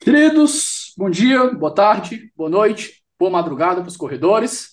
Queridos, 0.00 0.92
bom 0.98 1.08
dia, 1.08 1.54
boa 1.54 1.74
tarde, 1.74 2.30
boa 2.36 2.50
noite, 2.50 3.02
boa 3.18 3.30
madrugada 3.30 3.80
para 3.80 3.88
os 3.88 3.96
corredores. 3.96 4.71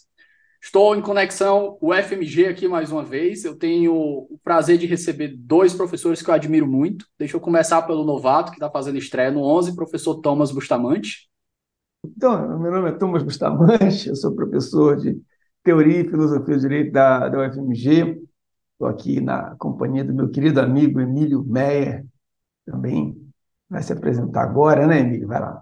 Estou 0.62 0.94
em 0.94 1.02
conexão 1.02 1.78
o 1.80 1.94
FMG 1.94 2.48
aqui 2.48 2.68
mais 2.68 2.92
uma 2.92 3.04
vez. 3.04 3.46
Eu 3.46 3.56
tenho 3.56 3.94
o 3.94 4.40
prazer 4.44 4.78
de 4.78 4.86
receber 4.86 5.30
dois 5.38 5.74
professores 5.74 6.22
que 6.22 6.30
eu 6.30 6.34
admiro 6.34 6.68
muito. 6.68 7.06
Deixa 7.18 7.38
eu 7.38 7.42
começar 7.42 7.82
pelo 7.84 8.04
novato, 8.04 8.52
que 8.52 8.58
está 8.58 8.70
fazendo 8.70 8.98
estreia 8.98 9.32
no 9.32 9.42
11, 9.42 9.76
professor 9.76 10.16
Thomas 10.16 10.52
Bustamante. 10.52 11.30
Então, 12.06 12.60
meu 12.60 12.72
nome 12.72 12.90
é 12.90 12.92
Thomas 12.92 13.24
Bustamante, 13.24 14.10
eu 14.10 14.16
sou 14.16 14.36
professor 14.36 14.98
de 14.98 15.22
Teoria 15.64 16.02
e 16.02 16.10
Filosofia 16.10 16.56
do 16.56 16.62
Direito 16.62 16.92
da, 16.92 17.30
da 17.30 17.48
UFMG. 17.48 18.22
Estou 18.74 18.88
aqui 18.88 19.20
na 19.22 19.56
companhia 19.58 20.04
do 20.04 20.14
meu 20.14 20.30
querido 20.30 20.60
amigo 20.60 21.00
Emílio 21.00 21.44
Meyer, 21.44 22.06
também 22.66 23.16
vai 23.70 23.84
se 23.84 23.92
apresentar 23.92 24.44
agora, 24.44 24.88
né, 24.88 25.00
Emílio? 25.00 25.28
Vai 25.28 25.40
lá. 25.40 25.62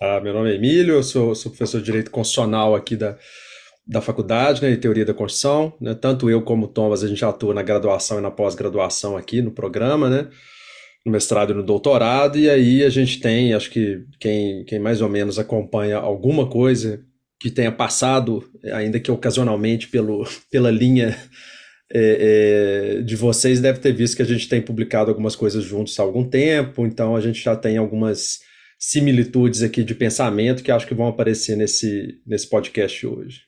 Ah, 0.00 0.20
meu 0.20 0.32
nome 0.32 0.52
é 0.52 0.54
Emílio, 0.54 0.94
eu 0.94 1.02
sou, 1.02 1.34
sou 1.34 1.50
professor 1.50 1.78
de 1.78 1.86
Direito 1.86 2.10
Constitucional 2.10 2.74
aqui 2.74 2.96
da, 2.96 3.16
da 3.88 4.02
faculdade, 4.02 4.60
né, 4.60 4.70
de 4.70 4.76
Teoria 4.76 5.04
da 5.04 5.14
Constituição. 5.14 5.72
Né, 5.80 5.94
tanto 5.94 6.28
eu 6.28 6.42
como 6.42 6.66
o 6.66 6.68
Thomas, 6.68 7.02
a 7.02 7.08
gente 7.08 7.24
atua 7.24 7.54
na 7.54 7.62
graduação 7.62 8.18
e 8.18 8.20
na 8.20 8.30
pós-graduação 8.30 9.16
aqui 9.16 9.40
no 9.40 9.50
programa, 9.50 10.10
né, 10.10 10.28
no 11.06 11.10
mestrado 11.12 11.52
e 11.52 11.56
no 11.56 11.62
doutorado, 11.62 12.38
e 12.38 12.50
aí 12.50 12.84
a 12.84 12.90
gente 12.90 13.18
tem, 13.18 13.54
acho 13.54 13.70
que 13.70 14.04
quem, 14.20 14.64
quem 14.64 14.78
mais 14.78 15.00
ou 15.00 15.08
menos 15.08 15.38
acompanha 15.38 15.96
alguma 15.96 16.48
coisa 16.48 17.02
que 17.40 17.50
tenha 17.50 17.72
passado, 17.72 18.44
ainda 18.72 19.00
que 19.00 19.10
ocasionalmente, 19.10 19.88
pelo, 19.88 20.26
pela 20.50 20.70
linha 20.70 21.16
é, 21.90 22.98
é, 22.98 23.02
de 23.02 23.16
vocês 23.16 23.60
deve 23.60 23.78
ter 23.78 23.92
visto 23.92 24.16
que 24.16 24.22
a 24.22 24.26
gente 24.26 24.48
tem 24.48 24.60
publicado 24.60 25.10
algumas 25.10 25.34
coisas 25.34 25.64
juntos 25.64 25.98
há 25.98 26.02
algum 26.02 26.28
tempo, 26.28 26.84
então 26.84 27.16
a 27.16 27.20
gente 27.20 27.42
já 27.42 27.56
tem 27.56 27.78
algumas 27.78 28.40
similitudes 28.78 29.62
aqui 29.62 29.82
de 29.82 29.94
pensamento 29.94 30.62
que 30.62 30.70
acho 30.70 30.86
que 30.86 30.94
vão 30.94 31.08
aparecer 31.08 31.56
nesse, 31.56 32.20
nesse 32.26 32.48
podcast 32.48 33.06
hoje. 33.06 33.47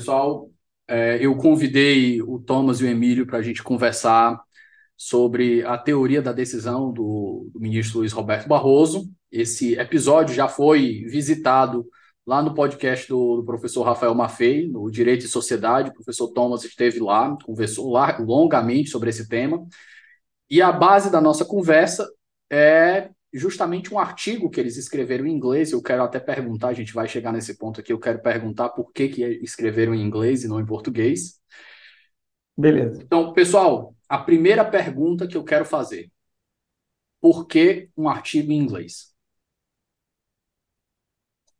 Pessoal, 0.00 0.50
é, 0.88 1.18
eu 1.20 1.36
convidei 1.36 2.22
o 2.22 2.38
Thomas 2.38 2.80
e 2.80 2.84
o 2.84 2.88
Emílio 2.88 3.26
para 3.26 3.36
a 3.36 3.42
gente 3.42 3.62
conversar 3.62 4.42
sobre 4.96 5.62
a 5.62 5.76
teoria 5.76 6.22
da 6.22 6.32
decisão 6.32 6.90
do, 6.90 7.50
do 7.52 7.60
ministro 7.60 7.98
Luiz 7.98 8.10
Roberto 8.10 8.48
Barroso. 8.48 9.10
Esse 9.30 9.74
episódio 9.78 10.34
já 10.34 10.48
foi 10.48 11.04
visitado 11.04 11.86
lá 12.26 12.42
no 12.42 12.54
podcast 12.54 13.06
do, 13.10 13.36
do, 13.36 13.44
professor 13.44 13.82
Rafael 13.82 14.14
Maffei, 14.14 14.68
no 14.68 14.90
Direito 14.90 15.26
e 15.26 15.28
Sociedade, 15.28 15.90
o 15.90 15.94
professor 15.94 16.28
Thomas 16.28 16.64
esteve 16.64 16.98
lá, 16.98 17.36
conversou 17.44 17.92
lá, 17.92 18.16
longamente 18.18 18.88
sobre 18.88 19.10
esse 19.10 19.28
tema, 19.28 19.62
e 20.48 20.62
a 20.62 20.72
base 20.72 21.12
da 21.12 21.20
nossa 21.20 21.44
conversa 21.44 22.10
é 22.50 23.10
justamente 23.32 23.92
um 23.94 23.98
artigo 23.98 24.50
que 24.50 24.58
eles 24.60 24.76
escreveram 24.76 25.26
em 25.26 25.32
inglês, 25.32 25.72
eu 25.72 25.82
quero 25.82 26.02
até 26.02 26.18
perguntar, 26.18 26.68
a 26.68 26.74
gente 26.74 26.92
vai 26.92 27.06
chegar 27.06 27.32
nesse 27.32 27.56
ponto 27.56 27.80
aqui, 27.80 27.92
eu 27.92 28.00
quero 28.00 28.20
perguntar 28.20 28.70
por 28.70 28.92
que, 28.92 29.08
que 29.08 29.22
escreveram 29.42 29.94
em 29.94 30.02
inglês 30.02 30.44
e 30.44 30.48
não 30.48 30.60
em 30.60 30.66
português. 30.66 31.40
Beleza. 32.56 33.02
Então, 33.02 33.32
pessoal, 33.32 33.94
a 34.08 34.18
primeira 34.18 34.64
pergunta 34.64 35.26
que 35.26 35.36
eu 35.36 35.44
quero 35.44 35.64
fazer, 35.64 36.10
por 37.20 37.46
que 37.46 37.88
um 37.96 38.08
artigo 38.08 38.50
em 38.50 38.58
inglês? 38.58 39.14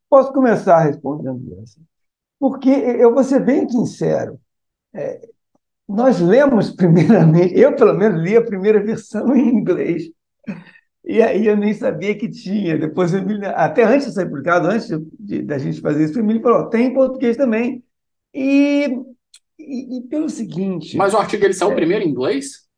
Posso 0.08 0.32
começar 0.32 0.80
respondendo 0.80 1.60
essa? 1.62 1.80
Porque 2.38 2.68
eu 2.68 3.14
vou 3.14 3.22
ser 3.22 3.44
bem 3.44 3.68
sincero. 3.68 4.40
É, 4.92 5.20
nós 5.88 6.20
lemos 6.20 6.70
primeiramente, 6.74 7.58
eu 7.58 7.76
pelo 7.76 7.94
menos 7.94 8.22
li 8.22 8.36
a 8.36 8.44
primeira 8.44 8.82
versão 8.82 9.34
em 9.36 9.48
inglês. 9.48 10.10
E 11.04 11.22
aí 11.22 11.46
eu 11.46 11.56
nem 11.56 11.72
sabia 11.72 12.16
que 12.16 12.28
tinha. 12.28 12.78
Depois, 12.78 13.12
até 13.54 13.84
antes 13.84 14.08
de 14.08 14.14
ser 14.14 14.26
publicado, 14.26 14.68
antes 14.68 14.88
de, 15.18 15.42
da 15.42 15.58
gente 15.58 15.80
fazer 15.80 16.04
isso, 16.04 16.18
o 16.18 16.20
Emílio 16.20 16.42
falou: 16.42 16.68
tem 16.68 16.86
em 16.86 16.94
português 16.94 17.36
também. 17.36 17.82
E, 18.34 18.86
e, 19.58 19.98
e, 19.98 20.02
pelo 20.02 20.28
seguinte. 20.28 20.96
Mas 20.96 21.14
o 21.14 21.18
artigo 21.18 21.44
ele 21.44 21.54
saiu 21.54 21.72
é, 21.72 21.74
primeiro 21.74 22.04
em 22.04 22.08
inglês? 22.08 22.68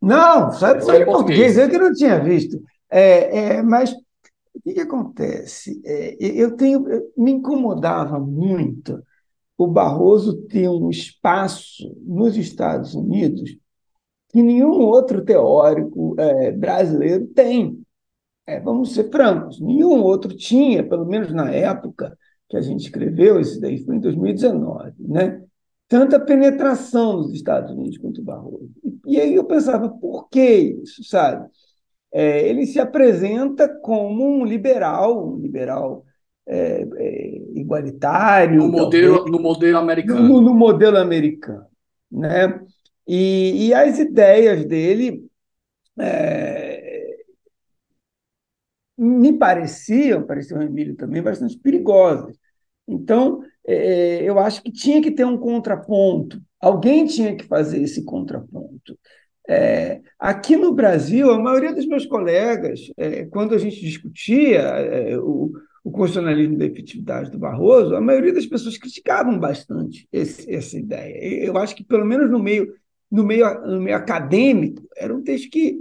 Não, 0.00 0.50
saiu, 0.50 0.80
saiu 0.80 1.02
em 1.02 1.04
português. 1.04 1.54
português. 1.54 1.58
Eu 1.58 1.68
que 1.68 1.78
não 1.78 1.92
tinha 1.92 2.18
visto. 2.18 2.60
É, 2.90 3.38
é, 3.38 3.62
mas 3.62 3.92
o 3.92 4.60
que, 4.64 4.74
que 4.74 4.80
acontece? 4.80 5.80
É, 5.84 6.16
eu 6.18 6.56
tenho, 6.56 6.84
me 7.16 7.30
incomodava 7.32 8.18
muito 8.18 9.02
o 9.56 9.66
Barroso 9.66 10.42
ter 10.46 10.68
um 10.68 10.88
espaço 10.88 11.94
nos 12.06 12.36
Estados 12.36 12.94
Unidos 12.94 13.59
que 14.30 14.42
nenhum 14.42 14.72
outro 14.80 15.22
teórico 15.24 16.14
é, 16.18 16.52
brasileiro 16.52 17.26
tem. 17.28 17.82
É, 18.46 18.60
vamos 18.60 18.94
ser 18.94 19.10
francos, 19.10 19.60
nenhum 19.60 20.02
outro 20.02 20.34
tinha, 20.34 20.82
pelo 20.82 21.06
menos 21.06 21.32
na 21.32 21.50
época 21.52 22.16
que 22.48 22.56
a 22.56 22.60
gente 22.60 22.84
escreveu, 22.84 23.38
esse 23.38 23.60
daí 23.60 23.78
foi 23.84 23.96
em 23.96 24.00
2019, 24.00 24.92
né? 24.98 25.40
tanta 25.86 26.18
penetração 26.18 27.18
nos 27.18 27.32
Estados 27.32 27.70
Unidos 27.70 27.98
quanto 27.98 28.20
o 28.20 28.24
Barroso. 28.24 28.70
E, 29.06 29.14
e 29.14 29.20
aí 29.20 29.34
eu 29.34 29.44
pensava, 29.44 29.88
por 29.88 30.28
que 30.28 30.80
isso, 30.82 31.04
sabe? 31.04 31.48
é, 32.12 32.48
ele 32.48 32.66
se 32.66 32.80
apresenta 32.80 33.68
como 33.68 34.24
um 34.24 34.44
liberal, 34.44 35.34
um 35.34 35.38
liberal 35.38 36.04
é, 36.46 36.86
é, 36.96 37.42
igualitário. 37.54 38.62
No 38.62 38.68
modelo, 38.68 39.24
no 39.26 39.38
modelo 39.38 39.78
americano. 39.78 40.28
No, 40.28 40.40
no, 40.40 40.54
modelo 40.54 40.98
americano. 40.98 41.66
Né? 42.10 42.60
E, 43.12 43.66
e 43.66 43.74
as 43.74 43.98
ideias 43.98 44.64
dele 44.64 45.28
é, 45.98 47.16
me 48.96 49.36
pareciam, 49.36 50.22
pareciam 50.22 50.60
ao 50.60 50.66
Emílio 50.68 50.94
também, 50.94 51.20
bastante 51.20 51.58
perigosas. 51.58 52.38
Então, 52.86 53.42
é, 53.66 54.22
eu 54.22 54.38
acho 54.38 54.62
que 54.62 54.70
tinha 54.70 55.02
que 55.02 55.10
ter 55.10 55.24
um 55.24 55.36
contraponto. 55.36 56.40
Alguém 56.60 57.04
tinha 57.04 57.34
que 57.34 57.42
fazer 57.48 57.82
esse 57.82 58.04
contraponto. 58.04 58.96
É, 59.48 60.00
aqui 60.16 60.54
no 60.54 60.72
Brasil, 60.72 61.32
a 61.32 61.38
maioria 61.38 61.74
dos 61.74 61.86
meus 61.86 62.06
colegas, 62.06 62.78
é, 62.96 63.24
quando 63.24 63.56
a 63.56 63.58
gente 63.58 63.80
discutia 63.80 64.60
é, 64.60 65.18
o, 65.18 65.50
o 65.82 65.90
constitucionalismo 65.90 66.56
da 66.56 66.66
efetividade 66.66 67.28
do 67.28 67.40
Barroso, 67.40 67.96
a 67.96 68.00
maioria 68.00 68.32
das 68.32 68.46
pessoas 68.46 68.78
criticavam 68.78 69.36
bastante 69.36 70.06
esse, 70.12 70.48
essa 70.48 70.78
ideia. 70.78 71.44
Eu 71.44 71.58
acho 71.58 71.74
que, 71.74 71.82
pelo 71.82 72.04
menos 72.04 72.30
no 72.30 72.38
meio, 72.38 72.72
no 73.10 73.24
meio, 73.24 73.46
no 73.66 73.80
meio 73.80 73.96
acadêmico, 73.96 74.82
era 74.96 75.14
um 75.14 75.22
texto 75.22 75.50
que, 75.50 75.78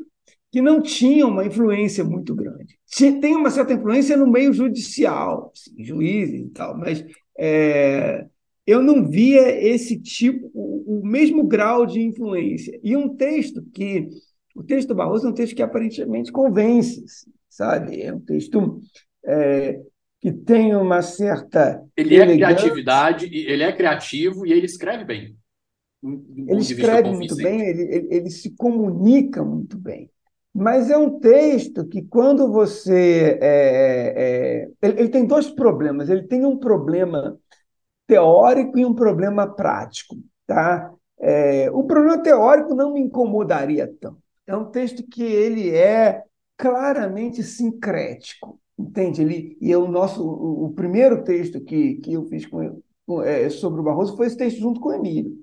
que 0.52 0.62
não 0.62 0.82
tinha 0.82 1.28
uma 1.28 1.46
influência 1.46 2.04
muito 2.04 2.34
grande. 2.34 2.78
Tem 3.22 3.36
uma 3.36 3.52
certa 3.52 3.74
influência 3.74 4.18
no 4.18 4.28
meio 4.28 4.52
judicial, 4.52 5.52
assim, 5.54 5.84
juízes 5.84 6.48
e 6.48 6.50
tal, 6.50 6.78
mas 6.78 7.06
é, 7.38 8.26
eu 8.70 8.84
não 8.84 9.08
via 9.08 9.50
esse 9.66 10.00
tipo, 10.00 10.52
o, 10.54 11.00
o, 11.00 11.06
mesmo 11.06 11.44
grau 11.44 11.86
de 11.86 12.02
influência. 12.02 12.80
E 12.84 12.96
um 12.96 13.16
texto 13.16 13.64
que. 13.74 14.08
O 14.56 14.64
texto 14.64 14.90
do 14.90 14.96
Barroso 14.96 15.26
é 15.26 15.30
um 15.30 15.34
texto 15.34 15.56
que 15.56 15.62
aparentemente 15.62 16.32
convence, 16.32 17.04
sabe? 17.50 18.02
É 18.02 18.14
um 18.14 18.20
texto 18.20 18.82
é, 19.26 19.80
que 20.20 20.32
tem 20.32 20.76
uma 20.76 21.02
certa. 21.02 21.82
Ele 21.96 22.16
é 22.18 22.26
criatividade, 22.26 23.26
ele 23.34 23.64
é 23.64 23.72
criativo 23.72 24.46
e 24.46 24.52
ele 24.52 24.66
escreve 24.66 25.06
bem. 25.06 25.36
Ele 26.02 26.62
escreve 26.62 27.12
muito 27.12 27.36
bem, 27.36 27.62
ele, 27.62 27.82
ele, 27.84 28.08
ele, 28.10 28.30
se 28.30 28.52
comunica 28.52 29.44
muito 29.44 29.78
bem. 29.78 30.10
Mas 30.54 30.90
é 30.90 30.98
um 30.98 31.20
texto 31.20 31.86
que, 31.86 32.02
quando 32.02 32.52
você. 32.52 33.38
É, 33.42 34.14
é, 34.16 34.70
ele, 34.82 35.02
ele 35.02 35.10
tem 35.10 35.26
dois 35.26 35.50
problemas. 35.50 36.10
Ele 36.10 36.24
tem 36.24 36.46
um 36.46 36.58
problema 36.58 37.38
teórico 38.08 38.78
e 38.78 38.86
um 38.86 38.94
problema 38.94 39.48
prático. 39.48 40.18
Tá? 40.48 40.92
É, 41.20 41.70
o 41.72 41.84
problema 41.84 42.22
teórico 42.24 42.74
não 42.74 42.94
me 42.94 43.02
incomodaria 43.02 43.94
tanto. 44.00 44.18
É 44.48 44.56
um 44.56 44.66
texto 44.66 45.04
que 45.04 45.22
ele 45.22 45.70
é 45.70 46.24
claramente 46.58 47.44
sincrético. 47.44 48.60
Entende? 48.78 49.22
Ele, 49.22 49.58
e 49.60 49.72
é 49.72 49.78
o 49.78 49.88
nosso 49.88 50.26
o, 50.26 50.66
o 50.66 50.74
primeiro 50.74 51.24
texto 51.24 51.60
que, 51.60 51.96
que 51.96 52.14
eu 52.14 52.24
fiz 52.26 52.46
com, 52.46 52.82
com, 53.06 53.22
é, 53.22 53.50
sobre 53.50 53.82
o 53.82 53.84
Barroso 53.84 54.16
foi 54.16 54.28
esse 54.28 54.38
texto 54.38 54.60
junto 54.60 54.80
com 54.80 54.90
o 54.90 54.94
Emílio. 54.94 55.38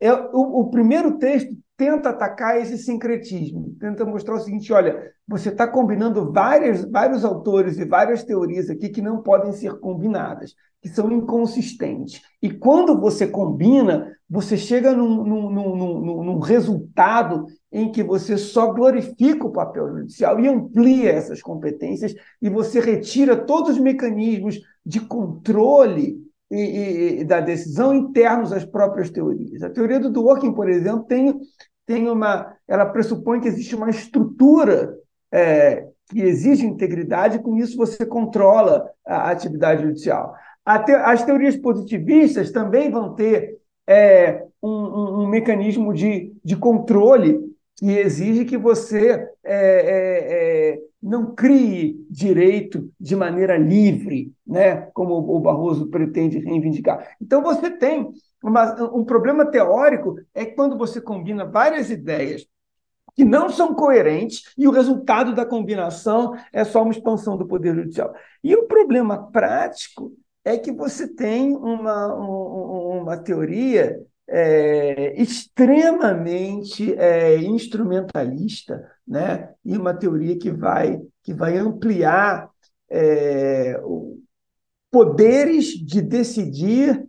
É, 0.00 0.12
o, 0.12 0.60
o 0.60 0.70
primeiro 0.70 1.18
texto 1.18 1.56
tenta 1.76 2.10
atacar 2.10 2.60
esse 2.60 2.76
sincretismo, 2.76 3.74
tenta 3.78 4.04
mostrar 4.04 4.34
o 4.34 4.40
seguinte: 4.40 4.72
olha, 4.72 5.12
você 5.26 5.48
está 5.48 5.66
combinando 5.66 6.32
várias, 6.32 6.84
vários 6.90 7.24
autores 7.24 7.78
e 7.78 7.84
várias 7.84 8.24
teorias 8.24 8.68
aqui 8.68 8.88
que 8.88 9.00
não 9.02 9.22
podem 9.22 9.52
ser 9.52 9.78
combinadas, 9.78 10.54
que 10.82 10.88
são 10.88 11.10
inconsistentes. 11.10 12.20
E 12.42 12.50
quando 12.50 13.00
você 13.00 13.26
combina, 13.26 14.12
você 14.28 14.56
chega 14.56 14.92
num, 14.92 15.24
num, 15.24 15.50
num, 15.50 16.24
num 16.24 16.38
resultado 16.38 17.46
em 17.70 17.90
que 17.90 18.02
você 18.02 18.36
só 18.36 18.72
glorifica 18.72 19.46
o 19.46 19.52
papel 19.52 19.88
judicial 19.98 20.38
e 20.40 20.48
amplia 20.48 21.10
essas 21.10 21.42
competências 21.42 22.14
e 22.40 22.48
você 22.48 22.80
retira 22.80 23.36
todos 23.36 23.72
os 23.72 23.78
mecanismos 23.78 24.60
de 24.84 25.00
controle 25.00 26.27
e, 26.50 27.20
e, 27.20 27.24
da 27.24 27.40
decisão 27.40 27.94
internos 27.94 28.52
às 28.52 28.64
próprias 28.64 29.10
teorias. 29.10 29.62
A 29.62 29.70
teoria 29.70 30.00
do 30.00 30.10
Dworkin, 30.10 30.52
por 30.52 30.68
exemplo, 30.68 31.04
tem, 31.04 31.38
tem 31.86 32.08
uma, 32.08 32.54
ela 32.66 32.86
pressupõe 32.86 33.40
que 33.40 33.48
existe 33.48 33.74
uma 33.74 33.90
estrutura 33.90 34.94
é, 35.32 35.86
que 36.08 36.20
exige 36.20 36.66
integridade, 36.66 37.36
e 37.36 37.42
com 37.42 37.56
isso 37.56 37.76
você 37.76 38.04
controla 38.06 38.88
a 39.06 39.30
atividade 39.30 39.82
judicial. 39.82 40.34
As 40.64 41.24
teorias 41.24 41.56
positivistas 41.56 42.50
também 42.50 42.90
vão 42.90 43.14
ter 43.14 43.58
é, 43.86 44.42
um, 44.62 44.68
um, 44.68 45.22
um, 45.22 45.26
mecanismo 45.26 45.94
de, 45.94 46.34
de 46.44 46.56
controle 46.56 47.40
que 47.76 47.90
exige 47.90 48.44
que 48.44 48.58
você 48.58 49.28
é, 49.44 49.54
é, 49.54 50.72
é, 50.74 50.78
não 51.02 51.34
crie 51.34 52.04
direito 52.10 52.90
de 52.98 53.14
maneira 53.14 53.56
livre, 53.56 54.32
né, 54.46 54.82
como 54.92 55.14
o 55.14 55.40
Barroso 55.40 55.88
pretende 55.88 56.38
reivindicar. 56.38 57.16
Então, 57.20 57.42
você 57.42 57.70
tem 57.70 58.10
uma, 58.42 58.74
um 58.92 59.04
problema 59.04 59.46
teórico 59.46 60.16
é 60.34 60.44
quando 60.44 60.76
você 60.76 61.00
combina 61.00 61.44
várias 61.44 61.90
ideias 61.90 62.46
que 63.14 63.24
não 63.24 63.48
são 63.48 63.74
coerentes 63.74 64.52
e 64.56 64.68
o 64.68 64.70
resultado 64.70 65.34
da 65.34 65.44
combinação 65.44 66.36
é 66.52 66.62
só 66.64 66.82
uma 66.82 66.92
expansão 66.92 67.36
do 67.36 67.46
poder 67.46 67.74
judicial. 67.74 68.14
E 68.44 68.54
o 68.54 68.66
problema 68.66 69.30
prático 69.30 70.12
é 70.44 70.56
que 70.56 70.70
você 70.70 71.06
tem 71.06 71.54
uma, 71.56 72.14
uma 72.14 73.16
teoria 73.16 74.00
é, 74.28 75.20
extremamente 75.20 76.94
é, 76.94 77.36
instrumentalista, 77.38 78.86
né? 79.06 79.50
e 79.64 79.76
uma 79.76 79.94
teoria 79.94 80.38
que 80.38 80.50
vai, 80.50 81.00
que 81.22 81.32
vai 81.32 81.56
ampliar 81.56 82.50
é, 82.90 83.80
poderes 84.90 85.66
de 85.66 86.02
decidir 86.02 87.06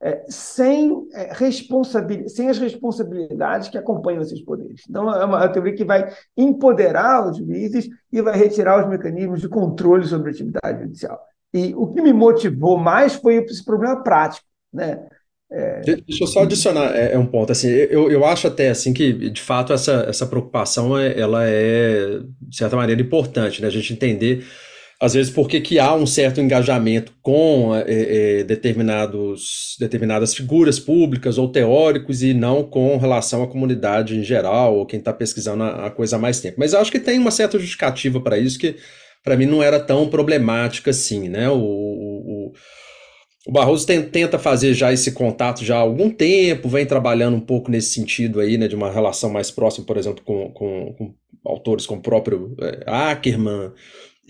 é, 0.00 0.24
sem, 0.28 1.06
é, 1.12 1.32
responsabilidade, 1.32 2.32
sem 2.32 2.48
as 2.48 2.58
responsabilidades 2.58 3.68
que 3.68 3.78
acompanham 3.78 4.22
esses 4.22 4.42
poderes. 4.42 4.82
Então, 4.88 5.08
é 5.14 5.24
uma 5.24 5.48
teoria 5.48 5.76
que 5.76 5.84
vai 5.84 6.12
empoderar 6.36 7.30
os 7.30 7.36
juízes 7.36 7.88
e 8.10 8.20
vai 8.20 8.36
retirar 8.36 8.82
os 8.82 8.90
mecanismos 8.90 9.40
de 9.40 9.48
controle 9.48 10.04
sobre 10.04 10.30
a 10.30 10.32
atividade 10.32 10.82
judicial. 10.82 11.20
E 11.54 11.74
o 11.74 11.86
que 11.92 12.00
me 12.00 12.12
motivou 12.12 12.78
mais 12.78 13.14
foi 13.14 13.36
esse 13.36 13.64
problema 13.64 14.02
prático, 14.02 14.46
né? 14.72 15.06
É... 15.52 15.82
Deixa 15.82 16.24
eu 16.24 16.26
só 16.26 16.42
adicionar 16.42 16.96
é, 16.96 17.12
é, 17.12 17.18
um 17.18 17.26
ponto. 17.26 17.52
Assim, 17.52 17.68
eu, 17.68 18.10
eu 18.10 18.24
acho 18.24 18.46
até 18.46 18.70
assim 18.70 18.92
que, 18.94 19.12
de 19.30 19.40
fato, 19.40 19.72
essa, 19.72 20.06
essa 20.08 20.26
preocupação 20.26 20.98
é, 20.98 21.18
ela 21.18 21.44
é, 21.46 22.20
de 22.40 22.56
certa 22.56 22.74
maneira, 22.74 23.02
importante, 23.02 23.60
né? 23.60 23.68
A 23.68 23.70
gente 23.70 23.92
entender, 23.92 24.44
às 24.98 25.12
vezes, 25.12 25.30
por 25.30 25.48
que, 25.48 25.78
há 25.78 25.94
um 25.94 26.06
certo 26.06 26.40
engajamento 26.40 27.12
com 27.20 27.74
é, 27.74 27.84
é, 27.86 28.44
determinados, 28.44 29.76
determinadas 29.78 30.34
figuras 30.34 30.80
públicas 30.80 31.36
ou 31.36 31.48
teóricos 31.48 32.22
e 32.22 32.32
não 32.32 32.62
com 32.64 32.96
relação 32.96 33.42
à 33.42 33.46
comunidade 33.46 34.16
em 34.16 34.24
geral 34.24 34.78
ou 34.78 34.86
quem 34.86 35.00
está 35.00 35.12
pesquisando 35.12 35.64
a, 35.64 35.86
a, 35.86 35.90
coisa 35.90 36.16
há 36.16 36.18
mais 36.18 36.40
tempo. 36.40 36.56
Mas 36.58 36.72
eu 36.72 36.80
acho 36.80 36.90
que 36.90 37.00
tem 37.00 37.18
uma 37.18 37.30
certa 37.30 37.58
justificativa 37.58 38.18
para 38.22 38.38
isso 38.38 38.58
que, 38.58 38.76
para 39.22 39.36
mim, 39.36 39.44
não 39.44 39.62
era 39.62 39.78
tão 39.78 40.08
problemática 40.08 40.90
assim, 40.90 41.28
né? 41.28 41.50
o, 41.50 41.58
o 43.46 43.50
Barroso 43.50 43.86
tem, 43.86 44.02
tenta 44.02 44.38
fazer 44.38 44.72
já 44.72 44.92
esse 44.92 45.12
contato 45.12 45.64
já 45.64 45.76
há 45.76 45.80
algum 45.80 46.08
tempo, 46.08 46.68
vem 46.68 46.86
trabalhando 46.86 47.36
um 47.36 47.40
pouco 47.40 47.70
nesse 47.70 47.92
sentido 47.92 48.40
aí, 48.40 48.56
né, 48.56 48.68
de 48.68 48.76
uma 48.76 48.90
relação 48.90 49.30
mais 49.30 49.50
próxima, 49.50 49.84
por 49.84 49.96
exemplo, 49.96 50.22
com, 50.24 50.50
com, 50.50 50.94
com 50.96 51.14
autores 51.44 51.84
como 51.84 51.98
o 51.98 52.02
próprio 52.02 52.54
é, 52.60 52.84
Ackerman. 52.86 53.72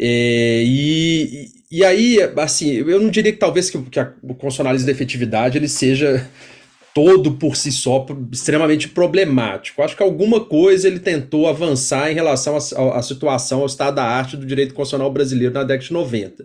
É, 0.00 0.62
e, 0.64 1.48
e 1.70 1.84
aí, 1.84 2.18
assim, 2.38 2.72
eu 2.72 2.98
não 2.98 3.10
diria 3.10 3.32
que 3.32 3.38
talvez 3.38 3.68
que, 3.68 3.78
que 3.82 4.00
a, 4.00 4.14
o 4.22 4.28
constitucionalismo 4.28 4.86
da 4.86 4.92
efetividade 4.92 5.58
ele 5.58 5.68
seja 5.68 6.26
todo 6.94 7.32
por 7.32 7.54
si 7.54 7.70
só 7.70 8.06
extremamente 8.30 8.88
problemático. 8.88 9.82
Acho 9.82 9.96
que 9.96 10.02
alguma 10.02 10.40
coisa 10.40 10.88
ele 10.88 10.98
tentou 10.98 11.48
avançar 11.48 12.10
em 12.10 12.14
relação 12.14 12.56
à 12.56 13.02
situação, 13.02 13.60
ao 13.60 13.66
estado 13.66 13.96
da 13.96 14.04
arte 14.04 14.38
do 14.38 14.46
direito 14.46 14.74
constitucional 14.74 15.10
brasileiro 15.12 15.52
na 15.52 15.64
década 15.64 15.86
de 15.86 15.92
90 15.92 16.44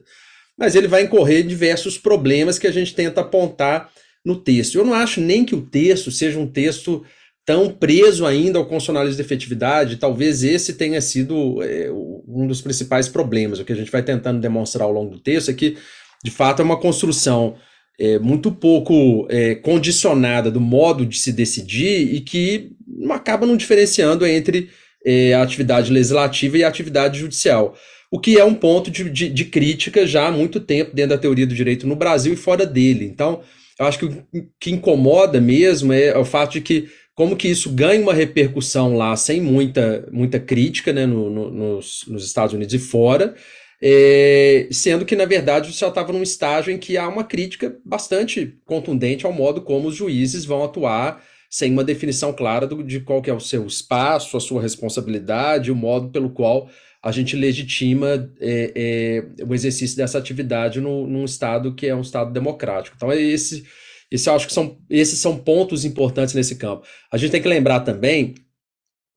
mas 0.58 0.76
ele 0.76 0.88
vai 0.88 1.04
incorrer 1.04 1.46
diversos 1.46 1.98
problemas 1.98 2.58
que 2.58 2.68
a 2.68 2.72
gente 2.72 2.96
tenta 2.96 3.22
apontar 3.22 3.90
no 4.26 4.36
texto. 4.36 4.76
Eu 4.76 4.86
não 4.86 4.94
acho 4.94 5.22
nem 5.22 5.46
que 5.46 5.56
o 5.56 5.62
texto 5.62 6.12
seja 6.12 6.40
um 6.40 6.48
texto 6.48 7.06
tão 7.46 7.70
preso 7.70 8.26
ainda 8.26 8.60
ao 8.60 8.66
constitucionalismo 8.66 9.16
de 9.16 9.22
efetividade, 9.22 9.96
talvez 9.96 10.44
esse 10.44 10.74
tenha 10.74 11.00
sido 11.00 11.64
é, 11.64 11.90
um 12.28 12.46
dos 12.46 12.60
principais 12.60 13.08
problemas. 13.08 13.58
O 13.58 13.64
que 13.64 13.72
a 13.72 13.76
gente 13.76 13.90
vai 13.90 14.04
tentando 14.04 14.42
demonstrar 14.42 14.86
ao 14.86 14.92
longo 14.92 15.12
do 15.12 15.20
texto 15.20 15.50
é 15.50 15.54
que, 15.54 15.78
de 16.22 16.30
fato, 16.30 16.62
é 16.62 16.66
uma 16.66 16.78
construção 16.78 17.56
é, 17.98 18.20
muito 18.20 18.52
pouco 18.52 19.26
é, 19.30 19.56
condicionada 19.56 20.52
do 20.52 20.60
modo 20.60 21.06
de 21.06 21.18
se 21.18 21.32
decidir 21.32 22.14
e 22.14 22.20
que 22.20 22.72
acaba 23.10 23.46
não 23.46 23.56
diferenciando 23.56 24.26
entre 24.26 24.70
é, 25.06 25.34
a 25.34 25.42
atividade 25.42 25.92
legislativa 25.92 26.58
e 26.58 26.64
a 26.66 26.68
atividade 26.68 27.20
judicial 27.20 27.78
o 28.10 28.20
que 28.20 28.38
é 28.38 28.44
um 28.44 28.54
ponto 28.54 28.90
de, 28.90 29.10
de, 29.10 29.30
de, 29.30 29.46
crítica 29.46 30.08
já 30.08 30.28
há 30.28 30.32
muito 30.32 30.60
tempo 30.60 30.96
dentro 30.96 31.16
da 31.16 31.22
teoria 31.22 31.46
do 31.46 31.56
direito 31.56 31.86
no 31.86 31.96
Brasil 31.96 32.34
e 32.34 32.38
fora 32.38 32.66
dele. 32.66 33.06
Então, 33.06 33.42
eu 33.80 33.86
acho 33.86 34.00
que 34.00 34.06
o 34.06 34.24
que 34.60 34.72
incomoda 34.72 35.42
mesmo 35.42 35.92
é 35.92 36.18
o 36.18 36.26
fato 36.26 36.54
de 36.54 36.62
que, 36.62 36.90
como 37.14 37.36
que 37.36 37.48
isso 37.48 37.70
ganha 37.70 38.02
uma 38.02 38.14
repercussão 38.14 38.96
lá 38.96 39.16
sem 39.16 39.42
muita, 39.42 40.08
muita 40.12 40.40
crítica 40.40 40.94
né, 40.94 41.06
no, 41.06 41.30
no, 41.30 41.52
nos, 41.52 42.06
nos 42.08 42.26
Estados 42.26 42.54
Unidos 42.54 42.74
e 42.74 42.80
fora, 42.80 43.36
é, 43.82 44.68
sendo 44.72 45.06
que, 45.06 45.16
na 45.16 45.26
verdade, 45.26 45.72
você 45.72 45.80
já 45.80 45.90
estava 45.90 46.12
num 46.12 46.24
estágio 46.24 46.72
em 46.72 46.78
que 46.78 46.98
há 46.98 47.08
uma 47.08 47.24
crítica 47.24 47.78
bastante 47.86 48.58
contundente 48.66 49.26
ao 49.26 49.34
modo 49.34 49.62
como 49.62 49.90
os 49.90 49.96
juízes 49.96 50.46
vão 50.46 50.64
atuar 50.64 51.22
sem 51.50 51.72
uma 51.72 51.84
definição 51.84 52.34
clara 52.34 52.68
do, 52.68 52.84
de 52.84 53.00
qual 53.00 53.22
que 53.22 53.30
é 53.30 53.34
o 53.34 53.40
seu 53.40 53.66
espaço, 53.66 54.36
a 54.36 54.40
sua 54.40 54.62
responsabilidade, 54.62 55.72
o 55.72 55.76
modo 55.76 56.10
pelo 56.10 56.30
qual 56.30 56.70
a 57.08 57.12
gente 57.14 57.38
legitima 57.38 58.30
é, 58.38 59.24
é, 59.40 59.44
o 59.46 59.56
exercício 59.56 59.96
dessa 59.96 60.18
atividade 60.18 60.82
no, 60.82 61.08
num 61.08 61.24
Estado 61.24 61.74
que 61.74 61.88
é 61.88 61.96
um 61.96 62.02
Estado 62.02 62.34
democrático. 62.34 62.98
Então, 62.98 63.10
é 63.10 63.18
esse, 63.18 63.64
esse 64.12 64.30
eu 64.30 64.36
acho 64.36 64.46
que 64.46 64.52
são, 64.52 64.78
esses 64.90 65.18
são 65.18 65.38
pontos 65.38 65.86
importantes 65.86 66.34
nesse 66.34 66.58
campo. 66.58 66.86
A 67.10 67.16
gente 67.16 67.32
tem 67.32 67.42
que 67.42 67.48
lembrar 67.48 67.80
também 67.80 68.36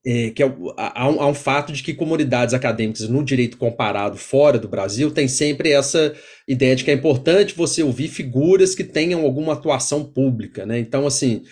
é, 0.07 0.31
que 0.31 0.41
é, 0.41 0.47
há, 0.77 1.11
um, 1.11 1.21
há, 1.21 1.27
um, 1.27 1.35
fato 1.35 1.73
de 1.73 1.83
que 1.83 1.93
comunidades 1.93 2.55
acadêmicas 2.55 3.09
no 3.09 3.25
direito 3.25 3.57
comparado 3.57 4.17
fora 4.17 4.57
do 4.57 4.69
Brasil 4.69 5.11
tem 5.11 5.27
sempre 5.27 5.73
essa 5.73 6.15
ideia 6.47 6.77
de 6.77 6.85
que 6.85 6.93
é 6.93 6.95
importante 6.95 7.57
você 7.57 7.83
ouvir 7.83 8.07
figuras 8.07 8.73
que 8.73 8.85
tenham 8.85 9.23
alguma 9.23 9.55
atuação 9.55 10.05
pública, 10.05 10.65
né? 10.65 10.79
Então, 10.79 11.09
assim, 11.09 11.43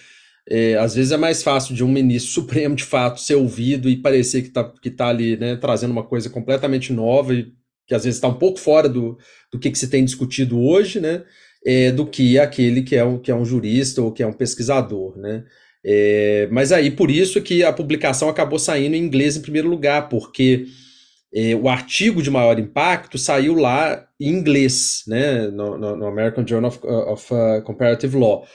é, 0.50 0.76
às 0.76 0.95
vezes 0.95 1.12
é 1.12 1.17
mais 1.17 1.43
fácil 1.43 1.75
de 1.75 1.85
um 1.85 1.88
ministro 1.88 2.33
supremo 2.33 2.75
de 2.75 2.85
fato 2.85 3.21
ser 3.21 3.35
ouvido 3.35 3.88
e 3.88 3.97
parecer 3.97 4.43
que 4.43 4.49
está 4.49 4.64
que 4.64 4.90
tá 4.90 5.09
ali, 5.09 5.37
né, 5.37 5.57
trazendo 5.57 5.90
uma 5.90 6.05
coisa 6.05 6.31
completamente 6.31 6.93
nova 6.93 7.35
e 7.35 7.52
que 7.87 7.95
às 7.95 8.05
vezes 8.05 8.17
está 8.17 8.28
um 8.28 8.38
pouco 8.38 8.59
fora 8.59 8.88
do, 8.88 9.19
do 9.52 9.59
que, 9.59 9.71
que 9.71 9.78
se 9.78 9.88
tem 9.88 10.05
discutido 10.05 10.61
hoje, 10.61 11.00
né? 11.00 11.25
É, 11.67 11.90
do 11.90 12.07
que 12.07 12.38
aquele 12.38 12.83
que 12.83 12.95
é, 12.95 13.05
um, 13.05 13.19
que 13.19 13.31
é 13.31 13.35
um 13.35 13.45
jurista 13.45 14.00
ou 14.00 14.12
que 14.12 14.23
é 14.23 14.26
um 14.26 14.33
pesquisador, 14.33 15.19
né? 15.19 15.45
É, 15.85 16.49
mas 16.50 16.71
aí, 16.71 16.90
por 16.90 17.11
isso 17.11 17.40
que 17.40 17.64
a 17.64 17.73
publicação 17.73 18.28
acabou 18.28 18.59
saindo 18.59 18.95
em 18.95 19.02
inglês 19.02 19.37
em 19.37 19.43
primeiro 19.43 19.69
lugar, 19.69 20.09
porque 20.09 20.67
é, 21.35 21.55
o 21.55 21.69
artigo 21.69 22.23
de 22.23 22.31
maior 22.31 22.59
impacto 22.59 23.19
saiu 23.19 23.55
lá 23.55 24.07
em 24.21 24.28
inglês, 24.28 25.02
né, 25.07 25.47
no, 25.49 25.78
no 25.78 26.07
American 26.07 26.47
Journal 26.47 26.71
of, 26.71 26.87
of 26.87 27.35
uh, 27.35 27.62
Comparative 27.62 28.17
Law. 28.17 28.47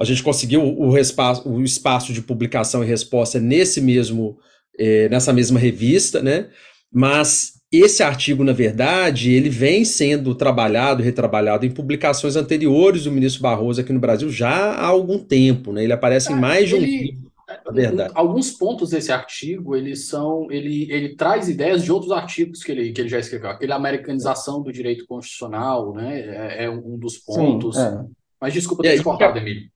A 0.00 0.04
gente 0.04 0.22
conseguiu 0.22 0.62
o, 0.62 0.96
espaço, 0.98 1.48
o 1.48 1.62
espaço 1.62 2.12
de 2.12 2.20
publicação 2.20 2.84
e 2.84 2.86
resposta 2.86 3.40
nesse 3.40 3.80
mesmo, 3.80 4.38
é, 4.78 5.08
nessa 5.08 5.32
mesma 5.32 5.58
revista, 5.58 6.22
né, 6.22 6.48
mas 6.92 7.56
esse 7.72 8.02
artigo, 8.02 8.44
na 8.44 8.52
verdade, 8.52 9.32
ele 9.32 9.50
vem 9.50 9.84
sendo 9.84 10.34
trabalhado 10.34 11.02
e 11.02 11.04
retrabalhado 11.04 11.66
em 11.66 11.70
publicações 11.70 12.36
anteriores 12.36 13.04
do 13.04 13.12
ministro 13.12 13.42
Barroso 13.42 13.80
aqui 13.80 13.92
no 13.92 14.00
Brasil 14.00 14.30
já 14.30 14.72
há 14.72 14.86
algum 14.86 15.18
tempo, 15.18 15.72
né? 15.72 15.82
Ele 15.82 15.92
aparece 15.92 16.32
em 16.32 16.36
mais 16.36 16.68
de 16.68 16.74
um 16.76 16.78
livro. 16.78 17.26
É 17.48 17.72
verdade. 17.72 18.12
Alguns 18.14 18.50
pontos 18.50 18.90
desse 18.90 19.12
artigo, 19.12 19.76
eles 19.76 20.06
são, 20.06 20.50
ele, 20.50 20.90
ele 20.90 21.14
traz 21.16 21.48
ideias 21.48 21.84
de 21.84 21.92
outros 21.92 22.12
artigos 22.12 22.62
que 22.62 22.72
ele, 22.72 22.92
que 22.92 23.00
ele 23.00 23.08
já 23.08 23.18
escreveu. 23.18 23.50
Aquele 23.50 23.72
americanização 23.72 24.62
do 24.62 24.72
direito 24.72 25.06
constitucional, 25.06 25.92
né? 25.92 26.20
É, 26.20 26.64
é 26.64 26.70
um 26.70 26.96
dos 26.96 27.18
pontos. 27.18 27.76
Sim, 27.76 27.82
é. 27.82 28.04
Mas 28.40 28.52
desculpa 28.52 28.82
ter 28.82 28.98
é, 28.98 29.02
cortado, 29.02 29.38
Emílio. 29.38 29.68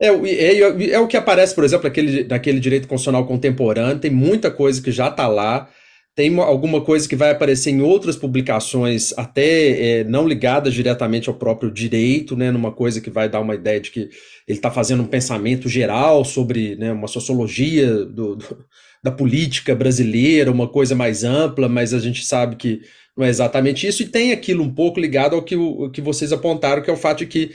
É, 0.00 0.08
é, 0.08 0.60
é, 0.90 0.98
o 1.00 1.06
que 1.06 1.16
aparece, 1.16 1.54
por 1.54 1.64
exemplo, 1.64 1.84
naquele, 1.84 2.24
naquele 2.24 2.60
direito 2.60 2.86
constitucional 2.86 3.26
contemporâneo, 3.26 3.98
tem 3.98 4.10
muita 4.10 4.50
coisa 4.50 4.82
que 4.82 4.92
já 4.92 5.08
está 5.08 5.26
lá. 5.26 5.68
Tem 6.14 6.34
alguma 6.38 6.80
coisa 6.80 7.06
que 7.06 7.14
vai 7.14 7.30
aparecer 7.30 7.70
em 7.70 7.82
outras 7.82 8.16
publicações, 8.16 9.12
até 9.18 10.00
é, 10.00 10.04
não 10.04 10.26
ligadas 10.26 10.72
diretamente 10.72 11.28
ao 11.28 11.34
próprio 11.34 11.70
direito, 11.70 12.34
né, 12.34 12.50
numa 12.50 12.72
coisa 12.72 13.02
que 13.02 13.10
vai 13.10 13.28
dar 13.28 13.40
uma 13.40 13.54
ideia 13.54 13.78
de 13.78 13.90
que 13.90 14.00
ele 14.48 14.58
está 14.58 14.70
fazendo 14.70 15.02
um 15.02 15.06
pensamento 15.06 15.68
geral 15.68 16.24
sobre 16.24 16.74
né, 16.76 16.90
uma 16.90 17.06
sociologia 17.06 17.92
do, 18.06 18.36
do, 18.36 18.64
da 19.04 19.10
política 19.10 19.74
brasileira, 19.74 20.50
uma 20.50 20.66
coisa 20.66 20.94
mais 20.94 21.22
ampla, 21.22 21.68
mas 21.68 21.92
a 21.92 21.98
gente 21.98 22.24
sabe 22.24 22.56
que 22.56 22.80
não 23.14 23.26
é 23.26 23.28
exatamente 23.28 23.86
isso, 23.86 24.02
e 24.02 24.06
tem 24.06 24.32
aquilo 24.32 24.64
um 24.64 24.72
pouco 24.72 24.98
ligado 24.98 25.36
ao 25.36 25.42
que, 25.42 25.56
o, 25.56 25.90
que 25.90 26.00
vocês 26.00 26.32
apontaram, 26.32 26.82
que 26.82 26.90
é 26.90 26.92
o 26.92 26.98
fato 26.98 27.18
de 27.18 27.26
que 27.26 27.50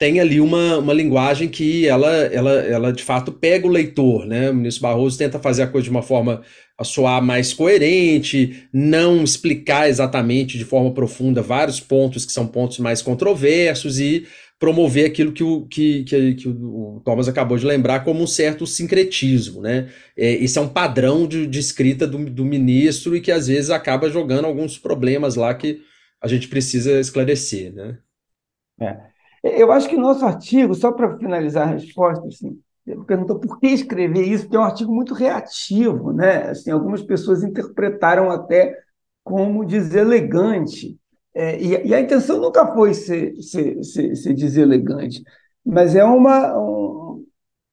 tem 0.00 0.18
ali 0.18 0.40
uma, 0.40 0.78
uma 0.78 0.94
linguagem 0.94 1.46
que 1.46 1.86
ela, 1.86 2.10
ela, 2.10 2.52
ela 2.52 2.90
de 2.90 3.04
fato 3.04 3.30
pega 3.30 3.66
o 3.66 3.70
leitor, 3.70 4.24
né? 4.24 4.50
O 4.50 4.54
ministro 4.54 4.82
Barroso 4.82 5.18
tenta 5.18 5.38
fazer 5.38 5.62
a 5.62 5.66
coisa 5.66 5.84
de 5.84 5.90
uma 5.90 6.00
forma 6.00 6.42
a 6.78 6.84
soar 6.84 7.22
mais 7.22 7.52
coerente, 7.52 8.66
não 8.72 9.22
explicar 9.22 9.90
exatamente 9.90 10.56
de 10.56 10.64
forma 10.64 10.94
profunda 10.94 11.42
vários 11.42 11.80
pontos 11.80 12.24
que 12.24 12.32
são 12.32 12.46
pontos 12.46 12.78
mais 12.78 13.02
controversos 13.02 14.00
e 14.00 14.26
promover 14.58 15.04
aquilo 15.04 15.32
que 15.32 15.44
o, 15.44 15.66
que, 15.66 16.02
que, 16.04 16.34
que 16.34 16.48
o 16.48 17.02
Thomas 17.04 17.28
acabou 17.28 17.58
de 17.58 17.66
lembrar 17.66 18.00
como 18.02 18.22
um 18.22 18.26
certo 18.26 18.66
sincretismo, 18.66 19.60
né? 19.60 19.90
É, 20.16 20.32
esse 20.32 20.58
é 20.58 20.62
um 20.62 20.68
padrão 20.68 21.28
de, 21.28 21.46
de 21.46 21.58
escrita 21.58 22.06
do, 22.06 22.24
do 22.30 22.44
ministro 22.46 23.14
e 23.14 23.20
que 23.20 23.30
às 23.30 23.48
vezes 23.48 23.68
acaba 23.68 24.08
jogando 24.08 24.46
alguns 24.46 24.78
problemas 24.78 25.34
lá 25.34 25.54
que 25.54 25.82
a 26.22 26.26
gente 26.26 26.48
precisa 26.48 26.98
esclarecer, 26.98 27.70
né? 27.74 27.98
É. 28.80 29.09
Eu 29.42 29.72
acho 29.72 29.88
que 29.88 29.96
nosso 29.96 30.24
artigo, 30.24 30.74
só 30.74 30.92
para 30.92 31.16
finalizar 31.18 31.68
a 31.68 31.72
resposta, 31.72 32.26
assim, 32.26 32.60
perguntou 33.06 33.38
por 33.38 33.58
que 33.58 33.68
escrever 33.68 34.26
isso, 34.26 34.44
porque 34.44 34.56
é 34.56 34.60
um 34.60 34.64
artigo 34.64 34.92
muito 34.92 35.14
reativo, 35.14 36.12
né? 36.12 36.50
Assim, 36.50 36.70
algumas 36.70 37.02
pessoas 37.02 37.42
interpretaram 37.42 38.30
até 38.30 38.76
como 39.24 39.64
deselegante. 39.64 40.98
É, 41.34 41.60
e, 41.60 41.88
e, 41.88 41.94
a 41.94 42.00
intenção 42.00 42.40
nunca 42.40 42.66
foi 42.74 42.92
ser, 42.92 43.34
ser, 43.40 43.82
ser, 43.84 44.16
ser 44.16 44.34
deselegante, 44.34 45.22
mas 45.64 45.94
é 45.94 46.04
uma, 46.04 46.58
um, 46.58 47.24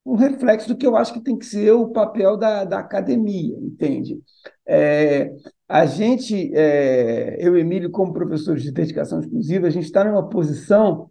um, 0.06 0.16
reflexo 0.16 0.68
do 0.68 0.78
que 0.78 0.86
eu 0.86 0.96
acho 0.96 1.12
que 1.14 1.22
tem 1.22 1.36
que 1.38 1.46
ser 1.46 1.72
o 1.72 1.88
papel 1.88 2.38
da, 2.38 2.64
da 2.64 2.80
academia, 2.80 3.58
entende? 3.58 4.22
É, 4.66 5.32
a 5.68 5.88
gente, 5.88 6.52
é, 6.54 7.38
eu 7.40 7.58
e 7.58 7.62
Emílio, 7.62 7.90
como 7.90 8.14
professores 8.14 8.62
de 8.62 8.72
dedicação 8.72 9.20
exclusiva, 9.20 9.66
a 9.68 9.72
gente 9.72 9.86
está 9.86 10.04
numa 10.04 10.30
posição 10.30 11.10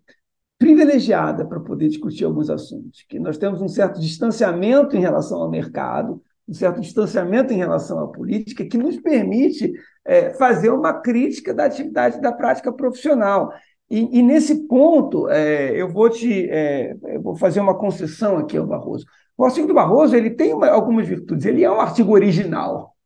privilegiada 0.59 1.45
para 1.45 1.61
poder 1.61 1.89
discutir 1.89 2.25
alguns 2.25 2.49
assuntos, 2.49 3.05
que 3.09 3.19
nós 3.19 3.37
temos 3.37 3.61
um 3.61 3.69
certo 3.69 4.01
distanciamento 4.01 4.97
em 4.97 5.01
relação 5.01 5.41
ao 5.41 5.51
mercado, 5.51 6.23
um 6.49 6.55
certo 6.55 6.81
distanciamento 6.81 7.53
em 7.53 7.57
relação 7.57 7.99
à 7.99 8.09
política, 8.09 8.65
que 8.65 8.79
nos 8.79 8.97
permite 8.97 9.73
é, 10.05 10.31
fazer 10.35 10.71
uma 10.71 10.95
crítica 10.95 11.53
da 11.53 11.67
atividade 11.67 12.21
da 12.21 12.33
prática 12.33 12.73
profissional. 12.73 13.53
E, 13.91 14.19
e 14.19 14.23
nesse 14.23 14.67
ponto, 14.67 15.29
é, 15.29 15.71
eu 15.81 15.89
vou 15.89 16.09
te 16.09 16.49
é, 16.49 16.97
eu 17.05 17.23
vou 17.23 17.37
fazer 17.37 17.61
uma 17.61 17.77
concessão 17.77 18.39
aqui 18.39 18.57
ao 18.57 18.67
Barroso. 18.67 19.05
O 19.37 19.45
artigo 19.45 19.67
do 19.67 19.75
Barroso 19.75 20.17
ele 20.17 20.31
tem 20.31 20.55
uma, 20.55 20.69
algumas 20.69 21.07
virtudes. 21.07 21.45
Ele 21.45 21.63
é 21.63 21.71
um 21.71 21.81
artigo 21.81 22.13
original. 22.13 22.97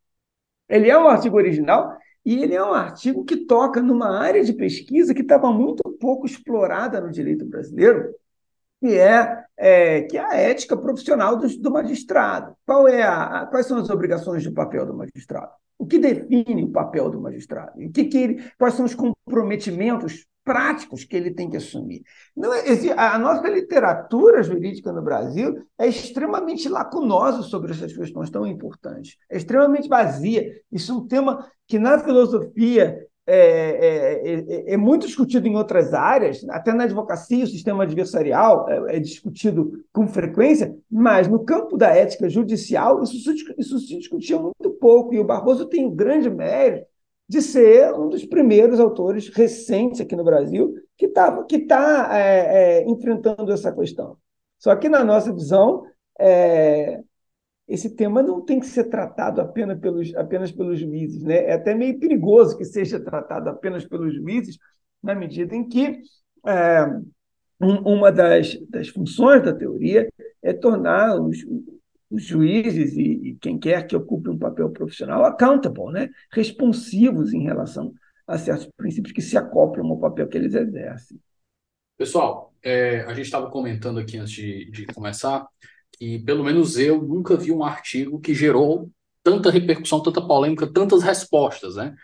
Ele 0.69 0.89
é 0.89 0.97
um 0.97 1.07
artigo 1.07 1.35
original 1.35 1.91
e 2.25 2.41
ele 2.41 2.53
é 2.53 2.63
um 2.63 2.73
artigo 2.73 3.25
que 3.25 3.35
toca 3.35 3.81
numa 3.81 4.19
área 4.19 4.43
de 4.43 4.53
pesquisa 4.53 5.13
que 5.13 5.21
estava 5.21 5.51
muito 5.51 5.83
pouco 5.99 6.25
explorada 6.25 7.01
no 7.01 7.11
direito 7.11 7.45
brasileiro, 7.45 8.13
que 8.79 8.97
é, 8.97 9.43
é, 9.57 10.01
que 10.03 10.17
é 10.17 10.23
a 10.23 10.35
ética 10.35 10.77
profissional 10.77 11.35
do, 11.35 11.47
do 11.57 11.71
magistrado. 11.71 12.55
Qual 12.65 12.87
é 12.87 13.03
a, 13.03 13.41
a, 13.41 13.45
quais 13.47 13.65
são 13.65 13.77
as 13.77 13.89
obrigações 13.89 14.43
do 14.43 14.53
papel 14.53 14.85
do 14.85 14.93
magistrado? 14.93 15.51
O 15.81 15.87
que 15.87 15.97
define 15.97 16.63
o 16.63 16.71
papel 16.71 17.09
do 17.09 17.19
magistrado? 17.19 17.71
O 17.81 17.91
que, 17.91 18.05
que 18.05 18.15
ele, 18.15 18.51
quais 18.55 18.75
são 18.75 18.85
os 18.85 18.93
comprometimentos 18.93 20.27
práticos 20.43 21.03
que 21.03 21.15
ele 21.15 21.31
tem 21.31 21.49
que 21.49 21.57
assumir. 21.57 22.03
Não, 22.35 22.53
é, 22.53 22.63
a 22.97 23.17
nossa 23.17 23.47
literatura 23.47 24.43
jurídica 24.43 24.91
no 24.91 25.01
Brasil 25.01 25.63
é 25.79 25.87
extremamente 25.87 26.69
lacunosa 26.69 27.41
sobre 27.41 27.71
essas 27.71 27.95
questões 27.95 28.29
tão 28.29 28.45
importantes, 28.45 29.17
é 29.29 29.37
extremamente 29.37 29.87
vazia. 29.87 30.51
Isso 30.71 30.91
é 30.91 30.95
um 30.95 31.07
tema 31.07 31.47
que 31.67 31.79
na 31.79 31.97
filosofia 31.97 33.07
é, 33.33 34.19
é, 34.25 34.29
é, 34.29 34.73
é, 34.73 34.77
muito 34.77 35.07
discutido 35.07 35.47
em 35.47 35.55
outras 35.55 35.93
áreas, 35.93 36.45
até 36.49 36.73
na 36.73 36.83
advocacia, 36.83 37.45
o 37.45 37.47
sistema 37.47 37.83
adversarial 37.83 38.69
é, 38.69 38.97
é, 38.97 38.99
discutido 38.99 39.83
com 39.93 40.05
frequência, 40.05 40.75
mas 40.89 41.29
no 41.29 41.45
campo 41.45 41.77
da 41.77 41.87
ética 41.87 42.29
judicial 42.29 43.01
isso, 43.01 43.15
isso 43.57 43.79
se 43.79 43.97
discutia 43.97 44.37
muito 44.37 44.71
pouco, 44.71 45.13
e 45.13 45.19
o 45.19 45.23
Barroso 45.23 45.65
tem 45.65 45.85
um 45.85 45.95
grande 45.95 46.29
mérito 46.29 46.85
de 47.27 47.41
ser 47.41 47.93
um 47.93 48.09
dos 48.09 48.25
primeiros 48.25 48.77
autores 48.77 49.29
recentes 49.29 50.01
aqui 50.01 50.17
no 50.17 50.23
Brasil 50.25 50.75
que 50.97 51.05
está 51.05 51.43
que 51.43 51.59
tá, 51.59 52.09
é, 52.11 52.81
é, 52.81 52.89
enfrentando 52.89 53.51
essa 53.53 53.71
questão. 53.71 54.17
Só 54.59 54.75
que, 54.75 54.89
na 54.89 55.03
nossa 55.03 55.33
visão, 55.33 55.83
é, 56.19 56.99
esse 57.71 57.95
tema 57.95 58.21
não 58.21 58.41
tem 58.41 58.59
que 58.59 58.65
ser 58.65 58.83
tratado 58.85 59.39
apenas 59.39 59.79
pelos, 59.79 60.13
apenas 60.15 60.51
pelos 60.51 60.77
juízes. 60.77 61.23
Né? 61.23 61.45
É 61.45 61.53
até 61.53 61.73
meio 61.73 61.97
perigoso 61.97 62.57
que 62.57 62.65
seja 62.65 62.99
tratado 62.99 63.49
apenas 63.49 63.85
pelos 63.85 64.13
juízes, 64.13 64.57
na 65.01 65.15
medida 65.15 65.55
em 65.55 65.65
que 65.65 66.01
é, 66.45 66.85
um, 67.61 67.75
uma 67.93 68.11
das, 68.11 68.59
das 68.69 68.89
funções 68.89 69.41
da 69.41 69.53
teoria 69.53 70.11
é 70.43 70.51
tornar 70.51 71.17
os, 71.17 71.37
os 72.09 72.23
juízes 72.23 72.97
e, 72.97 73.29
e, 73.29 73.35
quem 73.35 73.57
quer 73.57 73.87
que 73.87 73.95
ocupe 73.95 74.29
um 74.29 74.37
papel 74.37 74.69
profissional 74.71 75.23
accountable, 75.23 75.93
né? 75.93 76.09
responsivos 76.29 77.33
em 77.33 77.43
relação 77.43 77.93
a 78.27 78.37
certos 78.37 78.67
princípios 78.75 79.13
que 79.13 79.21
se 79.21 79.37
acoplam 79.37 79.87
ao 79.87 79.97
papel 79.97 80.27
que 80.27 80.37
eles 80.37 80.53
exercem. 80.53 81.17
Pessoal, 81.97 82.53
é, 82.61 83.01
a 83.03 83.13
gente 83.13 83.27
estava 83.27 83.49
comentando 83.49 83.97
aqui 83.97 84.17
antes 84.17 84.33
de, 84.33 84.69
de 84.71 84.85
começar 84.87 85.47
que, 86.01 86.17
pelo 86.17 86.43
menos 86.43 86.79
eu, 86.79 86.99
nunca 86.99 87.37
vi 87.37 87.51
um 87.51 87.63
artigo 87.63 88.19
que 88.19 88.33
gerou 88.33 88.89
tanta 89.21 89.51
repercussão, 89.51 90.01
tanta 90.01 90.19
polêmica, 90.19 90.65
tantas 90.65 91.03
respostas, 91.03 91.75
né? 91.75 91.95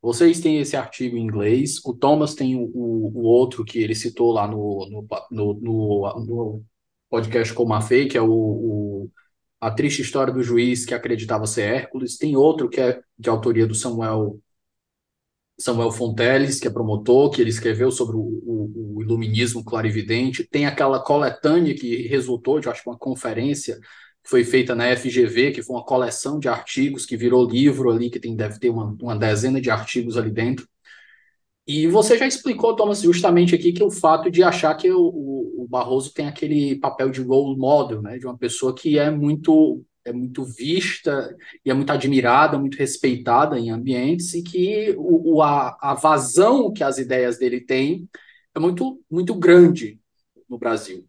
Vocês 0.00 0.40
têm 0.40 0.60
esse 0.60 0.74
artigo 0.78 1.18
em 1.18 1.22
inglês, 1.24 1.78
o 1.84 1.92
Thomas 1.92 2.34
tem 2.34 2.56
o, 2.56 2.62
o, 2.74 3.12
o 3.14 3.22
outro 3.24 3.62
que 3.62 3.78
ele 3.78 3.94
citou 3.94 4.32
lá 4.32 4.48
no, 4.48 4.88
no, 4.88 5.06
no, 5.30 5.60
no, 5.60 6.24
no 6.24 6.64
podcast 7.10 7.52
com 7.52 7.70
a 7.70 7.82
Fei, 7.82 8.08
que 8.08 8.16
é 8.16 8.22
o, 8.22 8.30
o 8.30 9.10
A 9.60 9.70
Triste 9.70 10.00
História 10.00 10.32
do 10.32 10.42
Juiz 10.42 10.86
que 10.86 10.94
Acreditava 10.94 11.46
Ser 11.46 11.64
Hércules. 11.64 12.16
Tem 12.16 12.36
outro 12.36 12.70
que 12.70 12.80
é 12.80 12.98
de 13.18 13.28
autoria 13.28 13.66
do 13.66 13.74
Samuel 13.74 14.40
Samuel 15.58 15.92
Fonteles, 15.92 16.58
que 16.58 16.66
é 16.66 16.70
promotor, 16.70 17.30
que 17.30 17.40
ele 17.40 17.50
escreveu 17.50 17.90
sobre 17.90 18.16
o, 18.16 18.20
o, 18.20 18.96
o, 18.96 19.02
iluminismo 19.02 19.64
clarividente. 19.64 20.44
Tem 20.44 20.66
aquela 20.66 20.98
coletânea 21.00 21.74
que 21.74 22.08
resultou 22.08 22.58
de, 22.58 22.68
acho 22.68 22.82
uma 22.88 22.98
conferência 22.98 23.78
que 24.22 24.30
foi 24.30 24.44
feita 24.44 24.74
na 24.74 24.94
FGV, 24.96 25.52
que 25.52 25.62
foi 25.62 25.76
uma 25.76 25.84
coleção 25.84 26.38
de 26.38 26.48
artigos 26.48 27.06
que 27.06 27.16
virou 27.16 27.48
livro 27.48 27.90
ali, 27.90 28.10
que 28.10 28.18
tem, 28.18 28.34
deve 28.34 28.58
ter 28.58 28.70
uma, 28.70 28.96
uma 29.00 29.16
dezena 29.16 29.60
de 29.60 29.70
artigos 29.70 30.16
ali 30.16 30.30
dentro. 30.30 30.66
E 31.66 31.86
você 31.86 32.18
já 32.18 32.26
explicou, 32.26 32.76
Thomas, 32.76 33.00
justamente 33.00 33.54
aqui 33.54 33.72
que 33.72 33.82
o 33.82 33.90
fato 33.90 34.30
de 34.30 34.42
achar 34.42 34.74
que 34.74 34.90
o, 34.90 35.00
o, 35.00 35.66
Barroso 35.68 36.12
tem 36.12 36.28
aquele 36.28 36.76
papel 36.76 37.10
de 37.10 37.20
role 37.20 37.58
model, 37.58 38.00
né, 38.00 38.18
de 38.18 38.26
uma 38.26 38.36
pessoa 38.36 38.74
que 38.74 38.98
é 38.98 39.10
muito 39.10 39.82
é 40.04 40.12
muito 40.12 40.44
vista 40.44 41.34
e 41.64 41.70
é 41.70 41.74
muito 41.74 41.90
admirada, 41.90 42.58
muito 42.58 42.76
respeitada 42.76 43.58
em 43.58 43.70
ambientes 43.70 44.34
e 44.34 44.42
que 44.42 44.94
o, 44.96 45.36
o 45.36 45.42
a, 45.42 45.76
a 45.80 45.94
vazão 45.94 46.72
que 46.72 46.84
as 46.84 46.98
ideias 46.98 47.38
dele 47.38 47.60
têm 47.60 48.08
é 48.54 48.58
muito 48.58 49.00
muito 49.10 49.34
grande 49.34 50.00
no 50.48 50.58
Brasil. 50.58 51.08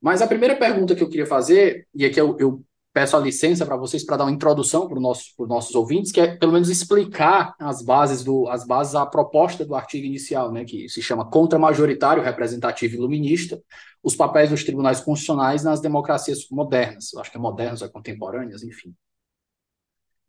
Mas 0.00 0.22
a 0.22 0.26
primeira 0.26 0.56
pergunta 0.56 0.94
que 0.94 1.02
eu 1.02 1.08
queria 1.08 1.26
fazer, 1.26 1.86
e 1.94 2.04
aqui 2.04 2.20
eu, 2.20 2.36
eu 2.38 2.64
peço 2.92 3.16
a 3.16 3.20
licença 3.20 3.64
para 3.64 3.76
vocês 3.76 4.04
para 4.04 4.16
dar 4.16 4.24
uma 4.24 4.32
introdução 4.32 4.88
para 4.88 4.98
nosso, 4.98 5.32
os 5.38 5.48
nossos 5.48 5.74
ouvintes, 5.74 6.10
que 6.10 6.20
é 6.20 6.36
pelo 6.36 6.52
menos 6.52 6.68
explicar 6.68 7.54
as 7.58 7.82
bases 7.82 8.24
do 8.24 8.48
as 8.48 8.66
bases 8.66 8.94
a 8.94 9.06
proposta 9.06 9.64
do 9.64 9.74
artigo 9.74 10.06
inicial, 10.06 10.50
né, 10.50 10.64
que 10.64 10.88
se 10.88 11.02
chama 11.02 11.28
contra 11.28 11.58
majoritário, 11.58 12.22
representativo 12.22 12.96
iluminista, 12.96 13.62
os 14.02 14.16
papéis 14.16 14.50
dos 14.50 14.64
tribunais 14.64 15.00
constitucionais 15.00 15.62
nas 15.62 15.80
democracias 15.80 16.46
modernas, 16.50 17.12
eu 17.12 17.20
acho 17.20 17.30
que 17.30 17.36
é 17.36 17.40
modernas 17.40 17.82
ou 17.82 17.90
contemporâneas, 17.90 18.62
enfim. 18.62 18.94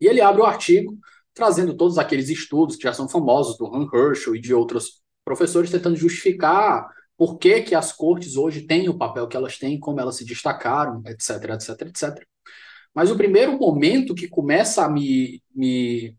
E 0.00 0.06
ele 0.06 0.20
abre 0.20 0.40
o 0.42 0.46
artigo 0.46 0.98
trazendo 1.34 1.76
todos 1.76 1.98
aqueles 1.98 2.28
estudos 2.28 2.76
que 2.76 2.82
já 2.82 2.92
são 2.92 3.08
famosos 3.08 3.56
do 3.56 3.66
Han 3.66 3.88
Herschel 3.92 4.34
e 4.34 4.40
de 4.40 4.52
outros 4.52 5.02
professores 5.24 5.70
tentando 5.70 5.96
justificar 5.96 6.88
por 7.16 7.38
que, 7.38 7.62
que 7.62 7.74
as 7.74 7.92
cortes 7.92 8.36
hoje 8.36 8.62
têm 8.62 8.88
o 8.88 8.96
papel 8.96 9.28
que 9.28 9.36
elas 9.36 9.58
têm, 9.58 9.78
como 9.78 10.00
elas 10.00 10.16
se 10.16 10.24
destacaram, 10.24 11.02
etc, 11.06 11.50
etc, 11.50 11.82
etc. 11.82 12.26
Mas 12.94 13.10
o 13.10 13.16
primeiro 13.16 13.58
momento 13.58 14.14
que 14.14 14.28
começa 14.28 14.84
a 14.84 14.90
me, 14.90 15.42
me, 15.54 16.16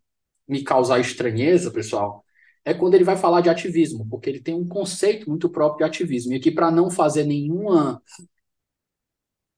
me 0.48 0.64
causar 0.64 1.00
estranheza, 1.00 1.72
pessoal, 1.72 2.24
é 2.64 2.74
quando 2.74 2.94
ele 2.94 3.04
vai 3.04 3.18
falar 3.18 3.42
de 3.42 3.50
ativismo, 3.50 4.08
porque 4.10 4.30
ele 4.30 4.40
tem 4.40 4.54
um 4.54 4.68
conceito 4.68 5.30
muito 5.30 5.50
próprio 5.50 5.80
de 5.80 5.84
ativismo. 5.84 6.34
E 6.34 6.36
aqui, 6.38 6.52
para 6.52 6.72
não 6.72 6.90
fazer 6.90 7.26
nenhuma 7.26 8.02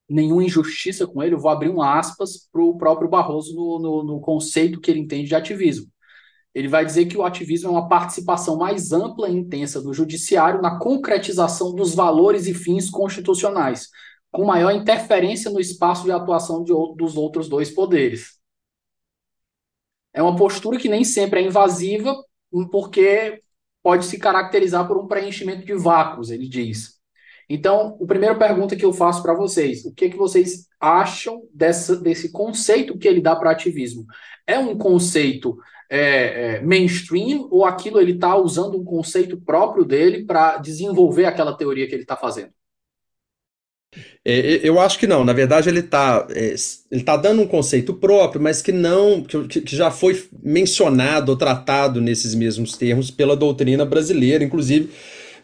nenhuma 0.10 0.44
injustiça 0.44 1.08
com 1.08 1.24
ele, 1.24 1.34
eu 1.34 1.40
vou 1.40 1.50
abrir 1.50 1.70
um 1.70 1.82
aspas 1.82 2.48
para 2.52 2.62
o 2.62 2.78
próprio 2.78 3.10
Barroso 3.10 3.56
no, 3.56 3.80
no, 3.80 4.04
no, 4.04 4.22
conceito 4.22 4.80
que 4.80 4.92
ele 4.92 5.00
entende 5.00 5.30
de 5.30 5.36
ativismo. 5.36 5.88
Ele 6.54 6.68
vai 6.68 6.86
dizer 6.86 7.06
que 7.06 7.18
o 7.18 7.24
ativismo 7.24 7.70
é 7.70 7.72
uma 7.72 7.90
participação 7.90 8.58
mais 8.58 8.92
ampla 8.92 9.28
e 9.28 9.36
intensa 9.36 9.82
do 9.82 9.94
judiciário 9.94 10.62
na 10.62 10.78
concretização 10.78 11.74
dos 11.74 11.96
valores 11.96 12.46
e 12.46 12.54
fins 12.54 12.90
constitucionais, 12.90 13.90
com 14.34 14.44
maior 14.44 14.72
interferência 14.72 15.52
no 15.52 15.60
espaço 15.60 16.04
de 16.06 16.12
atuação 16.12 16.64
de, 16.64 16.74
dos 16.98 17.16
outros 17.16 17.48
dois 17.48 17.70
poderes. 17.70 18.40
É 20.12 20.24
uma 20.24 20.36
postura 20.36 20.80
que 20.80 20.90
nem 20.90 21.04
sempre 21.04 21.40
é 21.40 21.44
invasiva, 21.44 22.16
porque 22.72 23.42
pode 23.84 24.06
se 24.06 24.18
caracterizar 24.18 24.88
por 24.88 24.98
um 24.98 25.08
preenchimento 25.08 25.64
de 25.64 25.76
vácuos, 25.76 26.32
ele 26.32 26.50
diz. 26.50 27.00
Então, 27.48 27.96
a 28.02 28.06
primeira 28.08 28.36
pergunta 28.36 28.76
que 28.76 28.86
eu 28.86 28.92
faço 28.92 29.22
para 29.22 29.36
vocês, 29.36 29.86
o 29.86 29.94
que, 29.94 30.10
que 30.10 30.18
vocês 30.18 30.68
acham 30.80 31.44
dessa, 31.54 31.96
desse 31.96 32.32
conceito 32.32 32.98
que 32.98 33.08
ele 33.08 33.22
dá 33.22 33.36
para 33.36 33.52
ativismo? 33.52 34.06
É 34.48 34.58
um 34.58 34.76
conceito 34.76 35.58
é, 35.90 36.56
é, 36.56 36.62
mainstream 36.62 37.48
ou 37.52 37.66
aquilo 37.66 38.00
ele 38.00 38.14
está 38.14 38.36
usando 38.36 38.80
um 38.80 38.84
conceito 38.84 39.40
próprio 39.40 39.86
dele 39.86 40.26
para 40.26 40.58
desenvolver 40.58 41.26
aquela 41.26 41.56
teoria 41.56 41.88
que 41.88 41.94
ele 41.94 42.02
está 42.02 42.18
fazendo? 42.18 42.52
É, 44.26 44.62
eu 44.64 44.80
acho 44.80 44.98
que 44.98 45.08
não. 45.08 45.26
Na 45.26 45.34
verdade, 45.34 45.70
ele 45.70 45.80
está 45.80 46.28
é, 46.32 46.56
ele 46.92 47.04
tá 47.04 47.18
dando 47.18 47.42
um 47.42 47.48
conceito 47.48 47.94
próprio, 47.94 48.42
mas 48.42 48.62
que 48.62 48.72
não 48.72 49.22
que, 49.22 49.62
que 49.62 49.76
já 49.76 49.92
foi 49.92 50.24
mencionado 50.42 51.32
ou 51.32 51.38
tratado 51.38 52.00
nesses 52.00 52.34
mesmos 52.34 52.78
termos 52.78 53.12
pela 53.12 53.36
doutrina 53.36 53.86
brasileira, 53.86 54.44
inclusive 54.44 54.90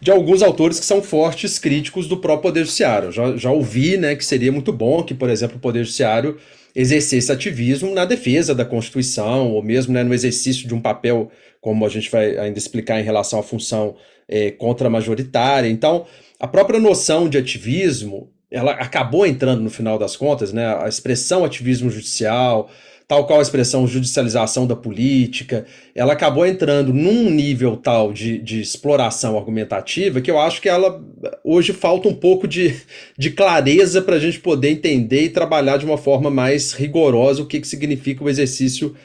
de 0.02 0.12
alguns 0.12 0.41
autores 0.41 0.80
que 0.80 0.86
são 0.86 1.02
fortes 1.02 1.60
críticos 1.60 2.08
do 2.08 2.17
próprio 2.17 2.43
Poder 2.43 2.62
Judiciário. 2.62 3.12
Já, 3.12 3.36
já 3.36 3.52
ouvi 3.52 3.97
né, 3.97 4.15
que 4.15 4.26
seria 4.26 4.52
muito 4.52 4.71
bom 4.71 5.04
que, 5.04 5.13
por 5.13 5.30
exemplo, 5.30 5.58
o 5.58 5.60
Poder 5.60 5.84
Judiciário 5.84 6.38
exercesse 6.74 7.32
ativismo 7.32 7.93
na 7.93 8.06
defesa 8.06 8.56
da 8.56 8.63
Constituição, 8.63 9.52
ou 9.52 9.62
mesmo 9.62 9.93
né, 9.93 10.04
no 10.04 10.13
exercício 10.13 10.67
de 10.67 10.74
um 10.74 10.80
papel, 10.80 11.30
como 11.60 11.86
a 11.86 11.89
gente 11.89 12.10
vai 12.10 12.38
ainda 12.38 12.58
explicar 12.58 13.00
em 13.00 13.04
relação 13.04 13.39
à 13.39 13.43
função 13.43 13.95
é, 14.28 14.52
contra-majoritária. 14.52 15.67
Então, 15.67 16.06
a 16.39 16.47
própria 16.47 16.80
noção 16.80 17.28
de 17.28 17.38
ativismo 17.38 18.32
ela 18.52 18.72
acabou 18.72 19.26
entrando 19.26 19.62
no 19.62 19.70
final 19.70 19.98
das 19.98 20.16
contas, 20.16 20.52
né? 20.52 20.76
A 20.84 20.88
expressão 20.88 21.44
ativismo 21.44 21.90
judicial, 21.90 22.70
tal 23.10 23.26
qual 23.26 23.40
a 23.40 23.42
expressão 23.42 23.88
judicialização 23.88 24.68
da 24.68 24.76
política, 24.76 25.66
ela 25.96 26.14
acabou 26.14 26.46
entrando 26.46 26.94
num 26.94 27.30
nível 27.30 27.76
tal 27.76 28.14
de, 28.14 28.38
de 28.38 28.62
exploração 28.62 29.36
argumentativa 29.36 30.22
que 30.22 30.30
eu 30.30 30.40
acho 30.40 30.62
que 30.62 30.70
ela 30.70 31.04
hoje 31.44 31.74
falta 31.74 32.08
um 32.08 32.14
pouco 32.14 32.48
de, 32.48 32.76
de 33.18 33.32
clareza 33.32 34.00
para 34.00 34.16
a 34.16 34.20
gente 34.20 34.40
poder 34.40 34.70
entender 34.70 35.24
e 35.24 35.30
trabalhar 35.30 35.78
de 35.78 35.86
uma 35.86 35.98
forma 35.98 36.30
mais 36.30 36.72
rigorosa 36.72 37.42
o 37.42 37.48
que, 37.48 37.60
que 37.60 37.68
significa 37.68 38.24
o 38.24 38.30
exercício 38.30 38.96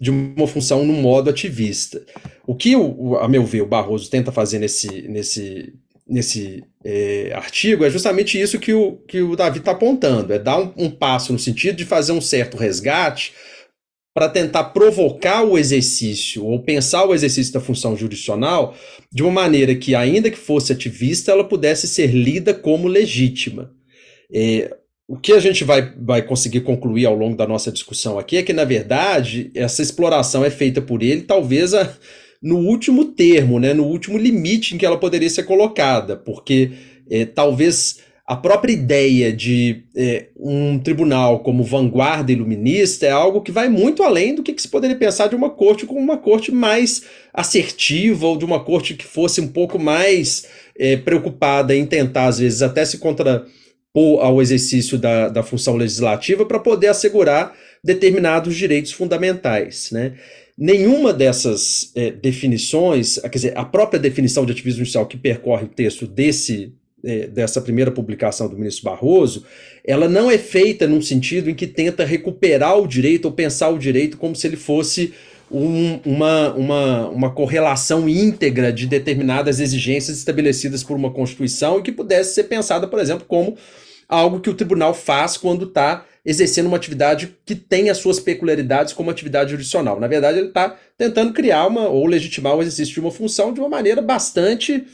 de 0.00 0.10
uma 0.10 0.46
função 0.46 0.82
no 0.82 0.94
modo 0.94 1.28
ativista. 1.28 2.00
O 2.46 2.54
que, 2.54 2.74
a 3.20 3.28
meu 3.28 3.44
ver, 3.44 3.60
o 3.60 3.66
Barroso 3.66 4.08
tenta 4.08 4.32
fazer 4.32 4.58
nesse, 4.58 5.02
nesse 5.02 5.74
nesse 6.10 6.64
é, 6.84 7.32
artigo 7.34 7.84
é 7.84 7.90
justamente 7.90 8.38
isso 8.38 8.58
que 8.58 8.74
o, 8.74 8.96
que 9.06 9.22
o 9.22 9.36
Davi 9.36 9.60
está 9.60 9.70
apontando: 9.70 10.32
é 10.32 10.38
dar 10.38 10.58
um, 10.58 10.72
um, 10.76 10.90
passo 10.90 11.32
no 11.32 11.38
sentido 11.38 11.76
de 11.76 11.84
fazer 11.84 12.12
um 12.12 12.20
certo 12.20 12.56
resgate 12.56 13.32
para 14.12 14.28
tentar 14.28 14.64
provocar 14.64 15.44
o 15.44 15.56
exercício 15.56 16.44
ou 16.44 16.60
pensar 16.60 17.04
o 17.06 17.14
exercício 17.14 17.52
da 17.52 17.60
função 17.60 17.96
jurisdicional 17.96 18.74
de 19.10 19.22
uma 19.22 19.30
maneira 19.30 19.72
que, 19.76 19.94
ainda 19.94 20.30
que 20.30 20.36
fosse 20.36 20.72
ativista, 20.72 21.30
ela 21.30 21.44
pudesse 21.44 21.86
ser 21.86 22.08
lida 22.08 22.52
como 22.52 22.88
legítima. 22.88 23.70
É, 24.32 24.76
o 25.06 25.16
que 25.16 25.32
a 25.32 25.38
gente 25.38 25.62
vai, 25.62 25.94
vai 25.96 26.22
conseguir 26.22 26.60
concluir 26.60 27.06
ao 27.06 27.14
longo 27.14 27.36
da 27.36 27.46
nossa 27.46 27.70
discussão 27.70 28.18
aqui 28.18 28.36
é 28.36 28.42
que, 28.42 28.52
na 28.52 28.64
verdade, 28.64 29.50
essa 29.54 29.80
exploração 29.80 30.44
é 30.44 30.50
feita 30.50 30.82
por 30.82 31.02
ele, 31.02 31.22
talvez 31.22 31.72
a 31.72 31.96
no 32.42 32.58
último 32.58 33.04
termo, 33.04 33.58
né, 33.58 33.74
no 33.74 33.84
último 33.84 34.16
limite 34.16 34.74
em 34.74 34.78
que 34.78 34.86
ela 34.86 34.98
poderia 34.98 35.28
ser 35.28 35.42
colocada, 35.42 36.16
porque 36.16 36.72
é, 37.10 37.24
talvez 37.24 37.98
a 38.30 38.36
própria 38.36 38.72
ideia 38.72 39.32
de 39.32 39.82
é, 39.96 40.28
um 40.38 40.78
tribunal 40.78 41.40
como 41.40 41.64
vanguarda 41.64 42.30
iluminista 42.30 43.04
é 43.04 43.10
algo 43.10 43.42
que 43.42 43.50
vai 43.50 43.68
muito 43.68 44.04
além 44.04 44.36
do 44.36 44.42
que, 44.44 44.52
que, 44.52 44.62
se 44.62 44.68
poderia 44.68 44.94
pensar 44.94 45.26
de 45.26 45.34
uma 45.34 45.50
corte 45.50 45.84
como 45.84 45.98
uma 45.98 46.16
corte 46.16 46.52
mais 46.52 47.02
assertiva 47.34 48.28
ou 48.28 48.36
de 48.36 48.44
uma 48.44 48.62
corte 48.62 48.94
que 48.94 49.04
fosse 49.04 49.40
um 49.40 49.48
pouco 49.48 49.80
mais 49.80 50.46
é, 50.78 50.96
preocupada 50.96 51.74
em 51.74 51.84
tentar, 51.84 52.26
às 52.26 52.38
vezes, 52.38 52.62
até 52.62 52.84
se 52.84 52.98
contrapor 52.98 53.50
ao 54.20 54.40
exercício 54.40 54.96
da, 54.96 55.28
da 55.28 55.42
função 55.42 55.74
legislativa 55.74 56.46
para 56.46 56.60
poder 56.60 56.86
assegurar 56.86 57.52
determinados 57.82 58.54
direitos 58.54 58.92
fundamentais. 58.92 59.90
Né? 59.90 60.14
Nenhuma 60.60 61.10
dessas 61.14 61.90
é, 61.94 62.10
definições, 62.10 63.18
quer 63.18 63.30
dizer, 63.30 63.56
a 63.56 63.64
própria 63.64 63.98
definição 63.98 64.44
de 64.44 64.52
ativismo 64.52 64.80
judicial 64.80 65.06
que 65.06 65.16
percorre 65.16 65.64
o 65.64 65.68
texto 65.68 66.06
desse, 66.06 66.74
é, 67.02 67.28
dessa 67.28 67.62
primeira 67.62 67.90
publicação 67.90 68.46
do 68.46 68.58
ministro 68.58 68.84
Barroso, 68.84 69.46
ela 69.82 70.06
não 70.06 70.30
é 70.30 70.36
feita 70.36 70.86
num 70.86 71.00
sentido 71.00 71.48
em 71.48 71.54
que 71.54 71.66
tenta 71.66 72.04
recuperar 72.04 72.78
o 72.78 72.86
direito 72.86 73.24
ou 73.24 73.32
pensar 73.32 73.70
o 73.70 73.78
direito 73.78 74.18
como 74.18 74.36
se 74.36 74.46
ele 74.46 74.56
fosse 74.58 75.14
um, 75.50 75.98
uma, 76.04 76.52
uma, 76.52 77.08
uma 77.08 77.30
correlação 77.30 78.06
íntegra 78.06 78.70
de 78.70 78.86
determinadas 78.86 79.60
exigências 79.60 80.18
estabelecidas 80.18 80.84
por 80.84 80.94
uma 80.94 81.10
Constituição 81.10 81.78
e 81.78 81.82
que 81.82 81.90
pudesse 81.90 82.34
ser 82.34 82.44
pensada, 82.44 82.86
por 82.86 82.98
exemplo, 82.98 83.24
como 83.26 83.56
algo 84.06 84.40
que 84.40 84.50
o 84.50 84.54
tribunal 84.54 84.92
faz 84.92 85.38
quando 85.38 85.64
está 85.64 86.04
exercendo 86.24 86.66
uma 86.66 86.76
atividade 86.76 87.36
que 87.44 87.54
tem 87.54 87.90
as 87.90 87.98
suas 87.98 88.20
peculiaridades 88.20 88.92
como 88.92 89.10
atividade 89.10 89.50
jurisdicional. 89.50 89.98
Na 89.98 90.06
verdade, 90.06 90.38
ele 90.38 90.48
está 90.48 90.78
tentando 90.96 91.32
criar 91.32 91.66
uma 91.66 91.88
ou 91.88 92.06
legitimar 92.06 92.54
o 92.54 92.62
exercício 92.62 92.94
de 92.94 93.00
uma 93.00 93.10
função 93.10 93.52
de 93.52 93.60
uma 93.60 93.68
maneira 93.68 94.02
bastante 94.02 94.86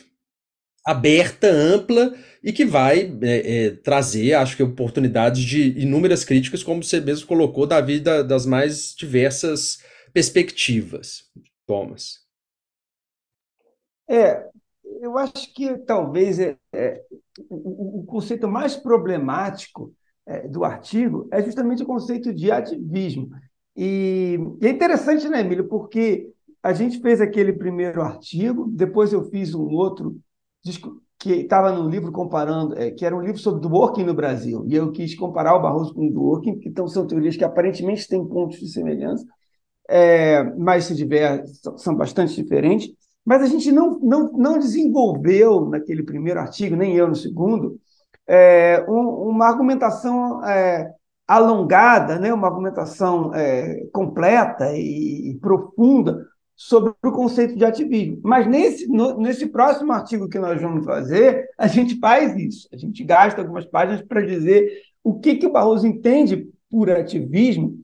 aberta, 0.84 1.48
ampla 1.48 2.14
e 2.42 2.52
que 2.52 2.64
vai 2.64 3.12
é, 3.22 3.64
é, 3.66 3.70
trazer, 3.70 4.34
acho 4.34 4.56
que, 4.56 4.62
oportunidades 4.62 5.42
de 5.42 5.76
inúmeras 5.80 6.24
críticas, 6.24 6.62
como 6.62 6.82
você 6.82 7.00
mesmo 7.00 7.26
colocou, 7.26 7.66
da 7.66 7.80
vida 7.80 8.22
das 8.22 8.46
mais 8.46 8.94
diversas 8.94 9.80
perspectivas. 10.12 11.24
Thomas. 11.66 12.20
É, 14.08 14.48
eu 15.00 15.18
acho 15.18 15.52
que 15.52 15.76
talvez 15.78 16.38
é, 16.38 16.56
é 16.72 17.02
o, 17.50 18.00
o 18.00 18.06
conceito 18.06 18.46
mais 18.46 18.76
problemático 18.76 19.92
é, 20.26 20.48
do 20.48 20.64
artigo 20.64 21.28
é 21.30 21.42
justamente 21.42 21.82
o 21.82 21.86
conceito 21.86 22.34
de 22.34 22.50
ativismo. 22.50 23.30
E, 23.76 24.38
e 24.60 24.66
é 24.66 24.70
interessante, 24.70 25.28
né, 25.28 25.40
Emílio, 25.40 25.68
porque 25.68 26.28
a 26.62 26.72
gente 26.72 27.00
fez 27.00 27.20
aquele 27.20 27.52
primeiro 27.52 28.02
artigo, 28.02 28.66
depois 28.68 29.12
eu 29.12 29.30
fiz 29.30 29.54
um 29.54 29.68
outro 29.68 30.18
que 31.18 31.32
estava 31.32 31.72
no 31.72 31.88
livro 31.88 32.10
comparando, 32.10 32.76
é, 32.76 32.90
que 32.90 33.04
era 33.06 33.16
um 33.16 33.20
livro 33.20 33.38
sobre 33.38 33.60
Dworkin 33.60 34.04
no 34.04 34.14
Brasil, 34.14 34.64
e 34.66 34.74
eu 34.74 34.90
quis 34.90 35.14
comparar 35.14 35.54
o 35.54 35.62
Barroso 35.62 35.94
com 35.94 36.06
o 36.06 36.12
Dworkin, 36.12 36.58
que 36.58 36.68
então 36.68 36.88
são 36.88 37.06
teorias 37.06 37.36
que 37.36 37.44
aparentemente 37.44 38.08
têm 38.08 38.26
pontos 38.26 38.58
de 38.58 38.68
semelhança, 38.68 39.24
é, 39.88 40.42
mas 40.56 40.84
se 40.84 40.96
tiver, 40.96 41.44
são 41.76 41.94
bastante 41.94 42.34
diferentes. 42.34 42.90
Mas 43.24 43.42
a 43.42 43.46
gente 43.46 43.72
não, 43.72 43.98
não, 44.00 44.32
não 44.32 44.58
desenvolveu 44.58 45.66
naquele 45.68 46.02
primeiro 46.02 46.38
artigo, 46.38 46.76
nem 46.76 46.96
eu 46.96 47.08
no 47.08 47.14
segundo, 47.16 47.78
é, 48.26 48.84
um, 48.88 49.30
uma 49.30 49.46
argumentação 49.46 50.44
é, 50.44 50.90
alongada, 51.26 52.18
né, 52.18 52.32
uma 52.32 52.46
argumentação 52.46 53.34
é, 53.34 53.84
completa 53.92 54.72
e, 54.76 55.30
e 55.30 55.34
profunda 55.38 56.24
sobre 56.54 56.94
o 57.04 57.12
conceito 57.12 57.56
de 57.56 57.64
ativismo. 57.64 58.18
Mas 58.22 58.46
nesse, 58.46 58.88
no, 58.88 59.18
nesse 59.18 59.46
próximo 59.46 59.92
artigo 59.92 60.28
que 60.28 60.38
nós 60.38 60.60
vamos 60.60 60.84
fazer, 60.84 61.48
a 61.58 61.66
gente 61.66 61.98
faz 61.98 62.34
isso. 62.36 62.68
A 62.72 62.76
gente 62.76 63.04
gasta 63.04 63.42
algumas 63.42 63.66
páginas 63.66 64.02
para 64.02 64.24
dizer 64.24 64.80
o 65.04 65.18
que, 65.18 65.36
que 65.36 65.46
o 65.46 65.52
Barroso 65.52 65.86
entende 65.86 66.48
por 66.70 66.90
ativismo 66.90 67.78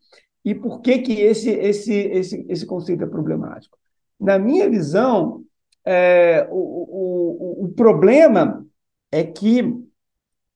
e 0.44 0.54
por 0.54 0.80
que, 0.80 0.98
que 0.98 1.20
esse, 1.20 1.50
esse, 1.50 1.92
esse, 1.92 2.46
esse 2.48 2.66
conceito 2.66 3.04
é 3.04 3.06
problemático. 3.06 3.76
Na 4.18 4.38
minha 4.38 4.68
visão, 4.68 5.42
é, 5.84 6.48
o, 6.50 6.56
o, 6.56 7.64
o 7.66 7.68
problema 7.72 8.64
é 9.10 9.22
que 9.22 9.62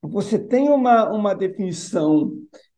você 0.08 0.38
tem 0.38 0.68
uma, 0.68 1.10
uma 1.10 1.34
definição 1.34 2.32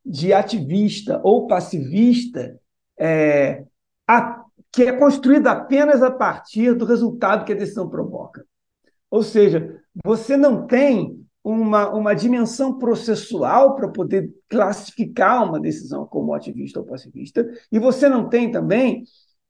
de 0.05 0.33
ativista 0.33 1.21
ou 1.23 1.47
passivista 1.47 2.59
é, 2.99 3.63
a, 4.07 4.43
que 4.71 4.83
é 4.83 4.91
construída 4.91 5.51
apenas 5.51 6.01
a 6.01 6.11
partir 6.11 6.73
do 6.73 6.85
resultado 6.85 7.45
que 7.45 7.53
a 7.53 7.55
decisão 7.55 7.89
provoca. 7.89 8.45
Ou 9.09 9.23
seja, 9.23 9.81
você 10.03 10.37
não 10.37 10.67
tem 10.67 11.19
uma, 11.43 11.89
uma 11.89 12.13
dimensão 12.13 12.77
processual 12.77 13.75
para 13.75 13.87
poder 13.87 14.31
classificar 14.47 15.47
uma 15.47 15.59
decisão 15.59 16.05
como 16.05 16.33
ativista 16.33 16.79
ou 16.79 16.85
passivista, 16.85 17.47
e 17.71 17.79
você 17.79 18.07
não 18.07 18.29
tem 18.29 18.51
também 18.51 19.03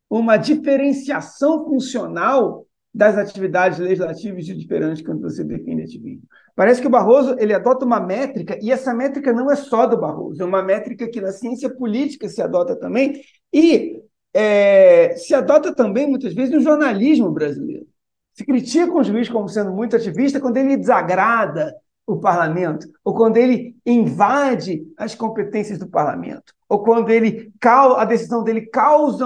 uma 0.10 0.38
diferenciação 0.38 1.66
funcional 1.66 2.66
das 2.94 3.18
atividades 3.18 3.80
legislativas 3.80 4.48
e 4.48 4.56
diferentes 4.56 5.04
quando 5.06 5.22
você 5.22 5.44
define 5.44 5.84
ativismo. 5.84 6.24
Parece 6.56 6.82
que 6.82 6.88
o 6.88 6.90
Barroso 6.90 7.36
ele 7.40 7.54
adota 7.54 7.86
uma 7.86 8.00
métrica, 8.00 8.58
e 8.62 8.72
essa 8.72 8.94
métrica 8.94 9.32
não 9.32 9.50
é 9.50 9.56
só 9.56 9.86
do 9.86 10.00
Barroso, 10.00 10.42
é 10.42 10.46
uma 10.46 10.64
métrica 10.64 11.08
que 11.10 11.22
na 11.22 11.32
ciência 11.32 11.70
política 11.70 12.28
se 12.28 12.42
adota 12.42 12.76
também, 12.76 13.22
e 13.54 14.02
é, 14.34 15.16
se 15.16 15.34
adota 15.34 15.74
também, 15.74 16.08
muitas 16.08 16.34
vezes, 16.34 16.54
no 16.54 16.62
jornalismo 16.62 17.32
brasileiro. 17.32 17.88
Se 18.34 18.46
critica 18.46 18.94
um 18.94 19.04
juiz 19.04 19.30
como 19.30 19.48
sendo 19.50 19.72
muito 19.72 19.96
ativista 19.96 20.40
quando 20.40 20.58
ele 20.58 20.78
desagrada 20.78 21.76
o 22.06 22.20
parlamento, 22.20 22.88
ou 23.04 23.14
quando 23.14 23.38
ele 23.38 23.76
invade 23.86 24.82
as 24.98 25.14
competências 25.14 25.78
do 25.78 25.88
parlamento, 25.88 26.54
ou 26.68 26.84
quando 26.84 27.10
ele 27.10 27.52
a 27.64 28.06
decisão 28.06 28.44
dele 28.44 28.62
causa, 28.68 29.26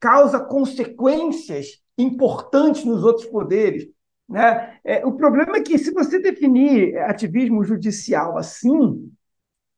causa 0.00 0.40
consequências 0.40 1.83
importantes 1.98 2.84
nos 2.84 3.02
outros 3.04 3.26
poderes. 3.26 3.88
Né? 4.28 4.78
É, 4.84 5.06
o 5.06 5.12
problema 5.12 5.56
é 5.56 5.60
que, 5.60 5.78
se 5.78 5.92
você 5.92 6.18
definir 6.18 6.96
ativismo 6.98 7.62
judicial 7.64 8.38
assim, 8.38 9.10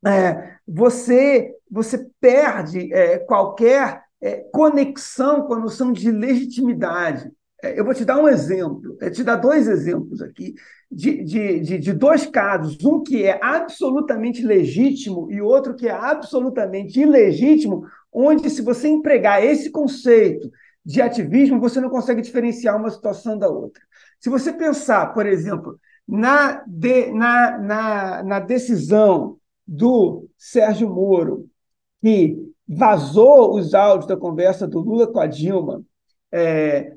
é, 0.07 0.57
você, 0.66 1.55
você 1.70 2.07
perde 2.20 2.92
é, 2.92 3.18
qualquer 3.18 4.02
é, 4.20 4.37
conexão 4.52 5.42
com 5.42 5.55
a 5.55 5.61
noção 5.61 5.92
de 5.92 6.11
legitimidade. 6.11 7.31
É, 7.62 7.79
eu 7.79 7.85
vou 7.85 7.94
te 7.94 8.05
dar 8.05 8.18
um 8.18 8.29
exemplo, 8.29 8.96
é, 9.00 9.11
te 9.11 9.24
dar 9.24 9.37
dois 9.37 9.66
exemplos 9.66 10.22
aqui, 10.22 10.55
de, 10.90 11.24
de, 11.24 11.61
de, 11.61 11.79
de, 11.79 11.92
dois 11.92 12.26
casos, 12.26 12.83
um 12.85 13.02
que 13.02 13.24
é 13.24 13.38
absolutamente 13.42 14.42
legítimo 14.42 15.31
e 15.31 15.40
outro 15.40 15.74
que 15.74 15.88
é 15.88 15.92
absolutamente 15.92 17.00
ilegítimo, 17.00 17.85
onde, 18.12 18.48
se 18.48 18.62
você 18.62 18.88
empregar 18.88 19.44
esse 19.44 19.70
conceito 19.70 20.50
de 20.87 21.03
ativismo, 21.03 21.59
você 21.59 21.81
não 21.81 21.90
consegue 21.90 22.22
diferenciar 22.22 22.77
uma 22.77 22.90
situação 22.90 23.37
da 23.37 23.49
outra. 23.49 23.83
Se 24.20 24.31
você 24.31 24.53
pensar, 24.53 25.12
por 25.12 25.27
exemplo, 25.27 25.81
na, 26.07 26.62
de, 26.64 27.11
na, 27.11 27.59
na, 27.59 28.22
na 28.22 28.38
decisão 28.38 29.37
do 29.66 30.29
Sérgio 30.38 30.88
Moro, 30.88 31.51
que 32.01 32.38
vazou 32.68 33.57
os 33.57 33.75
áudios 33.75 34.07
da 34.07 34.16
conversa 34.16 34.64
do 34.68 34.79
Lula 34.79 35.09
com 35.09 35.18
a 35.18 35.27
Dilma, 35.27 35.83
é, 36.31 36.94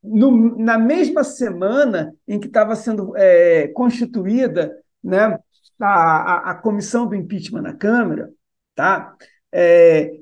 no, 0.00 0.56
na 0.56 0.78
mesma 0.78 1.24
semana 1.24 2.14
em 2.28 2.38
que 2.38 2.46
estava 2.46 2.76
sendo 2.76 3.16
é, 3.16 3.66
constituída 3.68 4.72
né, 5.02 5.36
a, 5.80 5.86
a, 5.88 6.50
a, 6.50 6.54
comissão 6.54 7.08
do 7.08 7.16
impeachment 7.16 7.62
na 7.62 7.74
Câmara, 7.74 8.30
tá? 8.74 9.16
É, 9.50 10.21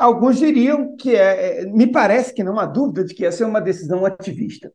alguns 0.00 0.38
diriam 0.38 0.96
que 0.96 1.14
é, 1.14 1.60
é, 1.60 1.66
me 1.66 1.86
parece 1.86 2.32
que 2.32 2.42
não 2.42 2.58
há 2.58 2.64
dúvida 2.64 3.04
de 3.04 3.14
que 3.14 3.26
essa 3.26 3.44
é 3.44 3.46
uma 3.46 3.60
decisão 3.60 4.06
ativista, 4.06 4.72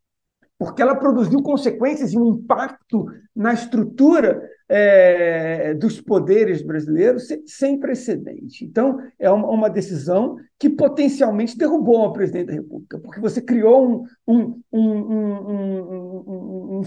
porque 0.58 0.82
ela 0.84 0.96
produziu 0.96 1.42
consequências 1.42 2.14
e 2.14 2.18
um 2.18 2.36
impacto 2.36 3.08
na 3.36 3.52
estrutura 3.52 4.48
é, 4.70 5.74
dos 5.74 6.00
poderes 6.00 6.62
brasileiros 6.62 7.28
sem 7.46 7.80
precedente. 7.80 8.64
Então, 8.64 9.00
é 9.20 9.30
uma, 9.30 9.50
uma, 9.50 9.70
decisão 9.70 10.38
que 10.60 10.70
potencialmente 10.70 11.58
derrubou 11.58 11.98
uma 11.98 12.14
presidente 12.14 12.48
da 12.48 12.54
República, 12.54 12.98
porque 13.00 13.20
você 13.20 13.42
criou 13.42 14.06
um, 14.28 14.62
um, 14.72 14.72
um, 14.72 16.82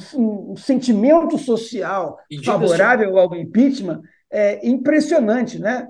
um 0.53 0.57
sentimento 0.57 1.37
social 1.37 2.17
favorável 2.45 3.19
ao 3.19 3.35
impeachment 3.35 4.01
é, 4.31 4.67
impressionante, 4.67 5.59
né? 5.59 5.89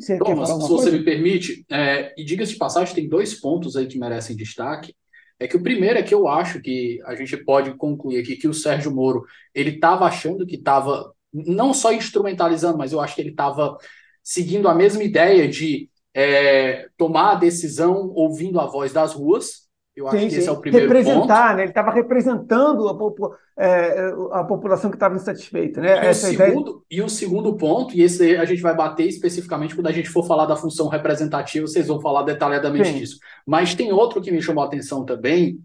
Você 0.00 0.18
Thomas, 0.18 0.48
se 0.48 0.68
você 0.68 0.90
me 0.90 1.04
permite, 1.04 1.64
é, 1.70 2.12
e 2.16 2.24
diga-se 2.24 2.52
de 2.52 2.58
passagem, 2.58 2.94
tem 2.94 3.08
dois 3.08 3.34
pontos 3.34 3.76
aí 3.76 3.86
que 3.86 3.98
merecem 3.98 4.36
destaque. 4.36 4.94
É 5.38 5.46
que 5.46 5.56
o 5.56 5.62
primeiro 5.62 5.98
é 5.98 6.02
que 6.02 6.14
eu 6.14 6.28
acho 6.28 6.60
que 6.60 7.00
a 7.04 7.14
gente 7.14 7.36
pode 7.38 7.74
concluir 7.76 8.20
aqui 8.20 8.36
que 8.36 8.48
o 8.48 8.54
Sérgio 8.54 8.94
Moro 8.94 9.24
ele 9.54 9.70
estava 9.70 10.06
achando 10.06 10.46
que 10.46 10.56
estava 10.56 11.12
não 11.32 11.74
só 11.74 11.92
instrumentalizando, 11.92 12.78
mas 12.78 12.92
eu 12.92 13.00
acho 13.00 13.14
que 13.14 13.20
ele 13.20 13.30
estava 13.30 13.76
seguindo 14.22 14.68
a 14.68 14.74
mesma 14.74 15.02
ideia 15.02 15.46
de 15.46 15.90
é, 16.14 16.88
tomar 16.96 17.32
a 17.32 17.34
decisão 17.34 18.10
ouvindo 18.14 18.58
a 18.58 18.66
voz 18.66 18.92
das 18.92 19.12
ruas. 19.12 19.65
Eu 19.96 20.06
acho 20.08 20.18
sim, 20.18 20.24
que 20.24 20.30
sim. 20.30 20.38
esse 20.40 20.48
é 20.48 20.52
o 20.52 20.60
primeiro 20.60 20.86
Representar, 20.86 21.46
ponto. 21.46 21.56
né? 21.56 21.62
Ele 21.62 21.70
estava 21.70 21.90
representando 21.90 22.86
a, 22.86 23.64
é, 23.64 24.12
a, 24.32 24.44
população 24.44 24.90
que 24.90 24.96
estava 24.96 25.16
insatisfeita, 25.16 25.80
né? 25.80 26.04
E, 26.04 26.06
Essa 26.08 26.28
o 26.28 26.30
segundo, 26.30 26.70
ideia... 26.70 26.84
e 26.90 27.02
o 27.02 27.08
segundo 27.08 27.56
ponto, 27.56 27.96
e 27.96 28.02
esse 28.02 28.36
a 28.36 28.44
gente 28.44 28.60
vai 28.60 28.76
bater 28.76 29.08
especificamente 29.08 29.74
quando 29.74 29.86
a 29.86 29.92
gente 29.92 30.10
for 30.10 30.26
falar 30.26 30.44
da 30.44 30.54
função 30.54 30.88
representativa, 30.88 31.66
vocês 31.66 31.86
vão 31.86 31.98
falar 31.98 32.24
detalhadamente 32.24 32.90
sim. 32.90 32.98
disso. 32.98 33.18
Mas 33.46 33.74
tem 33.74 33.90
outro 33.90 34.20
que 34.20 34.30
me 34.30 34.42
chamou 34.42 34.62
a 34.62 34.66
atenção 34.66 35.02
também, 35.02 35.58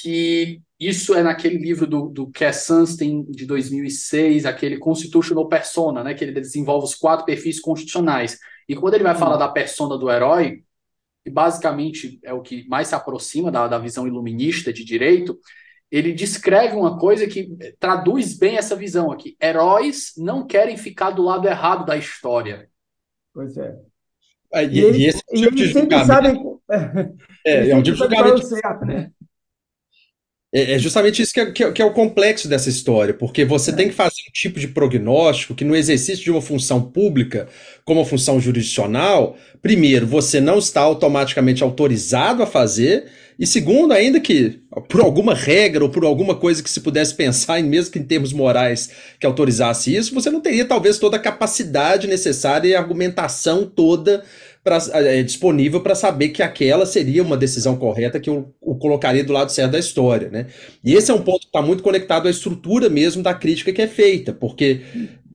que 0.00 0.60
isso 0.78 1.12
é 1.12 1.22
naquele 1.24 1.58
livro 1.58 1.84
do, 1.84 2.08
do 2.08 2.30
Cass 2.30 2.66
Sunstein, 2.66 3.24
de 3.24 3.44
2006, 3.44 4.46
aquele 4.46 4.78
Constitutional 4.78 5.48
Persona, 5.48 6.04
né, 6.04 6.14
que 6.14 6.22
ele 6.22 6.32
desenvolve 6.32 6.84
os 6.86 6.94
quatro 6.94 7.26
perfis 7.26 7.58
constitucionais. 7.58 8.38
E 8.68 8.76
quando 8.76 8.94
ele 8.94 9.04
vai 9.04 9.16
hum. 9.16 9.18
falar 9.18 9.36
da 9.36 9.48
persona 9.48 9.98
do 9.98 10.08
herói, 10.08 10.62
que 11.26 11.30
basicamente 11.30 12.20
é 12.22 12.32
o 12.32 12.40
que 12.40 12.64
mais 12.68 12.86
se 12.86 12.94
aproxima 12.94 13.50
da, 13.50 13.66
da 13.66 13.80
visão 13.80 14.06
iluminista 14.06 14.72
de 14.72 14.84
direito, 14.84 15.36
ele 15.90 16.12
descreve 16.12 16.76
uma 16.76 17.00
coisa 17.00 17.26
que 17.26 17.48
traduz 17.80 18.38
bem 18.38 18.56
essa 18.56 18.76
visão 18.76 19.10
aqui. 19.10 19.36
Heróis 19.42 20.12
não 20.16 20.46
querem 20.46 20.76
ficar 20.76 21.10
do 21.10 21.24
lado 21.24 21.48
errado 21.48 21.84
da 21.84 21.96
história. 21.96 22.68
Pois 23.34 23.56
é. 23.56 23.74
é 24.54 24.64
e, 24.66 24.68
e, 24.68 24.78
ele, 24.78 24.98
e 24.98 25.06
esse 25.06 25.22
tipo 25.34 25.56
de 25.56 25.66
julgamento... 25.66 26.06
Sabem... 26.06 26.56
É, 27.44 27.70
é 27.70 27.76
um 27.76 27.82
tipo 27.82 27.96
de 27.96 28.02
julgamento... 28.02 28.46
Certo, 28.46 28.84
né? 28.84 29.10
É, 30.54 30.74
é 30.74 30.78
justamente 30.78 31.20
isso 31.20 31.32
que 31.32 31.40
é, 31.40 31.50
que, 31.50 31.64
é, 31.64 31.72
que 31.72 31.82
é, 31.82 31.84
o 31.84 31.92
complexo 31.92 32.48
dessa 32.48 32.68
história, 32.68 33.12
porque 33.12 33.44
você 33.44 33.70
é. 33.70 33.74
tem 33.74 33.88
que 33.88 33.94
fazer 33.94 34.22
um 34.28 34.32
tipo 34.32 34.60
de 34.60 34.68
prognóstico 34.68 35.54
que 35.54 35.64
no 35.64 35.74
exercício 35.74 36.24
de 36.24 36.30
uma 36.30 36.40
função 36.40 36.80
pública, 36.80 37.48
como 37.84 38.00
a 38.00 38.04
função 38.04 38.40
jurisdicional, 38.40 39.36
primeiro, 39.60 40.06
você 40.06 40.40
não 40.40 40.58
está 40.58 40.80
automaticamente 40.82 41.62
autorizado 41.62 42.42
a 42.42 42.46
fazer, 42.46 43.06
e 43.38 43.46
segundo, 43.46 43.92
ainda 43.92 44.18
que 44.18 44.60
por 44.88 45.00
alguma 45.00 45.34
regra 45.34 45.84
ou 45.84 45.90
por 45.90 46.04
alguma 46.04 46.34
coisa 46.34 46.62
que 46.62 46.70
se 46.70 46.80
pudesse 46.80 47.14
pensar, 47.14 47.60
mesmo 47.64 47.92
que 47.92 47.98
em 47.98 48.04
termos 48.04 48.32
morais, 48.32 48.90
que 49.18 49.26
autorizasse 49.26 49.94
isso, 49.94 50.14
você 50.14 50.30
não 50.30 50.40
teria 50.40 50.64
talvez 50.64 50.98
toda 50.98 51.16
a 51.16 51.20
capacidade 51.20 52.06
necessária 52.06 52.68
e 52.68 52.74
a 52.74 52.78
argumentação 52.78 53.66
toda 53.66 54.24
pra, 54.66 54.78
é, 54.94 55.22
disponível 55.22 55.80
para 55.80 55.94
saber 55.94 56.30
que 56.30 56.42
aquela 56.42 56.84
seria 56.84 57.22
uma 57.22 57.36
decisão 57.36 57.76
correta 57.76 58.18
que 58.18 58.28
o, 58.28 58.48
o 58.60 58.74
colocaria 58.74 59.22
do 59.22 59.32
lado 59.32 59.52
certo 59.52 59.72
da 59.72 59.78
história, 59.78 60.28
né? 60.28 60.46
E 60.82 60.92
esse 60.94 61.08
é 61.08 61.14
um 61.14 61.22
ponto 61.22 61.42
que 61.42 61.46
está 61.46 61.62
muito 61.62 61.84
conectado 61.84 62.26
à 62.26 62.30
estrutura 62.30 62.88
mesmo 62.88 63.22
da 63.22 63.32
crítica 63.32 63.72
que 63.72 63.80
é 63.80 63.86
feita, 63.86 64.32
porque 64.32 64.80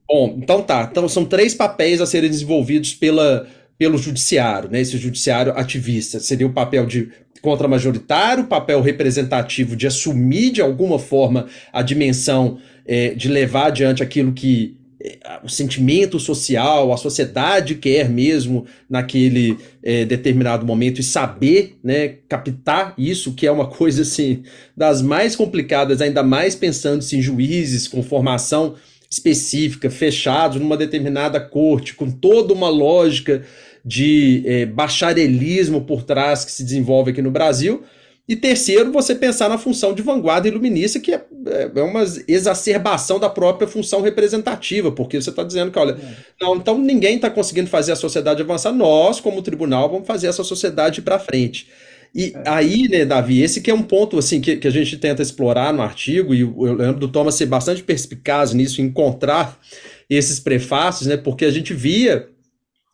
Bom, 0.06 0.36
então 0.42 0.62
tá. 0.62 0.86
Então 0.90 1.08
são 1.08 1.24
três 1.24 1.54
papéis 1.54 1.98
a 1.98 2.04
serem 2.04 2.28
desenvolvidos 2.28 2.92
pela, 2.92 3.46
pelo 3.78 3.96
judiciário, 3.96 4.68
né? 4.70 4.78
Esse 4.78 4.98
judiciário 4.98 5.56
ativista. 5.56 6.20
Seria 6.20 6.46
o 6.46 6.52
papel 6.52 6.84
de 6.84 7.08
contra-majoritário, 7.40 8.44
papel 8.44 8.82
representativo 8.82 9.74
de 9.74 9.86
assumir 9.86 10.50
de 10.50 10.60
alguma 10.60 10.98
forma 10.98 11.46
a 11.72 11.80
dimensão 11.80 12.58
é, 12.84 13.14
de 13.14 13.28
levar 13.28 13.68
adiante 13.68 14.02
aquilo 14.02 14.32
que 14.32 14.76
o 15.42 15.48
sentimento 15.48 16.18
social, 16.20 16.92
a 16.92 16.96
sociedade 16.96 17.74
quer 17.74 18.08
mesmo 18.08 18.66
naquele 18.88 19.58
é, 19.82 20.04
determinado 20.04 20.64
momento 20.64 21.00
e 21.00 21.04
saber, 21.04 21.76
né, 21.82 22.16
captar 22.28 22.94
isso, 22.96 23.34
que 23.34 23.46
é 23.46 23.52
uma 23.52 23.66
coisa 23.70 24.02
assim 24.02 24.42
das 24.76 25.02
mais 25.02 25.34
complicadas, 25.34 26.00
ainda 26.00 26.22
mais 26.22 26.54
pensando-se 26.54 27.16
em 27.16 27.22
juízes 27.22 27.88
com 27.88 28.02
formação 28.02 28.74
específica, 29.10 29.90
fechados 29.90 30.60
numa 30.60 30.76
determinada 30.76 31.38
corte, 31.40 31.94
com 31.94 32.10
toda 32.10 32.54
uma 32.54 32.68
lógica 32.68 33.42
de 33.84 34.42
é, 34.46 34.64
bacharelismo 34.66 35.82
por 35.82 36.02
trás 36.02 36.44
que 36.44 36.52
se 36.52 36.62
desenvolve 36.62 37.10
aqui 37.10 37.20
no 37.20 37.30
Brasil. 37.30 37.82
E 38.28 38.36
terceiro, 38.36 38.92
você 38.92 39.16
pensar 39.16 39.48
na 39.48 39.58
função 39.58 39.92
de 39.92 40.00
vanguarda 40.00 40.46
iluminista, 40.46 41.00
que 41.00 41.12
é, 41.12 41.24
é, 41.46 41.70
é 41.74 41.82
uma 41.82 42.04
exacerbação 42.28 43.18
da 43.18 43.28
própria 43.28 43.66
função 43.66 44.00
representativa, 44.00 44.92
porque 44.92 45.20
você 45.20 45.30
está 45.30 45.42
dizendo 45.42 45.72
que, 45.72 45.78
olha, 45.78 45.98
não, 46.40 46.54
então 46.56 46.78
ninguém 46.78 47.16
está 47.16 47.28
conseguindo 47.28 47.68
fazer 47.68 47.92
a 47.92 47.96
sociedade 47.96 48.40
avançar, 48.40 48.72
nós, 48.72 49.20
como 49.20 49.42
tribunal, 49.42 49.90
vamos 49.90 50.06
fazer 50.06 50.28
essa 50.28 50.44
sociedade 50.44 51.00
ir 51.00 51.02
para 51.02 51.18
frente. 51.18 51.68
E 52.14 52.32
é. 52.34 52.42
aí, 52.46 52.88
né, 52.88 53.04
Davi, 53.04 53.42
esse 53.42 53.60
que 53.60 53.70
é 53.70 53.74
um 53.74 53.82
ponto 53.82 54.18
assim 54.18 54.40
que, 54.40 54.56
que 54.56 54.68
a 54.68 54.72
gente 54.72 54.96
tenta 54.98 55.20
explorar 55.20 55.72
no 55.72 55.82
artigo, 55.82 56.32
e 56.32 56.40
eu 56.42 56.74
lembro 56.74 57.00
do 57.00 57.08
Thomas 57.08 57.34
ser 57.34 57.46
bastante 57.46 57.82
perspicaz 57.82 58.52
nisso, 58.52 58.80
encontrar 58.80 59.58
esses 60.08 60.38
prefácios, 60.38 61.08
né, 61.08 61.16
porque 61.16 61.44
a 61.44 61.50
gente 61.50 61.74
via 61.74 62.28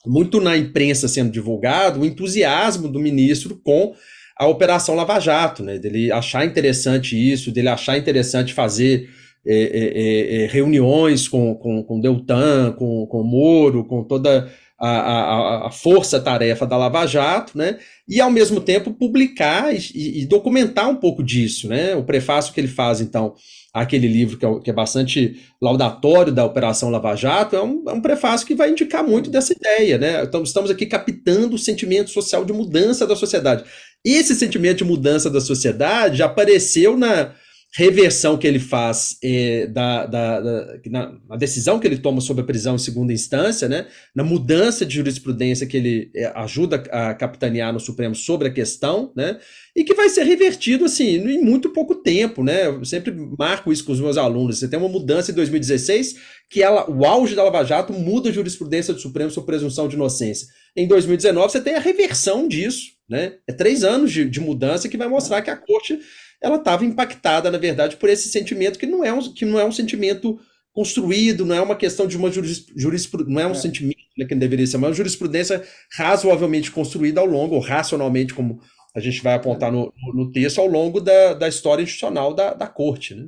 muito 0.06 0.40
na 0.40 0.56
imprensa 0.56 1.06
sendo 1.06 1.30
divulgado 1.30 2.00
o 2.00 2.06
entusiasmo 2.06 2.88
do 2.88 2.98
ministro 2.98 3.60
com 3.62 3.94
a 4.38 4.46
Operação 4.46 4.94
Lava 4.94 5.18
Jato, 5.18 5.62
né? 5.64 5.78
Dele 5.78 6.12
achar 6.12 6.44
interessante 6.46 7.16
isso, 7.16 7.50
dele 7.50 7.68
achar 7.68 7.98
interessante 7.98 8.54
fazer 8.54 9.10
é, 9.44 9.54
é, 9.54 10.42
é, 10.42 10.44
é 10.44 10.46
reuniões 10.46 11.26
com, 11.26 11.54
com, 11.56 11.82
com 11.82 12.00
Deltan, 12.00 12.72
com, 12.78 13.06
com 13.06 13.22
Moro, 13.24 13.84
com 13.84 14.04
toda 14.04 14.48
a, 14.78 14.88
a, 14.88 15.66
a 15.66 15.70
força-tarefa 15.72 16.64
da 16.64 16.76
Lava 16.76 17.04
Jato, 17.04 17.58
né? 17.58 17.78
E 18.08 18.20
ao 18.20 18.30
mesmo 18.30 18.60
tempo 18.60 18.92
publicar 18.92 19.74
e, 19.74 20.20
e, 20.20 20.24
documentar 20.26 20.88
um 20.88 20.94
pouco 20.94 21.22
disso, 21.22 21.68
né? 21.68 21.96
O 21.96 22.04
prefácio 22.04 22.54
que 22.54 22.60
ele 22.60 22.68
faz, 22.68 23.00
então, 23.00 23.34
aquele 23.74 24.06
livro 24.06 24.38
que 24.38 24.46
é, 24.46 24.60
que 24.60 24.70
é 24.70 24.72
bastante 24.72 25.36
laudatório 25.60 26.32
da 26.32 26.44
Operação 26.44 26.90
Lava 26.90 27.16
Jato, 27.16 27.56
é 27.56 27.62
um, 27.62 27.82
é 27.88 27.92
um, 27.92 28.00
prefácio 28.00 28.46
que 28.46 28.54
vai 28.54 28.70
indicar 28.70 29.02
muito 29.02 29.30
dessa 29.30 29.52
ideia, 29.52 29.98
né? 29.98 30.22
Então, 30.22 30.44
estamos 30.44 30.70
aqui 30.70 30.86
captando 30.86 31.56
o 31.56 31.58
sentimento 31.58 32.10
social 32.10 32.44
de 32.44 32.52
mudança 32.52 33.04
da 33.04 33.16
sociedade. 33.16 33.64
Esse 34.04 34.34
sentimento 34.34 34.78
de 34.78 34.84
mudança 34.84 35.28
da 35.28 35.40
sociedade 35.40 36.22
apareceu 36.22 36.96
na 36.96 37.34
reversão 37.74 38.38
que 38.38 38.46
ele 38.46 38.58
faz 38.58 39.18
é, 39.22 39.66
da, 39.66 40.06
da, 40.06 40.40
da 40.40 40.80
na, 40.86 41.18
na, 41.28 41.36
decisão 41.36 41.78
que 41.78 41.86
ele 41.86 41.98
toma 41.98 42.20
sobre 42.20 42.42
a 42.42 42.46
prisão 42.46 42.76
em 42.76 42.78
segunda 42.78 43.12
instância, 43.12 43.68
né, 43.68 43.86
na 44.14 44.24
mudança 44.24 44.86
de 44.86 44.94
jurisprudência 44.94 45.66
que 45.66 45.76
ele 45.76 46.10
é, 46.16 46.32
ajuda 46.34 46.76
a 46.90 47.14
capitanear 47.14 47.72
no 47.72 47.78
Supremo 47.78 48.14
sobre 48.14 48.48
a 48.48 48.52
questão, 48.52 49.12
né, 49.14 49.38
e 49.76 49.84
que 49.84 49.94
vai 49.94 50.08
ser 50.08 50.24
revertido 50.24 50.86
assim 50.86 51.16
em 51.16 51.42
muito 51.42 51.70
pouco 51.70 51.96
tempo, 51.96 52.42
né? 52.42 52.66
Eu 52.66 52.84
sempre 52.84 53.14
marco 53.38 53.70
isso 53.70 53.84
com 53.84 53.92
os 53.92 54.00
meus 54.00 54.16
alunos. 54.16 54.58
Você 54.58 54.66
tem 54.66 54.78
uma 54.78 54.88
mudança 54.88 55.30
em 55.30 55.34
2016 55.34 56.16
que 56.50 56.62
ela, 56.62 56.90
o 56.90 57.04
auge 57.04 57.36
da 57.36 57.44
Lava 57.44 57.62
Jato 57.62 57.92
muda 57.92 58.30
a 58.30 58.32
jurisprudência 58.32 58.92
do 58.92 59.00
Supremo 59.00 59.30
sobre 59.30 59.52
presunção 59.52 59.86
de 59.86 59.94
inocência. 59.94 60.48
Em 60.74 60.88
2019 60.88 61.52
você 61.52 61.60
tem 61.60 61.76
a 61.76 61.80
reversão 61.80 62.48
disso, 62.48 62.97
né? 63.08 63.34
É 63.46 63.52
três 63.52 63.84
anos 63.84 64.12
de, 64.12 64.28
de 64.28 64.40
mudança 64.40 64.88
que 64.88 64.96
vai 64.96 65.08
mostrar 65.08 65.42
que 65.42 65.50
a 65.50 65.56
corte 65.56 65.98
ela 66.40 66.56
estava 66.56 66.84
impactada, 66.84 67.50
na 67.50 67.58
verdade, 67.58 67.96
por 67.96 68.08
esse 68.08 68.28
sentimento 68.28 68.78
que 68.78 68.86
não 68.86 69.04
é 69.04 69.12
um, 69.12 69.32
que 69.32 69.44
não 69.44 69.58
é 69.58 69.64
um 69.64 69.72
sentimento 69.72 70.38
construído, 70.72 71.44
não 71.44 71.56
é 71.56 71.60
uma 71.60 71.74
questão 71.74 72.06
de 72.06 72.16
uma 72.16 72.30
jurisprudência, 72.30 73.34
não 73.34 73.40
é 73.40 73.46
um 73.46 73.52
é. 73.52 73.54
sentimento 73.54 73.98
né, 74.16 74.24
que 74.24 74.34
deveria 74.34 74.66
ser, 74.66 74.76
mas 74.76 74.86
é 74.86 74.90
uma 74.90 74.96
jurisprudência 74.96 75.64
razoavelmente 75.96 76.70
construída 76.70 77.20
ao 77.20 77.26
longo, 77.26 77.56
ou 77.56 77.60
racionalmente, 77.60 78.34
como 78.34 78.60
a 78.94 79.00
gente 79.00 79.22
vai 79.22 79.34
apontar 79.34 79.72
no, 79.72 79.92
no 80.14 80.30
texto, 80.30 80.60
ao 80.60 80.66
longo 80.66 81.00
da, 81.00 81.34
da 81.34 81.48
história 81.48 81.82
institucional 81.82 82.32
da, 82.32 82.54
da 82.54 82.66
corte, 82.66 83.14
né? 83.14 83.26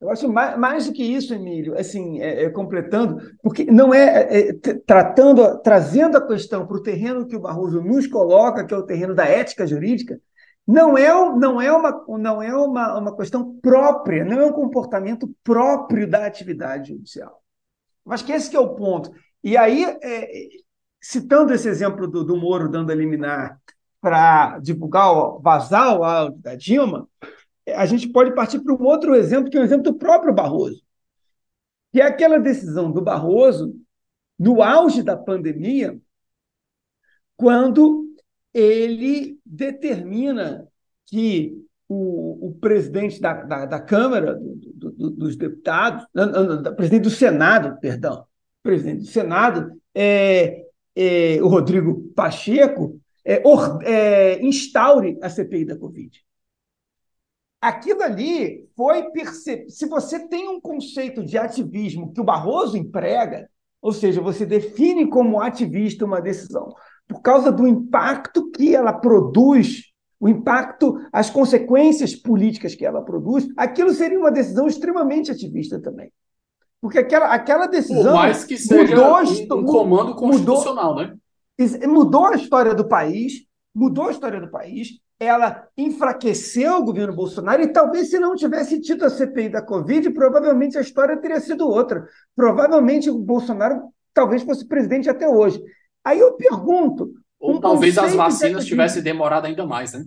Eu 0.00 0.10
acho 0.10 0.28
mais, 0.28 0.56
mais 0.56 0.86
do 0.86 0.92
que 0.92 1.02
isso, 1.02 1.34
Emílio, 1.34 1.76
assim, 1.76 2.20
é, 2.20 2.44
é, 2.44 2.50
completando, 2.50 3.20
porque 3.42 3.64
não 3.64 3.92
é, 3.92 4.22
é, 4.30 4.48
é 4.50 4.52
tratando, 4.86 5.58
trazendo 5.60 6.16
a 6.16 6.26
questão 6.26 6.66
para 6.66 6.76
o 6.76 6.82
terreno 6.82 7.26
que 7.26 7.34
o 7.34 7.40
Barroso 7.40 7.82
nos 7.82 8.06
coloca, 8.06 8.64
que 8.64 8.72
é 8.72 8.76
o 8.76 8.86
terreno 8.86 9.12
da 9.12 9.24
ética 9.24 9.66
jurídica, 9.66 10.20
não 10.64 10.96
é, 10.96 11.08
não 11.36 11.60
é, 11.60 11.72
uma, 11.72 12.04
não 12.18 12.42
é 12.42 12.54
uma, 12.54 12.98
uma 12.98 13.16
questão 13.16 13.58
própria, 13.60 14.24
não 14.24 14.38
é 14.38 14.46
um 14.46 14.52
comportamento 14.52 15.34
próprio 15.42 16.08
da 16.08 16.26
atividade 16.26 16.92
judicial. 16.92 17.42
Mas 18.04 18.22
que 18.22 18.32
esse 18.32 18.50
que 18.50 18.56
é 18.56 18.60
o 18.60 18.74
ponto. 18.74 19.10
E 19.42 19.56
aí, 19.56 19.84
é, 20.02 20.28
citando 21.00 21.52
esse 21.52 21.68
exemplo 21.68 22.06
do, 22.06 22.22
do 22.22 22.36
Moro 22.36 22.68
dando 22.68 22.92
a 22.92 22.94
liminar 22.94 23.58
para 24.00 24.58
divulgar, 24.60 25.10
vazar 25.40 25.98
o 25.98 26.04
áudio 26.04 26.40
da 26.40 26.54
Dilma, 26.54 27.08
a 27.74 27.86
gente 27.86 28.08
pode 28.08 28.34
partir 28.34 28.60
para 28.60 28.74
um 28.74 28.82
outro 28.82 29.14
exemplo, 29.14 29.50
que 29.50 29.56
é 29.56 29.60
o 29.60 29.62
um 29.62 29.66
exemplo 29.66 29.84
do 29.84 29.98
próprio 29.98 30.34
Barroso, 30.34 30.82
que 31.92 32.00
é 32.00 32.04
aquela 32.04 32.38
decisão 32.38 32.90
do 32.90 33.02
Barroso 33.02 33.74
no 34.38 34.62
auge 34.62 35.02
da 35.02 35.16
pandemia, 35.16 35.98
quando 37.36 38.06
ele 38.52 39.38
determina 39.44 40.66
que 41.06 41.56
o, 41.88 42.48
o 42.48 42.54
presidente 42.54 43.20
da, 43.20 43.34
da, 43.42 43.66
da 43.66 43.80
Câmara 43.80 44.34
do, 44.34 44.90
do, 44.92 45.10
dos 45.10 45.36
Deputados, 45.36 46.06
não, 46.12 46.62
presidente 46.74 47.04
do 47.04 47.10
Senado, 47.10 47.78
perdão, 47.80 48.26
presidente 48.62 49.00
do 49.00 49.06
Senado, 49.06 49.72
é, 49.94 50.66
é, 50.94 51.38
o 51.42 51.48
Rodrigo 51.48 52.12
Pacheco, 52.14 53.00
é, 53.24 53.42
or, 53.44 53.80
é, 53.82 54.40
instaure 54.42 55.18
a 55.22 55.28
CPI 55.28 55.64
da 55.64 55.78
Covid 55.78 56.27
aquilo 57.60 58.02
ali 58.02 58.68
foi 58.76 59.10
percebido. 59.10 59.70
Se 59.70 59.86
você 59.86 60.28
tem 60.28 60.48
um 60.48 60.60
conceito 60.60 61.24
de 61.24 61.36
ativismo 61.36 62.12
que 62.12 62.20
o 62.20 62.24
Barroso 62.24 62.76
emprega, 62.76 63.48
ou 63.80 63.92
seja, 63.92 64.20
você 64.20 64.44
define 64.44 65.08
como 65.08 65.40
ativista 65.40 66.04
uma 66.04 66.20
decisão 66.20 66.74
por 67.06 67.22
causa 67.22 67.50
do 67.50 67.66
impacto 67.66 68.50
que 68.50 68.74
ela 68.74 68.92
produz, 68.92 69.84
o 70.20 70.28
impacto, 70.28 71.00
as 71.12 71.30
consequências 71.30 72.14
políticas 72.14 72.74
que 72.74 72.84
ela 72.84 73.00
produz, 73.02 73.48
aquilo 73.56 73.90
seria 73.94 74.18
uma 74.18 74.30
decisão 74.30 74.66
extremamente 74.66 75.30
ativista 75.30 75.80
também. 75.80 76.12
Porque 76.80 76.98
aquela, 76.98 77.32
aquela 77.32 77.66
decisão. 77.66 78.12
Por 78.12 78.12
mais 78.12 78.44
que 78.44 78.56
seja 78.56 78.94
mudou, 78.94 79.58
um, 79.58 79.64
comando 79.64 80.14
constitucional, 80.14 80.94
mudou, 80.94 81.06
né? 81.06 81.86
Mudou 81.86 82.26
a 82.26 82.36
história 82.36 82.74
do 82.74 82.86
país, 82.86 83.44
mudou 83.74 84.08
a 84.08 84.10
história 84.12 84.40
do 84.40 84.50
país, 84.50 85.00
ela 85.20 85.66
enfraqueceu 85.76 86.76
o 86.76 86.84
governo 86.84 87.14
Bolsonaro 87.14 87.62
e 87.62 87.72
talvez 87.72 88.10
se 88.10 88.18
não 88.18 88.36
tivesse 88.36 88.80
tido 88.80 89.04
a 89.04 89.10
CPI 89.10 89.48
da 89.48 89.62
Covid, 89.62 90.10
provavelmente 90.10 90.78
a 90.78 90.80
história 90.80 91.16
teria 91.16 91.40
sido 91.40 91.68
outra. 91.68 92.06
Provavelmente 92.36 93.10
o 93.10 93.18
Bolsonaro 93.18 93.92
talvez 94.14 94.42
fosse 94.42 94.66
presidente 94.66 95.10
até 95.10 95.28
hoje. 95.28 95.60
Aí 96.04 96.20
eu 96.20 96.34
pergunto. 96.34 97.12
Ou 97.40 97.56
um 97.56 97.60
talvez 97.60 97.98
as 97.98 98.14
vacinas 98.14 98.64
de... 98.64 98.70
tivessem 98.70 99.02
demorado 99.02 99.46
ainda 99.46 99.66
mais, 99.66 99.92
né? 99.92 100.04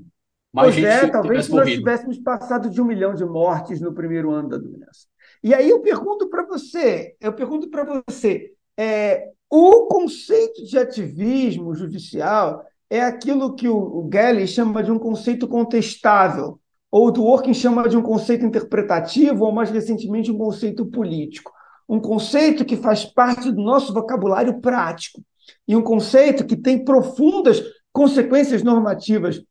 Mais 0.54 0.74
pois 0.76 0.86
é, 0.86 1.08
talvez 1.08 1.50
nós 1.50 1.70
tivéssemos 1.70 2.18
passado 2.20 2.70
de 2.70 2.82
um 2.82 2.86
milhão 2.86 3.14
de 3.14 3.24
mortes 3.24 3.80
no 3.80 3.94
primeiro 3.94 4.32
ano 4.32 4.50
da 4.50 4.58
doença. 4.58 5.08
E 5.44 5.54
aí 5.54 5.70
eu 5.70 5.82
pergunto 5.82 6.30
para 6.30 6.46
você, 6.46 7.16
eu 7.20 7.34
pergunto 7.34 7.70
para 7.70 8.04
você, 8.06 8.52
é, 8.78 9.30
o 9.50 9.88
conceito 9.88 10.66
de 10.66 10.78
ativismo 10.78 11.74
judicial 11.74 12.66
é 12.92 13.02
aquilo 13.02 13.56
que 13.56 13.70
o 13.70 14.10
Gelli 14.12 14.46
chama 14.46 14.84
de 14.84 14.92
um 14.92 15.00
conceito 15.00 15.48
contestável, 15.48 16.60
ou 16.92 17.08
o 17.08 17.12
Dworkin 17.12 17.54
chama 17.54 17.88
de 17.88 17.96
um 17.96 18.02
conceito 18.02 18.46
interpretativo, 18.46 19.46
ou 19.46 19.52
mais 19.54 19.72
recentemente 19.72 20.30
um 20.30 20.38
conceito 20.38 20.86
político. 20.86 21.54
Um 21.88 22.02
conceito 22.02 22.66
que 22.66 22.76
faz 22.76 23.06
parte 23.06 23.50
do 23.50 23.62
nosso 23.62 23.94
vocabulário 23.94 24.60
prático 24.60 25.24
e 25.66 25.74
um 25.74 25.82
conceito 25.82 26.46
que 26.46 26.58
tem 26.58 26.84
profundas 26.84 27.64
consequências 27.94 28.62
normativas 28.62 29.42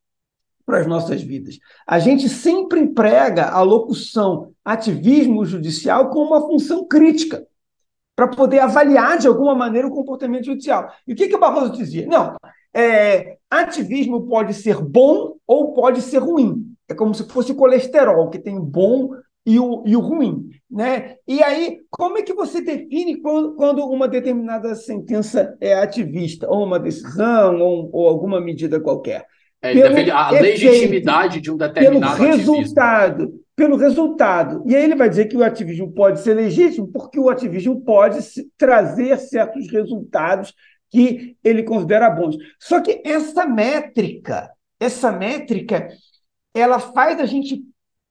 para 0.67 0.81
as 0.81 0.87
nossas 0.87 1.23
vidas. 1.23 1.59
A 1.87 1.99
gente 1.99 2.29
sempre 2.29 2.81
emprega 2.81 3.49
a 3.49 3.63
locução 3.63 4.53
ativismo 4.63 5.47
judicial 5.47 6.11
como 6.11 6.27
uma 6.27 6.43
função 6.43 6.87
crítica, 6.87 7.43
para 8.15 8.29
poder 8.29 8.59
avaliar 8.59 9.17
de 9.17 9.27
alguma 9.27 9.55
maneira 9.55 9.89
o 9.89 9.95
comportamento 9.95 10.45
judicial. 10.45 10.93
E 11.07 11.15
o 11.15 11.17
que, 11.17 11.27
que 11.27 11.37
o 11.37 11.41
Barroso 11.41 11.73
dizia? 11.73 12.07
Não, 12.07 12.37
é, 12.75 13.37
ativismo 13.51 14.27
pode 14.27 14.55
ser 14.55 14.81
bom 14.81 15.37
ou 15.47 15.73
pode 15.73 16.03
ser 16.03 16.19
ruim. 16.19 16.67
É 16.89 16.95
como 16.95 17.15
se 17.15 17.29
fosse 17.29 17.55
colesterol, 17.55 18.31
que 18.31 18.39
tem 18.39 18.57
o 18.59 18.63
bom 18.63 19.11
e 19.47 19.59
o, 19.59 19.83
e 19.87 19.97
o 19.97 20.01
ruim. 20.01 20.49
Né? 20.71 21.17
E 21.27 21.43
aí, 21.43 21.79
como 21.91 22.19
é 22.19 22.23
que 22.23 22.35
você 22.35 22.61
define 22.61 23.21
quando, 23.21 23.55
quando 23.55 23.85
uma 23.85 24.07
determinada 24.07 24.75
sentença 24.75 25.57
é 25.61 25.75
ativista, 25.75 26.49
ou 26.49 26.65
uma 26.65 26.79
decisão, 26.79 27.61
ou, 27.61 27.91
ou 27.93 28.09
alguma 28.09 28.41
medida 28.41 28.81
qualquer? 28.81 29.25
É, 29.63 29.75
pelo 29.75 30.13
a 30.13 30.31
legitimidade 30.31 31.41
de 31.41 31.51
um 31.51 31.57
determinado 31.57 32.17
pelo 32.17 32.31
resultado, 32.31 33.23
ativismo. 33.25 33.41
pelo 33.55 33.77
resultado. 33.77 34.65
E 34.67 34.75
aí 34.75 34.85
ele 34.85 34.95
vai 34.95 35.09
dizer 35.09 35.27
que 35.27 35.37
o 35.37 35.45
ativismo 35.45 35.93
pode 35.93 36.21
ser 36.21 36.35
legítimo 36.35 36.89
porque 36.89 37.21
o 37.21 37.29
ativismo 37.29 37.81
pode 37.83 38.19
trazer 38.57 39.19
certos 39.19 39.71
resultados 39.71 40.55
que 40.91 41.37
ele 41.43 41.63
considera 41.63 42.11
bons. 42.11 42.37
Só 42.59 42.81
que 42.81 43.01
essa 43.05 43.47
métrica, 43.47 44.51
essa 44.79 45.13
métrica, 45.13 45.89
ela 46.55 46.79
faz 46.79 47.21
a 47.21 47.27
gente 47.27 47.63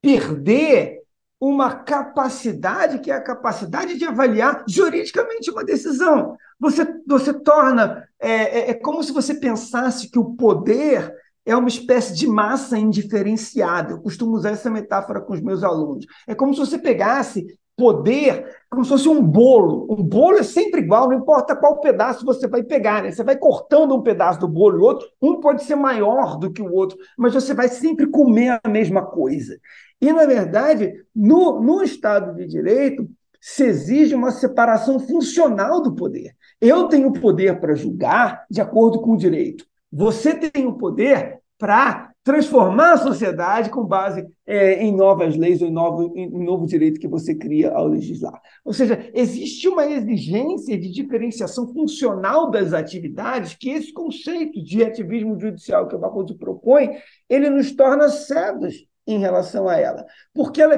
perder 0.02 1.00
uma 1.40 1.74
capacidade 1.74 3.00
que 3.00 3.12
é 3.12 3.16
a 3.16 3.24
capacidade 3.24 3.98
de 3.98 4.06
avaliar 4.06 4.64
juridicamente 4.68 5.50
uma 5.50 5.64
decisão. 5.64 6.36
Você, 6.60 6.86
você 7.08 7.34
torna. 7.34 8.06
É, 8.20 8.32
é, 8.32 8.70
é 8.72 8.74
como 8.74 9.02
se 9.04 9.14
você 9.14 9.34
pensasse 9.36 10.10
que 10.10 10.20
o 10.20 10.36
poder 10.36 11.14
é 11.46 11.56
uma 11.56 11.70
espécie 11.70 12.14
de 12.14 12.28
massa 12.28 12.78
indiferenciada. 12.78 13.94
Eu 13.94 14.02
costumo 14.02 14.36
usar 14.36 14.52
essa 14.52 14.70
metáfora 14.70 15.22
com 15.22 15.34
os 15.34 15.42
meus 15.42 15.64
alunos. 15.64 16.06
É 16.28 16.36
como 16.36 16.54
se 16.54 16.60
você 16.60 16.78
pegasse 16.78 17.46
poder 17.80 18.46
como 18.70 18.84
se 18.84 18.90
fosse 18.90 19.10
um 19.10 19.24
bolo. 19.24 19.88
Um 19.90 20.04
bolo 20.04 20.38
é 20.38 20.44
sempre 20.44 20.82
igual, 20.82 21.08
não 21.08 21.18
importa 21.18 21.56
qual 21.56 21.80
pedaço 21.80 22.26
você 22.26 22.48
vai 22.48 22.62
pegar, 22.62 23.02
né? 23.02 23.12
Você 23.12 23.24
vai 23.24 23.38
cortando 23.38 23.96
um 23.96 24.02
pedaço 24.02 24.40
do 24.40 24.48
bolo 24.48 24.78
e 24.78 24.82
outro, 24.82 25.08
um 25.22 25.40
pode 25.40 25.64
ser 25.64 25.76
maior 25.76 26.38
do 26.38 26.52
que 26.52 26.62
o 26.62 26.72
outro, 26.72 26.98
mas 27.18 27.34
você 27.34 27.54
vai 27.54 27.70
sempre 27.70 28.08
comer 28.08 28.60
a 28.64 28.70
mesma 28.70 29.04
coisa. 29.06 29.58
E, 30.02 30.12
na 30.12 30.26
verdade, 30.26 30.94
no, 31.16 31.60
no 31.62 31.82
Estado 31.82 32.36
de 32.36 32.46
Direito, 32.46 33.10
se 33.42 33.64
exige 33.64 34.14
uma 34.14 34.32
separação 34.32 35.00
funcional 35.00 35.82
do 35.82 35.96
poder. 35.96 36.34
Eu 36.60 36.88
tenho 36.90 37.14
poder 37.14 37.60
para 37.60 37.74
julgar 37.74 38.46
de 38.52 38.62
acordo 38.62 39.02
com 39.02 39.14
o 39.14 39.18
direito. 39.18 39.66
Você 39.92 40.36
tem 40.36 40.68
o 40.68 40.78
poder 40.78 41.40
para 41.58 42.09
transformar 42.24 42.94
a 42.94 42.98
sociedade 42.98 43.70
com 43.70 43.86
base 43.86 44.28
é, 44.46 44.84
em 44.84 44.96
novas 44.96 45.36
leis 45.36 45.62
ou 45.62 45.68
em 45.68 45.72
novo, 45.72 46.14
em 46.16 46.44
novo 46.44 46.66
direito 46.66 47.00
que 47.00 47.08
você 47.08 47.34
cria 47.34 47.72
ao 47.72 47.88
legislar. 47.88 48.40
Ou 48.64 48.74
seja, 48.74 49.10
existe 49.14 49.68
uma 49.68 49.86
exigência 49.86 50.78
de 50.78 50.92
diferenciação 50.92 51.74
funcional 51.74 52.52
das 52.52 52.74
atividades 52.74 53.56
que 53.56 53.70
esse 53.70 53.94
conceito 53.94 54.62
de 54.64 54.84
ativismo 54.84 55.40
judicial 55.40 55.88
que 55.88 55.96
o 55.96 56.00
Barroso 56.00 56.38
propõe, 56.38 56.92
ele 57.28 57.50
nos 57.50 57.72
torna 57.72 58.10
cegos 58.10 58.76
em 59.08 59.18
relação 59.18 59.68
a 59.68 59.78
ela. 59.78 60.06
Porque 60.34 60.62
ela, 60.62 60.78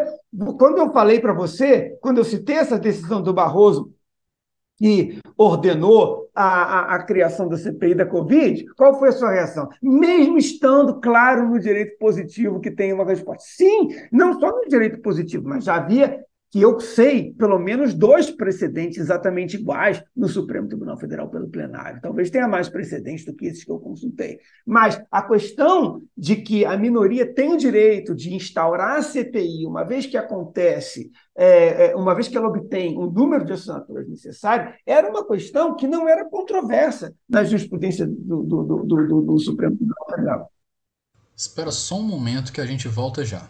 quando 0.57 0.77
eu 0.77 0.93
falei 0.93 1.19
para 1.19 1.33
você, 1.33 1.97
quando 2.01 2.19
eu 2.19 2.23
citei 2.23 2.55
essa 2.55 2.79
decisão 2.79 3.21
do 3.21 3.33
Barroso, 3.33 3.91
que 4.81 5.19
ordenou 5.37 6.27
a, 6.33 6.43
a, 6.43 6.95
a, 6.95 7.03
criação 7.03 7.47
da 7.47 7.55
CPI 7.55 7.93
da 7.93 8.05
Covid, 8.05 8.65
qual 8.75 8.97
foi 8.97 9.09
a 9.09 9.11
sua 9.11 9.29
reação? 9.29 9.69
Mesmo 9.79 10.39
estando 10.39 10.99
claro 10.99 11.47
no 11.47 11.59
direito 11.59 11.99
positivo 11.99 12.59
que 12.59 12.71
tem 12.71 12.91
uma 12.91 13.05
resposta. 13.05 13.43
Sim, 13.45 13.89
não 14.11 14.39
só 14.39 14.49
no 14.49 14.67
direito 14.67 14.99
positivo, 14.99 15.47
mas 15.47 15.65
já 15.65 15.75
havia 15.75 16.19
que 16.51 16.61
eu 16.61 16.79
sei 16.81 17.33
pelo 17.33 17.57
menos 17.57 17.93
dois 17.93 18.29
precedentes 18.29 18.97
exatamente 18.97 19.55
iguais 19.55 20.03
no 20.15 20.27
Supremo 20.27 20.67
Tribunal 20.67 20.97
Federal 20.99 21.29
pelo 21.29 21.49
plenário. 21.49 22.01
Talvez 22.01 22.29
tenha 22.29 22.47
mais 22.47 22.67
precedentes 22.67 23.25
do 23.25 23.33
que 23.33 23.45
esses 23.45 23.63
que 23.63 23.71
eu 23.71 23.79
consultei. 23.79 24.37
Mas 24.65 25.01
a 25.09 25.21
questão 25.21 26.03
de 26.15 26.35
que 26.35 26.65
a 26.65 26.77
minoria 26.77 27.25
tem 27.25 27.53
o 27.53 27.57
direito 27.57 28.13
de 28.13 28.33
instaurar 28.35 28.97
a 28.97 29.01
CPI, 29.01 29.65
uma 29.65 29.85
vez 29.85 30.05
que 30.05 30.17
acontece, 30.17 31.09
é, 31.37 31.91
é, 31.91 31.95
uma 31.95 32.13
vez 32.13 32.27
que 32.27 32.35
ela 32.35 32.49
obtém 32.49 32.97
o 32.97 33.09
número 33.09 33.45
de 33.45 33.53
assinaturas 33.53 34.09
necessário, 34.09 34.73
era 34.85 35.09
uma 35.09 35.25
questão 35.25 35.73
que 35.73 35.87
não 35.87 36.07
era 36.07 36.29
controversa 36.29 37.15
na 37.29 37.45
jurisprudência 37.45 38.05
do, 38.05 38.43
do, 38.43 38.63
do, 38.63 38.85
do, 38.85 39.21
do 39.21 39.39
Supremo 39.39 39.77
Tribunal 39.77 40.05
Federal. 40.09 40.51
Espera 41.33 41.71
só 41.71 41.97
um 41.97 42.03
momento 42.03 42.51
que 42.51 42.59
a 42.59 42.65
gente 42.65 42.89
volta 42.89 43.23
já. 43.23 43.49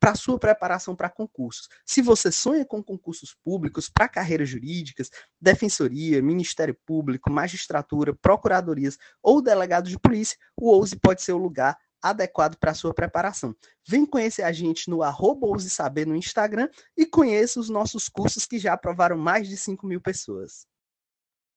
para 0.00 0.14
sua 0.14 0.38
preparação 0.38 0.96
para 0.96 1.10
concursos. 1.10 1.68
Se 1.84 2.00
você 2.00 2.32
sonha 2.32 2.64
com 2.64 2.82
concursos 2.82 3.36
públicos 3.44 3.90
para 3.90 4.08
carreiras 4.08 4.48
jurídicas, 4.48 5.10
defensoria, 5.38 6.22
Ministério 6.22 6.74
Público, 6.86 7.30
magistratura, 7.30 8.14
procuradorias 8.14 8.96
ou 9.22 9.42
delegado 9.42 9.90
de 9.90 9.98
polícia, 9.98 10.38
o 10.56 10.70
OUSE 10.70 10.96
pode 10.96 11.22
ser 11.22 11.32
o 11.32 11.38
lugar 11.38 11.76
adequado 12.02 12.56
para 12.56 12.72
sua 12.72 12.94
preparação. 12.94 13.54
Vem 13.86 14.06
conhecer 14.06 14.42
a 14.42 14.52
gente 14.52 14.88
no 14.88 15.02
arroba 15.02 15.46
Saber 15.58 16.06
no 16.06 16.16
Instagram 16.16 16.68
e 16.96 17.04
conheça 17.04 17.60
os 17.60 17.68
nossos 17.68 18.08
cursos 18.08 18.46
que 18.46 18.58
já 18.58 18.72
aprovaram 18.72 19.18
mais 19.18 19.46
de 19.48 19.56
5 19.56 19.86
mil 19.86 20.00
pessoas. 20.00 20.66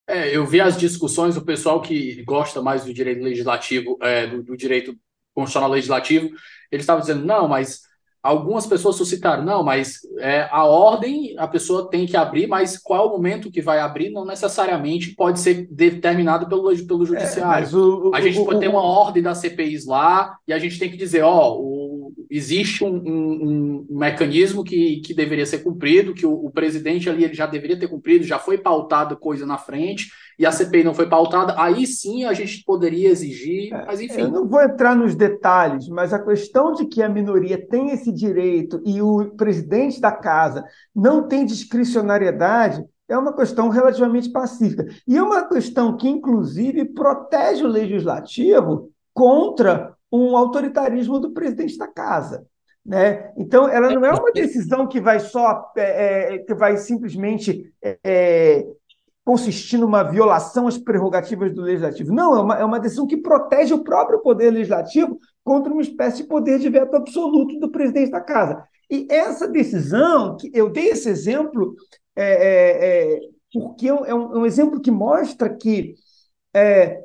É, 0.05 0.35
eu 0.35 0.45
vi 0.45 0.59
as 0.59 0.77
discussões 0.77 1.35
do 1.35 1.45
pessoal 1.45 1.81
que 1.81 2.21
gosta 2.23 2.61
mais 2.61 2.83
do 2.83 2.93
direito 2.93 3.23
legislativo, 3.23 3.97
é, 4.01 4.27
do, 4.27 4.43
do 4.43 4.57
direito 4.57 4.97
constitucional 5.33 5.69
legislativo, 5.69 6.27
eles 6.69 6.83
estavam 6.83 7.01
dizendo, 7.01 7.25
não, 7.25 7.47
mas 7.47 7.83
algumas 8.23 8.65
pessoas 8.65 8.95
suscitaram, 8.95 9.43
não, 9.43 9.61
mas 9.61 9.99
é, 10.19 10.47
a 10.49 10.63
ordem 10.63 11.35
a 11.37 11.45
pessoa 11.45 11.89
tem 11.89 12.05
que 12.05 12.15
abrir, 12.15 12.47
mas 12.47 12.77
qual 12.77 13.03
é 13.03 13.07
o 13.07 13.11
momento 13.11 13.51
que 13.51 13.61
vai 13.61 13.79
abrir 13.79 14.11
não 14.11 14.25
necessariamente 14.25 15.13
pode 15.13 15.41
ser 15.41 15.67
determinado 15.69 16.47
pelo, 16.47 16.73
pelo 16.87 17.03
é, 17.03 17.05
judiciário. 17.05 17.67
É, 17.67 17.75
o, 17.75 18.15
a 18.15 18.21
gente 18.21 18.39
o, 18.39 18.45
pode 18.45 18.57
o, 18.57 18.59
ter 18.61 18.69
uma 18.69 18.81
ordem 18.81 19.21
das 19.21 19.39
CPIs 19.39 19.85
lá 19.85 20.37
e 20.47 20.53
a 20.53 20.57
gente 20.57 20.79
tem 20.79 20.89
que 20.89 20.95
dizer, 20.95 21.21
ó, 21.21 21.57
existe 22.29 22.83
um, 22.83 22.95
um, 22.95 23.85
um, 23.89 23.97
mecanismo 23.97 24.63
que, 24.63 25.01
que 25.01 25.13
deveria 25.13 25.45
ser 25.45 25.59
cumprido, 25.59 26.13
que 26.13 26.25
o, 26.25 26.49
presidente 26.49 27.09
ali 27.09 27.23
ele 27.23 27.33
já 27.33 27.45
deveria 27.45 27.79
ter 27.79 27.87
cumprido, 27.87 28.25
já 28.25 28.39
foi 28.39 28.57
pautado 28.57 29.17
coisa 29.17 29.45
na 29.45 29.57
frente, 29.57 30.11
e 30.37 30.45
a 30.45 30.51
CPI 30.51 30.83
não 30.83 30.93
foi 30.93 31.07
pautada, 31.07 31.55
aí 31.57 31.85
sim 31.85 32.25
a 32.25 32.33
gente 32.33 32.63
poderia 32.63 33.09
exigir, 33.09 33.73
é, 33.73 33.85
mas 33.85 34.01
enfim. 34.01 34.21
Eu 34.21 34.31
não 34.31 34.47
vou 34.47 34.61
entrar 34.61 34.95
nos 34.95 35.15
detalhes, 35.15 35.87
mas 35.87 36.13
a 36.13 36.19
questão 36.23 36.73
de 36.73 36.85
que 36.85 37.01
a 37.01 37.09
minoria 37.09 37.57
tem 37.57 37.91
esse 37.91 38.11
direito 38.11 38.81
e 38.85 39.01
o 39.01 39.31
presidente 39.35 39.99
da 39.99 40.11
casa 40.11 40.63
não 40.95 41.27
tem 41.27 41.45
discricionariedade 41.45 42.83
é 43.07 43.17
uma 43.17 43.33
questão 43.33 43.69
relativamente 43.69 44.31
pacífica. 44.31 44.87
E 45.07 45.17
é 45.17 45.21
uma 45.21 45.47
questão 45.47 45.95
que, 45.97 46.07
inclusive, 46.07 46.85
protege 46.85 47.63
o 47.63 47.67
legislativo 47.67 48.89
contra 49.13 49.93
um 50.13 50.37
autoritarismo 50.37 51.19
do 51.19 51.31
presidente 51.31 51.77
da 51.77 51.87
casa. 51.87 52.45
Né? 52.85 53.31
Então, 53.37 53.67
ela 53.67 53.89
não 53.89 54.05
é 54.05 54.11
uma 54.11 54.31
decisão 54.31 54.85
que 54.87 55.01
vai 55.01 55.19
só 55.19 55.71
é, 55.75 56.35
é, 56.35 56.37
que 56.39 56.53
vai 56.53 56.77
simplesmente 56.77 57.73
é, 57.81 58.65
consistir 59.25 59.77
numa 59.77 60.03
violação 60.03 60.67
às 60.67 60.77
prerrogativas 60.77 61.53
do 61.53 61.61
legislativo. 61.61 62.13
Não, 62.13 62.35
é 62.35 62.41
uma, 62.41 62.57
é 62.59 62.65
uma 62.65 62.79
decisão 62.79 63.07
que 63.07 63.17
protege 63.17 63.73
o 63.73 63.83
próprio 63.83 64.19
poder 64.19 64.51
legislativo 64.51 65.17
contra 65.43 65.71
uma 65.71 65.81
espécie 65.81 66.17
de 66.17 66.27
poder 66.27 66.59
de 66.59 66.69
veto 66.69 66.95
absoluto 66.95 67.59
do 67.59 67.71
presidente 67.71 68.11
da 68.11 68.21
casa. 68.21 68.63
E 68.91 69.07
essa 69.09 69.47
decisão, 69.47 70.37
que 70.37 70.51
eu 70.53 70.69
dei 70.69 70.89
esse 70.89 71.09
exemplo, 71.09 71.73
é, 72.15 72.25
é, 72.25 73.15
é 73.15 73.19
porque 73.51 73.87
é 73.87 73.93
um, 73.93 74.05
é 74.05 74.13
um, 74.13 74.45
exemplo 74.45 74.81
que 74.81 74.91
mostra 74.91 75.49
que 75.49 75.95
é, 76.53 76.99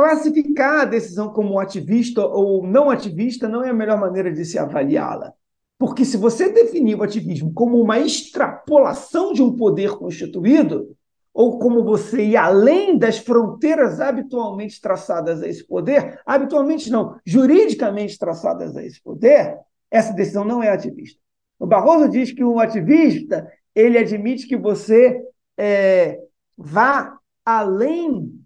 classificar 0.00 0.80
a 0.80 0.84
decisão 0.86 1.28
como 1.28 1.58
ativista 1.58 2.24
ou 2.24 2.66
não 2.66 2.88
ativista 2.88 3.46
não 3.46 3.62
é 3.62 3.68
a 3.68 3.74
melhor 3.74 4.00
maneira 4.00 4.32
de 4.32 4.46
se 4.46 4.58
avaliá-la. 4.58 5.34
Porque 5.78 6.06
se 6.06 6.16
você 6.16 6.50
definir 6.50 6.94
o 6.94 7.02
ativismo 7.02 7.52
como 7.52 7.78
uma 7.78 7.98
extrapolação 7.98 9.34
de 9.34 9.42
um 9.42 9.54
poder 9.54 9.90
constituído, 9.98 10.96
ou 11.34 11.58
como 11.58 11.84
você 11.84 12.22
ir 12.22 12.36
além 12.36 12.96
das 12.96 13.18
fronteiras 13.18 14.00
habitualmente 14.00 14.80
traçadas 14.80 15.42
a 15.42 15.48
esse 15.48 15.66
poder, 15.66 16.18
habitualmente 16.24 16.90
não, 16.90 17.16
juridicamente 17.24 18.18
traçadas 18.18 18.76
a 18.76 18.82
esse 18.82 19.02
poder, 19.02 19.58
essa 19.90 20.14
decisão 20.14 20.46
não 20.46 20.62
é 20.62 20.70
ativista. 20.70 21.20
O 21.58 21.66
Barroso 21.66 22.08
diz 22.08 22.32
que 22.32 22.42
um 22.42 22.58
ativista 22.58 23.46
ele 23.74 23.98
admite 23.98 24.46
que 24.46 24.56
você 24.56 25.22
é, 25.58 26.18
vá 26.56 27.18
além 27.44 28.39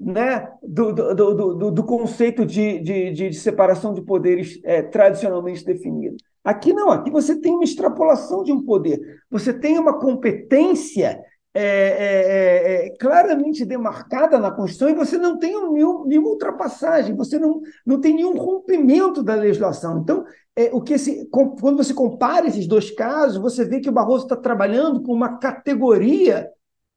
né, 0.00 0.48
do, 0.62 0.92
do, 0.92 1.34
do, 1.34 1.70
do 1.70 1.84
conceito 1.84 2.46
de, 2.46 2.78
de, 2.80 3.12
de, 3.12 3.34
separação 3.34 3.92
de 3.92 4.00
poderes 4.00 4.58
é, 4.64 4.80
tradicionalmente 4.82 5.62
definido. 5.62 6.16
Aqui 6.42 6.72
não, 6.72 6.90
aqui 6.90 7.10
você 7.10 7.38
tem 7.38 7.52
uma 7.52 7.64
extrapolação 7.64 8.42
de 8.42 8.50
um 8.50 8.64
poder, 8.64 8.98
você 9.30 9.52
tem 9.52 9.78
uma 9.78 9.98
competência 9.98 11.20
é, 11.52 11.62
é, 11.62 12.86
é, 12.86 12.96
claramente 12.98 13.64
demarcada 13.64 14.38
na 14.38 14.50
Constituição 14.50 14.88
e 14.88 14.94
você 14.94 15.18
não 15.18 15.38
tem 15.38 15.50
nenhum, 15.70 16.06
nenhuma 16.06 16.28
ultrapassagem, 16.28 17.14
você 17.14 17.38
não, 17.38 17.60
não 17.84 18.00
tem 18.00 18.14
nenhum 18.14 18.38
rompimento 18.38 19.22
da 19.22 19.34
legislação. 19.34 19.98
Então, 19.98 20.24
é, 20.56 20.70
o 20.72 20.80
que 20.80 20.94
esse, 20.94 21.28
quando 21.28 21.76
você 21.76 21.92
compara 21.92 22.46
esses 22.46 22.66
dois 22.66 22.90
casos, 22.90 23.42
você 23.42 23.64
vê 23.64 23.80
que 23.80 23.88
o 23.88 23.92
Barroso 23.92 24.24
está 24.24 24.36
trabalhando 24.36 25.02
com 25.02 25.12
uma 25.12 25.38
categoria 25.38 26.48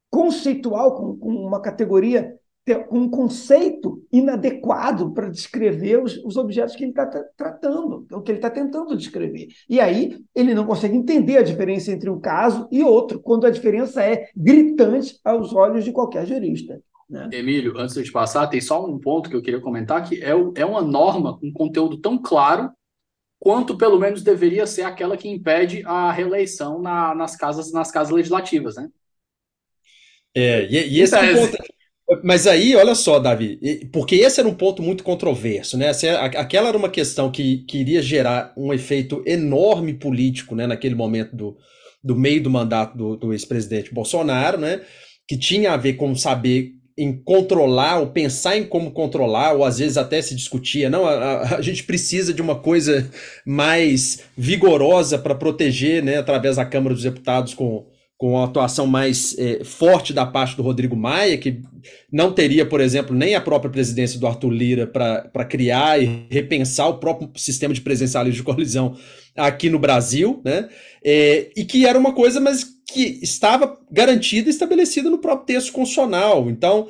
conceitual, 0.08 0.94
com, 0.94 1.16
com 1.18 1.28
uma 1.30 1.60
categoria 1.60 2.32
um 2.90 3.10
conceito 3.10 4.02
inadequado 4.10 5.12
para 5.12 5.28
descrever 5.28 6.02
os, 6.02 6.16
os, 6.24 6.36
objetos 6.36 6.74
que 6.74 6.84
ele 6.84 6.92
está 6.92 7.06
tratando, 7.36 8.06
o 8.10 8.22
que 8.22 8.30
ele 8.30 8.38
está 8.38 8.48
tentando 8.48 8.96
descrever. 8.96 9.48
E 9.68 9.78
aí 9.78 10.18
ele 10.34 10.54
não 10.54 10.64
consegue 10.64 10.96
entender 10.96 11.36
a 11.36 11.42
diferença 11.42 11.92
entre 11.92 12.08
um 12.08 12.18
caso 12.18 12.66
e 12.72 12.82
outro, 12.82 13.20
quando 13.20 13.46
a 13.46 13.50
diferença 13.50 14.02
é 14.02 14.28
gritante 14.34 15.18
aos 15.22 15.54
olhos 15.54 15.84
de 15.84 15.92
qualquer 15.92 16.26
jurista. 16.26 16.80
Né? 17.08 17.28
Emílio, 17.32 17.78
antes 17.78 18.02
de 18.02 18.10
passar, 18.10 18.46
tem 18.46 18.62
só 18.62 18.84
um 18.84 18.98
ponto 18.98 19.28
que 19.28 19.36
eu 19.36 19.42
queria 19.42 19.60
comentar, 19.60 20.08
que 20.08 20.22
é, 20.24 20.30
é 20.30 20.64
uma 20.64 20.80
norma 20.80 21.38
com 21.38 21.48
um 21.48 21.52
conteúdo 21.52 21.98
tão 21.98 22.16
claro 22.16 22.70
quanto 23.38 23.76
pelo 23.76 23.98
menos 23.98 24.22
deveria 24.22 24.66
ser 24.66 24.82
aquela 24.82 25.18
que 25.18 25.28
impede 25.28 25.82
a 25.84 26.10
reeleição 26.10 26.80
na, 26.80 27.14
nas 27.14 27.36
casas 27.36 27.70
nas 27.70 27.90
casas 27.90 28.10
legislativas, 28.10 28.76
né? 28.76 28.88
É, 30.34 30.64
e, 30.64 30.96
e 30.96 31.00
esse 31.00 31.14
é 31.14 31.20
um 31.20 31.46
ponto 31.46 31.73
mas 32.22 32.46
aí, 32.46 32.76
olha 32.76 32.94
só, 32.94 33.18
Davi, 33.18 33.58
porque 33.92 34.16
esse 34.16 34.38
era 34.38 34.48
um 34.48 34.54
ponto 34.54 34.82
muito 34.82 35.02
controverso, 35.02 35.78
né? 35.78 35.90
Aquela 36.36 36.68
era 36.68 36.76
uma 36.76 36.90
questão 36.90 37.30
que, 37.30 37.64
queria 37.66 38.02
gerar 38.02 38.52
um 38.56 38.72
efeito 38.72 39.22
enorme 39.26 39.94
político, 39.94 40.54
né, 40.54 40.66
naquele 40.66 40.94
momento 40.94 41.34
do, 41.34 41.56
do 42.02 42.14
meio 42.14 42.42
do 42.42 42.50
mandato 42.50 42.96
do, 42.96 43.16
do 43.16 43.32
ex-presidente 43.32 43.92
Bolsonaro, 43.92 44.58
né? 44.58 44.82
Que 45.26 45.38
tinha 45.38 45.72
a 45.72 45.76
ver 45.78 45.94
com 45.94 46.14
saber 46.14 46.72
em 46.96 47.12
controlar, 47.24 47.98
ou 47.98 48.08
pensar 48.08 48.56
em 48.56 48.64
como 48.64 48.92
controlar, 48.92 49.54
ou 49.54 49.64
às 49.64 49.78
vezes 49.78 49.96
até 49.96 50.20
se 50.22 50.34
discutia, 50.34 50.88
não, 50.88 51.06
a, 51.06 51.56
a 51.56 51.60
gente 51.62 51.82
precisa 51.84 52.32
de 52.32 52.40
uma 52.40 52.54
coisa 52.54 53.10
mais 53.44 54.20
vigorosa 54.36 55.18
para 55.18 55.34
proteger, 55.34 56.02
né, 56.04 56.18
através 56.18 56.56
da 56.56 56.64
Câmara 56.64 56.94
dos 56.94 57.02
Deputados 57.02 57.54
com 57.54 57.86
com 58.24 58.38
a 58.38 58.44
atuação 58.44 58.86
mais 58.86 59.36
é, 59.38 59.62
forte 59.64 60.14
da 60.14 60.24
parte 60.24 60.56
do 60.56 60.62
Rodrigo 60.62 60.96
Maia, 60.96 61.36
que 61.36 61.60
não 62.10 62.32
teria, 62.32 62.64
por 62.64 62.80
exemplo, 62.80 63.14
nem 63.14 63.34
a 63.34 63.40
própria 63.40 63.70
presidência 63.70 64.18
do 64.18 64.26
Arthur 64.26 64.48
Lira 64.48 64.86
para 64.86 65.44
criar 65.44 66.02
e 66.02 66.26
repensar 66.30 66.88
o 66.88 66.96
próprio 66.96 67.30
sistema 67.36 67.74
de 67.74 67.82
presencialismo 67.82 68.38
de 68.38 68.42
colisão 68.42 68.96
aqui 69.36 69.68
no 69.68 69.78
Brasil, 69.78 70.40
né? 70.42 70.70
É, 71.04 71.50
e 71.54 71.66
que 71.66 71.84
era 71.84 71.98
uma 71.98 72.14
coisa, 72.14 72.40
mas 72.40 72.64
que 72.90 73.18
estava 73.20 73.78
garantida 73.90 74.48
e 74.48 74.50
estabelecida 74.50 75.10
no 75.10 75.18
próprio 75.18 75.44
texto 75.44 75.70
constitucional. 75.70 76.48
Então, 76.48 76.88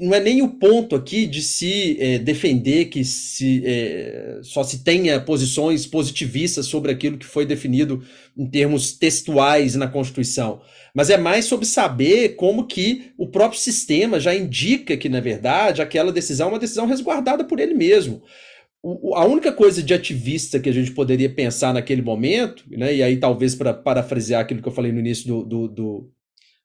não 0.00 0.14
é 0.14 0.20
nem 0.20 0.42
o 0.42 0.48
ponto 0.48 0.94
aqui 0.94 1.26
de 1.26 1.42
se 1.42 1.96
é, 2.00 2.18
defender 2.18 2.84
que 2.84 3.04
se, 3.04 3.62
é, 3.66 4.38
só 4.42 4.62
se 4.62 4.84
tenha 4.84 5.20
posições 5.20 5.86
positivistas 5.86 6.66
sobre 6.66 6.92
aquilo 6.92 7.18
que 7.18 7.26
foi 7.26 7.44
definido 7.44 8.04
em 8.36 8.46
termos 8.46 8.92
textuais 8.92 9.74
na 9.74 9.88
Constituição, 9.88 10.60
mas 10.94 11.10
é 11.10 11.16
mais 11.16 11.46
sobre 11.46 11.66
saber 11.66 12.36
como 12.36 12.66
que 12.66 13.12
o 13.18 13.26
próprio 13.26 13.60
sistema 13.60 14.20
já 14.20 14.32
indica 14.32 14.96
que, 14.96 15.08
na 15.08 15.20
verdade, 15.20 15.82
aquela 15.82 16.12
decisão 16.12 16.48
é 16.48 16.52
uma 16.52 16.58
decisão 16.60 16.86
resguardada 16.86 17.42
por 17.42 17.58
ele 17.58 17.74
mesmo. 17.74 18.22
A 19.14 19.24
única 19.24 19.52
coisa 19.52 19.82
de 19.82 19.92
ativista 19.92 20.60
que 20.60 20.68
a 20.68 20.72
gente 20.72 20.92
poderia 20.92 21.28
pensar 21.28 21.74
naquele 21.74 22.02
momento, 22.02 22.62
né, 22.70 22.94
e 22.94 23.02
aí 23.02 23.16
talvez 23.16 23.54
para 23.54 23.74
parafrasear 23.74 24.42
aquilo 24.42 24.62
que 24.62 24.68
eu 24.68 24.72
falei 24.72 24.92
no 24.92 25.00
início 25.00 25.26
do, 25.26 25.42
do, 25.42 25.68
do 25.68 26.10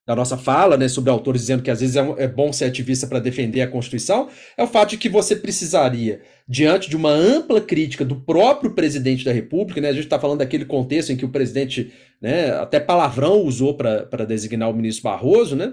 da 0.06 0.16
nossa 0.16 0.36
fala, 0.36 0.76
né, 0.76 0.88
sobre 0.88 1.10
autores 1.10 1.42
dizendo 1.42 1.62
que 1.62 1.70
às 1.70 1.80
vezes 1.80 1.96
é, 1.96 2.14
é 2.18 2.28
bom 2.28 2.52
ser 2.52 2.64
ativista 2.64 3.06
para 3.06 3.20
defender 3.20 3.60
a 3.60 3.68
Constituição, 3.68 4.28
é 4.56 4.62
o 4.62 4.66
fato 4.66 4.90
de 4.90 4.98
que 4.98 5.08
você 5.08 5.36
precisaria, 5.36 6.20
diante 6.48 6.90
de 6.90 6.96
uma 6.96 7.10
ampla 7.10 7.60
crítica 7.60 8.04
do 8.04 8.16
próprio 8.16 8.74
presidente 8.74 9.24
da 9.24 9.32
República, 9.32 9.80
né, 9.80 9.88
a 9.88 9.92
gente 9.92 10.04
está 10.04 10.18
falando 10.18 10.40
daquele 10.40 10.64
contexto 10.64 11.10
em 11.10 11.16
que 11.16 11.24
o 11.24 11.30
presidente 11.30 11.92
né, 12.20 12.50
até 12.52 12.80
palavrão 12.80 13.42
usou 13.42 13.74
para 13.74 14.24
designar 14.26 14.70
o 14.70 14.74
ministro 14.74 15.04
Barroso, 15.04 15.54
né, 15.54 15.72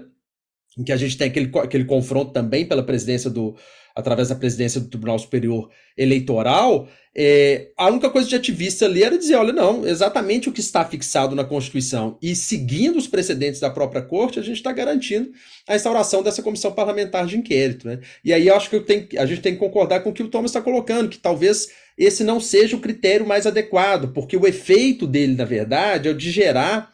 em 0.78 0.84
que 0.84 0.92
a 0.92 0.96
gente 0.96 1.16
tem 1.16 1.28
aquele, 1.28 1.50
aquele 1.58 1.84
confronto 1.84 2.32
também 2.32 2.64
pela 2.64 2.82
presidência 2.82 3.28
do, 3.28 3.56
através 3.94 4.28
da 4.28 4.34
presidência 4.34 4.80
do 4.80 4.88
Tribunal 4.88 5.18
Superior 5.18 5.68
Eleitoral, 5.96 6.88
é, 7.14 7.70
a 7.76 7.88
única 7.88 8.08
coisa 8.08 8.28
de 8.28 8.36
ativista 8.36 8.84
ali 8.84 9.02
era 9.02 9.18
dizer: 9.18 9.34
olha, 9.34 9.52
não, 9.52 9.86
exatamente 9.86 10.48
o 10.48 10.52
que 10.52 10.60
está 10.60 10.84
fixado 10.84 11.34
na 11.34 11.44
Constituição 11.44 12.16
e 12.22 12.36
seguindo 12.36 12.96
os 12.96 13.08
precedentes 13.08 13.60
da 13.60 13.68
própria 13.68 14.00
Corte, 14.00 14.38
a 14.38 14.42
gente 14.42 14.56
está 14.56 14.70
garantindo 14.72 15.32
a 15.66 15.74
instauração 15.74 16.22
dessa 16.22 16.42
comissão 16.42 16.70
parlamentar 16.70 17.26
de 17.26 17.36
inquérito. 17.36 17.88
Né? 17.88 17.98
E 18.24 18.32
aí 18.32 18.46
eu 18.46 18.54
acho 18.54 18.70
que 18.70 18.76
eu 18.76 18.84
tenho, 18.84 19.08
a 19.18 19.26
gente 19.26 19.40
tem 19.40 19.54
que 19.54 19.58
concordar 19.58 20.00
com 20.00 20.10
o 20.10 20.12
que 20.12 20.22
o 20.22 20.28
Thomas 20.28 20.52
está 20.52 20.62
colocando, 20.62 21.08
que 21.08 21.18
talvez 21.18 21.68
esse 21.98 22.22
não 22.22 22.40
seja 22.40 22.76
o 22.76 22.80
critério 22.80 23.26
mais 23.26 23.46
adequado, 23.46 24.12
porque 24.12 24.36
o 24.36 24.46
efeito 24.46 25.06
dele, 25.06 25.34
na 25.34 25.44
verdade, 25.44 26.08
é 26.08 26.12
o 26.12 26.16
de 26.16 26.30
gerar 26.30 26.92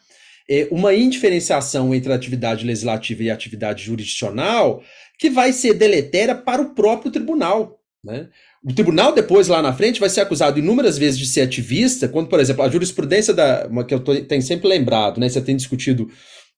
é, 0.49 0.67
uma 0.71 0.93
indiferenciação 0.93 1.93
entre 1.93 2.11
a 2.11 2.15
atividade 2.15 2.65
legislativa 2.65 3.23
e 3.23 3.29
a 3.29 3.33
atividade 3.33 3.83
jurisdicional 3.83 4.81
que 5.19 5.29
vai 5.29 5.51
ser 5.51 5.73
deletéria 5.73 6.35
para 6.35 6.61
o 6.61 6.73
próprio 6.73 7.11
tribunal. 7.11 7.79
Né? 8.03 8.27
O 8.63 8.73
tribunal, 8.73 9.13
depois, 9.13 9.47
lá 9.47 9.61
na 9.61 9.73
frente, 9.73 9.99
vai 9.99 10.09
ser 10.09 10.21
acusado 10.21 10.59
inúmeras 10.59 10.97
vezes 10.97 11.19
de 11.19 11.25
ser 11.25 11.41
ativista, 11.41 12.07
quando, 12.07 12.27
por 12.27 12.39
exemplo, 12.39 12.63
a 12.63 12.69
jurisprudência 12.69 13.33
da. 13.33 13.67
Uma 13.67 13.83
que 13.83 13.93
eu 13.93 13.99
tenho 13.99 14.41
sempre 14.41 14.67
lembrado, 14.67 15.19
né? 15.19 15.29
Você 15.29 15.41
tem 15.41 15.55
discutido 15.55 16.09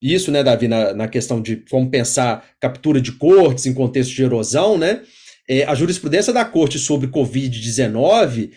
isso, 0.02 0.32
né, 0.32 0.44
Davi, 0.44 0.68
na, 0.68 0.94
na 0.94 1.08
questão 1.08 1.42
de 1.42 1.58
como 1.70 1.90
pensar 1.90 2.46
captura 2.60 3.02
de 3.02 3.12
cortes 3.12 3.66
em 3.66 3.74
contexto 3.74 4.14
de 4.14 4.24
erosão, 4.24 4.78
né? 4.78 5.02
É, 5.48 5.66
a 5.66 5.76
jurisprudência 5.76 6.32
da 6.32 6.46
corte 6.46 6.78
sobre 6.78 7.08
Covid-19 7.08 8.52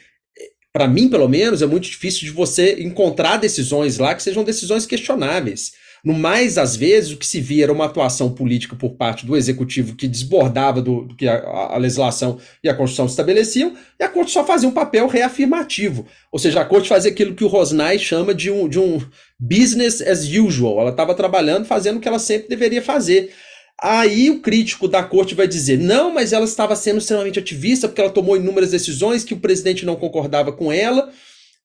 para 0.72 0.88
mim, 0.88 1.08
pelo 1.08 1.28
menos, 1.28 1.60
é 1.60 1.66
muito 1.66 1.84
difícil 1.84 2.20
de 2.20 2.30
você 2.30 2.82
encontrar 2.82 3.36
decisões 3.36 3.98
lá 3.98 4.14
que 4.14 4.22
sejam 4.22 4.42
decisões 4.42 4.86
questionáveis. 4.86 5.72
No 6.04 6.14
mais, 6.14 6.58
às 6.58 6.74
vezes, 6.74 7.12
o 7.12 7.16
que 7.16 7.26
se 7.26 7.40
via 7.40 7.64
era 7.64 7.72
uma 7.72 7.84
atuação 7.84 8.32
política 8.32 8.74
por 8.74 8.94
parte 8.94 9.24
do 9.24 9.36
executivo 9.36 9.94
que 9.94 10.08
desbordava 10.08 10.82
do, 10.82 11.02
do 11.02 11.14
que 11.14 11.28
a, 11.28 11.36
a, 11.74 11.76
legislação 11.76 12.38
e 12.64 12.68
a 12.68 12.74
Constituição 12.74 13.06
estabeleciam, 13.06 13.76
e 14.00 14.02
a 14.02 14.08
Corte 14.08 14.32
só 14.32 14.44
fazia 14.44 14.68
um 14.68 14.72
papel 14.72 15.06
reafirmativo. 15.06 16.04
Ou 16.32 16.40
seja, 16.40 16.60
a 16.60 16.64
Corte 16.64 16.88
fazia 16.88 17.12
aquilo 17.12 17.36
que 17.36 17.44
o 17.44 17.48
Rosnay 17.48 18.00
chama 18.00 18.34
de 18.34 18.50
um, 18.50 18.68
de 18.68 18.80
um 18.80 19.00
business 19.38 20.00
as 20.00 20.26
usual. 20.26 20.80
Ela 20.80 20.90
estava 20.90 21.14
trabalhando, 21.14 21.66
fazendo 21.66 21.98
o 21.98 22.00
que 22.00 22.08
ela 22.08 22.18
sempre 22.18 22.48
deveria 22.48 22.82
fazer. 22.82 23.32
Aí 23.80 24.30
o 24.30 24.40
crítico 24.40 24.86
da 24.86 25.02
corte 25.02 25.34
vai 25.34 25.48
dizer: 25.48 25.78
não, 25.78 26.12
mas 26.12 26.32
ela 26.32 26.44
estava 26.44 26.76
sendo 26.76 26.98
extremamente 26.98 27.38
ativista 27.38 27.88
porque 27.88 28.00
ela 28.00 28.10
tomou 28.10 28.36
inúmeras 28.36 28.70
decisões 28.70 29.24
que 29.24 29.34
o 29.34 29.40
presidente 29.40 29.84
não 29.84 29.96
concordava 29.96 30.52
com 30.52 30.72
ela. 30.72 31.12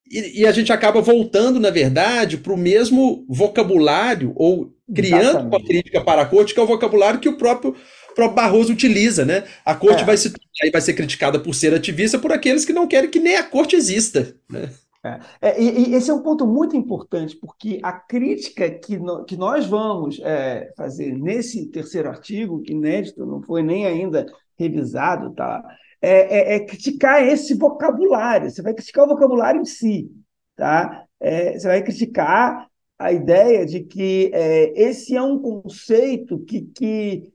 E, 0.10 0.42
e 0.42 0.46
a 0.46 0.52
gente 0.52 0.72
acaba 0.72 1.02
voltando, 1.02 1.60
na 1.60 1.70
verdade, 1.70 2.38
para 2.38 2.54
o 2.54 2.58
mesmo 2.58 3.26
vocabulário, 3.30 4.34
ou 4.36 4.74
criando 4.94 5.22
Exatamente. 5.22 5.56
uma 5.56 5.66
crítica 5.66 6.02
para 6.02 6.22
a 6.22 6.26
corte, 6.26 6.54
que 6.54 6.60
é 6.60 6.64
o 6.64 6.68
vocabulário 6.68 7.20
que 7.20 7.30
o 7.30 7.38
próprio, 7.38 7.76
próprio 8.16 8.36
Barroso 8.36 8.72
utiliza. 8.72 9.26
Né? 9.26 9.44
A 9.66 9.76
corte 9.76 10.04
é. 10.04 10.06
vai, 10.06 10.18
se, 10.18 10.32
vai 10.72 10.82
ser 10.82 10.94
criticada 10.94 11.40
por 11.40 11.54
ser 11.54 11.74
ativista 11.74 12.18
por 12.18 12.32
aqueles 12.32 12.64
que 12.64 12.74
não 12.74 12.88
querem 12.88 13.10
que 13.10 13.20
nem 13.20 13.36
a 13.36 13.44
corte 13.44 13.76
exista. 13.76 14.34
Né? 14.50 14.70
É, 15.08 15.50
é, 15.50 15.62
e, 15.62 15.90
e, 15.90 15.96
esse 15.96 16.10
é 16.12 16.14
um 16.14 16.22
ponto 16.22 16.46
muito 16.46 16.76
importante, 16.76 17.36
porque 17.38 17.80
a 17.84 17.94
crítica 17.94 18.70
que, 18.70 18.98
no, 18.98 19.24
que 19.26 19.38
nós 19.38 19.66
vamos 19.66 20.20
é, 20.22 20.72
fazer 20.76 21.14
nesse 21.18 21.68
terceiro 21.68 22.10
artigo, 22.10 22.62
que 22.62 22.74
inédito, 22.74 23.26
não 23.26 23.42
foi 23.42 23.64
nem 23.64 23.86
ainda 23.86 24.26
revisado, 24.58 25.34
tá? 25.34 25.64
É, 26.02 26.54
é, 26.54 26.56
é, 26.56 26.60
criticar 26.66 27.24
esse 27.24 27.54
vocabulário. 27.56 28.50
Você 28.50 28.62
vai 28.62 28.74
criticar 28.74 29.06
o 29.06 29.10
vocabulário 29.10 29.62
em 29.62 29.66
si, 29.66 30.12
tá? 30.56 31.06
É, 31.20 31.58
você 31.58 31.68
vai 31.68 31.84
criticar 31.84 32.68
a 33.00 33.12
ideia 33.12 33.66
de 33.66 33.82
que 33.82 34.32
esse 34.76 35.16
é 35.16 35.22
um 35.22 35.40
conceito 35.40 36.40
que, 36.40 36.62
que, 36.62 37.32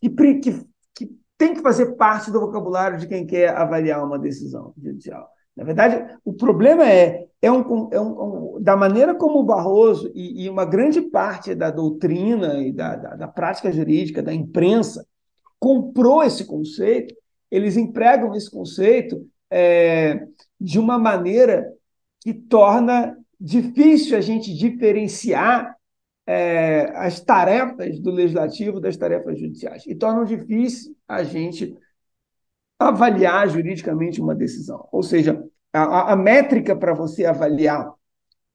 que, 0.00 0.10
que, 0.10 0.66
que 0.94 1.18
tem 1.36 1.54
que 1.54 1.60
fazer 1.60 1.94
parte 1.96 2.30
do 2.30 2.40
vocabulário 2.40 2.98
de 2.98 3.06
quem 3.06 3.26
quer 3.26 3.50
avaliar 3.50 4.02
uma 4.02 4.18
decisão 4.18 4.72
judicial. 4.78 5.28
Na 5.56 5.64
verdade, 5.64 6.16
o 6.24 6.32
problema 6.32 6.88
é, 6.88 7.26
é, 7.40 7.50
um, 7.50 7.88
é 7.92 8.00
um, 8.00 8.56
um 8.56 8.62
da 8.62 8.76
maneira 8.76 9.14
como 9.14 9.38
o 9.38 9.44
Barroso 9.44 10.10
e, 10.14 10.44
e, 10.44 10.48
uma 10.50 10.64
grande 10.64 11.00
parte 11.00 11.54
da 11.54 11.70
doutrina 11.70 12.58
e 12.60 12.72
da, 12.72 12.96
da, 12.96 13.16
da 13.16 13.28
prática 13.28 13.70
jurídica, 13.70 14.22
da 14.22 14.32
imprensa, 14.32 15.06
comprou 15.58 16.22
esse 16.22 16.44
conceito, 16.44 17.14
eles 17.50 17.76
empregam 17.76 18.34
esse 18.34 18.50
conceito 18.50 19.24
é, 19.50 20.26
de 20.60 20.78
uma 20.78 20.98
maneira 20.98 21.72
que 22.20 22.34
torna 22.34 23.16
difícil 23.40 24.16
a 24.16 24.20
gente 24.20 24.52
diferenciar 24.54 25.76
é, 26.26 26.90
as 26.96 27.20
tarefas 27.20 28.00
do 28.00 28.10
legislativo 28.10 28.80
das 28.80 28.96
tarefas 28.96 29.38
judiciais. 29.38 29.84
E 29.86 29.94
tornam 29.94 30.24
difícil 30.24 30.96
a 31.06 31.22
gente 31.22 31.76
avaliar 32.78 33.48
juridicamente 33.48 34.20
uma 34.20 34.34
decisão. 34.34 34.88
Ou 34.92 35.02
seja, 35.02 35.42
a, 35.72 36.12
a 36.12 36.16
métrica 36.16 36.74
para 36.76 36.94
você 36.94 37.24
avaliar 37.24 37.92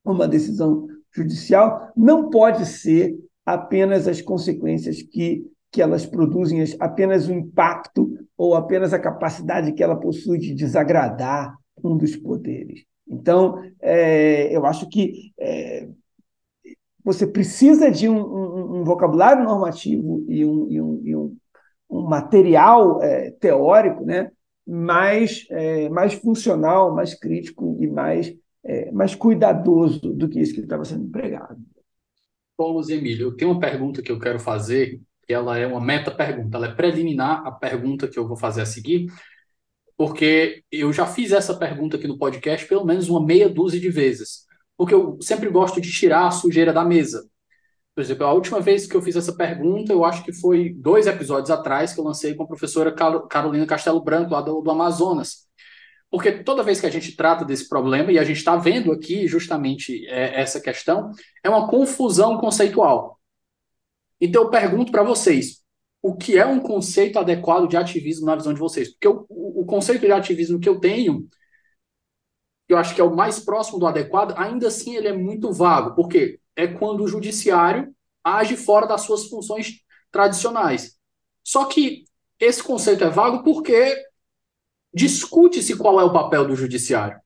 uma 0.04 0.28
decisão 0.28 0.88
judicial 1.12 1.92
não 1.96 2.30
pode 2.30 2.66
ser 2.66 3.18
apenas 3.46 4.08
as 4.08 4.22
consequências 4.22 5.02
que, 5.02 5.44
que 5.72 5.82
elas 5.82 6.06
produzem, 6.06 6.64
apenas 6.80 7.28
o 7.28 7.34
impacto 7.34 8.18
ou 8.38 8.56
apenas 8.56 8.94
a 8.94 9.00
capacidade 9.00 9.74
que 9.74 9.84
ela 9.84 10.00
possui 10.00 10.38
de 10.38 10.54
desagradar 10.54 11.58
um 11.84 11.98
dos 11.98 12.16
poderes. 12.16 12.84
Então, 13.08 13.64
é, 13.82 14.56
eu 14.56 14.66
acho 14.66 14.88
que 14.88 15.32
é, 15.40 15.88
você 17.04 17.26
precisa 17.26 17.90
de 17.90 18.08
um, 18.08 18.20
um, 18.20 18.80
um 18.80 18.84
vocabulário 18.84 19.44
normativo 19.44 20.24
e 20.28 20.46
um, 20.46 20.70
e 20.70 21.10
e 21.10 21.16
um, 21.16 21.38
um 21.90 22.04
material 22.04 23.02
é, 23.02 23.32
teórico 23.32 24.06
né, 24.06 24.32
mais, 24.66 25.46
é, 25.50 25.90
mais 25.90 26.14
funcional, 26.14 26.94
mais 26.94 27.14
crítico 27.16 27.78
e 27.80 27.88
mais, 27.88 28.34
é, 28.64 28.92
mais 28.92 29.16
cuidadoso 29.16 30.14
do 30.14 30.30
que 30.30 30.40
isso 30.40 30.54
que 30.54 30.60
estava 30.60 30.86
sendo 30.86 31.06
empregado. 31.06 31.58
Paulo 32.56 32.82
Emílio, 32.90 33.28
eu 33.28 33.36
tenho 33.36 33.52
uma 33.52 33.60
pergunta 33.60 34.02
que 34.02 34.12
eu 34.12 34.20
quero 34.20 34.40
fazer, 34.40 35.02
que 35.26 35.34
ela 35.34 35.58
é 35.58 35.66
uma 35.66 35.80
meta-pergunta, 35.80 36.58
ela 36.58 36.68
é 36.68 36.76
preliminar 36.76 37.46
à 37.48 37.52
pergunta 37.52 38.08
que 38.08 38.20
eu 38.20 38.28
vou 38.28 38.38
fazer 38.38 38.62
a 38.62 38.66
seguir, 38.66 39.08
porque 39.98 40.64
eu 40.72 40.94
já 40.94 41.06
fiz 41.06 41.32
essa 41.32 41.58
pergunta 41.58 41.98
aqui 41.98 42.08
no 42.08 42.18
podcast 42.18 42.68
pelo 42.68 42.86
menos 42.86 43.10
uma 43.10 43.26
meia 43.26 43.50
dúzia 43.50 43.80
de 43.80 43.90
vezes, 43.90 44.46
porque 44.78 44.94
eu 44.94 45.18
sempre 45.22 45.50
gosto 45.50 45.82
de 45.82 45.92
tirar 45.92 46.28
a 46.28 46.32
sujeira 46.32 46.72
da 46.72 46.86
mesa. 46.86 47.28
Por 48.00 48.04
exemplo, 48.04 48.26
a 48.26 48.32
última 48.32 48.62
vez 48.62 48.88
que 48.88 48.96
eu 48.96 49.02
fiz 49.02 49.18
essa 49.18 49.36
pergunta, 49.36 49.92
eu 49.92 50.06
acho 50.06 50.24
que 50.24 50.32
foi 50.32 50.70
dois 50.70 51.06
episódios 51.06 51.52
atrás 51.52 51.92
que 51.92 52.00
eu 52.00 52.06
lancei 52.06 52.34
com 52.34 52.44
a 52.44 52.48
professora 52.48 52.96
Carolina 53.30 53.66
Castelo 53.66 54.02
Branco, 54.02 54.32
lá 54.32 54.40
do, 54.40 54.62
do 54.62 54.72
Amazonas. 54.72 55.50
Porque 56.10 56.32
toda 56.32 56.64
vez 56.64 56.80
que 56.80 56.86
a 56.86 56.90
gente 56.90 57.14
trata 57.18 57.44
desse 57.44 57.68
problema, 57.68 58.10
e 58.10 58.18
a 58.18 58.24
gente 58.24 58.38
está 58.38 58.56
vendo 58.56 58.94
aqui 58.94 59.28
justamente 59.28 60.08
é, 60.08 60.40
essa 60.40 60.62
questão, 60.62 61.12
é 61.44 61.50
uma 61.50 61.68
confusão 61.68 62.38
conceitual. 62.38 63.20
Então 64.22 64.44
eu 64.44 64.50
pergunto 64.50 64.94
para 64.94 65.04
vocês, 65.04 65.62
o 66.02 66.16
que 66.16 66.38
é 66.38 66.46
um 66.46 66.62
conceito 66.62 67.20
adequado 67.20 67.68
de 67.68 67.76
ativismo 67.76 68.28
na 68.28 68.38
visão 68.38 68.54
de 68.54 68.62
vocês? 68.62 68.94
Porque 68.94 69.10
o, 69.10 69.26
o, 69.28 69.66
conceito 69.66 70.06
de 70.06 70.12
ativismo 70.14 70.58
que 70.58 70.70
eu 70.70 70.80
tenho, 70.80 71.28
eu 72.70 72.78
acho 72.78 72.96
que 72.96 73.02
é 73.02 73.04
o 73.04 73.14
mais 73.14 73.42
próximo 73.42 73.78
do 73.78 73.88
adequado, 73.88 74.36
ainda 74.38 74.70
assim 74.70 74.96
ele 74.96 75.10
é 75.10 75.14
muito 75.14 75.52
vago. 75.52 75.96
Por 75.96 76.08
quê? 76.08 76.39
É 76.56 76.68
quando 76.68 77.04
o 77.04 77.08
judiciário 77.08 77.94
age 78.24 78.58
fora 78.58 78.86
das 78.86 79.02
suas 79.02 79.26
funções 79.28 79.82
tradicionais. 80.12 80.98
Só 81.44 81.66
que 81.66 82.04
esse 82.40 82.62
conceito 82.64 83.04
é 83.04 83.10
vago 83.10 83.44
porque 83.44 83.96
discute-se 84.94 85.78
qual 85.78 86.00
é 86.00 86.04
o 86.04 86.14
papel 86.14 86.48
do 86.48 86.56
judiciário. 86.56 87.20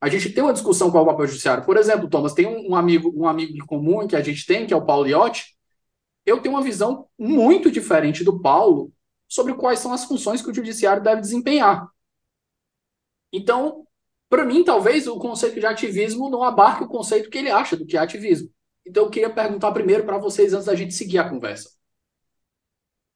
A 0.00 0.08
gente 0.08 0.30
tem 0.30 0.42
uma 0.42 0.52
discussão 0.52 0.90
qual 0.90 1.02
é 1.02 1.06
o 1.06 1.10
papel 1.10 1.26
do 1.26 1.30
judiciário. 1.30 1.64
Por 1.64 1.76
exemplo, 1.76 2.08
Thomas, 2.08 2.34
tem 2.34 2.46
um 2.46 2.76
amigo, 2.76 3.12
um 3.14 3.26
amigo 3.26 3.56
em 3.56 3.64
comum 3.66 4.06
que 4.06 4.16
a 4.16 4.22
gente 4.22 4.44
tem, 4.46 4.66
que 4.66 4.74
é 4.74 4.76
o 4.76 4.84
Paulo 4.84 5.06
Iotti. 5.06 5.56
Eu 6.24 6.40
tenho 6.40 6.54
uma 6.54 6.62
visão 6.62 7.08
muito 7.18 7.70
diferente 7.70 8.22
do 8.22 8.40
Paulo 8.40 8.92
sobre 9.28 9.54
quais 9.54 9.78
são 9.78 9.92
as 9.92 10.04
funções 10.04 10.42
que 10.42 10.50
o 10.50 10.54
judiciário 10.54 11.02
deve 11.02 11.20
desempenhar. 11.20 11.88
Então, 13.32 13.85
para 14.28 14.44
mim, 14.44 14.64
talvez 14.64 15.06
o 15.06 15.18
conceito 15.18 15.60
de 15.60 15.66
ativismo 15.66 16.28
não 16.28 16.42
abarque 16.42 16.84
o 16.84 16.88
conceito 16.88 17.30
que 17.30 17.38
ele 17.38 17.50
acha 17.50 17.76
do 17.76 17.86
que 17.86 17.96
é 17.96 18.00
ativismo. 18.00 18.50
Então, 18.86 19.04
eu 19.04 19.10
queria 19.10 19.30
perguntar 19.30 19.72
primeiro 19.72 20.04
para 20.04 20.18
vocês 20.18 20.52
antes 20.52 20.66
da 20.66 20.74
gente 20.74 20.94
seguir 20.94 21.18
a 21.18 21.28
conversa. 21.28 21.70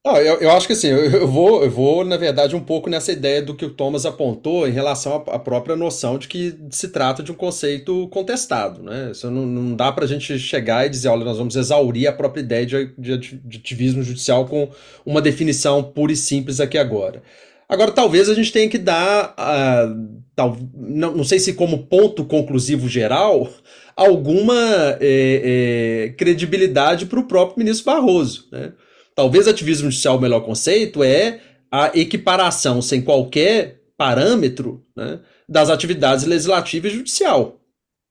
Não, 0.05 0.17
eu, 0.17 0.41
eu 0.41 0.51
acho 0.53 0.67
que 0.67 0.73
assim, 0.73 0.89
eu, 0.89 1.29
vou, 1.29 1.63
eu 1.63 1.71
vou, 1.71 2.05
na 2.07 2.17
verdade, 2.17 2.57
um 2.57 2.65
pouco 2.65 2.89
nessa 2.89 3.13
ideia 3.13 3.43
do 3.43 3.55
que 3.55 3.67
o 3.67 3.71
Thomas 3.75 4.07
apontou 4.07 4.67
em 4.67 4.71
relação 4.71 5.23
à, 5.29 5.37
à 5.37 5.39
própria 5.39 5.77
noção 5.77 6.17
de 6.19 6.27
que 6.27 6.59
se 6.71 6.89
trata 6.89 7.23
de 7.23 7.31
um 7.31 7.35
conceito 7.35 8.09
contestado. 8.09 8.83
Né? 8.83 9.11
Isso 9.11 9.31
não, 9.31 9.45
não 9.45 9.77
dá 9.77 9.93
para 9.93 10.07
a 10.07 10.09
gente 10.09 10.39
chegar 10.39 10.87
e 10.87 10.89
dizer, 10.89 11.09
olha, 11.09 11.25
nós 11.25 11.37
vamos 11.37 11.55
exaurir 11.55 12.09
a 12.09 12.13
própria 12.13 12.41
ideia 12.41 12.65
de, 12.65 12.95
de, 12.97 13.19
de 13.19 13.59
ativismo 13.59 14.03
judicial 14.03 14.47
com 14.47 14.71
uma 15.05 15.21
definição 15.21 15.83
pura 15.83 16.13
e 16.13 16.17
simples 16.17 16.61
aqui 16.61 16.79
agora. 16.79 17.23
Agora, 17.71 17.93
talvez 17.93 18.29
a 18.29 18.35
gente 18.35 18.51
tenha 18.51 18.69
que 18.69 18.77
dar, 18.77 19.33
uh, 19.39 20.21
tal, 20.35 20.57
não, 20.75 21.15
não 21.19 21.23
sei 21.23 21.39
se 21.39 21.53
como 21.53 21.87
ponto 21.87 22.25
conclusivo 22.25 22.89
geral, 22.89 23.49
alguma 23.95 24.99
é, 25.01 26.09
é, 26.09 26.09
credibilidade 26.19 27.07
para 27.07 27.21
o 27.21 27.29
próprio 27.29 27.61
ministro 27.61 27.87
Barroso. 27.87 28.49
Né? 28.51 28.73
Talvez 29.15 29.47
ativismo 29.47 29.89
judicial, 29.89 30.17
o 30.17 30.21
melhor 30.21 30.41
conceito, 30.41 31.05
é 31.05 31.39
a 31.71 31.97
equiparação 31.97 32.83
sem 32.83 33.03
qualquer 33.03 33.83
parâmetro 33.97 34.85
né, 34.97 35.21
das 35.49 35.71
atividades 35.71 36.25
legislativa 36.25 36.89
e 36.89 36.91
judicial 36.91 37.60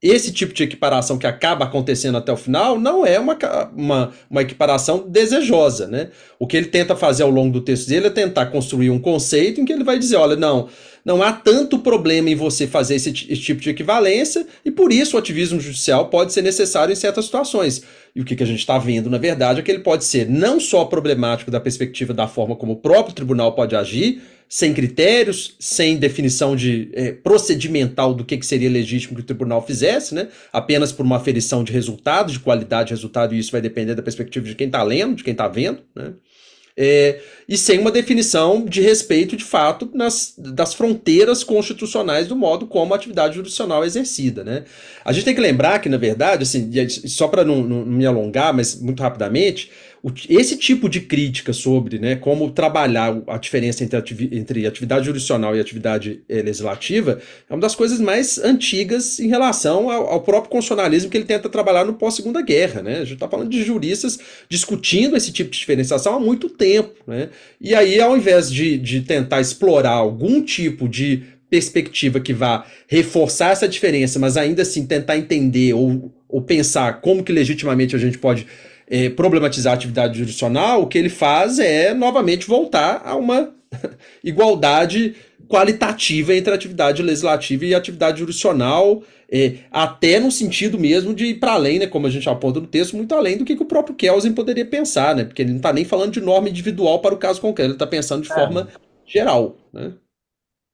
esse 0.01 0.31
tipo 0.31 0.53
de 0.53 0.63
equiparação 0.63 1.17
que 1.17 1.27
acaba 1.27 1.65
acontecendo 1.65 2.17
até 2.17 2.31
o 2.31 2.37
final 2.37 2.79
não 2.79 3.05
é 3.05 3.19
uma, 3.19 3.37
uma, 3.75 4.11
uma 4.29 4.41
equiparação 4.41 5.05
desejosa, 5.07 5.87
né? 5.87 6.09
O 6.39 6.47
que 6.47 6.55
ele 6.55 6.67
tenta 6.67 6.95
fazer 6.95 7.23
ao 7.23 7.29
longo 7.29 7.51
do 7.51 7.61
texto 7.61 7.89
dele 7.89 8.07
é 8.07 8.09
tentar 8.09 8.45
construir 8.45 8.89
um 8.89 8.99
conceito 8.99 9.59
em 9.59 9.65
que 9.65 9.73
ele 9.73 9.83
vai 9.83 9.99
dizer, 9.99 10.15
olha, 10.15 10.37
não, 10.37 10.69
não 11.03 11.21
há 11.23 11.31
tanto 11.31 11.79
problema 11.79 12.29
em 12.29 12.35
você 12.35 12.67
fazer 12.67 12.95
esse, 12.95 13.09
esse 13.09 13.41
tipo 13.41 13.61
de 13.61 13.69
equivalência 13.69 14.45
e 14.63 14.71
por 14.71 14.91
isso 14.91 15.15
o 15.15 15.19
ativismo 15.19 15.59
judicial 15.59 16.09
pode 16.09 16.33
ser 16.33 16.41
necessário 16.41 16.91
em 16.91 16.95
certas 16.95 17.25
situações. 17.25 17.83
E 18.15 18.21
o 18.21 18.25
que, 18.25 18.35
que 18.35 18.43
a 18.43 18.45
gente 18.45 18.59
está 18.59 18.77
vendo, 18.77 19.09
na 19.09 19.17
verdade, 19.17 19.59
é 19.59 19.63
que 19.63 19.71
ele 19.71 19.83
pode 19.83 20.03
ser 20.03 20.27
não 20.29 20.59
só 20.59 20.85
problemático 20.85 21.51
da 21.51 21.59
perspectiva 21.59 22.13
da 22.13 22.27
forma 22.27 22.55
como 22.55 22.73
o 22.73 22.77
próprio 22.77 23.15
tribunal 23.15 23.53
pode 23.53 23.75
agir, 23.75 24.21
sem 24.49 24.73
critérios, 24.73 25.55
sem 25.59 25.95
definição 25.95 26.55
de 26.55 26.89
é, 26.93 27.11
procedimental 27.11 28.15
do 28.15 28.25
que, 28.25 28.35
que 28.35 28.45
seria 28.45 28.69
legítimo 28.69 29.15
que 29.15 29.21
o 29.21 29.25
tribunal 29.25 29.63
fizesse, 29.63 30.15
né? 30.15 30.27
apenas 30.51 30.91
por 30.91 31.05
uma 31.05 31.17
aferição 31.17 31.63
de 31.63 31.71
resultado, 31.71 32.31
de 32.31 32.39
qualidade 32.39 32.87
de 32.87 32.95
resultado, 32.95 33.35
e 33.35 33.37
isso 33.37 33.51
vai 33.51 33.61
depender 33.61 33.93
da 33.93 34.01
perspectiva 34.01 34.47
de 34.47 34.55
quem 34.55 34.65
está 34.65 34.81
lendo, 34.81 35.17
de 35.17 35.23
quem 35.23 35.33
está 35.33 35.47
vendo. 35.47 35.83
Né? 35.95 36.13
É, 36.81 37.19
e 37.45 37.57
sem 37.57 37.77
uma 37.77 37.91
definição 37.91 38.63
de 38.63 38.79
respeito, 38.79 39.35
de 39.35 39.43
fato, 39.43 39.91
nas, 39.93 40.33
das 40.37 40.73
fronteiras 40.73 41.43
constitucionais 41.43 42.25
do 42.25 42.37
modo 42.37 42.65
como 42.65 42.93
a 42.93 42.95
atividade 42.95 43.35
jurisdicional 43.35 43.83
é 43.83 43.87
exercida. 43.87 44.45
Né? 44.45 44.63
A 45.03 45.11
gente 45.11 45.25
tem 45.25 45.35
que 45.35 45.41
lembrar 45.41 45.79
que, 45.79 45.89
na 45.89 45.97
verdade, 45.97 46.43
assim, 46.43 46.71
só 47.05 47.27
para 47.27 47.43
não, 47.43 47.61
não 47.61 47.85
me 47.85 48.05
alongar, 48.05 48.53
mas 48.53 48.79
muito 48.79 49.03
rapidamente, 49.03 49.69
esse 50.29 50.55
tipo 50.55 50.87
de 50.87 51.01
crítica 51.01 51.51
sobre 51.51 51.99
né, 51.99 52.15
como 52.15 52.49
trabalhar 52.51 53.21
a 53.27 53.37
diferença 53.37 53.83
entre, 53.83 53.97
ativi 53.97 54.29
entre 54.31 54.65
atividade 54.65 55.05
jurisdicional 55.05 55.55
e 55.55 55.59
atividade 55.59 56.21
eh, 56.29 56.41
legislativa 56.41 57.19
é 57.49 57.53
uma 57.53 57.59
das 57.59 57.75
coisas 57.75 57.99
mais 57.99 58.37
antigas 58.37 59.19
em 59.19 59.27
relação 59.27 59.89
ao, 59.89 60.07
ao 60.07 60.21
próprio 60.21 60.51
constitucionalismo 60.51 61.09
que 61.09 61.17
ele 61.17 61.25
tenta 61.25 61.49
trabalhar 61.49 61.83
no 61.83 61.93
pós-segunda 61.93 62.41
guerra. 62.41 62.81
Né? 62.81 62.95
A 62.95 63.03
gente 63.03 63.15
está 63.15 63.27
falando 63.27 63.49
de 63.49 63.61
juristas 63.61 64.17
discutindo 64.47 65.17
esse 65.17 65.33
tipo 65.33 65.49
de 65.49 65.59
diferenciação 65.59 66.15
há 66.15 66.19
muito 66.19 66.49
tempo. 66.49 66.93
Né? 67.05 67.29
E 67.59 67.75
aí, 67.75 67.99
ao 67.99 68.15
invés 68.15 68.49
de, 68.49 68.77
de 68.77 69.01
tentar 69.01 69.41
explorar 69.41 69.91
algum 69.91 70.41
tipo 70.41 70.87
de 70.87 71.23
perspectiva 71.49 72.19
que 72.19 72.31
vá 72.31 72.65
reforçar 72.87 73.51
essa 73.51 73.67
diferença, 73.67 74.19
mas 74.19 74.37
ainda 74.37 74.61
assim 74.61 74.85
tentar 74.85 75.17
entender 75.17 75.73
ou, 75.73 76.13
ou 76.29 76.41
pensar 76.41 77.01
como 77.01 77.23
que 77.23 77.33
legitimamente 77.33 77.95
a 77.95 77.99
gente 77.99 78.17
pode 78.17 78.45
é, 78.89 79.09
problematizar 79.09 79.73
a 79.73 79.75
atividade 79.75 80.17
jurisdicional, 80.17 80.81
o 80.81 80.87
que 80.87 80.97
ele 80.97 81.09
faz 81.09 81.59
é 81.59 81.93
novamente 81.93 82.47
voltar 82.47 83.01
a 83.05 83.15
uma 83.15 83.53
igualdade 84.23 85.15
qualitativa 85.47 86.33
entre 86.33 86.51
a 86.51 86.55
atividade 86.55 87.01
legislativa 87.01 87.65
e 87.65 87.73
a 87.73 87.77
atividade 87.77 88.19
jurisdicional, 88.19 89.03
é, 89.31 89.57
até 89.71 90.19
no 90.19 90.31
sentido 90.31 90.77
mesmo 90.77 91.13
de 91.13 91.25
ir 91.25 91.35
para 91.35 91.53
além, 91.53 91.79
né, 91.79 91.87
como 91.87 92.07
a 92.07 92.09
gente 92.09 92.27
aponta 92.29 92.59
no 92.59 92.67
texto, 92.67 92.95
muito 92.95 93.13
além 93.13 93.37
do 93.37 93.45
que, 93.45 93.55
que 93.55 93.63
o 93.63 93.65
próprio 93.65 93.95
Kelsen 93.95 94.33
poderia 94.33 94.65
pensar, 94.65 95.15
né, 95.15 95.23
porque 95.23 95.41
ele 95.41 95.51
não 95.51 95.57
está 95.57 95.73
nem 95.73 95.85
falando 95.85 96.11
de 96.11 96.21
norma 96.21 96.49
individual 96.49 96.99
para 96.99 97.13
o 97.13 97.17
caso 97.17 97.41
concreto, 97.41 97.67
ele 97.67 97.75
está 97.75 97.87
pensando 97.87 98.23
de 98.23 98.31
é. 98.31 98.35
forma 98.35 98.67
geral. 99.05 99.55
Né? 99.73 99.93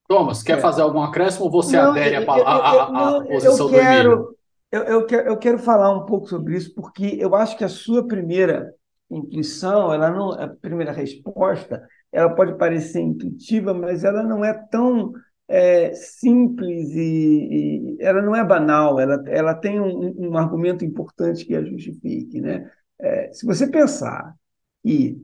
Thomas, 0.07 0.43
quer 0.43 0.57
é. 0.57 0.61
fazer 0.61 0.81
algum 0.81 1.01
acréscimo 1.01 1.45
ou 1.45 1.51
você 1.51 1.77
não, 1.77 1.91
adere 1.91 2.17
à 2.17 3.21
posição 3.21 3.69
do 3.69 3.77
Emílio? 3.77 4.34
Eu, 4.75 4.83
eu, 4.83 5.05
quero, 5.05 5.29
eu 5.29 5.37
quero 5.37 5.57
falar 5.57 5.89
um 5.95 6.05
pouco 6.05 6.27
sobre 6.27 6.57
isso, 6.57 6.73
porque 6.75 7.15
eu 7.17 7.33
acho 7.33 7.57
que 7.57 7.63
a 7.63 7.69
sua 7.69 8.05
primeira 8.05 8.75
intuição, 9.09 9.93
ela 9.93 10.09
não, 10.09 10.31
a 10.33 10.49
primeira 10.49 10.91
resposta, 10.91 11.87
ela 12.11 12.35
pode 12.35 12.57
parecer 12.57 12.99
intuitiva, 12.99 13.73
mas 13.73 14.03
ela 14.03 14.21
não 14.21 14.43
é 14.43 14.53
tão 14.53 15.13
é, 15.47 15.93
simples 15.93 16.89
e, 16.89 17.95
e, 17.95 17.97
ela 18.01 18.21
não 18.21 18.35
é 18.35 18.43
banal, 18.43 18.99
ela, 18.99 19.23
ela 19.27 19.53
tem 19.53 19.79
um, 19.79 20.13
um 20.31 20.37
argumento 20.37 20.83
importante 20.83 21.45
que 21.45 21.55
a 21.55 21.63
justifique. 21.63 22.41
Né? 22.41 22.69
É, 22.99 23.31
se 23.31 23.45
você 23.45 23.67
pensar 23.67 24.35
que 24.83 25.17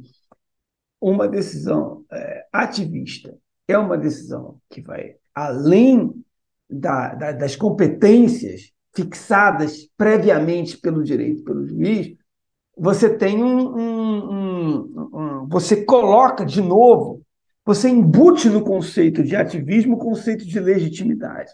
uma 1.01 1.27
decisão 1.27 2.05
é, 2.09 2.45
ativista 2.53 3.37
é 3.67 3.77
uma 3.77 3.97
decisão 3.97 4.61
que 4.69 4.81
vai 4.81 5.17
além 5.35 6.23
da, 6.69 7.13
da, 7.15 7.31
das 7.33 7.57
competências 7.57 8.71
fixadas 8.93 9.87
previamente 9.97 10.77
pelo 10.77 11.03
direito, 11.03 11.43
pelo 11.43 11.65
juiz, 11.65 12.15
você 12.77 13.09
tem 13.09 13.43
um, 13.43 13.77
um, 13.77 14.31
um, 14.31 15.09
um, 15.13 15.47
você 15.47 15.83
coloca 15.83 16.45
de 16.45 16.61
novo, 16.61 17.21
você 17.65 17.89
embute 17.89 18.49
no 18.49 18.61
conceito 18.63 19.23
de 19.23 19.35
ativismo 19.35 19.95
o 19.95 19.99
conceito 19.99 20.45
de 20.45 20.59
legitimidade. 20.59 21.51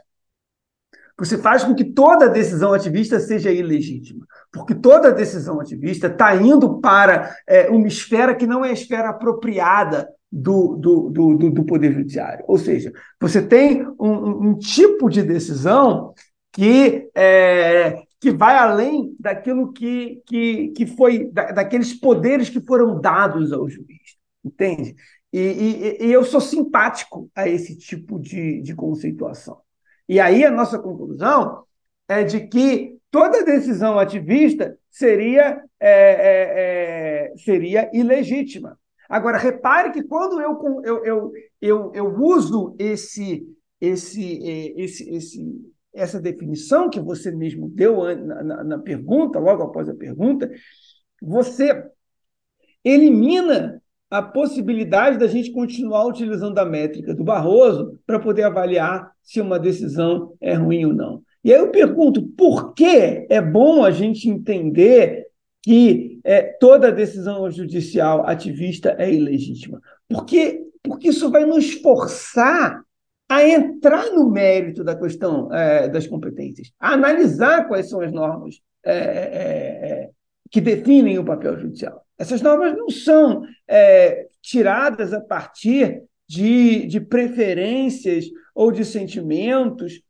Você 1.19 1.37
faz 1.37 1.63
com 1.63 1.73
que 1.73 1.83
toda 1.83 2.29
decisão 2.29 2.73
ativista 2.73 3.19
seja 3.19 3.51
ilegítima, 3.51 4.25
porque 4.51 4.75
toda 4.75 5.11
decisão 5.11 5.59
ativista 5.59 6.07
está 6.07 6.35
indo 6.35 6.79
para 6.79 7.35
é, 7.47 7.69
uma 7.69 7.87
esfera 7.87 8.35
que 8.35 8.45
não 8.45 8.63
é 8.63 8.69
a 8.69 8.73
esfera 8.73 9.09
apropriada 9.09 10.07
do, 10.31 10.75
do, 10.75 11.09
do, 11.09 11.49
do 11.49 11.65
Poder 11.65 11.91
Judiciário. 11.91 12.45
Ou 12.47 12.57
seja, 12.57 12.91
você 13.19 13.41
tem 13.41 13.85
um, 13.99 14.49
um 14.49 14.57
tipo 14.57 15.09
de 15.09 15.23
decisão 15.23 16.13
que, 16.57 17.07
é, 17.13 18.01
que 18.19 18.31
vai 18.31 18.55
além 18.55 19.15
daquilo 19.19 19.71
que, 19.71 20.23
que, 20.25 20.69
que 20.69 20.87
foi, 20.87 21.25
da, 21.31 21.51
daqueles 21.51 21.93
poderes 21.93 22.49
que 22.49 22.59
foram 22.59 22.99
dados 22.99 23.53
ao 23.53 23.69
juiz, 23.69 24.17
entende? 24.43 24.95
E, 25.31 25.39
e, 25.39 26.05
e, 26.07 26.11
eu 26.11 26.23
sou 26.25 26.41
simpático 26.41 27.29
a 27.35 27.47
esse 27.47 27.77
tipo 27.77 28.19
de, 28.19 28.59
de 28.63 28.73
conceituação. 28.73 29.61
E 30.09 30.19
aí 30.19 30.43
a 30.43 30.49
nossa 30.49 30.79
conclusão 30.79 31.63
é 32.07 32.23
de 32.23 32.47
que 32.47 32.97
toda 33.11 33.45
decisão 33.45 33.99
ativista 33.99 34.75
seria, 34.89 35.63
é, 35.79 35.91
é, 35.91 37.33
é, 37.33 37.37
seria 37.37 37.87
ilegítima. 37.93 38.79
Agora, 39.07 39.37
repare 39.37 39.91
que 39.91 40.01
quando 40.01 40.41
eu, 40.41 40.59
eu, 40.83 41.05
eu, 41.05 41.31
eu, 41.61 41.91
eu 41.93 42.15
uso 42.19 42.75
esse, 42.79 43.45
esse, 43.79 44.39
é, 44.43 44.81
esse, 44.81 45.07
esse, 45.13 45.76
essa 45.97 46.21
definição 46.21 46.89
que 46.89 46.99
você 46.99 47.31
mesmo 47.31 47.69
deu 47.69 48.03
na, 48.15 48.43
na, 48.43 48.63
na 48.63 48.79
pergunta, 48.79 49.39
logo 49.39 49.63
após 49.63 49.89
a 49.89 49.95
pergunta, 49.95 50.49
você 51.21 51.83
elimina 52.83 53.81
a 54.09 54.21
possibilidade 54.21 55.17
da 55.17 55.27
gente 55.27 55.51
continuar 55.51 56.05
utilizando 56.05 56.57
a 56.59 56.65
métrica 56.65 57.13
do 57.13 57.23
Barroso 57.23 57.99
para 58.05 58.19
poder 58.19 58.43
avaliar 58.43 59.11
se 59.21 59.41
uma 59.41 59.59
decisão 59.59 60.33
é 60.39 60.53
ruim 60.53 60.85
ou 60.85 60.93
não. 60.93 61.21
E 61.43 61.53
aí 61.53 61.59
eu 61.59 61.71
pergunto, 61.71 62.21
por 62.21 62.73
que 62.73 63.25
é 63.29 63.41
bom 63.41 63.83
a 63.83 63.91
gente 63.91 64.29
entender 64.29 65.27
que 65.61 66.19
é, 66.23 66.41
toda 66.41 66.91
decisão 66.91 67.49
judicial 67.51 68.25
ativista 68.25 68.95
é 68.97 69.11
ilegítima? 69.11 69.81
Porque, 70.07 70.61
porque 70.83 71.09
isso 71.09 71.29
vai 71.29 71.45
nos 71.45 71.73
forçar 71.73 72.81
a 73.29 73.45
entrar 73.45 74.11
no 74.11 74.29
mérito 74.29 74.83
da 74.83 74.95
questão 74.95 75.53
é, 75.53 75.87
das 75.89 76.07
competências, 76.07 76.71
a 76.79 76.93
analisar 76.93 77.67
quais 77.67 77.89
são 77.89 78.01
as 78.01 78.11
normas 78.11 78.61
é, 78.83 78.93
é, 78.93 78.99
é 78.99 80.09
que 80.49 80.61
definem 80.61 81.19
o 81.19 81.25
papel 81.25 81.59
judicial. 81.59 82.05
Essas 82.17 82.41
normas 82.41 82.75
não 82.75 82.89
são 82.89 83.43
é, 83.67 84.27
tiradas 84.41 85.13
a 85.13 85.21
partir 85.21 86.01
de, 86.27 86.87
de 86.87 86.99
preferências 86.99 88.25
ou 88.55 88.71
de 88.71 88.83
sentimentos 88.83 90.01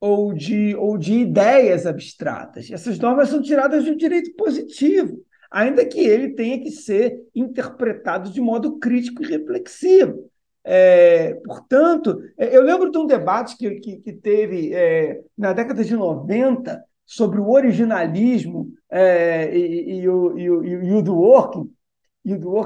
ou 0.00 0.34
de, 0.34 0.74
ou 0.76 0.98
de 0.98 1.14
ideias 1.14 1.86
abstratas. 1.86 2.70
Essas 2.70 2.98
normas 2.98 3.28
são 3.28 3.40
tiradas 3.40 3.84
do 3.84 3.96
direito 3.96 4.34
positivo, 4.34 5.22
ainda 5.50 5.84
que 5.86 6.00
ele 6.00 6.34
tenha 6.34 6.60
que 6.60 6.70
ser 6.70 7.22
interpretado 7.34 8.30
de 8.30 8.40
modo 8.40 8.78
crítico 8.78 9.22
e 9.22 9.26
reflexivo. 9.26 10.30
É, 10.64 11.34
portanto, 11.44 12.18
eu 12.38 12.62
lembro 12.62 12.90
de 12.90 12.96
um 12.96 13.06
debate 13.06 13.56
que, 13.56 13.70
que, 13.80 13.96
que 13.98 14.12
teve 14.14 14.74
é, 14.74 15.20
na 15.36 15.52
década 15.52 15.84
de 15.84 15.94
90 15.94 16.82
sobre 17.04 17.38
o 17.38 17.50
originalismo 17.50 18.72
é, 18.90 19.54
e, 19.54 20.00
e, 20.00 20.08
o, 20.08 20.38
e, 20.38 20.50
o, 20.50 20.64
e 20.64 20.92
o 20.92 21.02
Dworkin, 21.02 21.70
e 22.24 22.34
o 22.34 22.64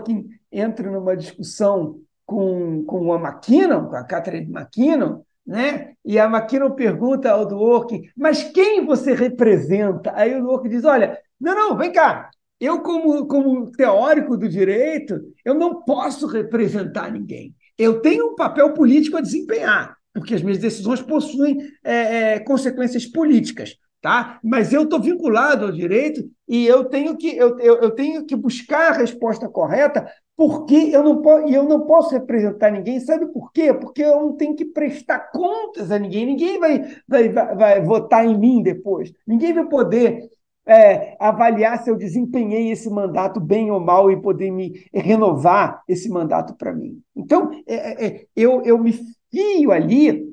entra 0.52 0.90
numa 0.90 1.16
discussão 1.16 1.98
com, 2.24 2.84
com 2.84 3.12
a 3.12 3.16
McKinnon, 3.16 3.86
com 3.86 3.96
a 3.96 4.04
Catherine 4.04 4.46
McKinnon, 4.46 5.22
né? 5.44 5.94
e 6.04 6.18
a 6.18 6.26
McKinnon 6.26 6.70
pergunta 6.70 7.30
ao 7.30 7.46
Dworkin, 7.46 8.02
mas 8.16 8.44
quem 8.44 8.84
você 8.84 9.12
representa? 9.12 10.12
Aí 10.14 10.34
o 10.36 10.42
Dworkin 10.42 10.68
diz, 10.68 10.84
olha, 10.84 11.18
não, 11.40 11.54
não, 11.54 11.76
vem 11.76 11.92
cá, 11.92 12.30
eu 12.60 12.80
como, 12.82 13.26
como 13.26 13.70
teórico 13.72 14.36
do 14.36 14.48
direito, 14.48 15.20
eu 15.44 15.54
não 15.54 15.82
posso 15.82 16.26
representar 16.26 17.10
ninguém. 17.10 17.54
Eu 17.78 18.00
tenho 18.00 18.32
um 18.32 18.34
papel 18.34 18.72
político 18.74 19.16
a 19.16 19.20
desempenhar, 19.20 19.96
porque 20.12 20.34
as 20.34 20.42
minhas 20.42 20.58
decisões 20.58 21.00
possuem 21.00 21.58
é, 21.84 22.34
é, 22.34 22.40
consequências 22.40 23.06
políticas 23.06 23.76
tá? 24.00 24.38
Mas 24.42 24.72
eu 24.72 24.84
estou 24.84 25.00
vinculado 25.00 25.66
ao 25.66 25.72
direito 25.72 26.22
e 26.48 26.66
eu 26.66 26.84
tenho 26.84 27.16
que 27.16 27.36
eu, 27.36 27.58
eu, 27.58 27.76
eu, 27.82 27.90
tenho 27.90 28.24
que 28.24 28.36
buscar 28.36 28.92
a 28.92 28.96
resposta 28.96 29.48
correta 29.48 30.08
porque 30.36 30.90
eu 30.92 31.02
não 31.02 31.20
posso 31.20 31.48
eu 31.48 31.64
não 31.64 31.84
posso 31.86 32.10
representar 32.10 32.70
ninguém. 32.70 33.00
Sabe 33.00 33.26
por 33.26 33.52
quê? 33.52 33.74
Porque 33.74 34.02
eu 34.02 34.20
não 34.20 34.36
tenho 34.36 34.54
que 34.54 34.64
prestar 34.64 35.30
contas 35.32 35.90
a 35.90 35.98
ninguém. 35.98 36.26
Ninguém 36.26 36.60
vai 36.60 36.82
vai, 37.08 37.28
vai, 37.28 37.56
vai 37.56 37.82
votar 37.82 38.24
em 38.24 38.38
mim 38.38 38.62
depois. 38.62 39.12
Ninguém 39.26 39.52
vai 39.52 39.66
poder 39.66 40.28
é, 40.68 41.16
avaliar 41.18 41.82
se 41.82 41.90
eu 41.90 41.96
desempenhei 41.96 42.70
esse 42.70 42.90
mandato 42.90 43.40
bem 43.40 43.70
ou 43.70 43.80
mal 43.80 44.10
e 44.10 44.20
poder 44.20 44.50
me 44.50 44.84
renovar 44.92 45.82
esse 45.88 46.08
mandato 46.08 46.54
para 46.54 46.72
mim 46.72 47.00
então 47.16 47.50
é, 47.66 47.74
é, 47.74 48.06
é, 48.06 48.26
eu, 48.36 48.62
eu 48.64 48.78
me 48.78 48.92
fio 49.30 49.72
ali 49.72 50.28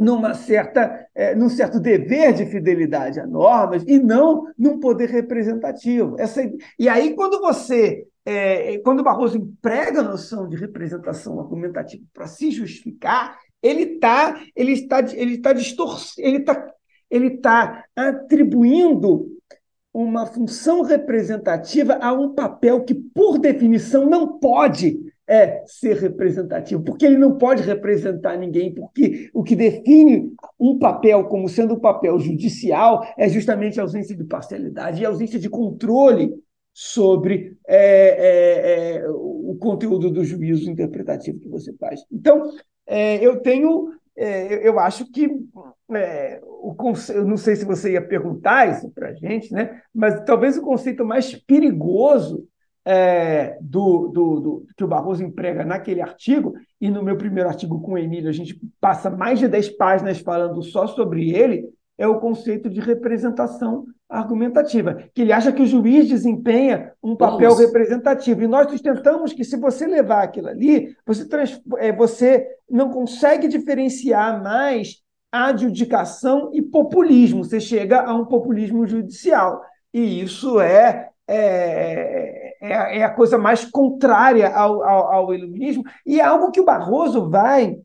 numa 0.00 0.32
certa, 0.32 1.06
é, 1.14 1.34
num 1.34 1.50
certo 1.50 1.78
dever 1.78 2.32
de 2.32 2.46
fidelidade 2.46 3.20
a 3.20 3.26
normas 3.26 3.84
e 3.86 3.98
não 3.98 4.46
num 4.56 4.80
poder 4.80 5.10
representativo. 5.10 6.16
Essa, 6.18 6.40
e 6.78 6.88
aí, 6.88 7.14
quando 7.14 7.38
você. 7.38 8.06
É, 8.24 8.78
quando 8.78 9.02
Barroso 9.02 9.38
emprega 9.38 10.00
a 10.00 10.04
noção 10.04 10.46
de 10.46 10.54
representação 10.54 11.40
argumentativa 11.40 12.04
para 12.12 12.26
se 12.26 12.50
justificar, 12.50 13.38
ele 13.62 13.94
está 13.94 14.40
ele 14.54 14.72
está 14.72 15.00
ele 15.00 15.34
está 15.34 15.52
distorcendo, 15.54 16.28
ele 16.28 16.36
está 16.38 16.70
ele 17.10 17.26
está 17.28 17.84
atribuindo 17.96 19.26
uma 19.92 20.26
função 20.26 20.82
representativa 20.82 21.94
a 22.00 22.12
um 22.12 22.34
papel 22.34 22.84
que, 22.84 22.94
por 22.94 23.38
definição, 23.38 24.08
não 24.08 24.38
pode 24.38 24.98
é 25.30 25.62
ser 25.64 25.96
representativo, 25.96 26.82
porque 26.82 27.06
ele 27.06 27.16
não 27.16 27.38
pode 27.38 27.62
representar 27.62 28.36
ninguém, 28.36 28.74
porque 28.74 29.30
o 29.32 29.44
que 29.44 29.54
define 29.54 30.32
um 30.58 30.76
papel 30.76 31.24
como 31.26 31.48
sendo 31.48 31.74
um 31.74 31.78
papel 31.78 32.18
judicial 32.18 33.06
é 33.16 33.28
justamente 33.28 33.78
a 33.78 33.84
ausência 33.84 34.16
de 34.16 34.24
parcialidade 34.24 35.00
e 35.00 35.06
a 35.06 35.08
ausência 35.08 35.38
de 35.38 35.48
controle 35.48 36.34
sobre 36.72 37.56
é, 37.68 37.76
é, 37.76 38.96
é, 38.96 39.08
o 39.08 39.56
conteúdo 39.60 40.10
do 40.10 40.24
juízo 40.24 40.68
interpretativo 40.68 41.38
que 41.38 41.48
você 41.48 41.72
faz. 41.74 42.04
Então, 42.10 42.50
é, 42.84 43.24
eu 43.24 43.40
tenho, 43.40 43.92
é, 44.16 44.66
eu 44.66 44.78
acho 44.78 45.10
que 45.10 45.28
é, 45.92 46.40
o 46.44 46.74
conceito, 46.74 47.24
não 47.24 47.36
sei 47.36 47.56
se 47.56 47.64
você 47.64 47.92
ia 47.92 48.02
perguntar 48.02 48.68
isso 48.68 48.90
para 48.90 49.08
a 49.08 49.14
gente, 49.14 49.52
né? 49.52 49.80
mas 49.94 50.22
talvez 50.24 50.56
o 50.56 50.62
conceito 50.62 51.04
mais 51.04 51.34
perigoso 51.34 52.46
é, 52.84 53.58
do, 53.60 54.08
do, 54.08 54.40
do, 54.40 54.66
que 54.76 54.84
o 54.84 54.88
Barroso 54.88 55.22
emprega 55.22 55.64
naquele 55.64 56.00
artigo, 56.00 56.54
e 56.80 56.90
no 56.90 57.02
meu 57.02 57.16
primeiro 57.16 57.48
artigo 57.48 57.80
com 57.80 57.92
o 57.92 57.98
Emílio, 57.98 58.28
a 58.28 58.32
gente 58.32 58.58
passa 58.80 59.10
mais 59.10 59.38
de 59.38 59.48
10 59.48 59.70
páginas 59.70 60.18
falando 60.20 60.62
só 60.62 60.86
sobre 60.86 61.30
ele, 61.30 61.68
é 62.00 62.06
o 62.06 62.18
conceito 62.18 62.70
de 62.70 62.80
representação 62.80 63.84
argumentativa, 64.08 65.04
que 65.14 65.20
ele 65.20 65.32
acha 65.32 65.52
que 65.52 65.60
o 65.60 65.66
juiz 65.66 66.08
desempenha 66.08 66.92
um 67.02 67.14
papel 67.14 67.50
Nossa. 67.50 67.66
representativo. 67.66 68.42
E 68.42 68.48
nós 68.48 68.70
sustentamos 68.70 69.34
que, 69.34 69.44
se 69.44 69.56
você 69.58 69.86
levar 69.86 70.22
aquilo 70.22 70.48
ali, 70.48 70.96
você, 71.06 71.28
trans, 71.28 71.60
é, 71.76 71.92
você 71.92 72.46
não 72.68 72.88
consegue 72.88 73.46
diferenciar 73.46 74.42
mais 74.42 75.02
adjudicação 75.30 76.50
e 76.54 76.62
populismo. 76.62 77.44
Você 77.44 77.60
chega 77.60 78.00
a 78.00 78.14
um 78.14 78.24
populismo 78.24 78.86
judicial. 78.86 79.62
E 79.92 80.22
isso 80.22 80.58
é, 80.58 81.10
é 81.28 82.40
é, 82.60 82.98
é 82.98 83.04
a 83.04 83.10
coisa 83.10 83.38
mais 83.38 83.64
contrária 83.64 84.48
ao, 84.54 84.82
ao, 84.82 85.12
ao, 85.12 85.34
iluminismo, 85.34 85.82
e 86.04 86.20
é 86.20 86.24
algo 86.24 86.50
que 86.50 86.60
o 86.60 86.64
Barroso 86.64 87.30
vai 87.30 87.78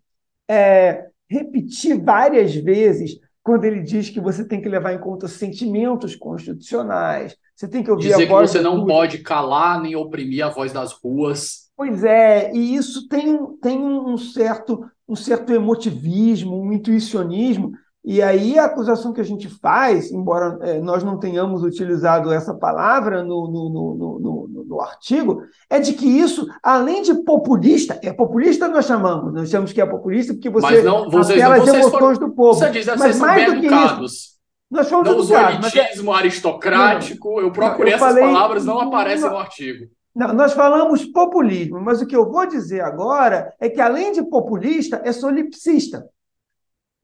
é, 0.50 1.06
repetir 1.30 1.98
várias 1.98 2.54
vezes 2.54 3.18
quando 3.46 3.64
ele 3.66 3.84
diz 3.84 4.10
que 4.10 4.20
você 4.20 4.44
tem 4.44 4.60
que 4.60 4.68
levar 4.68 4.92
em 4.94 5.00
conta 5.00 5.28
sentimentos 5.28 6.16
constitucionais, 6.16 7.38
você 7.56 7.68
tem 7.68 7.84
que 7.84 7.92
ouvir 7.92 8.10
Dizer 8.10 8.26
a 8.26 8.28
voz. 8.28 8.50
que 8.50 8.58
você 8.58 8.64
não 8.64 8.88
pode 8.88 9.20
calar 9.20 9.80
nem 9.80 9.96
oprimir 9.96 10.44
a 10.44 10.50
voz 10.50 10.74
das 10.74 10.92
ruas. 10.94 11.70
Pois 11.78 12.04
é, 12.04 12.52
e 12.56 12.76
isso 12.76 13.08
tem, 13.08 13.38
tem 13.62 13.78
um 13.80 14.18
certo, 14.18 14.90
um 15.08 15.16
certo 15.16 15.54
emotivismo, 15.54 16.60
um 16.60 16.74
intuicionismo 16.74 17.74
e 18.06 18.22
aí 18.22 18.60
a 18.60 18.66
acusação 18.66 19.12
que 19.12 19.20
a 19.20 19.26
gente 19.26 19.50
faz, 19.50 20.12
embora 20.12 20.60
é, 20.62 20.80
nós 20.80 21.04
não 21.04 21.18
tenhamos 21.18 21.64
utilizado 21.64 22.32
essa 22.32 22.54
palavra 22.54 23.24
no, 23.24 23.50
no, 23.50 24.20
no, 24.20 24.64
no, 24.68 24.82
artigo, 24.82 25.42
é 25.68 25.80
de 25.80 25.94
que 25.94 26.06
isso, 26.06 26.48
além 26.62 27.02
de 27.02 27.16
populista, 27.24 28.00
é 28.04 28.14
populista 28.14 28.68
nós 28.68 28.86
chamamos, 28.86 29.34
nós 29.34 29.50
chamamos 29.50 29.74
que 29.74 29.82
é 29.82 29.86
populista 29.86 30.34
porque 30.34 30.52
você 30.52 30.68
mas 30.68 30.84
não, 30.84 31.10
vocês, 31.10 31.42
apela 31.42 31.56
às 31.56 31.68
emoções 31.68 31.92
foram, 31.92 32.14
do 32.14 32.36
povo. 32.36 32.60
Você 32.60 32.70
diz, 32.70 32.86
mas 32.86 33.20
mais 33.20 33.52
do 33.52 33.60
que 33.60 33.68
isso, 33.68 34.36
nós 34.70 34.88
somos 34.88 35.10
não 35.10 35.18
usou 35.18 35.38
elitismo 35.38 36.14
é... 36.14 36.18
aristocrático, 36.18 37.30
não, 37.30 37.40
eu 37.40 37.52
procurei 37.52 37.94
eu 37.94 37.96
essas 37.96 38.08
falei, 38.08 38.24
palavras, 38.24 38.66
não 38.66 38.80
aparecem 38.82 39.30
no 39.30 39.38
artigo. 39.38 39.86
Não, 40.16 40.32
nós 40.32 40.54
falamos 40.54 41.06
populismo, 41.06 41.82
mas 41.82 42.02
o 42.02 42.06
que 42.06 42.16
eu 42.16 42.32
vou 42.32 42.46
dizer 42.46 42.82
agora 42.82 43.54
é 43.60 43.68
que, 43.68 43.82
além 43.82 44.12
de 44.12 44.24
populista, 44.24 45.02
é 45.04 45.12
solipsista. 45.12 46.06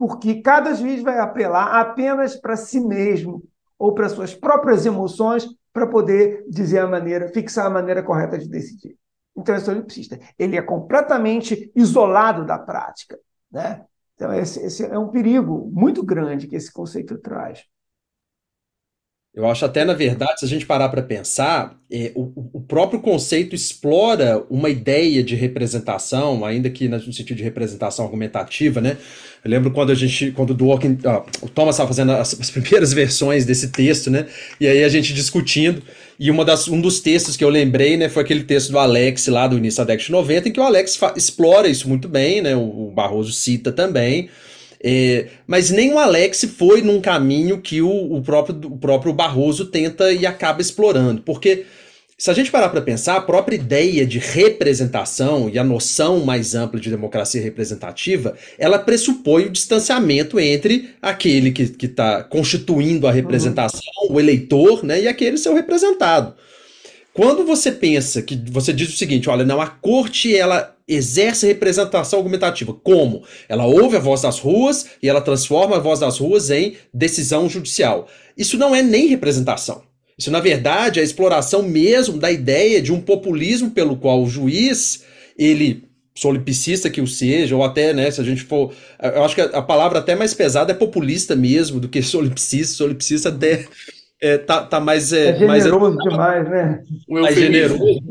Porque 0.02 0.42
cada 0.42 0.74
juiz 0.74 1.04
vai 1.04 1.20
apelar 1.20 1.80
apenas 1.80 2.36
para 2.36 2.56
si 2.56 2.80
mesmo 2.80 3.44
ou 3.78 3.94
para 3.94 4.10
suas 4.10 4.34
próprias 4.34 4.84
emoções 4.84 5.48
para 5.72 5.86
poder 5.86 6.44
dizer 6.50 6.80
a 6.80 6.88
maneira, 6.88 7.28
fixar 7.28 7.68
a 7.68 7.70
maneira 7.70 8.02
correta 8.02 8.36
de 8.36 8.50
decidir. 8.50 8.98
Então, 9.38 9.54
esse 9.54 9.66
solipsista, 9.66 10.20
ele 10.40 10.58
é 10.58 10.62
completamente 10.64 11.72
isolado 11.76 12.44
da 12.48 12.58
prática, 12.58 13.16
né? 13.52 13.86
Então, 14.16 14.34
esse, 14.34 14.60
esse 14.62 14.84
é 14.84 14.98
um 14.98 15.10
perigo 15.10 15.70
muito 15.72 16.04
grande 16.04 16.48
que 16.48 16.56
esse 16.56 16.74
conceito 16.74 17.20
traz. 17.20 17.64
Eu 19.34 19.48
acho 19.48 19.64
até, 19.64 19.86
na 19.86 19.94
verdade, 19.94 20.42
se 20.42 20.46
a 20.46 20.48
gente 20.48 20.66
parar 20.66 20.90
para 20.90 21.02
pensar, 21.02 21.80
é, 21.90 22.12
o, 22.14 22.34
o, 22.54 22.60
próprio 22.60 23.00
conceito 23.00 23.56
explora 23.56 24.44
uma 24.50 24.70
ideia 24.70 25.24
de 25.24 25.36
representação, 25.36 26.44
ainda 26.44 26.70
que 26.70 26.90
no 26.90 27.00
sentido 27.00 27.38
de 27.38 27.44
representação 27.44 28.04
argumentativa, 28.04 28.82
né? 28.82 28.98
Eu 29.42 29.50
lembro 29.50 29.72
quando 29.72 29.90
a 29.90 29.96
gente, 29.96 30.32
quando 30.32 30.50
o 30.50 30.54
Dworkin, 30.54 30.98
ó, 31.06 31.24
o 31.42 31.48
Thomas 31.48 31.76
estava 31.76 31.88
fazendo 31.88 32.12
as, 32.12 32.38
as, 32.38 32.52
primeiras 32.52 32.92
versões 32.92 33.46
desse 33.46 33.70
texto, 33.70 34.12
né? 34.12 34.28
E 34.60 34.68
aí 34.68 34.84
a 34.84 34.90
gente 34.90 35.14
discutindo, 35.14 35.82
e 36.20 36.30
uma 36.30 36.44
das, 36.44 36.68
um 36.68 36.82
dos 36.82 37.00
textos 37.00 37.38
que 37.38 37.44
eu 37.44 37.50
lembrei, 37.50 37.96
né, 37.96 38.10
foi 38.10 38.24
aquele 38.24 38.44
texto 38.44 38.72
do 38.72 38.80
Alex 38.80 39.28
lá 39.28 39.48
do 39.48 39.58
início 39.58 39.78
da 39.78 39.86
década 39.86 40.06
de 40.06 40.12
90, 40.12 40.50
em 40.50 40.52
que 40.52 40.60
o 40.60 40.64
Alex 40.64 41.00
explora 41.16 41.70
isso 41.70 41.88
muito 41.88 42.10
bem, 42.10 42.42
né? 42.42 42.54
O, 42.54 42.90
o 42.90 42.92
Barroso 42.92 43.32
cita 43.32 43.72
também. 43.72 44.30
É, 44.84 45.28
mas 45.46 45.70
nem 45.70 45.94
o 45.94 46.00
Alex 46.00 46.44
foi 46.58 46.82
num 46.82 47.00
caminho 47.00 47.62
que 47.62 47.82
o, 47.82 48.16
o, 48.16 48.22
próprio, 48.22 48.60
o 48.66 48.78
próprio 48.78 49.14
Barroso 49.14 49.66
tenta 49.66 50.12
e 50.12 50.26
acaba 50.26 50.62
explorando. 50.62 51.22
Porque 51.22 51.66
se 52.22 52.30
a 52.30 52.34
gente 52.36 52.52
parar 52.52 52.70
para 52.70 52.82
pensar, 52.82 53.16
a 53.16 53.22
própria 53.22 53.56
ideia 53.56 54.06
de 54.06 54.20
representação 54.20 55.50
e 55.50 55.58
a 55.58 55.64
noção 55.64 56.20
mais 56.20 56.54
ampla 56.54 56.80
de 56.80 56.90
democracia 56.90 57.42
representativa, 57.42 58.36
ela 58.60 58.78
pressupõe 58.78 59.46
o 59.46 59.50
distanciamento 59.50 60.40
entre 60.40 60.92
aquele 61.02 61.52
que 61.52 61.86
está 61.86 62.24
constituindo 62.24 63.08
a 63.08 63.12
representação, 63.12 63.82
uhum. 64.04 64.16
o 64.16 64.20
eleitor, 64.20 64.84
né, 64.84 65.02
e 65.02 65.08
aquele 65.08 65.36
seu 65.36 65.56
representado. 65.56 66.36
Quando 67.14 67.46
você 67.46 67.72
pensa 67.72 68.22
que 68.22 68.42
você 68.52 68.72
diz 68.72 68.90
o 68.90 68.98
seguinte, 68.98 69.30
olha, 69.30 69.44
não, 69.44 69.60
a 69.60 69.68
corte 69.68 70.36
ela 70.36 70.76
exerce 70.88 71.46
representação 71.46 72.20
argumentativa. 72.20 72.74
Como? 72.74 73.24
Ela 73.50 73.66
ouve 73.66 73.98
a 73.98 74.00
voz 74.00 74.22
das 74.22 74.40
ruas 74.40 74.88
e 75.02 75.10
ela 75.10 75.22
transforma 75.22 75.76
a 75.76 75.80
voz 75.80 76.00
das 76.00 76.18
ruas 76.18 76.50
em 76.50 76.76
decisão 76.94 77.50
judicial. 77.50 78.08
Isso 78.38 78.58
não 78.58 78.74
é 78.74 78.82
nem 78.82 79.08
representação. 79.08 79.84
Isso, 80.18 80.32
na 80.32 80.40
verdade, 80.40 81.00
é 81.00 81.02
a 81.02 81.06
exploração 81.06 81.64
mesmo 81.64 82.18
da 82.18 82.32
ideia 82.32 82.82
de 82.82 82.94
um 82.94 83.02
populismo 83.02 83.72
pelo 83.72 83.98
qual 83.98 84.22
o 84.22 84.30
juiz, 84.30 85.04
ele 85.38 85.84
solipsista 86.14 86.90
que 86.90 87.02
o 87.02 87.08
seja, 87.08 87.56
ou 87.56 87.64
até, 87.64 87.94
né, 87.94 88.12
se 88.12 88.22
a 88.22 88.24
gente 88.24 88.44
for. 88.44 88.74
Eu 89.02 89.24
acho 89.24 89.34
que 89.34 89.42
a 89.42 89.62
palavra 89.62 90.00
até 90.00 90.16
mais 90.16 90.34
pesada 90.34 90.72
é 90.72 90.76
populista 90.76 91.36
mesmo 91.36 91.80
do 91.80 91.90
que 91.90 92.02
solipsista. 92.04 92.76
Solipsista 92.76 93.30
até 93.30 93.66
é, 94.22 94.38
tá, 94.38 94.64
tá 94.64 94.80
mais. 94.80 95.12
É, 95.12 95.30
é 95.30 95.38
generoso 95.38 95.96
mais, 95.96 96.10
demais, 96.10 96.50
né? 96.50 96.84
Mais 97.10 97.36
generoso. 97.36 98.02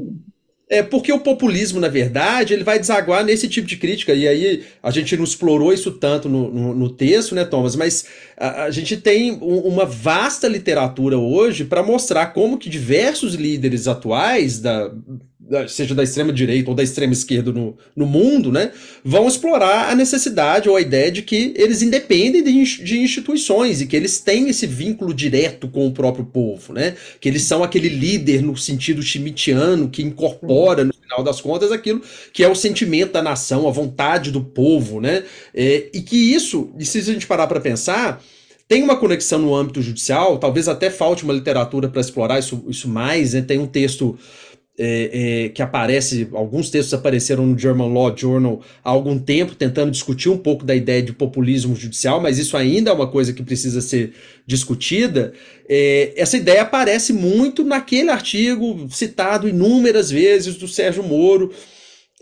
É 0.68 0.84
porque 0.84 1.12
o 1.12 1.18
populismo, 1.18 1.80
na 1.80 1.88
verdade, 1.88 2.54
ele 2.54 2.62
vai 2.62 2.78
desaguar 2.78 3.24
nesse 3.24 3.48
tipo 3.48 3.66
de 3.66 3.76
crítica. 3.76 4.12
E 4.12 4.28
aí 4.28 4.64
a 4.80 4.90
gente 4.92 5.16
não 5.16 5.24
explorou 5.24 5.72
isso 5.72 5.90
tanto 5.90 6.28
no, 6.28 6.48
no, 6.48 6.74
no 6.74 6.90
texto, 6.90 7.34
né, 7.34 7.44
Thomas? 7.44 7.74
Mas 7.74 8.06
a, 8.36 8.64
a 8.64 8.70
gente 8.70 8.96
tem 8.96 9.32
um, 9.32 9.58
uma 9.60 9.84
vasta 9.84 10.46
literatura 10.46 11.18
hoje 11.18 11.64
para 11.64 11.82
mostrar 11.82 12.26
como 12.26 12.56
que 12.56 12.70
diversos 12.70 13.34
líderes 13.34 13.88
atuais 13.88 14.60
da, 14.60 14.92
seja 15.68 15.94
da 15.94 16.02
extrema 16.02 16.32
direita 16.32 16.70
ou 16.70 16.76
da 16.76 16.82
extrema 16.82 17.12
esquerda 17.12 17.52
no, 17.52 17.76
no 17.96 18.06
mundo, 18.06 18.52
né, 18.52 18.70
vão 19.04 19.26
explorar 19.26 19.90
a 19.90 19.94
necessidade 19.94 20.68
ou 20.68 20.76
a 20.76 20.80
ideia 20.80 21.10
de 21.10 21.22
que 21.22 21.52
eles 21.56 21.82
independem 21.82 22.42
de, 22.42 22.84
de 22.84 22.98
instituições 22.98 23.80
e 23.80 23.86
que 23.86 23.96
eles 23.96 24.20
têm 24.20 24.48
esse 24.48 24.66
vínculo 24.66 25.12
direto 25.12 25.68
com 25.68 25.86
o 25.86 25.92
próprio 25.92 26.24
povo, 26.24 26.72
né, 26.72 26.94
que 27.20 27.28
eles 27.28 27.42
são 27.42 27.64
aquele 27.64 27.88
líder 27.88 28.42
no 28.42 28.56
sentido 28.56 29.02
schmittiano 29.02 29.88
que 29.88 30.02
incorpora 30.02 30.84
no 30.84 30.94
final 30.94 31.24
das 31.24 31.40
contas 31.40 31.72
aquilo 31.72 32.00
que 32.32 32.44
é 32.44 32.48
o 32.48 32.54
sentimento 32.54 33.12
da 33.12 33.22
nação, 33.22 33.66
a 33.66 33.72
vontade 33.72 34.30
do 34.30 34.42
povo, 34.42 35.00
né, 35.00 35.24
é, 35.52 35.88
e 35.92 36.00
que 36.00 36.16
isso, 36.16 36.70
e 36.78 36.84
se 36.84 36.98
a 36.98 37.02
gente 37.02 37.26
parar 37.26 37.46
para 37.46 37.60
pensar 37.60 38.22
tem 38.68 38.84
uma 38.84 38.94
conexão 38.94 39.40
no 39.40 39.52
âmbito 39.52 39.82
judicial, 39.82 40.38
talvez 40.38 40.68
até 40.68 40.90
falte 40.90 41.24
uma 41.24 41.32
literatura 41.32 41.88
para 41.88 42.00
explorar 42.00 42.38
isso, 42.38 42.64
isso 42.68 42.88
mais. 42.88 43.34
Né? 43.34 43.42
Tem 43.42 43.58
um 43.58 43.66
texto 43.66 44.16
é, 44.82 45.10
é, 45.44 45.48
que 45.50 45.60
aparece, 45.60 46.26
alguns 46.32 46.70
textos 46.70 46.94
apareceram 46.94 47.44
no 47.44 47.58
German 47.58 47.92
Law 47.92 48.16
Journal 48.16 48.62
há 48.82 48.88
algum 48.88 49.18
tempo, 49.18 49.54
tentando 49.54 49.90
discutir 49.90 50.30
um 50.30 50.38
pouco 50.38 50.64
da 50.64 50.74
ideia 50.74 51.02
de 51.02 51.12
populismo 51.12 51.76
judicial, 51.76 52.18
mas 52.18 52.38
isso 52.38 52.56
ainda 52.56 52.90
é 52.90 52.94
uma 52.94 53.06
coisa 53.06 53.34
que 53.34 53.42
precisa 53.42 53.82
ser 53.82 54.14
discutida. 54.46 55.34
É, 55.68 56.14
essa 56.16 56.38
ideia 56.38 56.62
aparece 56.62 57.12
muito 57.12 57.62
naquele 57.62 58.10
artigo 58.10 58.88
citado 58.90 59.46
inúmeras 59.46 60.10
vezes 60.10 60.56
do 60.56 60.66
Sérgio 60.66 61.02
Moro. 61.02 61.52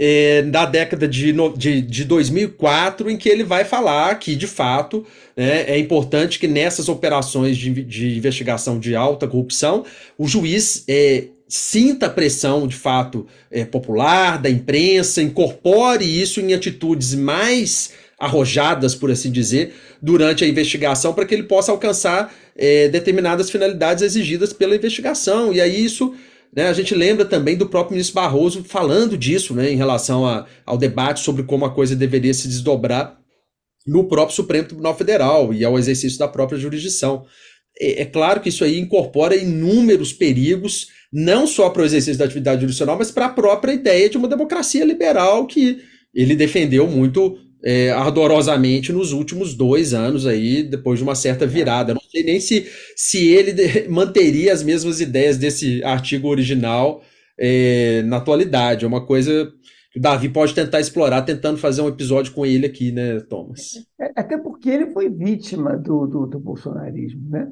É, 0.00 0.42
da 0.42 0.64
década 0.64 1.08
de, 1.08 1.34
de, 1.56 1.82
de 1.82 2.04
2004, 2.04 3.10
em 3.10 3.16
que 3.16 3.28
ele 3.28 3.42
vai 3.42 3.64
falar 3.64 4.16
que, 4.20 4.36
de 4.36 4.46
fato, 4.46 5.04
né, 5.36 5.64
é 5.66 5.76
importante 5.76 6.38
que 6.38 6.46
nessas 6.46 6.88
operações 6.88 7.56
de, 7.56 7.82
de 7.82 8.16
investigação 8.16 8.78
de 8.78 8.94
alta 8.94 9.26
corrupção, 9.26 9.84
o 10.16 10.28
juiz 10.28 10.84
é, 10.86 11.24
sinta 11.48 12.06
a 12.06 12.10
pressão 12.10 12.66
de 12.68 12.76
fato 12.76 13.26
é, 13.50 13.64
popular, 13.64 14.40
da 14.40 14.50
imprensa, 14.50 15.22
incorpore 15.22 16.04
isso 16.04 16.40
em 16.40 16.52
atitudes 16.52 17.14
mais 17.14 17.92
arrojadas, 18.18 18.94
por 18.94 19.10
assim 19.10 19.30
dizer, 19.30 19.74
durante 20.02 20.44
a 20.44 20.48
investigação, 20.48 21.14
para 21.14 21.24
que 21.24 21.34
ele 21.34 21.44
possa 21.44 21.72
alcançar 21.72 22.34
é, 22.56 22.88
determinadas 22.88 23.48
finalidades 23.48 24.02
exigidas 24.02 24.52
pela 24.52 24.76
investigação. 24.76 25.52
E 25.52 25.60
aí 25.60 25.84
isso. 25.84 26.14
Né, 26.50 26.66
a 26.66 26.72
gente 26.72 26.94
lembra 26.94 27.26
também 27.26 27.58
do 27.58 27.68
próprio 27.68 27.92
ministro 27.92 28.14
Barroso 28.14 28.64
falando 28.64 29.18
disso 29.18 29.52
né, 29.52 29.70
em 29.70 29.76
relação 29.76 30.24
a, 30.24 30.46
ao 30.64 30.78
debate 30.78 31.20
sobre 31.20 31.42
como 31.42 31.66
a 31.66 31.74
coisa 31.74 31.94
deveria 31.94 32.32
se 32.32 32.48
desdobrar 32.48 33.18
no 33.86 34.04
próprio 34.04 34.34
Supremo 34.34 34.66
Tribunal 34.66 34.96
Federal 34.96 35.52
e 35.52 35.62
ao 35.62 35.78
exercício 35.78 36.18
da 36.18 36.26
própria 36.26 36.58
jurisdição. 36.58 37.26
É, 37.78 38.00
é 38.00 38.04
claro 38.06 38.40
que 38.40 38.48
isso 38.48 38.64
aí 38.64 38.78
incorpora 38.78 39.36
inúmeros 39.36 40.10
perigos 40.10 40.88
não 41.12 41.46
só 41.46 41.70
para 41.70 41.82
o 41.82 41.84
exercício 41.84 42.18
da 42.18 42.24
atividade 42.24 42.60
jurisdicional, 42.60 42.98
mas 42.98 43.10
para 43.10 43.26
a 43.26 43.30
própria 43.30 43.72
ideia 43.72 44.08
de 44.08 44.16
uma 44.16 44.28
democracia 44.28 44.84
liberal 44.84 45.46
que 45.46 45.78
ele 46.14 46.36
defendeu 46.36 46.86
muito 46.86 47.38
é, 47.64 47.90
ardorosamente 47.90 48.92
nos 48.92 49.12
últimos 49.12 49.54
dois 49.54 49.92
anos 49.94 50.26
aí, 50.26 50.62
depois 50.62 50.98
de 50.98 51.04
uma 51.04 51.14
certa 51.14 51.46
virada. 51.46 51.94
Não 51.94 52.00
sei 52.00 52.22
nem 52.22 52.40
se, 52.40 52.66
se 52.96 53.28
ele 53.28 53.88
manteria 53.88 54.52
as 54.52 54.62
mesmas 54.62 55.00
ideias 55.00 55.36
desse 55.36 55.82
artigo 55.82 56.28
original 56.28 57.02
é, 57.38 58.02
na 58.02 58.18
atualidade. 58.18 58.84
É 58.84 58.88
uma 58.88 59.04
coisa 59.04 59.52
que 59.92 59.98
o 59.98 60.02
Davi 60.02 60.28
pode 60.28 60.54
tentar 60.54 60.80
explorar, 60.80 61.22
tentando 61.22 61.58
fazer 61.58 61.82
um 61.82 61.88
episódio 61.88 62.32
com 62.32 62.44
ele 62.44 62.66
aqui, 62.66 62.92
né, 62.92 63.20
Thomas? 63.20 63.72
É, 64.00 64.12
até 64.14 64.38
porque 64.38 64.68
ele 64.68 64.90
foi 64.92 65.08
vítima 65.08 65.76
do, 65.76 66.06
do, 66.06 66.26
do 66.26 66.38
bolsonarismo, 66.38 67.28
né? 67.30 67.48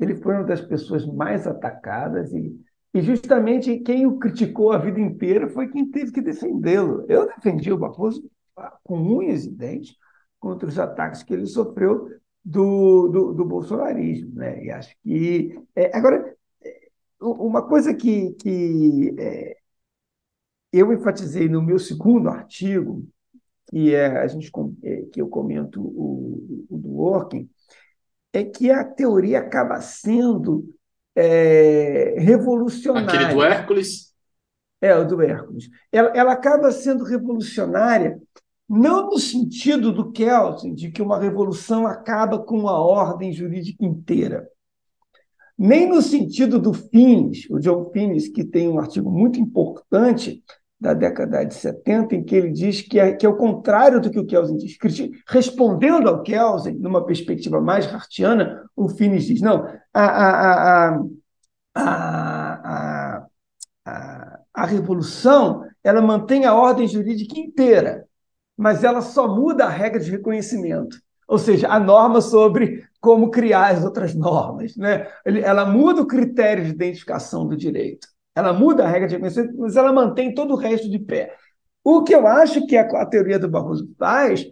Ele 0.00 0.16
foi 0.16 0.34
uma 0.34 0.44
das 0.44 0.62
pessoas 0.62 1.04
mais 1.06 1.46
atacadas 1.46 2.32
e 2.32 2.54
e 2.92 3.00
justamente 3.00 3.78
quem 3.78 4.06
o 4.06 4.18
criticou 4.18 4.72
a 4.72 4.78
vida 4.78 5.00
inteira 5.00 5.48
foi 5.48 5.68
quem 5.68 5.88
teve 5.88 6.10
que 6.10 6.20
defendê-lo. 6.20 7.04
Eu 7.08 7.26
defendi 7.26 7.72
o 7.72 7.78
Barroso 7.78 8.28
com 8.82 9.00
unhas 9.00 9.44
e 9.44 9.50
dentes 9.50 9.96
contra 10.38 10.68
os 10.68 10.78
ataques 10.78 11.22
que 11.22 11.32
ele 11.32 11.46
sofreu 11.46 12.08
do, 12.44 13.08
do, 13.08 13.32
do 13.34 13.44
bolsonarismo. 13.44 14.34
Né? 14.34 14.64
E 14.64 14.70
acho 14.70 14.96
que. 15.02 15.56
É, 15.76 15.96
agora, 15.96 16.36
é, 16.62 16.80
uma 17.20 17.66
coisa 17.66 17.94
que, 17.94 18.32
que 18.32 19.14
é, 19.18 19.56
eu 20.72 20.92
enfatizei 20.92 21.48
no 21.48 21.62
meu 21.62 21.78
segundo 21.78 22.28
artigo, 22.28 23.06
que 23.68 23.94
é 23.94 24.18
a 24.18 24.26
gente 24.26 24.50
é, 24.82 25.02
que 25.12 25.20
eu 25.20 25.28
comento 25.28 25.80
o, 25.80 26.66
o 26.68 26.76
do 26.76 26.88
Working, 26.88 27.48
é 28.32 28.44
que 28.44 28.70
a 28.70 28.84
teoria 28.84 29.38
acaba 29.40 29.80
sendo 29.80 30.68
é, 31.14 32.14
revolucionária. 32.18 33.10
Aquele 33.10 33.34
do 33.34 33.42
Hércules? 33.42 34.10
É, 34.80 34.96
o 34.96 35.06
do 35.06 35.20
Hércules. 35.20 35.68
Ela, 35.92 36.08
ela 36.14 36.32
acaba 36.32 36.70
sendo 36.72 37.04
revolucionária 37.04 38.18
não 38.68 39.10
no 39.10 39.18
sentido 39.18 39.92
do 39.92 40.12
Kelsen, 40.12 40.74
de 40.74 40.92
que 40.92 41.02
uma 41.02 41.18
revolução 41.18 41.88
acaba 41.88 42.38
com 42.38 42.68
a 42.68 42.80
ordem 42.80 43.32
jurídica 43.32 43.84
inteira, 43.84 44.48
nem 45.58 45.88
no 45.88 46.00
sentido 46.00 46.58
do 46.58 46.72
Finis, 46.72 47.46
o 47.50 47.58
John 47.58 47.90
Finis, 47.92 48.28
que 48.28 48.44
tem 48.44 48.68
um 48.68 48.78
artigo 48.78 49.10
muito 49.10 49.40
importante 49.40 50.42
da 50.80 50.94
década 50.94 51.44
de 51.44 51.54
70, 51.54 52.14
em 52.14 52.24
que 52.24 52.34
ele 52.34 52.50
diz 52.50 52.80
que 52.80 52.98
é, 52.98 53.12
que 53.12 53.26
é 53.26 53.28
o 53.28 53.36
contrário 53.36 54.00
do 54.00 54.10
que 54.10 54.18
o 54.18 54.26
Kelsen 54.26 54.56
diz. 54.56 54.78
Respondendo 55.28 56.08
ao 56.08 56.22
Kelsen, 56.22 56.74
numa 56.78 57.04
perspectiva 57.04 57.60
mais 57.60 57.86
hartiana, 57.86 58.64
o 58.74 58.88
Finis 58.88 59.26
diz: 59.26 59.42
não, 59.42 59.66
a, 59.92 60.04
a, 60.04 60.88
a, 60.88 61.00
a, 61.74 63.26
a, 63.84 64.40
a 64.54 64.66
revolução 64.66 65.64
ela 65.84 66.00
mantém 66.00 66.44
a 66.44 66.54
ordem 66.54 66.88
jurídica 66.88 67.38
inteira, 67.38 68.06
mas 68.56 68.84
ela 68.84 69.02
só 69.02 69.28
muda 69.28 69.64
a 69.64 69.70
regra 69.70 70.00
de 70.00 70.10
reconhecimento. 70.10 70.98
ou 71.28 71.38
seja, 71.38 71.68
a 71.68 71.78
norma 71.78 72.20
sobre 72.20 72.84
como 73.00 73.30
criar 73.30 73.68
as 73.68 73.84
outras 73.84 74.14
normas. 74.14 74.76
Né? 74.76 75.06
Ela 75.24 75.64
muda 75.64 76.02
o 76.02 76.06
critério 76.06 76.64
de 76.64 76.70
identificação 76.70 77.46
do 77.46 77.56
direito, 77.56 78.08
ela 78.34 78.52
muda 78.52 78.84
a 78.84 78.88
regra 78.88 79.08
de 79.08 79.14
reconhecimento, 79.14 79.58
mas 79.58 79.76
ela 79.76 79.92
mantém 79.92 80.34
todo 80.34 80.54
o 80.54 80.56
resto 80.56 80.88
de 80.88 80.98
pé. 80.98 81.36
O 81.82 82.02
que 82.02 82.14
eu 82.14 82.26
acho 82.26 82.66
que 82.66 82.76
a, 82.76 83.06
teoria 83.06 83.38
do 83.38 83.48
Barroso 83.48 83.88
faz 83.98 84.50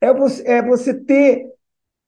é 0.00 0.12
você, 0.12 0.46
é 0.46 0.62
você 0.62 0.94
ter 0.94 1.46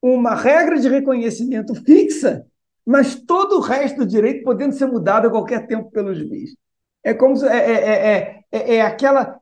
uma 0.01 0.35
regra 0.35 0.77
de 0.79 0.89
reconhecimento 0.89 1.73
fixa, 1.83 2.45
mas 2.85 3.15
todo 3.15 3.57
o 3.57 3.61
resto 3.61 3.99
do 3.99 4.05
direito 4.05 4.43
podendo 4.43 4.73
ser 4.73 4.87
mudado 4.87 5.27
a 5.27 5.31
qualquer 5.31 5.65
tempo 5.65 5.89
pelo 5.91 6.13
juiz. 6.13 6.55
É 7.03 7.13
como 7.13 7.35
se, 7.35 7.47
é, 7.47 7.71
é, 7.71 8.43
é, 8.51 8.75
é, 8.75 8.81
aquela 8.81 9.39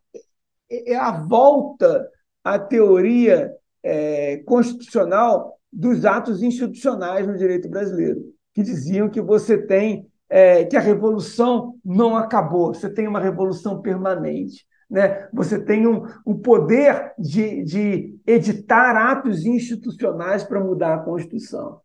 é 0.69 0.95
a 0.95 1.11
volta 1.11 2.07
à 2.43 2.57
teoria 2.57 3.51
é, 3.83 4.37
constitucional 4.45 5.57
dos 5.71 6.05
atos 6.05 6.43
institucionais 6.43 7.27
no 7.27 7.37
direito 7.37 7.69
brasileiro, 7.69 8.21
que 8.53 8.61
diziam 8.61 9.09
que 9.09 9.21
você 9.21 9.57
tem 9.57 10.10
é, 10.31 10.63
que 10.63 10.77
a 10.77 10.79
revolução 10.79 11.75
não 11.83 12.15
acabou, 12.15 12.73
você 12.73 12.89
tem 12.89 13.05
uma 13.05 13.19
revolução 13.19 13.81
permanente. 13.81 14.65
Né? 14.89 15.27
Você 15.33 15.61
tem 15.61 15.85
um, 15.85 16.05
um 16.25 16.37
poder 16.39 17.13
de, 17.19 17.63
de 17.65 18.17
editar 18.25 18.95
atos 18.95 19.45
institucionais 19.45 20.43
para 20.43 20.63
mudar 20.63 20.95
a 20.95 20.99
Constituição. 20.99 21.81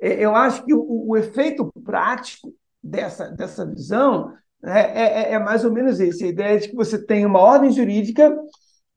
É, 0.00 0.12
eu 0.24 0.34
acho 0.34 0.64
que 0.64 0.74
o, 0.74 1.08
o 1.08 1.16
efeito 1.16 1.72
prático 1.84 2.52
dessa, 2.82 3.30
dessa 3.30 3.64
visão 3.64 4.32
né, 4.60 4.80
é, 4.80 5.02
é, 5.02 5.32
é, 5.34 5.38
mais 5.38 5.64
ou 5.64 5.72
menos 5.72 6.00
esse: 6.00 6.24
a 6.24 6.28
ideia 6.28 6.58
de 6.58 6.68
que 6.68 6.74
você 6.74 6.98
tem 6.98 7.24
uma 7.24 7.38
ordem 7.38 7.70
jurídica 7.70 8.36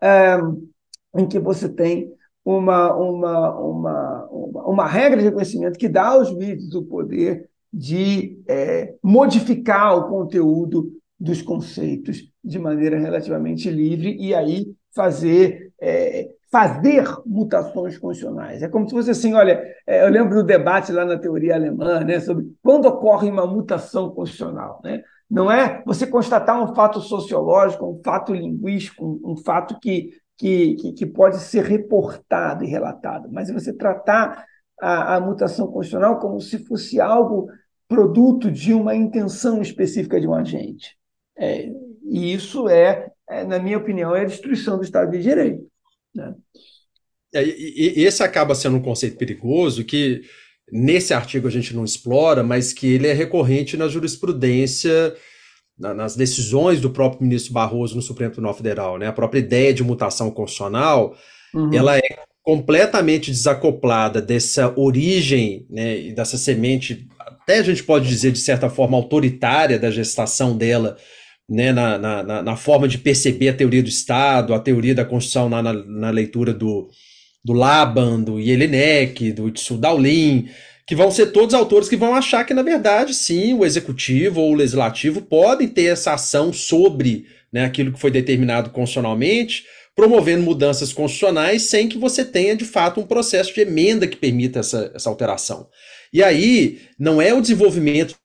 é, 0.01 0.37
em 1.15 1.27
que 1.27 1.39
você 1.39 1.69
tem 1.69 2.11
uma, 2.43 2.95
uma, 2.95 3.59
uma, 3.59 4.25
uma, 4.25 4.67
uma 4.67 4.87
regra 4.87 5.19
de 5.19 5.25
reconhecimento 5.25 5.77
que 5.77 5.87
dá 5.87 6.07
aos 6.07 6.29
juízes 6.29 6.73
o 6.73 6.83
poder 6.83 7.47
de 7.77 8.41
é, 8.47 8.95
modificar 9.03 9.95
o 9.95 10.09
conteúdo 10.09 10.91
dos 11.19 11.43
conceitos 11.43 12.23
de 12.43 12.57
maneira 12.57 12.97
relativamente 12.97 13.69
livre 13.69 14.17
e 14.19 14.33
aí 14.33 14.65
fazer 14.95 15.71
é, 15.79 16.27
fazer 16.51 17.03
mutações 17.23 17.97
constitucionais. 17.99 18.63
É 18.63 18.67
como 18.67 18.87
se 18.89 18.95
fosse 18.95 19.11
assim, 19.11 19.33
olha, 19.35 19.61
é, 19.85 20.03
eu 20.03 20.09
lembro 20.09 20.35
do 20.35 20.43
debate 20.43 20.91
lá 20.91 21.05
na 21.05 21.19
teoria 21.19 21.53
alemã, 21.53 21.99
né, 21.99 22.19
sobre 22.19 22.47
quando 22.63 22.85
ocorre 22.85 23.29
uma 23.29 23.45
mutação 23.45 24.09
constitucional, 24.09 24.81
né? 24.83 25.03
Não 25.29 25.51
é 25.51 25.83
você 25.85 26.07
constatar 26.07 26.59
um 26.63 26.73
fato 26.73 27.01
sociológico, 27.01 27.85
um 27.85 28.01
fato 28.01 28.33
linguístico, 28.33 29.19
um, 29.23 29.35
fato 29.35 29.77
que, 29.77 30.11
que, 30.37 30.75
que, 30.75 30.93
que, 30.93 31.05
pode 31.05 31.37
ser 31.39 31.65
reportado 31.65 32.63
e 32.63 32.67
relatado, 32.67 33.27
mas 33.29 33.51
você 33.51 33.73
tratar 33.73 34.45
a, 34.79 35.17
a 35.17 35.19
mutação 35.19 35.67
constitucional 35.67 36.17
como 36.17 36.39
se 36.39 36.59
fosse 36.65 37.01
algo 37.01 37.49
produto 37.87 38.51
de 38.51 38.73
uma 38.73 38.95
intenção 38.95 39.61
específica 39.61 40.19
de 40.19 40.27
um 40.27 40.33
agente. 40.33 40.95
É, 41.37 41.69
e 42.03 42.33
isso 42.33 42.67
é, 42.67 43.09
é, 43.29 43.43
na 43.43 43.59
minha 43.59 43.77
opinião, 43.77 44.15
é 44.15 44.21
a 44.21 44.25
destruição 44.25 44.77
do 44.77 44.83
Estado 44.83 45.11
de 45.11 45.21
Direito. 45.21 45.65
Né? 46.13 46.33
É, 47.33 47.43
esse 47.43 48.23
acaba 48.23 48.55
sendo 48.55 48.77
um 48.77 48.81
conceito 48.81 49.17
perigoso 49.17 49.83
que 49.83 50.21
nesse 50.71 51.13
artigo 51.13 51.47
a 51.47 51.51
gente 51.51 51.75
não 51.75 51.85
explora, 51.85 52.43
mas 52.43 52.73
que 52.73 52.87
ele 52.87 53.07
é 53.07 53.13
recorrente 53.13 53.77
na 53.77 53.87
jurisprudência, 53.87 55.15
na, 55.77 55.93
nas 55.93 56.15
decisões 56.15 56.81
do 56.81 56.89
próprio 56.89 57.23
ministro 57.23 57.53
Barroso 57.53 57.95
no 57.95 58.01
Supremo 58.01 58.31
Tribunal 58.31 58.53
Federal. 58.53 58.97
Né? 58.97 59.07
A 59.07 59.13
própria 59.13 59.39
ideia 59.39 59.73
de 59.73 59.83
mutação 59.83 60.31
constitucional, 60.31 61.15
uhum. 61.53 61.73
ela 61.73 61.97
é 61.97 62.27
completamente 62.41 63.29
desacoplada 63.29 64.21
dessa 64.21 64.73
origem 64.79 65.65
né, 65.69 65.99
e 65.99 66.13
dessa 66.13 66.37
semente, 66.37 67.05
até 67.47 67.59
a 67.59 67.63
gente 67.63 67.81
pode 67.81 68.09
dizer 68.09 68.33
de 68.33 68.39
certa 68.39 68.69
forma 68.69 68.97
autoritária 68.97 69.79
da 69.79 69.89
gestação 69.89 70.57
dela 70.57 70.97
né, 71.49 71.71
na, 71.71 71.97
na, 71.97 72.43
na, 72.43 72.57
forma 72.57 72.89
de 72.89 72.97
perceber 72.97 73.47
a 73.47 73.53
teoria 73.53 73.81
do 73.81 73.87
Estado, 73.87 74.53
a 74.53 74.59
teoria 74.59 74.93
da 74.93 75.05
Constituição 75.05 75.47
na, 75.47 75.63
na, 75.63 75.71
na 75.71 76.09
leitura 76.09 76.53
do, 76.53 76.89
do 77.41 77.53
Laban, 77.53 78.21
do 78.21 78.41
Jelinek, 78.41 79.31
do 79.31 79.47
Itsu 79.47 79.77
Daulin, 79.77 80.49
que 80.85 80.93
vão 80.93 81.09
ser 81.09 81.27
todos 81.27 81.55
autores 81.55 81.87
que 81.87 81.95
vão 81.95 82.13
achar 82.13 82.43
que, 82.43 82.53
na 82.53 82.63
verdade, 82.63 83.13
sim, 83.13 83.53
o 83.53 83.65
executivo 83.65 84.41
ou 84.41 84.51
o 84.51 84.55
legislativo 84.55 85.21
podem 85.21 85.69
ter 85.69 85.85
essa 85.85 86.13
ação 86.13 86.51
sobre 86.51 87.27
né, 87.51 87.63
aquilo 87.63 87.93
que 87.93 87.99
foi 87.99 88.11
determinado 88.11 88.71
constitucionalmente, 88.71 89.63
promovendo 89.95 90.43
mudanças 90.43 90.91
constitucionais 90.91 91.61
sem 91.61 91.87
que 91.87 91.97
você 91.97 92.25
tenha, 92.25 92.57
de 92.57 92.65
fato, 92.65 92.99
um 92.99 93.07
processo 93.07 93.53
de 93.53 93.61
emenda 93.61 94.05
que 94.05 94.17
permita 94.17 94.59
essa, 94.59 94.91
essa 94.93 95.09
alteração. 95.09 95.69
E 96.11 96.23
aí, 96.23 96.81
não 96.97 97.21
é 97.21 97.33
o 97.33 97.41
desenvolvimento 97.41 98.15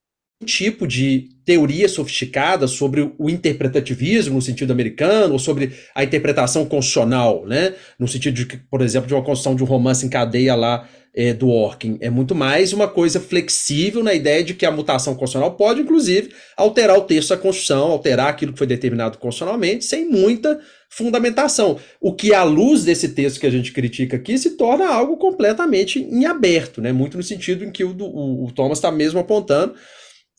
tipo 0.43 0.87
de 0.87 1.31
teoria 1.45 1.89
sofisticada 1.89 2.69
sobre 2.69 3.13
o 3.19 3.29
interpretativismo 3.29 4.35
no 4.35 4.43
sentido 4.43 4.73
americano, 4.73 5.33
ou 5.33 5.39
sobre 5.39 5.73
a 5.95 6.05
interpretação 6.05 6.65
constitucional, 6.65 7.45
né? 7.47 7.75
No 7.99 8.07
sentido 8.07 8.35
de, 8.35 8.47
por 8.71 8.81
exemplo, 8.81 9.09
de 9.09 9.15
uma 9.15 9.25
construção 9.25 9.55
de 9.55 9.63
um 9.63 9.67
romance 9.67 10.07
em 10.07 10.09
cadeia 10.09 10.55
lá 10.55 10.89
é, 11.15 11.35
do 11.35 11.49
Orkin. 11.49 11.99
É 12.01 12.09
muito 12.09 12.35
mais 12.35 12.73
uma 12.73 12.89
coisa 12.89 13.21
flexível 13.21 14.03
na 14.03 14.15
ideia 14.15 14.43
de 14.43 14.55
que 14.55 14.65
a 14.65 14.71
mutação 14.71 15.15
constitucional 15.15 15.55
pode, 15.57 15.81
inclusive, 15.81 16.31
alterar 16.57 16.97
o 16.97 17.03
texto 17.03 17.31
da 17.31 17.37
Constituição, 17.37 17.91
alterar 17.91 18.29
aquilo 18.29 18.53
que 18.53 18.59
foi 18.59 18.67
determinado 18.67 19.19
constitucionalmente, 19.19 19.85
sem 19.85 20.09
muita 20.09 20.61
fundamentação. 20.89 21.79
O 22.01 22.15
que, 22.15 22.33
à 22.33 22.45
luz 22.45 22.85
desse 22.85 23.11
texto 23.11 23.41
que 23.41 23.47
a 23.47 23.51
gente 23.51 23.73
critica 23.73 24.17
aqui, 24.17 24.39
se 24.39 24.51
torna 24.51 24.87
algo 24.87 25.17
completamente 25.17 26.01
em 26.01 26.25
aberto, 26.25 26.81
né? 26.81 26.93
Muito 26.93 27.17
no 27.17 27.23
sentido 27.23 27.65
em 27.65 27.71
que 27.71 27.85
o, 27.85 27.97
o, 27.99 28.47
o 28.47 28.53
Thomas 28.53 28.79
está 28.79 28.91
mesmo 28.91 29.19
apontando 29.19 29.75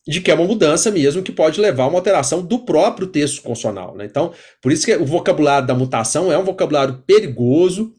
de 0.08 0.20
que 0.20 0.30
é 0.30 0.34
uma 0.34 0.46
mudança 0.46 0.92
mesmo 0.92 1.24
que 1.24 1.32
pode 1.32 1.62
levar 1.62 1.84
a 1.84 1.88
uma 1.88 1.98
alteração 1.98 2.42
do 2.42 2.60
próprio 2.60 3.08
texto 3.08 3.42
constitucional. 3.42 3.96
Né? 3.96 4.06
Então, 4.06 4.34
por 4.62 4.72
isso 4.72 4.86
que 4.86 4.96
o 4.96 5.06
vocabulário 5.06 5.66
da 5.66 5.74
mutação 5.74 6.32
é 6.32 6.38
um 6.38 6.44
vocabulário 6.44 7.02
perigoso. 7.08 7.94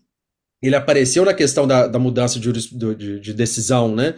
Ele 0.62 0.76
apareceu 0.76 1.24
na 1.24 1.32
questão 1.32 1.66
da, 1.66 1.86
da 1.86 1.98
mudança 1.98 2.38
de, 2.38 2.52
de, 2.52 3.20
de 3.20 3.32
decisão 3.32 3.94
né, 3.94 4.14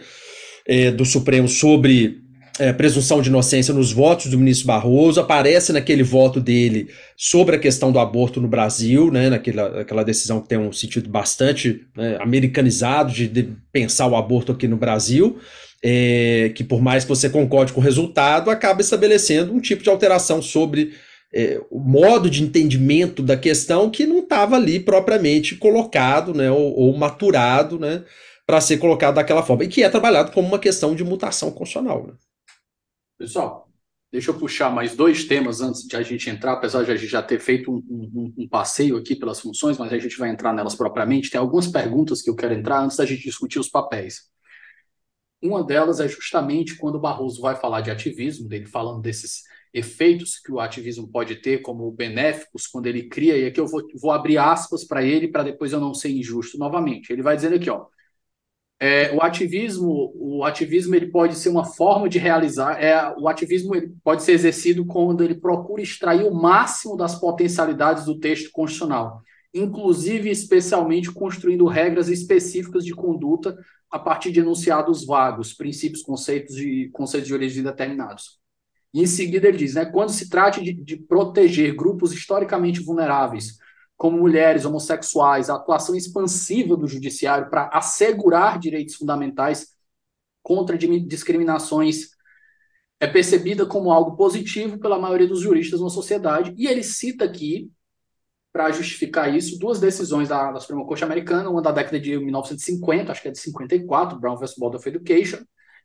é, 0.65 0.91
do 0.91 1.05
Supremo 1.05 1.47
sobre 1.47 2.21
é, 2.59 2.73
presunção 2.73 3.21
de 3.21 3.29
inocência 3.29 3.73
nos 3.73 3.91
votos 3.91 4.27
do 4.27 4.37
ministro 4.37 4.67
Barroso, 4.67 5.21
aparece 5.21 5.71
naquele 5.71 6.03
voto 6.03 6.41
dele 6.41 6.89
sobre 7.15 7.55
a 7.55 7.59
questão 7.59 7.91
do 7.91 7.99
aborto 7.99 8.41
no 8.41 8.47
Brasil, 8.47 9.11
né, 9.11 9.29
naquela, 9.29 10.03
decisão 10.03 10.41
que 10.41 10.49
tem 10.49 10.57
um 10.57 10.73
sentido 10.73 11.09
bastante 11.09 11.85
né, 11.95 12.17
americanizado 12.19 13.13
de, 13.13 13.27
de 13.27 13.53
pensar 13.71 14.07
o 14.07 14.15
aborto 14.15 14.51
aqui 14.51 14.67
no 14.67 14.77
Brasil 14.77 15.37
é, 15.83 16.51
que 16.55 16.63
por 16.63 16.81
mais 16.81 17.03
que 17.03 17.09
você 17.09 17.29
concorde 17.29 17.73
com 17.73 17.79
o 17.79 17.83
resultado, 17.83 18.49
acaba 18.49 18.81
estabelecendo 18.81 19.53
um 19.53 19.59
tipo 19.59 19.83
de 19.83 19.89
alteração 19.89 20.41
sobre 20.41 20.93
é, 21.33 21.61
o 21.69 21.79
modo 21.79 22.29
de 22.29 22.43
entendimento 22.43 23.21
da 23.21 23.37
questão 23.37 23.89
que 23.89 24.05
não 24.05 24.19
estava 24.19 24.55
ali 24.55 24.79
propriamente 24.79 25.55
colocado, 25.55 26.33
né, 26.33 26.49
ou, 26.49 26.73
ou 26.77 26.97
maturado, 26.97 27.79
né, 27.79 28.03
para 28.45 28.61
ser 28.61 28.77
colocado 28.77 29.15
daquela 29.15 29.43
forma, 29.43 29.65
e 29.65 29.67
que 29.67 29.83
é 29.83 29.89
trabalhado 29.89 30.31
como 30.31 30.47
uma 30.47 30.59
questão 30.59 30.95
de 30.95 31.03
mutação 31.03 31.51
constitucional. 31.51 32.07
Né. 32.07 32.13
Pessoal, 33.19 33.67
deixa 34.11 34.31
eu 34.31 34.35
puxar 34.35 34.69
mais 34.69 34.95
dois 34.95 35.25
temas 35.25 35.59
antes 35.59 35.81
de 35.81 35.95
a 35.95 36.01
gente 36.01 36.29
entrar, 36.29 36.53
apesar 36.53 36.83
de 36.83 36.91
a 36.91 36.95
gente 36.95 37.09
já 37.09 37.21
ter 37.21 37.39
feito 37.39 37.71
um, 37.71 37.83
um, 37.89 38.33
um 38.37 38.47
passeio 38.47 38.95
aqui 38.95 39.15
pelas 39.15 39.39
funções, 39.39 39.77
mas 39.77 39.91
a 39.91 39.99
gente 39.99 40.17
vai 40.17 40.29
entrar 40.29 40.53
nelas 40.53 40.75
propriamente. 40.75 41.29
Tem 41.29 41.39
algumas 41.39 41.67
perguntas 41.67 42.21
que 42.21 42.29
eu 42.29 42.35
quero 42.35 42.53
entrar 42.53 42.79
antes 42.79 42.95
da 42.95 43.05
gente 43.05 43.23
discutir 43.23 43.59
os 43.59 43.67
papéis. 43.67 44.29
Uma 45.41 45.63
delas 45.63 45.99
é 45.99 46.07
justamente 46.07 46.75
quando 46.77 46.95
o 46.95 46.99
Barroso 46.99 47.41
vai 47.41 47.55
falar 47.55 47.81
de 47.81 47.91
ativismo, 47.91 48.47
dele 48.47 48.65
falando 48.65 49.01
desses 49.01 49.43
efeitos 49.73 50.39
que 50.39 50.51
o 50.51 50.59
ativismo 50.59 51.07
pode 51.07 51.35
ter 51.35 51.61
como 51.61 51.91
benéficos 51.91 52.65
quando 52.65 52.87
ele 52.87 53.03
cria, 53.07 53.37
e 53.37 53.45
aqui 53.45 53.59
eu 53.59 53.67
vou, 53.67 53.83
vou 54.01 54.11
abrir 54.11 54.37
aspas 54.37 54.83
para 54.83 55.03
ele 55.03 55.27
para 55.27 55.43
depois 55.43 55.71
eu 55.71 55.79
não 55.79 55.93
ser 55.93 56.09
injusto 56.09 56.57
novamente. 56.57 57.11
Ele 57.13 57.21
vai 57.21 57.35
dizendo 57.35 57.55
aqui, 57.55 57.69
ó, 57.69 57.85
é, 58.79 59.11
o 59.15 59.21
ativismo, 59.21 60.11
o 60.15 60.43
ativismo 60.43 60.95
ele 60.95 61.07
pode 61.07 61.35
ser 61.35 61.49
uma 61.49 61.65
forma 61.65 62.07
de 62.07 62.19
realizar, 62.19 62.81
é, 62.81 63.13
o 63.17 63.27
ativismo 63.27 63.75
ele 63.75 63.91
pode 64.03 64.23
ser 64.23 64.33
exercido 64.33 64.85
quando 64.85 65.23
ele 65.23 65.35
procura 65.35 65.81
extrair 65.81 66.23
o 66.23 66.33
máximo 66.33 66.95
das 66.95 67.19
potencialidades 67.19 68.05
do 68.05 68.19
texto 68.19 68.51
constitucional, 68.51 69.21
inclusive 69.53 70.29
especialmente 70.29 71.11
construindo 71.11 71.65
regras 71.65 72.07
específicas 72.07 72.85
de 72.85 72.93
conduta 72.93 73.57
a 73.91 73.99
partir 73.99 74.31
de 74.31 74.39
enunciados 74.39 75.05
vagos, 75.05 75.53
princípios, 75.53 76.01
conceitos 76.01 76.55
de, 76.55 76.89
conceitos 76.93 77.27
de 77.27 77.33
origem 77.33 77.63
determinados. 77.63 78.39
E 78.93 79.01
em 79.01 79.07
seguida 79.07 79.47
ele 79.47 79.57
diz, 79.57 79.75
né, 79.75 79.85
quando 79.85 80.11
se 80.11 80.29
trata 80.29 80.61
de, 80.61 80.73
de 80.73 80.97
proteger 80.97 81.75
grupos 81.75 82.13
historicamente 82.13 82.81
vulneráveis, 82.81 83.57
como 83.95 84.17
mulheres, 84.17 84.63
homossexuais, 84.65 85.49
a 85.49 85.55
atuação 85.55 85.95
expansiva 85.95 86.77
do 86.77 86.87
judiciário 86.87 87.49
para 87.49 87.69
assegurar 87.73 88.59
direitos 88.59 88.95
fundamentais 88.95 89.69
contra 90.43 90.77
discriminações 90.77 92.11
é 92.99 93.07
percebida 93.07 93.65
como 93.65 93.91
algo 93.91 94.15
positivo 94.15 94.79
pela 94.79 94.99
maioria 94.99 95.27
dos 95.27 95.41
juristas 95.41 95.81
na 95.81 95.89
sociedade. 95.89 96.53
E 96.57 96.67
ele 96.67 96.83
cita 96.83 97.25
aqui 97.25 97.71
para 98.57 98.71
justificar 98.71 99.35
isso 99.35 99.59
duas 99.59 99.79
decisões 99.79 100.29
da, 100.29 100.51
da, 100.51 100.59
Suprema 100.59 100.83
Corte 100.83 101.03
Americana, 101.03 101.47
uma 101.47 101.61
da 101.61 101.71
década 101.71 101.99
de 101.99 102.17
1950, 102.17 103.11
acho 103.11 103.21
que 103.21 103.27
é 103.27 103.31
de 103.31 103.37
54, 103.37 104.19
Brown 104.19 104.35
vs. 104.35 104.55
Board 104.57 104.77
of 104.77 104.89
Education, 104.89 105.37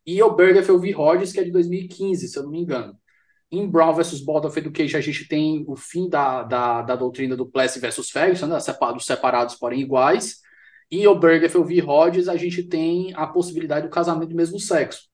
e 0.06 0.22
o 0.22 0.34
Bergefell 0.34 0.80
v. 0.80 0.94
Hodges, 0.94 1.32
que 1.32 1.40
é 1.40 1.44
de 1.44 1.50
2015, 1.50 2.26
se 2.26 2.38
eu 2.38 2.44
não 2.44 2.50
me 2.50 2.60
engano. 2.60 2.96
Em 3.50 3.68
Brown 3.68 3.92
vs. 3.92 4.22
Board 4.22 4.46
of 4.46 4.58
Education, 4.58 4.96
a 4.96 5.02
gente 5.02 5.28
tem 5.28 5.66
o 5.68 5.76
fim 5.76 6.08
da, 6.08 6.44
da, 6.44 6.80
da 6.80 6.96
doutrina 6.96 7.36
do 7.36 7.44
Plessy 7.44 7.78
versus 7.78 8.08
Ferguson, 8.08 8.46
né, 8.46 8.58
separados, 8.58 9.04
separados, 9.04 9.54
porém 9.56 9.82
iguais. 9.82 10.38
Em 10.90 11.06
Obergefell 11.06 11.66
v. 11.66 11.82
Hodges, 11.82 12.26
a 12.26 12.36
gente 12.36 12.62
tem 12.62 13.12
a 13.14 13.26
possibilidade 13.26 13.86
do 13.86 13.92
casamento 13.92 14.30
do 14.30 14.34
mesmo 14.34 14.58
sexo. 14.58 15.08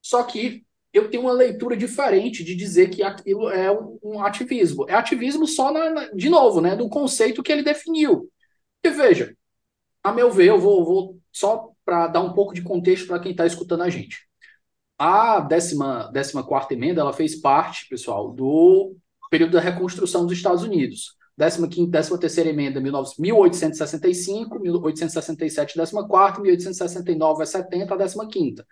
Só 0.00 0.22
que 0.22 0.64
eu 0.96 1.10
tenho 1.10 1.24
uma 1.24 1.32
leitura 1.32 1.76
diferente 1.76 2.42
de 2.42 2.54
dizer 2.54 2.88
que 2.88 3.02
aquilo 3.02 3.50
é 3.50 3.70
um, 4.02 4.22
ativismo. 4.22 4.86
É 4.88 4.94
ativismo 4.94 5.46
só, 5.46 5.70
na, 5.70 5.90
na, 5.90 6.06
de 6.12 6.28
novo, 6.28 6.60
né, 6.60 6.74
do 6.74 6.88
conceito 6.88 7.42
que 7.42 7.52
ele 7.52 7.62
definiu. 7.62 8.30
E 8.82 8.90
veja, 8.90 9.36
a 10.02 10.12
meu 10.12 10.30
ver, 10.30 10.46
eu 10.48 10.58
vou, 10.58 10.84
vou 10.84 11.20
só 11.32 11.70
para 11.84 12.06
dar 12.06 12.22
um 12.22 12.32
pouco 12.32 12.54
de 12.54 12.62
contexto 12.62 13.06
para 13.08 13.18
quem 13.20 13.32
está 13.32 13.46
escutando 13.46 13.82
a 13.82 13.90
gente. 13.90 14.26
A 14.98 15.46
14 15.46 15.76
emenda 16.70 17.02
ela 17.02 17.12
fez 17.12 17.36
parte, 17.36 17.86
pessoal, 17.88 18.32
do 18.32 18.96
período 19.30 19.52
da 19.52 19.60
reconstrução 19.60 20.24
dos 20.24 20.36
Estados 20.36 20.62
Unidos. 20.62 21.14
15 21.38 22.18
13 22.18 22.48
emenda, 22.48 22.80
1865, 22.80 24.58
1867, 24.58 25.74
14 25.74 26.40
1869 26.40 27.42
a 27.42 27.46
70, 27.46 27.94
a 27.94 28.26
15 28.26 28.64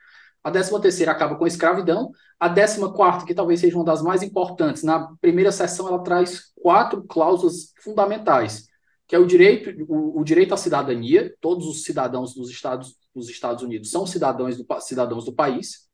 a 0.45 0.51
13 0.51 0.78
terceira 0.80 1.11
acaba 1.11 1.36
com 1.36 1.45
a 1.45 1.49
escravidão, 1.49 2.12
a 2.38 2.51
14 2.51 2.92
quarta, 2.92 3.24
que 3.24 3.34
talvez 3.34 3.61
seja 3.61 3.76
uma 3.76 3.84
das 3.84 4.03
mais 4.03 4.22
importantes, 4.22 4.82
na 4.82 5.09
primeira 5.16 5.51
sessão 5.51 5.88
ela 5.88 6.03
traz 6.03 6.53
quatro 6.55 7.03
cláusulas 7.03 7.72
fundamentais, 7.80 8.68
que 9.09 9.16
é 9.16 9.18
o 9.18 9.26
direito, 9.26 9.70
o, 9.88 10.20
o 10.20 10.24
direito 10.24 10.53
à 10.53 10.57
cidadania, 10.59 11.34
todos 11.40 11.66
os 11.66 11.82
cidadãos 11.82 12.34
dos 12.34 12.51
Estados, 12.51 12.95
dos 13.14 13.30
Estados 13.30 13.62
Unidos 13.62 13.90
são 13.90 14.07
cidadãos 14.07 14.59
do, 14.59 14.66
cidadãos 14.80 15.24
do 15.24 15.32
país, 15.32 15.88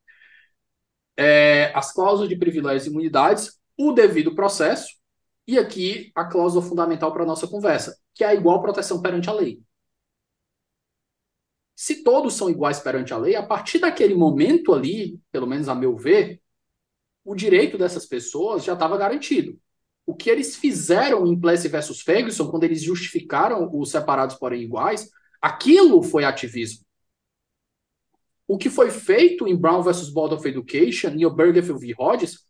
é, 1.17 1.71
as 1.75 1.93
cláusulas 1.93 2.29
de 2.29 2.37
privilégios 2.37 2.87
e 2.87 2.91
imunidades, 2.91 3.59
o 3.79 3.93
devido 3.93 4.35
processo, 4.35 4.89
e 5.47 5.59
aqui 5.59 6.11
a 6.15 6.25
cláusula 6.25 6.65
fundamental 6.65 7.13
para 7.13 7.23
a 7.23 7.27
nossa 7.27 7.47
conversa, 7.47 7.97
que 8.15 8.25
é 8.25 8.29
a 8.29 8.35
igual 8.35 8.61
proteção 8.61 9.01
perante 9.01 9.29
a 9.29 9.33
lei. 9.33 9.61
Se 11.81 12.05
todos 12.05 12.35
são 12.35 12.51
iguais 12.51 12.79
perante 12.79 13.15
a 13.15 13.17
lei, 13.17 13.35
a 13.35 13.43
partir 13.43 13.79
daquele 13.79 14.15
momento 14.15 14.75
ali, 14.75 15.19
pelo 15.33 15.47
menos 15.47 15.67
a 15.67 15.75
meu 15.75 15.97
ver, 15.97 16.39
o 17.25 17.35
direito 17.35 17.79
dessas 17.79 18.05
pessoas 18.05 18.63
já 18.65 18.75
estava 18.75 18.99
garantido. 18.99 19.59
O 20.05 20.15
que 20.15 20.29
eles 20.29 20.57
fizeram 20.57 21.27
em 21.27 21.41
Plessy 21.41 21.69
versus 21.69 22.03
Ferguson, 22.03 22.51
quando 22.51 22.65
eles 22.65 22.83
justificaram 22.83 23.71
os 23.73 23.91
separados 23.91 24.37
porém 24.37 24.61
iguais, 24.61 25.09
aquilo 25.41 26.03
foi 26.03 26.23
ativismo. 26.23 26.85
O 28.47 28.59
que 28.59 28.69
foi 28.69 28.91
feito 28.91 29.49
em 29.49 29.57
Brown 29.57 29.83
versus 29.83 30.13
Board 30.13 30.35
of 30.35 30.47
Education 30.47 31.15
e 31.17 31.25
Obergefell 31.25 31.79
v. 31.79 31.95
Hodges 31.99 32.41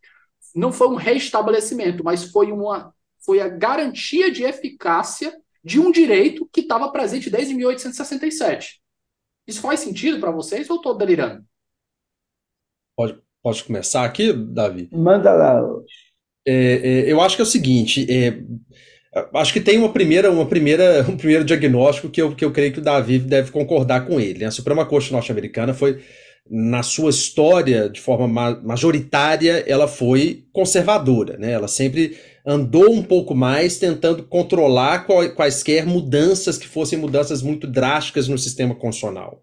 não 0.57 0.73
foi 0.73 0.89
um 0.89 0.97
reestabelecimento, 0.97 2.03
mas 2.03 2.33
foi 2.33 2.51
uma 2.51 2.93
foi 3.25 3.41
a 3.41 3.47
garantia 3.47 4.29
de 4.29 4.43
eficácia 4.43 5.33
de 5.63 5.79
um 5.79 5.93
direito 5.93 6.51
que 6.53 6.63
estava 6.63 6.91
presente 6.91 7.31
desde 7.31 7.55
1867. 7.55 8.80
Isso 9.51 9.61
faz 9.61 9.81
sentido 9.81 10.21
para 10.21 10.31
vocês 10.31 10.71
ou 10.71 10.77
estou 10.77 10.97
delirando? 10.97 11.45
Pode, 12.97 13.19
pode 13.43 13.65
começar 13.65 14.05
aqui, 14.05 14.33
Davi? 14.33 14.89
Manda 14.93 15.33
lá. 15.33 15.61
É, 16.47 16.53
é, 16.53 17.13
eu 17.13 17.21
acho 17.21 17.35
que 17.35 17.43
é 17.43 17.45
o 17.45 17.47
seguinte, 17.47 18.07
é, 18.09 18.41
acho 19.35 19.53
que 19.53 19.61
tem 19.61 19.77
uma 19.77 19.93
primeira, 19.93 20.31
uma 20.31 20.47
primeira, 20.47 21.05
um 21.11 21.17
primeiro 21.17 21.45
diagnóstico 21.45 22.09
que 22.09 22.23
eu, 22.23 22.35
que 22.35 22.45
eu 22.45 22.53
creio 22.53 22.73
que 22.73 22.79
o 22.79 22.83
Davi 22.83 23.19
deve 23.19 23.51
concordar 23.51 24.07
com 24.07 24.21
ele. 24.21 24.39
Né? 24.39 24.47
A 24.47 24.53
Suprema 24.53 24.87
Corte 24.87 25.13
norte-americana 25.13 25.75
foi, 25.75 26.01
na 26.49 26.85
sua 26.85 27.11
história, 27.11 27.89
de 27.89 28.01
forma 28.01 28.29
majoritária, 28.63 29.65
ela 29.67 29.89
foi 29.89 30.45
conservadora. 30.53 31.37
Né? 31.37 31.51
Ela 31.51 31.67
sempre 31.67 32.17
andou 32.47 32.93
um 32.93 33.03
pouco 33.03 33.35
mais 33.35 33.79
tentando 33.79 34.23
controlar 34.23 35.07
quaisquer 35.35 35.87
mudanças 35.87 36.59
que 36.59 36.67
fossem 36.67 36.99
mudanças 36.99 37.43
muito 37.43 37.67
drásticas 37.67 38.29
no 38.29 38.39
sistema 38.39 38.75
constitucional. 38.75 39.43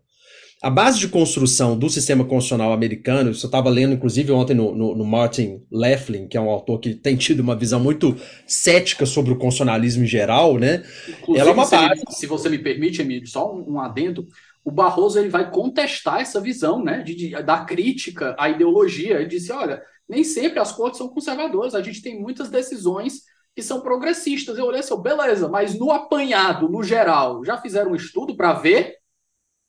A 0.62 0.72
base 0.72 1.00
de 1.00 1.08
construção 1.08 1.78
do 1.78 1.88
sistema 1.88 2.26
constitucional 2.26 2.74
americano, 2.74 3.30
isso 3.30 3.45
eu 3.45 3.48
estava 3.48 3.70
lendo 3.70 3.93
inclusive 3.93 4.32
ontem 4.32 4.56
no, 4.56 4.74
no, 4.74 4.95
no, 4.95 5.06
Martin 5.06 5.62
Leflin, 5.72 6.28
que 6.28 6.36
é 6.36 6.41
um 6.41 6.50
autor 6.50 6.80
que 6.80 6.95
tem 6.95 7.16
tido 7.16 7.41
uma 7.41 7.56
visão 7.56 7.80
muito 7.80 8.18
cética 8.48 9.06
sobre 9.06 9.32
o 9.32 9.36
constitucionalismo 9.36 10.04
em 10.04 10.08
geral, 10.08 10.58
né? 10.58 10.84
Inclusive, 11.08 11.39
Ela 11.39 11.52
é 11.52 11.54
uma 11.54 11.68
base... 11.68 12.02
se, 12.10 12.22
se 12.22 12.26
você 12.26 12.50
me 12.50 12.58
permite, 12.58 13.04
Emílio, 13.04 13.28
só 13.28 13.54
um, 13.54 13.74
um 13.74 13.80
adendo, 13.80 14.26
o 14.66 14.72
Barroso 14.72 15.20
ele 15.20 15.30
vai 15.30 15.50
contestar 15.52 16.22
essa 16.22 16.41
visão, 16.41 16.84
né, 16.84 17.04
de, 17.04 17.16
de, 17.16 17.30
da 17.43 17.60
crítica 17.60 18.36
à 18.38 18.50
ideologia. 18.50 19.18
Ele 19.18 19.28
disse, 19.28 19.52
olha, 19.52 19.82
nem 20.08 20.24
sempre 20.24 20.60
as 20.60 20.72
cortes 20.72 20.97
são 20.97 21.10
conservadoras, 21.10 21.76
a 21.76 21.82
gente 21.82 22.01
tem 22.01 22.20
muitas 22.20 22.49
decisões 22.49 23.22
que 23.55 23.64
são 23.64 23.82
progressistas. 23.82 24.58
Eu 24.58 24.66
olhei 24.66 24.80
assim, 24.80 25.01
beleza, 25.01 25.49
mas 25.49 25.78
no 25.78 25.91
apanhado, 25.91 26.70
no 26.70 26.84
geral, 26.84 27.43
já 27.43 27.58
fizeram 27.58 27.91
um 27.91 27.95
estudo 27.95 28.36
para 28.36 28.53
ver? 28.53 28.95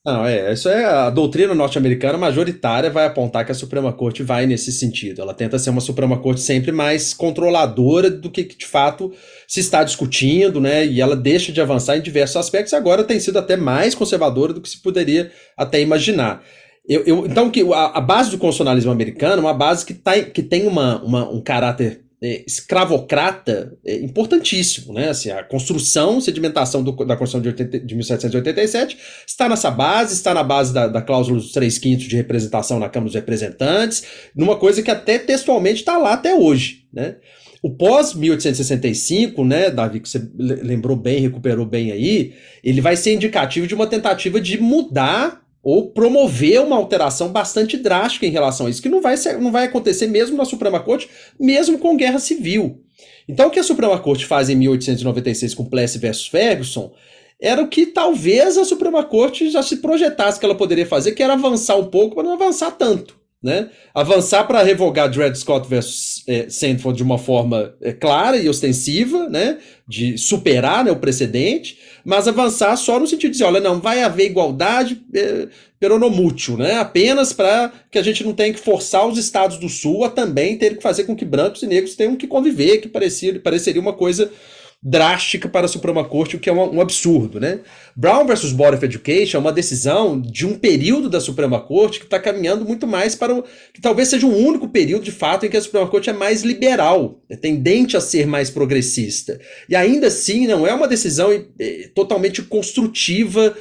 Não, 0.05 0.25
é, 0.25 0.53
isso 0.53 0.69
é 0.69 0.85
a 0.85 1.11
doutrina 1.11 1.55
norte-americana 1.55 2.17
majoritária 2.17 2.89
vai 2.89 3.05
apontar 3.05 3.45
que 3.45 3.53
a 3.53 3.55
Suprema 3.55 3.93
Corte 3.93 4.23
vai 4.23 4.47
nesse 4.47 4.73
sentido. 4.73 5.21
Ela 5.21 5.35
tenta 5.35 5.59
ser 5.59 5.71
uma 5.71 5.81
Suprema 5.81 6.19
Corte 6.19 6.41
sempre 6.41 6.73
mais 6.73 7.13
controladora 7.13 8.11
do 8.11 8.31
que 8.31 8.45
de 8.45 8.65
fato 8.65 9.13
se 9.47 9.61
está 9.61 9.83
discutindo, 9.85 10.61
né? 10.61 10.87
E 10.87 11.01
ela 11.01 11.17
deixa 11.17 11.53
de 11.53 11.61
avançar 11.61 11.99
em 11.99 12.01
diversos 12.01 12.37
aspectos. 12.37 12.73
Agora 12.73 13.05
tem 13.05 13.21
sido 13.21 13.39
até 13.39 13.57
mais 13.57 13.95
conservadora 13.95 14.53
do 14.53 14.63
que 14.63 14.71
se 14.71 14.81
poderia 14.81 15.31
até 15.57 15.81
imaginar. 15.81 16.43
Eu, 16.89 17.03
eu, 17.05 17.27
então, 17.27 17.51
que 17.51 17.61
a, 17.73 17.99
a, 17.99 18.01
base 18.01 18.31
do 18.31 18.39
constitucionalismo 18.39 18.91
americano 18.91 19.43
é 19.43 19.45
uma 19.45 19.53
base 19.53 19.85
que, 19.85 19.93
tá, 19.93 20.19
que 20.23 20.43
tem 20.43 20.67
uma, 20.67 21.03
uma 21.03 21.29
um 21.29 21.41
caráter 21.41 22.01
é, 22.23 22.43
escravocrata 22.47 23.77
é, 23.85 23.97
importantíssimo. 23.97 24.95
Né? 24.95 25.11
Assim, 25.11 25.31
a 25.31 25.45
construção, 25.45 26.21
sedimentação 26.21 26.83
do, 26.83 26.93
da 27.05 27.17
Constituição 27.17 27.41
de, 27.41 27.49
80, 27.49 27.81
de 27.81 27.95
1787 27.95 28.99
está 29.27 29.49
nessa 29.49 29.71
base, 29.71 30.15
está 30.15 30.33
na 30.33 30.43
base 30.43 30.73
da, 30.73 30.87
da 30.87 31.03
cláusula 31.03 31.39
dos 31.39 31.53
3 31.53 31.79
quintos 31.79 32.07
de 32.07 32.17
representação 32.17 32.79
na 32.79 32.89
Câmara 32.89 33.09
dos 33.09 33.15
Representantes, 33.15 34.05
numa 34.35 34.57
coisa 34.57 34.83
que 34.83 34.91
até 34.91 35.19
textualmente 35.19 35.81
está 35.81 35.99
lá 35.99 36.15
até 36.15 36.35
hoje. 36.35 36.87
Né? 36.93 37.17
O 37.63 37.71
pós-1865, 37.71 39.47
né, 39.47 39.71
Davi, 39.71 40.01
que 40.01 40.09
você 40.09 40.27
lembrou 40.37 40.97
bem, 40.97 41.21
recuperou 41.21 41.67
bem 41.67 41.91
aí, 41.91 42.33
ele 42.63 42.81
vai 42.81 42.97
ser 42.97 43.15
indicativo 43.15 43.67
de 43.67 43.75
uma 43.75 43.87
tentativa 43.87 44.41
de 44.41 44.61
mudar 44.61 45.43
ou 45.63 45.91
promover 45.91 46.61
uma 46.61 46.77
alteração 46.77 47.29
bastante 47.29 47.77
drástica 47.77 48.27
em 48.27 48.31
relação 48.31 48.67
a 48.67 48.71
isso, 48.71 48.83
que 48.83 48.89
não 48.89 49.01
vai, 49.01 49.17
ser, 49.17 49.39
não 49.39 49.51
vai 49.51 49.65
acontecer 49.65 50.07
mesmo 50.07 50.37
na 50.37 50.45
Suprema 50.45 50.81
Corte, 50.81 51.09
mesmo 51.39 51.79
com 51.79 51.97
guerra 51.97 52.19
civil. 52.19 52.83
Então, 53.29 53.49
o 53.49 53.51
que 53.51 53.59
a 53.59 53.65
Suprema 53.65 53.99
Corte 53.99 54.25
faz 54.25 54.49
em 54.49 54.55
1896 54.55 55.55
com 55.55 55.65
Plessy 55.65 55.99
versus 55.99 56.27
Ferguson 56.27 56.93
era 57.41 57.63
o 57.63 57.69
que 57.69 57.87
talvez 57.87 58.57
a 58.57 58.65
Suprema 58.65 59.05
Corte 59.05 59.51
já 59.51 59.63
se 59.63 59.77
projetasse 59.77 60.41
que 60.41 60.47
ela 60.47 60.55
poderia 60.55 60.87
fazer, 60.87 61.13
que 61.13 61.23
era 61.23 61.35
avançar 61.35 61.77
um 61.77 61.87
pouco, 61.87 62.17
mas 62.17 62.25
não 62.25 62.33
avançar 62.33 62.71
tanto. 62.73 63.18
Né? 63.41 63.71
Avançar 63.95 64.43
para 64.49 64.65
revogar 64.65 65.09
Dred 65.09 65.39
Scott 65.39 65.69
versus 65.69 66.25
é, 66.27 66.49
de 66.93 67.03
uma 67.05 67.19
forma 67.19 67.73
é, 67.81 67.93
clara 67.93 68.37
e 68.37 68.49
ostensiva, 68.49 69.29
né? 69.29 69.59
de 69.87 70.19
superar 70.19 70.85
né, 70.85 70.91
o 70.91 70.97
precedente, 70.97 71.79
mas 72.05 72.27
avançar 72.27 72.77
só 72.77 72.99
no 72.99 73.07
sentido 73.07 73.31
de 73.31 73.39
dizer, 73.39 73.45
olha, 73.45 73.61
não, 73.61 73.81
vai 73.81 74.03
haver 74.03 74.27
igualdade 74.27 75.01
é, 75.15 75.47
peronomútil, 75.79 76.57
né? 76.57 76.75
apenas 76.79 77.33
para 77.33 77.73
que 77.91 77.99
a 77.99 78.03
gente 78.03 78.25
não 78.25 78.33
tenha 78.33 78.53
que 78.53 78.59
forçar 78.59 79.07
os 79.07 79.17
estados 79.17 79.57
do 79.59 79.69
Sul 79.69 80.05
a 80.05 80.11
também 80.11 80.59
ter 80.59 80.77
que 80.77 80.83
fazer 80.83 81.05
com 81.05 81.15
que 81.15 81.25
brancos 81.25 81.63
e 81.63 81.67
negros 81.69 81.95
tenham 81.95 82.17
que 82.17 82.27
conviver, 82.27 82.79
que 82.79 82.89
parecia, 82.89 83.39
pareceria 83.39 83.81
uma 83.81 83.93
coisa 83.93 84.33
drástica 84.81 85.49
para 85.49 85.67
a 85.67 85.69
Suprema 85.69 86.05
Corte, 86.05 86.37
o 86.37 86.39
que 86.39 86.49
é 86.49 86.53
um, 86.53 86.77
um, 86.77 86.81
absurdo, 86.81 87.41
né? 87.41 87.61
Brown 87.97 88.25
versus 88.25 88.53
Board 88.53 88.77
of 88.77 88.85
Education 88.85 89.39
é 89.39 89.41
uma 89.41 89.53
decisão 89.53 90.21
de 90.21 90.47
um 90.47 90.55
período 90.55 91.11
da 91.11 91.21
Suprema 91.21 91.61
Corte 91.61 91.99
que 91.99 92.05
está 92.05 92.19
caminhando 92.19 92.65
muito 92.65 92.87
mais 92.87 93.17
para 93.17 93.35
o 93.35 93.43
que 93.75 93.81
talvez 93.81 94.09
seja 94.09 94.27
o 94.27 94.37
único 94.37 94.69
período 94.69 95.03
de 95.03 95.11
fato 95.11 95.45
em 95.45 95.51
que 95.51 95.57
a 95.57 95.61
Suprema 95.61 95.89
Corte 95.89 96.11
é 96.11 96.13
mais 96.13 96.43
liberal, 96.43 97.21
é 97.29 97.35
tendente 97.35 97.97
a 97.97 98.01
ser 98.01 98.25
mais 98.25 98.51
progressista. 98.51 99.41
E 99.69 99.75
ainda 99.75 100.07
assim 100.07 100.47
não 100.47 100.65
é 100.65 100.73
uma 100.73 100.87
decisão 100.87 101.33
é, 101.59 101.91
totalmente 101.93 102.41
construtiva. 102.43 103.57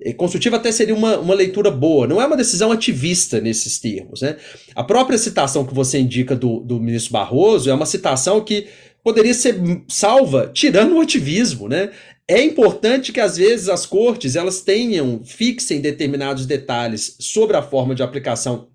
É, 0.00 0.14
construtiva 0.14 0.56
até 0.56 0.72
seria 0.72 0.94
uma, 0.94 1.18
uma 1.18 1.34
leitura 1.34 1.70
boa, 1.70 2.06
não 2.06 2.22
é 2.22 2.26
uma 2.26 2.38
decisão 2.38 2.72
ativista 2.72 3.38
nesses 3.38 3.78
termos. 3.78 4.22
Né? 4.22 4.36
A 4.74 4.82
própria 4.82 5.18
citação 5.18 5.66
que 5.66 5.74
você 5.74 5.98
indica 5.98 6.34
do, 6.34 6.60
do 6.60 6.80
ministro 6.80 7.12
Barroso 7.12 7.68
é 7.68 7.74
uma 7.74 7.86
citação 7.86 8.40
que 8.40 8.66
poderia 9.04 9.34
ser 9.34 9.56
salva 9.86 10.50
tirando 10.52 10.96
o 10.96 11.00
ativismo, 11.00 11.68
né? 11.68 11.90
É 12.26 12.42
importante 12.42 13.12
que 13.12 13.20
às 13.20 13.36
vezes 13.36 13.68
as 13.68 13.84
cortes 13.84 14.34
elas 14.34 14.62
tenham 14.62 15.22
fixem 15.22 15.82
determinados 15.82 16.46
detalhes 16.46 17.16
sobre 17.20 17.54
a 17.54 17.62
forma 17.62 17.94
de 17.94 18.02
aplicação 18.02 18.70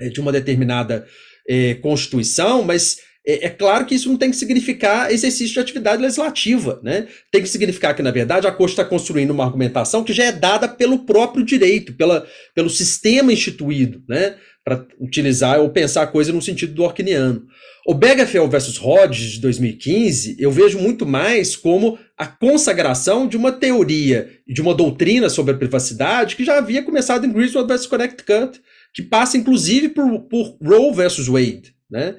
é, 0.00 0.08
de 0.08 0.20
uma 0.20 0.32
determinada 0.32 1.06
é, 1.46 1.74
constituição, 1.74 2.62
mas 2.62 2.96
é, 3.26 3.46
é, 3.46 3.50
claro 3.50 3.84
que 3.84 3.94
isso 3.94 4.08
não 4.08 4.16
tem 4.16 4.30
que 4.30 4.36
significar 4.36 5.12
exercício 5.12 5.52
de 5.52 5.60
atividade 5.60 6.00
legislativa, 6.00 6.80
né? 6.82 7.06
Tem 7.30 7.42
que 7.42 7.48
significar 7.48 7.94
que, 7.94 8.00
na 8.00 8.10
verdade, 8.10 8.46
a 8.46 8.52
Corte 8.52 8.72
está 8.72 8.86
construindo 8.86 9.32
uma 9.32 9.44
argumentação 9.44 10.02
que 10.02 10.14
já 10.14 10.24
é 10.24 10.32
dada 10.32 10.66
pelo 10.66 11.04
próprio 11.04 11.44
direito, 11.44 11.92
pela, 11.92 12.26
pelo 12.54 12.70
sistema 12.70 13.30
instituído, 13.30 14.02
né? 14.08 14.36
Para 14.64 14.86
utilizar 15.00 15.60
ou 15.60 15.70
pensar 15.70 16.02
a 16.02 16.06
coisa 16.06 16.32
no 16.32 16.42
sentido 16.42 16.74
do 16.74 16.82
Orkiniano. 16.82 17.46
O 17.86 17.94
Begafel 17.94 18.46
versus 18.48 18.76
Rhodes 18.76 19.32
de 19.32 19.40
2015, 19.40 20.36
eu 20.38 20.52
vejo 20.52 20.78
muito 20.78 21.06
mais 21.06 21.56
como 21.56 21.98
a 22.18 22.26
consagração 22.26 23.26
de 23.26 23.34
uma 23.34 23.50
teoria 23.50 24.30
e 24.46 24.52
de 24.52 24.60
uma 24.60 24.74
doutrina 24.74 25.30
sobre 25.30 25.54
a 25.54 25.56
privacidade 25.56 26.36
que 26.36 26.44
já 26.44 26.58
havia 26.58 26.82
começado 26.82 27.24
em 27.24 27.32
Griswold 27.32 27.66
versus 27.66 27.86
Connecticut, 27.86 28.60
que 28.92 29.02
passa 29.02 29.38
inclusive 29.38 29.88
por, 29.88 30.20
por 30.20 30.56
Roe 30.62 30.92
versus 30.94 31.28
Wade, 31.28 31.74
né? 31.90 32.16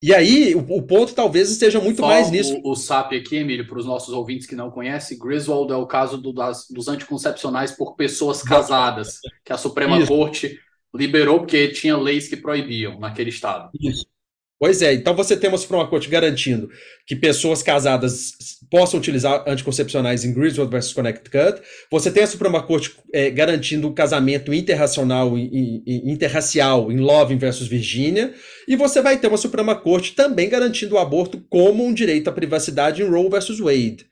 E 0.00 0.14
aí, 0.14 0.54
o, 0.54 0.60
o, 0.60 0.82
ponto 0.82 1.12
talvez 1.12 1.50
esteja 1.50 1.80
muito 1.80 1.96
Só 1.96 2.06
mais 2.06 2.30
nisso. 2.30 2.56
O, 2.62 2.70
o 2.70 2.76
SAP 2.76 3.14
aqui, 3.14 3.38
Emílio, 3.38 3.66
para 3.66 3.78
os 3.78 3.86
nossos 3.86 4.14
ouvintes 4.14 4.46
que 4.46 4.54
não 4.54 4.70
conhecem, 4.70 5.18
Griswold 5.18 5.72
é 5.72 5.76
o 5.76 5.86
caso 5.86 6.16
do, 6.16 6.32
das, 6.32 6.68
dos 6.70 6.86
anticoncepcionais 6.86 7.72
por 7.72 7.96
pessoas 7.96 8.40
casadas, 8.40 9.18
que 9.44 9.52
a 9.52 9.58
Suprema 9.58 9.98
Isso. 9.98 10.06
Corte 10.06 10.60
liberou 10.94 11.40
porque 11.40 11.68
tinha 11.68 11.96
leis 11.96 12.28
que 12.28 12.36
proibiam 12.36 12.98
naquele 12.98 13.30
estado. 13.30 13.70
Isso. 13.80 14.06
Pois 14.60 14.82
é, 14.82 14.92
então 14.92 15.14
você 15.14 15.36
tem 15.36 15.48
uma 15.48 15.56
Suprema 15.56 15.86
Corte 15.86 16.08
garantindo 16.08 16.68
que 17.06 17.14
pessoas 17.14 17.62
casadas 17.62 18.32
possam 18.68 18.98
utilizar 18.98 19.44
anticoncepcionais 19.46 20.24
em 20.24 20.34
Griswold 20.34 20.68
versus 20.68 20.92
Connecticut. 20.92 21.62
Você 21.88 22.10
tem 22.10 22.24
a 22.24 22.26
Suprema 22.26 22.60
Corte 22.60 22.96
é, 23.14 23.30
garantindo 23.30 23.86
o 23.86 23.94
casamento 23.94 24.52
interracional 24.52 25.38
e, 25.38 25.84
interracial 25.86 26.90
em 26.90 26.96
Love 26.96 27.36
versus 27.36 27.68
Virginia. 27.68 28.34
E 28.66 28.74
você 28.74 29.00
vai 29.00 29.16
ter 29.16 29.28
uma 29.28 29.36
Suprema 29.36 29.76
Corte 29.76 30.16
também 30.16 30.48
garantindo 30.48 30.96
o 30.96 30.98
aborto 30.98 31.40
como 31.48 31.84
um 31.84 31.94
direito 31.94 32.28
à 32.28 32.32
privacidade 32.32 33.00
em 33.00 33.08
Roe 33.08 33.30
versus 33.30 33.60
Wade. 33.60 34.06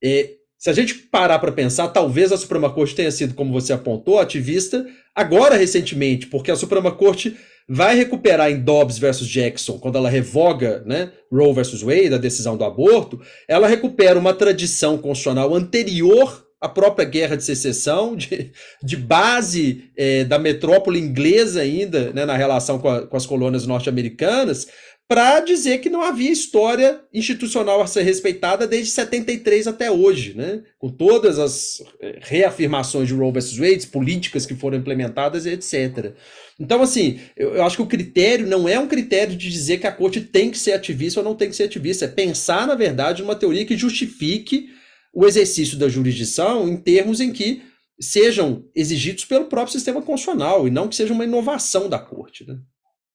E, 0.00 0.36
se 0.60 0.68
a 0.68 0.74
gente 0.74 0.92
parar 0.92 1.38
para 1.38 1.50
pensar, 1.50 1.88
talvez 1.88 2.30
a 2.30 2.36
Suprema 2.36 2.68
Corte 2.68 2.94
tenha 2.94 3.10
sido, 3.10 3.32
como 3.32 3.50
você 3.50 3.72
apontou, 3.72 4.18
ativista 4.18 4.86
agora 5.14 5.56
recentemente, 5.56 6.26
porque 6.26 6.50
a 6.50 6.56
Suprema 6.56 6.92
Corte 6.92 7.34
vai 7.66 7.96
recuperar 7.96 8.50
em 8.50 8.60
Dobbs 8.60 8.98
versus 8.98 9.26
Jackson, 9.26 9.78
quando 9.78 9.96
ela 9.96 10.10
revoga 10.10 10.82
né, 10.84 11.12
Roe 11.32 11.54
versus 11.54 11.80
Wade, 11.80 12.12
a 12.12 12.18
decisão 12.18 12.58
do 12.58 12.64
aborto, 12.64 13.18
ela 13.48 13.66
recupera 13.66 14.18
uma 14.18 14.34
tradição 14.34 14.98
constitucional 14.98 15.54
anterior 15.54 16.46
à 16.60 16.68
própria 16.68 17.06
guerra 17.06 17.36
de 17.38 17.44
secessão, 17.44 18.14
de, 18.14 18.52
de 18.82 18.96
base 18.98 19.90
é, 19.96 20.24
da 20.24 20.38
metrópole 20.38 21.00
inglesa 21.00 21.62
ainda, 21.62 22.12
né, 22.12 22.26
na 22.26 22.36
relação 22.36 22.78
com, 22.78 22.88
a, 22.88 23.06
com 23.06 23.16
as 23.16 23.24
colônias 23.24 23.66
norte-americanas, 23.66 24.66
para 25.10 25.40
dizer 25.40 25.78
que 25.78 25.90
não 25.90 26.02
havia 26.02 26.30
história 26.30 27.00
institucional 27.12 27.82
a 27.82 27.86
ser 27.88 28.02
respeitada 28.02 28.64
desde 28.64 28.92
73 28.92 29.66
até 29.66 29.90
hoje, 29.90 30.34
né? 30.34 30.62
com 30.78 30.88
todas 30.88 31.36
as 31.36 31.82
é, 32.00 32.20
reafirmações 32.22 33.08
de 33.08 33.14
Roe 33.14 33.32
versus 33.32 33.58
Wade, 33.58 33.88
políticas 33.88 34.46
que 34.46 34.54
foram 34.54 34.78
implementadas, 34.78 35.46
etc. 35.46 36.14
Então, 36.60 36.80
assim, 36.80 37.18
eu, 37.36 37.56
eu, 37.56 37.64
acho 37.64 37.74
que 37.74 37.82
o 37.82 37.88
critério 37.88 38.46
não 38.46 38.68
é 38.68 38.78
um 38.78 38.86
critério 38.86 39.34
de 39.34 39.50
dizer 39.50 39.78
que 39.78 39.86
a 39.88 39.92
corte 39.92 40.20
tem 40.20 40.48
que 40.48 40.58
ser 40.58 40.74
ativista 40.74 41.18
ou 41.18 41.24
não 41.24 41.34
tem 41.34 41.50
que 41.50 41.56
ser 41.56 41.64
ativista. 41.64 42.04
É 42.04 42.08
pensar, 42.08 42.64
na 42.64 42.76
verdade, 42.76 43.22
numa 43.22 43.34
teoria 43.34 43.66
que 43.66 43.76
justifique 43.76 44.68
o 45.12 45.26
exercício 45.26 45.76
da 45.76 45.88
jurisdição 45.88 46.68
em 46.68 46.76
termos 46.76 47.20
em 47.20 47.32
que 47.32 47.64
sejam 48.00 48.64
exigidos 48.76 49.24
pelo 49.24 49.46
próprio 49.46 49.72
sistema 49.72 50.00
constitucional 50.00 50.68
e 50.68 50.70
não 50.70 50.86
que 50.86 50.94
seja 50.94 51.12
uma 51.12 51.24
inovação 51.24 51.88
da 51.88 51.98
corte. 51.98 52.46
Né? 52.46 52.60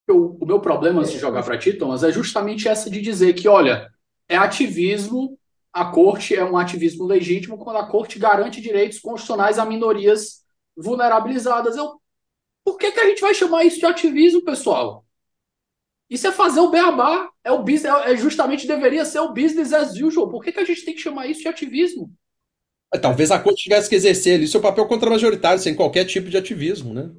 O, 0.09 0.43
o 0.43 0.45
meu 0.45 0.59
problema, 0.59 1.01
antes 1.01 1.11
de 1.11 1.19
jogar 1.19 1.43
para 1.43 1.57
ti, 1.57 1.73
Thomas, 1.73 2.03
é 2.03 2.11
justamente 2.11 2.67
essa 2.67 2.89
de 2.89 3.01
dizer 3.01 3.33
que, 3.33 3.47
olha, 3.47 3.89
é 4.29 4.37
ativismo, 4.37 5.37
a 5.73 5.85
corte 5.85 6.35
é 6.35 6.43
um 6.43 6.57
ativismo 6.57 7.05
legítimo 7.05 7.57
quando 7.57 7.77
a 7.77 7.87
corte 7.87 8.19
garante 8.19 8.61
direitos 8.61 8.99
constitucionais 8.99 9.59
a 9.59 9.65
minorias 9.65 10.43
vulnerabilizadas. 10.77 11.75
Eu 11.75 11.99
por 12.65 12.77
que, 12.79 12.91
que 12.91 12.99
a 12.99 13.05
gente 13.05 13.21
vai 13.21 13.33
chamar 13.35 13.63
isso 13.63 13.77
de 13.77 13.85
ativismo, 13.85 14.43
pessoal? 14.43 15.05
Isso 16.09 16.27
é 16.27 16.31
fazer 16.31 16.59
o 16.59 16.71
beabá. 16.71 17.29
É 17.43 17.51
o 17.51 17.59
business, 17.59 17.93
é 18.05 18.17
justamente 18.17 18.65
deveria 18.65 19.05
ser 19.05 19.19
o 19.19 19.33
business 19.33 19.71
as 19.71 19.95
usual. 19.95 20.29
Por 20.29 20.43
que, 20.43 20.51
que 20.51 20.59
a 20.59 20.65
gente 20.65 20.83
tem 20.83 20.95
que 20.95 21.01
chamar 21.01 21.27
isso 21.27 21.41
de 21.41 21.47
ativismo? 21.47 22.11
É, 22.91 22.97
talvez 22.97 23.29
a 23.29 23.39
corte 23.39 23.63
tivesse 23.63 23.87
que 23.87 23.95
exercer 23.95 24.35
ali 24.35 24.47
seu 24.47 24.59
papel 24.59 24.87
contra-majoritário, 24.87 25.61
sem 25.61 25.75
qualquer 25.75 26.05
tipo 26.05 26.27
de 26.27 26.37
ativismo, 26.37 26.91
né? 26.91 27.11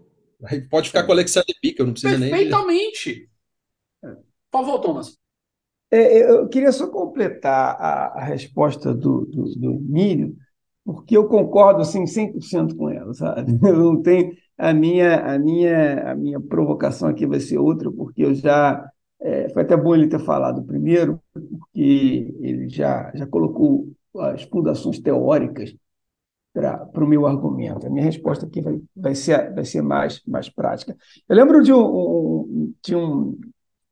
Aí 0.44 0.60
pode 0.68 0.88
ficar 0.88 1.00
é. 1.00 1.02
com 1.04 1.12
Alexandre 1.12 1.54
Pica, 1.60 1.84
não 1.84 1.92
precisa 1.92 2.18
nem. 2.18 2.30
Perfeitamente. 2.30 3.28
Por 4.02 4.18
favor, 4.52 4.80
Thomas. 4.80 5.16
É, 5.90 6.30
eu 6.30 6.48
queria 6.48 6.72
só 6.72 6.88
completar 6.88 7.76
a, 7.80 8.18
a 8.18 8.24
resposta 8.24 8.92
do, 8.92 9.24
do, 9.26 9.44
do 9.54 9.72
Emílio, 9.74 10.36
porque 10.84 11.16
eu 11.16 11.28
concordo 11.28 11.80
assim, 11.80 12.04
100% 12.04 12.76
com 12.76 12.90
ela, 12.90 13.12
sabe? 13.14 13.52
Eu 13.62 13.76
não 13.76 14.02
tenho 14.02 14.32
a 14.58 14.72
minha, 14.72 15.34
a 15.34 15.38
minha, 15.38 16.12
a 16.12 16.14
minha 16.14 16.40
provocação 16.40 17.08
aqui 17.08 17.26
vai 17.26 17.40
ser 17.40 17.58
outra, 17.58 17.90
porque 17.90 18.22
eu 18.24 18.34
já. 18.34 18.90
É, 19.20 19.48
foi 19.50 19.62
até 19.62 19.76
bom 19.76 19.94
ele 19.94 20.08
ter 20.08 20.20
falado 20.20 20.64
primeiro, 20.64 21.20
porque 21.32 22.34
ele 22.40 22.68
já, 22.68 23.10
já 23.14 23.26
colocou 23.26 23.88
as 24.18 24.42
fundações 24.44 24.98
teóricas 24.98 25.74
para 26.60 27.04
o 27.04 27.06
meu 27.06 27.26
argumento. 27.26 27.86
A 27.86 27.90
minha 27.90 28.04
resposta 28.04 28.46
aqui 28.46 28.60
vai, 28.60 28.80
vai, 28.96 29.14
ser, 29.14 29.54
vai 29.54 29.64
ser 29.64 29.82
mais, 29.82 30.22
mais 30.26 30.48
prática. 30.48 30.96
Eu 31.28 31.36
lembro 31.36 31.62
de 31.62 31.72
um, 31.72 32.72
de 32.82 32.96
um, 32.96 33.38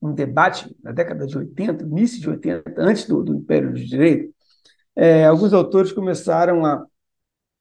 um 0.00 0.12
debate 0.12 0.74
na 0.82 0.92
década 0.92 1.26
de 1.26 1.36
80, 1.36 1.84
início 1.84 2.20
de 2.20 2.30
80, 2.30 2.74
antes 2.78 3.06
do, 3.06 3.22
do 3.22 3.34
Império 3.34 3.72
do 3.72 3.78
Direito, 3.78 4.32
é, 4.96 5.26
alguns 5.26 5.52
autores 5.52 5.92
começaram 5.92 6.64
a, 6.64 6.86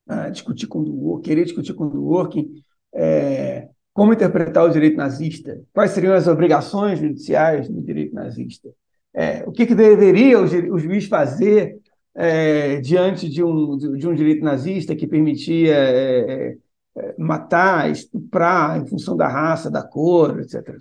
a 0.07 0.29
discutir 0.29 0.67
com 0.67 0.79
o 0.79 1.19
querer 1.19 1.43
discutir 1.43 1.73
com 1.73 1.89
Dworkin 1.89 2.53
é, 2.93 3.69
como 3.91 4.13
interpretar 4.13 4.63
o 4.65 4.69
direito 4.69 4.97
nazista, 4.97 5.59
quais 5.73 5.91
seriam 5.91 6.13
as 6.13 6.27
obrigações 6.27 6.99
judiciais 6.99 7.69
do 7.69 7.81
direito 7.81 8.15
nazista, 8.15 8.69
é, 9.13 9.43
o 9.45 9.51
que, 9.51 9.65
que, 9.65 9.75
deveria 9.75 10.39
o, 10.39 10.43
o 10.73 10.79
juiz 10.79 11.05
fazer 11.05 11.77
é, 12.15 12.79
diante 12.79 13.27
de 13.27 13.43
um, 13.43 13.77
de 13.77 14.07
um 14.07 14.13
direito 14.13 14.43
nazista 14.43 14.95
que 14.95 15.07
permitia 15.07 15.73
é, 15.75 16.57
é, 16.95 17.15
matar, 17.17 17.89
estuprar 17.89 18.79
em 18.79 18.85
função 18.85 19.17
da 19.17 19.27
raça, 19.27 19.71
da 19.71 19.81
cor, 19.81 20.39
etc. 20.39 20.77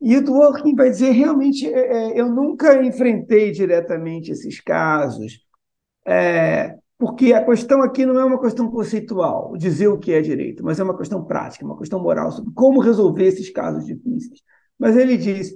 E 0.00 0.16
o 0.16 0.24
Dworkin 0.24 0.74
vai 0.74 0.90
dizer, 0.90 1.10
realmente, 1.10 1.66
é, 1.66 2.18
eu 2.18 2.28
nunca 2.28 2.82
enfrentei 2.82 3.50
diretamente 3.50 4.30
esses 4.30 4.60
casos, 4.60 5.44
é, 6.06 6.76
porque 6.98 7.32
a 7.32 7.44
questão 7.44 7.82
aqui 7.82 8.04
não 8.04 8.18
é 8.18 8.24
uma 8.24 8.40
questão 8.40 8.70
conceitual, 8.70 9.56
dizer 9.56 9.88
o 9.88 9.98
que 9.98 10.12
é 10.12 10.20
direito, 10.20 10.62
mas 10.64 10.78
é 10.78 10.84
uma 10.84 10.96
questão 10.96 11.24
prática, 11.24 11.64
uma 11.64 11.78
questão 11.78 11.98
moral 12.02 12.30
sobre 12.32 12.52
como 12.54 12.80
resolver 12.80 13.24
esses 13.24 13.50
casos 13.50 13.86
difíceis. 13.86 14.40
Mas 14.78 14.96
ele 14.96 15.16
diz: 15.16 15.54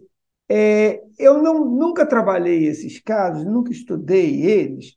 é, 0.49 1.03
eu 1.19 1.43
não, 1.43 1.65
nunca 1.65 2.07
trabalhei 2.07 2.67
esses 2.67 3.01
casos, 3.01 3.45
nunca 3.45 3.73
estudei 3.73 4.43
eles, 4.43 4.97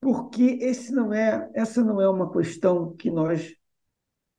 porque 0.00 0.58
esse 0.60 0.92
não 0.92 1.12
é, 1.12 1.48
essa 1.54 1.82
não 1.82 2.00
é 2.00 2.08
uma 2.08 2.30
questão 2.30 2.94
que 2.94 3.10
nós 3.10 3.54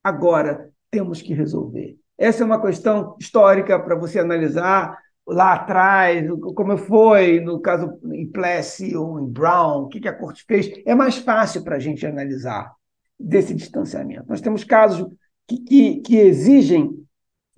agora 0.03 0.72
temos 0.89 1.22
que 1.22 1.34
resolver. 1.34 1.98
Essa 2.18 2.43
é 2.43 2.45
uma 2.45 2.61
questão 2.61 3.15
histórica 3.19 3.80
para 3.80 3.95
você 3.95 4.19
analisar 4.19 4.98
lá 5.26 5.53
atrás, 5.53 6.27
como 6.56 6.76
foi 6.77 7.39
no 7.39 7.60
caso 7.60 7.98
em 8.11 8.30
Plessy 8.30 8.95
ou 8.95 9.19
em 9.19 9.27
Brown, 9.27 9.84
o 9.84 9.88
que 9.88 10.07
a 10.07 10.14
corte 10.14 10.43
fez, 10.45 10.72
é 10.85 10.95
mais 10.95 11.18
fácil 11.18 11.64
para 11.64 11.76
a 11.76 11.80
gente 11.80 12.06
analisar 12.06 12.73
desse 13.19 13.53
distanciamento. 13.53 14.26
Nós 14.27 14.41
temos 14.41 14.64
casos 14.64 15.07
que, 15.48 15.60
que, 15.60 15.95
que 16.02 16.18
exigem 16.18 17.06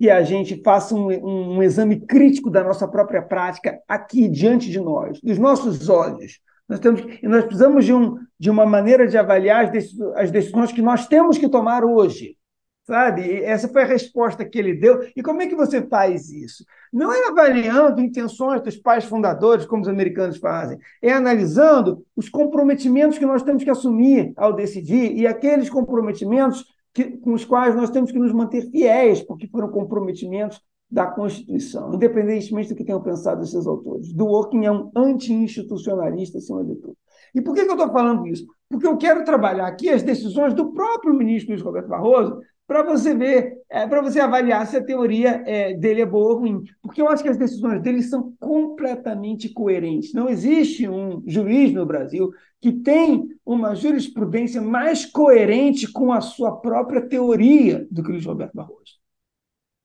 que 0.02 0.10
a 0.10 0.24
gente 0.24 0.60
faça 0.64 0.96
um, 0.96 1.12
um, 1.12 1.58
um, 1.58 1.62
exame 1.62 2.00
crítico 2.00 2.50
da 2.50 2.64
nossa 2.64 2.88
própria 2.88 3.22
prática 3.22 3.78
aqui, 3.86 4.28
diante 4.28 4.68
de 4.68 4.80
nós, 4.80 5.20
dos 5.20 5.38
nossos 5.38 5.88
olhos. 5.88 6.40
Nós, 6.68 6.80
temos, 6.80 7.02
e 7.22 7.28
nós 7.28 7.44
precisamos 7.44 7.84
de, 7.84 7.94
um, 7.94 8.18
de 8.36 8.50
uma 8.50 8.66
maneira 8.66 9.06
de 9.06 9.16
avaliar 9.16 9.66
as, 9.66 9.86
as 10.16 10.32
decisões 10.32 10.72
que 10.72 10.82
nós 10.82 11.06
temos 11.06 11.38
que 11.38 11.48
tomar 11.48 11.84
hoje. 11.84 12.36
Sabe? 12.84 13.44
Essa 13.44 13.68
foi 13.68 13.82
a 13.82 13.86
resposta 13.86 14.44
que 14.44 14.58
ele 14.58 14.74
deu. 14.74 15.06
E 15.14 15.22
como 15.22 15.40
é 15.40 15.46
que 15.46 15.54
você 15.54 15.80
faz 15.80 16.32
isso? 16.32 16.64
Não 16.92 17.12
é 17.12 17.28
avaliando 17.28 18.00
intenções 18.00 18.60
dos 18.60 18.76
pais 18.76 19.04
fundadores, 19.04 19.66
como 19.66 19.82
os 19.82 19.88
americanos 19.88 20.38
fazem, 20.38 20.80
é 21.00 21.12
analisando 21.12 22.04
os 22.16 22.28
comprometimentos 22.28 23.18
que 23.18 23.24
nós 23.24 23.44
temos 23.44 23.62
que 23.62 23.70
assumir 23.70 24.32
ao 24.36 24.52
decidir 24.52 25.16
e 25.16 25.28
aqueles 25.28 25.70
comprometimentos 25.70 26.64
que, 26.92 27.16
com 27.18 27.32
os 27.32 27.44
quais 27.44 27.74
nós 27.74 27.90
temos 27.90 28.12
que 28.12 28.18
nos 28.18 28.32
manter 28.32 28.70
fiéis, 28.70 29.22
porque 29.22 29.48
foram 29.48 29.68
comprometimentos 29.68 30.60
da 30.90 31.06
Constituição, 31.06 31.94
independentemente 31.94 32.68
do 32.68 32.74
que 32.74 32.84
tenham 32.84 33.02
pensado 33.02 33.42
esses 33.42 33.66
autores. 33.66 34.12
Dworkin 34.12 34.66
é 34.66 34.70
um 34.70 34.90
anti-institucionalista, 34.94 36.36
acima 36.36 36.62
de 36.64 36.74
tudo. 36.76 36.96
E 37.34 37.40
por 37.40 37.54
que, 37.54 37.64
que 37.64 37.70
eu 37.70 37.76
estou 37.76 37.90
falando 37.90 38.26
isso? 38.26 38.46
Porque 38.68 38.86
eu 38.86 38.98
quero 38.98 39.24
trabalhar 39.24 39.66
aqui 39.66 39.88
as 39.88 40.02
decisões 40.02 40.52
do 40.52 40.72
próprio 40.74 41.14
ministro 41.14 41.52
Luiz 41.52 41.62
Roberto 41.62 41.88
Barroso, 41.88 42.38
para 42.72 42.82
você 42.82 43.14
ver, 43.14 43.58
é, 43.68 43.86
para 43.86 44.00
você 44.00 44.18
avaliar 44.18 44.66
se 44.66 44.76
a 44.76 44.82
teoria 44.82 45.42
é, 45.46 45.74
dele 45.74 46.00
é 46.00 46.06
boa 46.06 46.32
ou 46.32 46.38
ruim. 46.40 46.64
Porque 46.80 47.02
eu 47.02 47.08
acho 47.08 47.22
que 47.22 47.28
as 47.28 47.36
decisões 47.36 47.82
dele 47.82 48.02
são 48.02 48.34
completamente 48.40 49.50
coerentes. 49.50 50.14
Não 50.14 50.28
existe 50.28 50.88
um 50.88 51.22
juiz 51.26 51.72
no 51.72 51.84
Brasil 51.84 52.32
que 52.60 52.72
tem 52.72 53.28
uma 53.44 53.74
jurisprudência 53.74 54.62
mais 54.62 55.04
coerente 55.04 55.90
com 55.92 56.12
a 56.12 56.20
sua 56.20 56.56
própria 56.60 57.02
teoria 57.02 57.86
do 57.90 58.02
que 58.02 58.12
o 58.12 58.20
Roberto 58.20 58.54
Barroso. 58.54 59.00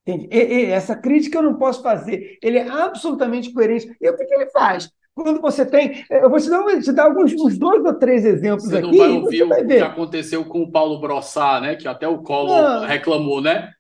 Entende? 0.06 0.30
E, 0.32 0.38
e, 0.38 0.66
essa 0.68 0.96
crítica 0.96 1.40
eu 1.40 1.44
não 1.44 1.58
posso 1.58 1.84
fazer. 1.84 2.38
Ele 2.42 2.58
é 2.58 2.70
absolutamente 2.70 3.52
coerente. 3.52 3.94
E 4.00 4.10
o 4.10 4.16
que, 4.16 4.26
que 4.26 4.34
ele 4.34 4.50
faz? 4.52 4.90
Quando 5.24 5.42
você 5.42 5.66
tem. 5.66 6.06
Eu 6.10 6.30
vou 6.30 6.40
te 6.40 6.50
dar, 6.50 6.64
te 6.82 6.92
dar 6.92 7.06
alguns 7.06 7.34
uns 7.34 7.58
dois 7.58 7.84
ou 7.84 7.94
três 7.94 8.24
exemplos 8.24 8.66
você 8.66 8.78
aqui. 8.78 8.88
Você 8.88 8.98
não 8.98 8.98
vai 8.98 9.10
ouvir 9.18 9.44
o 9.44 9.68
que 9.68 9.80
aconteceu 9.80 10.46
com 10.46 10.62
o 10.62 10.72
Paulo 10.72 11.00
Brossard, 11.00 11.66
né? 11.66 11.76
Que 11.76 11.88
até 11.88 12.08
o 12.08 12.20
Collor 12.20 12.82
reclamou, 12.86 13.42
né? 13.42 13.72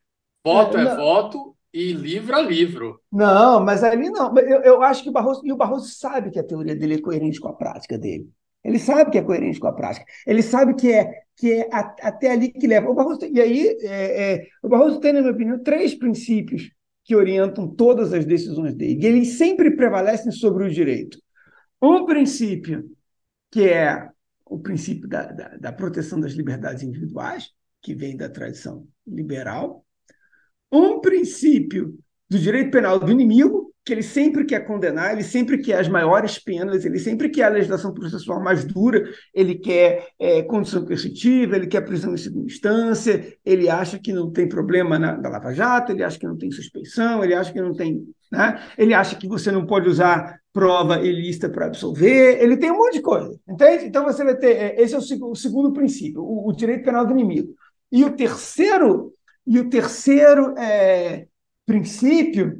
Voto 0.43 0.77
é, 0.77 0.81
é 0.81 0.95
voto 0.95 1.55
e 1.73 1.91
livro 1.91 2.35
é 2.35 2.41
livro. 2.41 2.99
Não, 3.11 3.63
mas 3.63 3.83
ali 3.83 4.09
não. 4.09 4.35
Eu, 4.39 4.61
eu 4.61 4.81
acho 4.81 5.03
que 5.03 5.09
o 5.09 5.11
Barroso. 5.13 5.41
E 5.45 5.51
o 5.51 5.57
Barroso 5.57 5.89
sabe 5.89 6.31
que 6.31 6.39
a 6.39 6.43
teoria 6.43 6.75
dele 6.75 6.95
é 6.95 7.01
coerente 7.01 7.39
com 7.39 7.49
a 7.49 7.53
prática 7.53 7.97
dele. 7.97 8.27
Ele 8.63 8.79
sabe 8.79 9.11
que 9.11 9.17
é 9.17 9.21
coerente 9.21 9.59
com 9.59 9.67
a 9.67 9.73
prática. 9.73 10.05
Ele 10.25 10.41
sabe 10.41 10.73
que 10.73 10.91
é, 10.91 11.09
que 11.37 11.53
é 11.53 11.69
até 11.71 12.31
ali 12.31 12.51
que 12.51 12.67
leva. 12.67 12.89
O 12.89 12.95
Barroso, 12.95 13.19
e 13.31 13.39
aí, 13.39 13.77
é, 13.81 14.33
é, 14.33 14.47
o 14.61 14.67
Barroso 14.67 14.99
tem, 14.99 15.13
na 15.13 15.21
minha 15.21 15.31
opinião, 15.31 15.63
três 15.63 15.93
princípios 15.93 16.71
que 17.05 17.15
orientam 17.15 17.67
todas 17.67 18.11
as 18.11 18.25
decisões 18.25 18.75
dele. 18.75 18.99
E 19.01 19.05
eles 19.05 19.37
sempre 19.37 19.71
prevalecem 19.71 20.31
sobre 20.31 20.65
o 20.65 20.69
direito. 20.69 21.17
Um 21.81 22.05
princípio, 22.05 22.89
que 23.51 23.63
é 23.63 24.09
o 24.45 24.59
princípio 24.59 25.07
da, 25.07 25.31
da, 25.31 25.57
da 25.57 25.71
proteção 25.71 26.19
das 26.19 26.33
liberdades 26.33 26.83
individuais, 26.83 27.51
que 27.81 27.93
vem 27.93 28.17
da 28.17 28.29
tradição 28.29 28.87
liberal. 29.05 29.85
Um 30.71 30.99
princípio 30.99 31.97
do 32.29 32.37
direito 32.37 32.71
penal 32.71 32.99
do 32.99 33.11
inimigo, 33.11 33.73
que 33.85 33.93
ele 33.93 34.03
sempre 34.03 34.43
quer 34.43 34.67
condenar, 34.67 35.13
ele 35.13 35.23
sempre 35.23 35.59
quer 35.59 35.79
as 35.79 35.87
maiores 35.87 36.37
penas, 36.37 36.83
ele 36.83 36.99
sempre 36.99 37.29
quer 37.29 37.43
a 37.43 37.49
legislação 37.49 37.93
processual 37.93 38.43
mais 38.43 38.65
dura, 38.65 39.09
ele 39.33 39.55
quer 39.55 40.09
é, 40.19 40.43
condição 40.43 40.83
coercitiva, 40.83 41.55
ele 41.55 41.67
quer 41.67 41.79
prisão 41.85 42.13
em 42.13 42.17
segunda 42.17 42.47
instância, 42.47 43.33
ele 43.45 43.69
acha 43.69 43.97
que 43.97 44.11
não 44.11 44.29
tem 44.29 44.49
problema 44.49 44.99
na, 44.99 45.17
na 45.17 45.29
Lava 45.29 45.53
Jato, 45.53 45.93
ele 45.93 46.03
acha 46.03 46.19
que 46.19 46.27
não 46.27 46.37
tem 46.37 46.51
suspeição, 46.51 47.23
ele 47.23 47.33
acha 47.33 47.53
que 47.53 47.61
não 47.61 47.73
tem. 47.73 48.05
Né? 48.29 48.61
Ele 48.77 48.93
acha 48.93 49.15
que 49.15 49.25
você 49.25 49.51
não 49.51 49.65
pode 49.65 49.87
usar 49.87 50.37
prova 50.57 50.99
ilícita 51.05 51.47
para 51.47 51.67
absolver, 51.67 52.41
ele 52.41 52.57
tem 52.57 52.71
um 52.71 52.77
monte 52.77 52.93
de 52.93 53.01
coisa, 53.01 53.39
entende? 53.47 53.85
Então 53.85 54.03
você 54.03 54.23
vai 54.23 54.35
ter. 54.35 54.57
É, 54.57 54.81
esse 54.81 54.95
é 54.95 54.97
o, 54.97 55.35
segundo 55.35 55.71
princípio, 55.71 56.23
o, 56.23 56.49
o, 56.49 56.51
direito 56.51 56.83
penal 56.83 57.05
do 57.05 57.13
inimigo. 57.13 57.53
E 57.91 58.03
o 58.03 58.15
terceiro, 58.15 59.13
e 59.45 59.59
o 59.59 59.69
terceiro 59.69 60.57
é, 60.57 61.27
princípio 61.63 62.57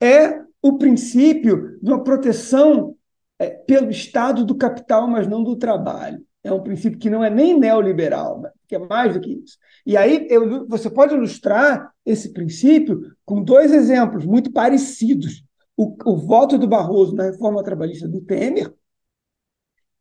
é 0.00 0.40
o 0.62 0.78
princípio 0.78 1.78
de 1.82 1.90
uma 1.90 2.02
proteção 2.02 2.96
é, 3.38 3.50
pelo 3.50 3.90
Estado 3.90 4.42
do 4.42 4.56
capital, 4.56 5.06
mas 5.06 5.26
não 5.26 5.44
do 5.44 5.54
trabalho. 5.54 6.24
É 6.42 6.50
um 6.50 6.62
princípio 6.62 6.98
que 6.98 7.10
não 7.10 7.22
é 7.22 7.28
nem 7.28 7.58
neoliberal, 7.60 8.40
que 8.66 8.74
é 8.74 8.78
mais 8.78 9.12
do 9.12 9.20
que 9.20 9.34
isso. 9.34 9.58
E 9.84 9.98
aí 9.98 10.26
eu, 10.30 10.66
você 10.66 10.88
pode 10.88 11.14
ilustrar 11.14 11.92
esse 12.06 12.32
princípio 12.32 13.02
com 13.26 13.42
dois 13.42 13.70
exemplos 13.70 14.24
muito 14.24 14.50
parecidos. 14.50 15.46
O, 15.78 15.94
o 16.04 16.16
voto 16.16 16.58
do 16.58 16.66
Barroso 16.66 17.14
na 17.14 17.30
reforma 17.30 17.62
trabalhista 17.62 18.08
do 18.08 18.20
Temer, 18.20 18.74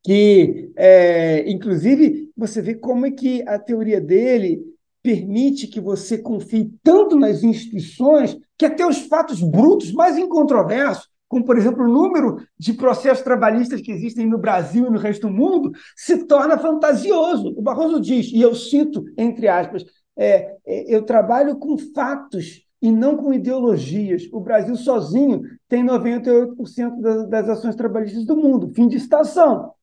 que, 0.04 0.72
é, 0.76 1.48
inclusive, 1.48 2.32
você 2.36 2.64
vê 2.64 2.74
como 2.74 3.06
é 3.06 3.12
que 3.12 3.48
a 3.48 3.60
teoria 3.60 4.02
dele 4.02 4.60
permite 5.04 5.68
que 5.68 5.80
você 5.80 6.18
confie 6.18 6.74
tanto 6.82 7.16
nas 7.16 7.44
instituições 7.44 8.36
que 8.58 8.66
até 8.66 8.88
os 8.88 9.02
fatos 9.02 9.40
brutos 9.42 9.92
mais 9.92 10.18
incontroversos, 10.18 11.08
como, 11.28 11.46
por 11.46 11.58
exemplo, 11.58 11.84
o 11.84 11.94
número 11.94 12.38
de 12.58 12.74
processos 12.74 13.24
trabalhistas 13.24 13.80
que 13.80 13.92
existem 13.92 14.26
no 14.26 14.40
Brasil 14.40 14.88
e 14.88 14.90
no 14.90 14.98
resto 14.98 15.28
do 15.28 15.34
mundo, 15.34 15.72
se 15.96 16.26
torna 16.26 16.58
fantasioso. 16.58 17.54
O 17.56 17.62
Barroso 17.62 18.00
diz, 18.00 18.32
e 18.32 18.42
eu 18.42 18.56
cito, 18.56 19.04
entre 19.16 19.48
aspas, 19.48 19.86
é, 20.18 20.56
é, 20.66 20.96
eu 20.96 21.04
trabalho 21.04 21.58
com 21.58 21.78
fatos 21.78 22.67
e 22.82 22.92
não 22.92 23.18
com 23.18 23.34
ideologias. 23.34 24.28
O 24.32 24.40
Brasil 24.40 24.76
sozinho 24.76 25.42
tem 25.68 25.86
98% 25.86 27.02
das, 27.02 27.30
das 27.30 27.50
ações 27.50 27.76
trabalhistas 27.76 28.26
do 28.26 28.36
mundo. 28.36 28.72
Fim 28.74 28.88
de 28.88 28.98
estação. 28.98 29.74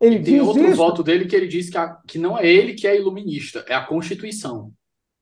Ele 0.00 0.16
e 0.16 0.22
tem 0.22 0.40
outro 0.40 0.64
isso. 0.64 0.76
voto 0.76 1.02
dele 1.02 1.26
que 1.26 1.34
ele 1.34 1.48
diz 1.48 1.68
que, 1.68 1.76
a, 1.76 1.96
que 2.06 2.18
não 2.18 2.38
é 2.38 2.46
ele 2.46 2.74
que 2.74 2.86
é 2.86 2.96
iluminista, 2.96 3.64
é 3.68 3.74
a 3.74 3.84
Constituição. 3.84 4.72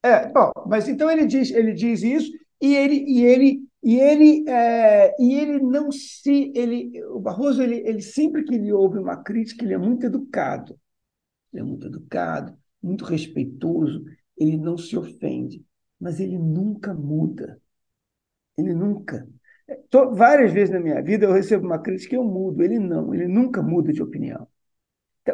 É, 0.04 0.30
bom, 0.30 0.52
mas 0.66 0.88
então 0.88 1.10
ele 1.10 1.26
diz, 1.26 1.50
ele 1.50 1.72
diz 1.72 2.02
isso 2.02 2.30
e 2.60 2.74
ele 2.74 3.04
e 3.08 3.24
ele 3.24 3.60
e 3.82 3.98
ele 3.98 4.44
é, 4.48 5.14
e 5.18 5.34
ele 5.34 5.58
não 5.60 5.90
se 5.90 6.52
ele 6.54 7.02
o 7.06 7.18
Barroso 7.18 7.62
ele, 7.62 7.76
ele 7.86 8.02
sempre 8.02 8.44
que 8.44 8.54
ele 8.54 8.72
ouve 8.72 8.98
uma 8.98 9.16
crítica 9.16 9.64
ele 9.64 9.74
é 9.74 9.78
muito 9.78 10.04
educado, 10.06 10.78
ele 11.52 11.62
é 11.62 11.64
muito 11.64 11.86
educado, 11.86 12.56
muito 12.82 13.04
respeitoso, 13.04 14.04
ele 14.36 14.56
não 14.56 14.76
se 14.76 14.96
ofende, 14.96 15.64
mas 16.00 16.20
ele 16.20 16.38
nunca 16.38 16.94
muda, 16.94 17.60
ele 18.56 18.74
nunca 18.74 19.26
Tô, 19.90 20.14
várias 20.14 20.52
vezes 20.52 20.72
na 20.72 20.80
minha 20.80 21.02
vida 21.02 21.26
eu 21.26 21.32
recebo 21.32 21.66
uma 21.66 21.78
crítica 21.78 22.14
e 22.14 22.18
eu 22.18 22.24
mudo. 22.24 22.62
Ele 22.62 22.78
não, 22.78 23.12
ele 23.12 23.26
nunca 23.26 23.62
muda 23.62 23.92
de 23.92 24.02
opinião. 24.02 24.46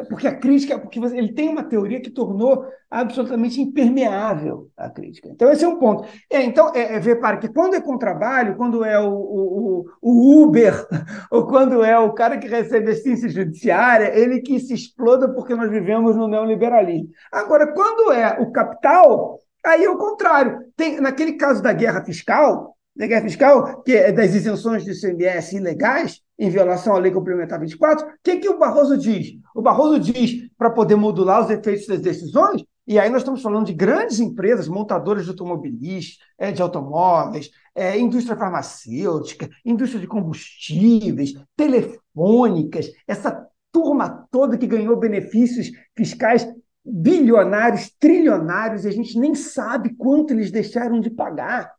Porque 0.09 0.27
a 0.27 0.35
crítica, 0.35 0.79
porque 0.79 0.97
ele 0.97 1.33
tem 1.33 1.49
uma 1.49 1.63
teoria 1.63 2.01
que 2.01 2.09
tornou 2.09 2.65
absolutamente 2.89 3.61
impermeável 3.61 4.71
a 4.75 4.89
crítica. 4.89 5.29
Então, 5.29 5.51
esse 5.51 5.63
é 5.63 5.67
um 5.67 5.77
ponto. 5.77 6.07
É, 6.31 6.41
então, 6.41 6.71
é, 6.73 6.95
é 6.95 6.99
ver 6.99 7.19
para 7.19 7.37
que 7.37 7.47
quando 7.47 7.75
é 7.75 7.81
com 7.81 7.95
trabalho, 7.95 8.55
quando 8.55 8.83
é 8.83 8.99
o, 8.99 9.13
o, 9.13 9.85
o, 10.01 10.43
Uber, 10.43 10.73
ou 11.29 11.45
quando 11.45 11.83
é 11.83 11.97
o 11.99 12.11
cara 12.11 12.39
que 12.39 12.47
recebe 12.47 12.89
assistência 12.89 13.29
judiciária, 13.29 14.17
ele 14.17 14.41
que 14.41 14.59
se 14.59 14.73
exploda 14.73 15.31
porque 15.31 15.53
nós 15.53 15.69
vivemos 15.69 16.15
no 16.15 16.27
neoliberalismo. 16.27 17.09
Agora, 17.31 17.71
quando 17.71 18.11
é 18.11 18.39
o 18.41 18.51
capital, 18.51 19.42
aí 19.63 19.83
é 19.83 19.89
o 19.89 19.97
contrário. 19.97 20.59
Tem, 20.75 20.99
naquele 20.99 21.33
caso 21.33 21.61
da 21.61 21.73
guerra 21.73 22.03
fiscal, 22.03 22.75
da 22.95 23.07
guerra 23.07 23.23
fiscal, 23.23 23.81
que 23.83 23.93
é 23.93 24.11
das 24.11 24.33
isenções 24.35 24.85
do 24.85 24.91
ICMS 24.91 25.55
ilegais, 25.55 26.21
em 26.37 26.49
violação 26.49 26.95
à 26.95 26.99
Lei 26.99 27.11
Complementar 27.11 27.59
24, 27.59 28.05
o 28.05 28.11
que, 28.23 28.37
que 28.37 28.49
o 28.49 28.57
Barroso 28.57 28.97
diz? 28.97 29.37
O 29.55 29.61
Barroso 29.61 29.99
diz 29.99 30.49
para 30.57 30.69
poder 30.69 30.95
modular 30.95 31.43
os 31.43 31.49
efeitos 31.49 31.87
das 31.87 32.01
decisões, 32.01 32.63
e 32.85 32.99
aí 32.99 33.09
nós 33.09 33.21
estamos 33.21 33.41
falando 33.41 33.65
de 33.65 33.73
grandes 33.73 34.19
empresas, 34.19 34.67
montadoras 34.67 35.23
de 35.23 35.29
automobilistas, 35.29 36.17
é, 36.37 36.51
de 36.51 36.61
automóveis, 36.61 37.49
é, 37.73 37.97
indústria 37.97 38.35
farmacêutica, 38.35 39.49
indústria 39.63 40.01
de 40.01 40.07
combustíveis, 40.07 41.33
telefônicas, 41.55 42.91
essa 43.07 43.47
turma 43.71 44.27
toda 44.29 44.57
que 44.57 44.67
ganhou 44.67 44.97
benefícios 44.97 45.71
fiscais 45.95 46.45
bilionários, 46.85 47.91
trilionários, 47.99 48.85
e 48.85 48.89
a 48.89 48.91
gente 48.91 49.17
nem 49.19 49.33
sabe 49.33 49.93
quanto 49.95 50.33
eles 50.33 50.51
deixaram 50.51 50.99
de 50.99 51.09
pagar, 51.09 51.73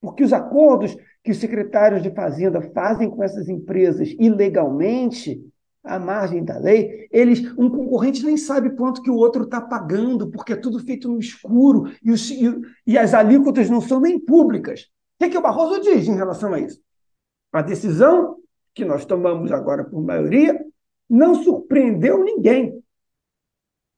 porque 0.00 0.24
os 0.24 0.32
acordos 0.32 0.96
que 1.22 1.30
os 1.30 1.38
secretários 1.38 2.02
de 2.02 2.10
Fazenda 2.10 2.60
fazem 2.72 3.10
com 3.10 3.22
essas 3.22 3.48
empresas 3.48 4.14
ilegalmente, 4.18 5.40
à 5.84 5.98
margem 5.98 6.44
da 6.44 6.58
lei, 6.58 7.08
eles, 7.10 7.40
um 7.56 7.70
concorrente 7.70 8.24
nem 8.24 8.36
sabe 8.36 8.70
quanto 8.70 9.02
que 9.02 9.10
o 9.10 9.16
outro 9.16 9.44
está 9.44 9.60
pagando, 9.60 10.30
porque 10.30 10.52
é 10.52 10.56
tudo 10.56 10.78
feito 10.80 11.08
no 11.08 11.18
escuro 11.18 11.90
e, 12.02 12.10
os, 12.10 12.30
e, 12.30 12.60
e 12.86 12.98
as 12.98 13.14
alíquotas 13.14 13.70
não 13.70 13.80
são 13.80 14.00
nem 14.00 14.18
públicas. 14.18 14.82
O 14.82 14.84
que, 15.18 15.24
é 15.24 15.28
que 15.30 15.38
o 15.38 15.42
Barroso 15.42 15.80
diz 15.80 16.06
em 16.06 16.14
relação 16.14 16.52
a 16.52 16.60
isso? 16.60 16.80
A 17.52 17.62
decisão 17.62 18.36
que 18.74 18.84
nós 18.84 19.04
tomamos 19.04 19.50
agora 19.50 19.82
por 19.82 20.02
maioria 20.02 20.58
não 21.08 21.34
surpreendeu 21.42 22.22
ninguém. 22.22 22.82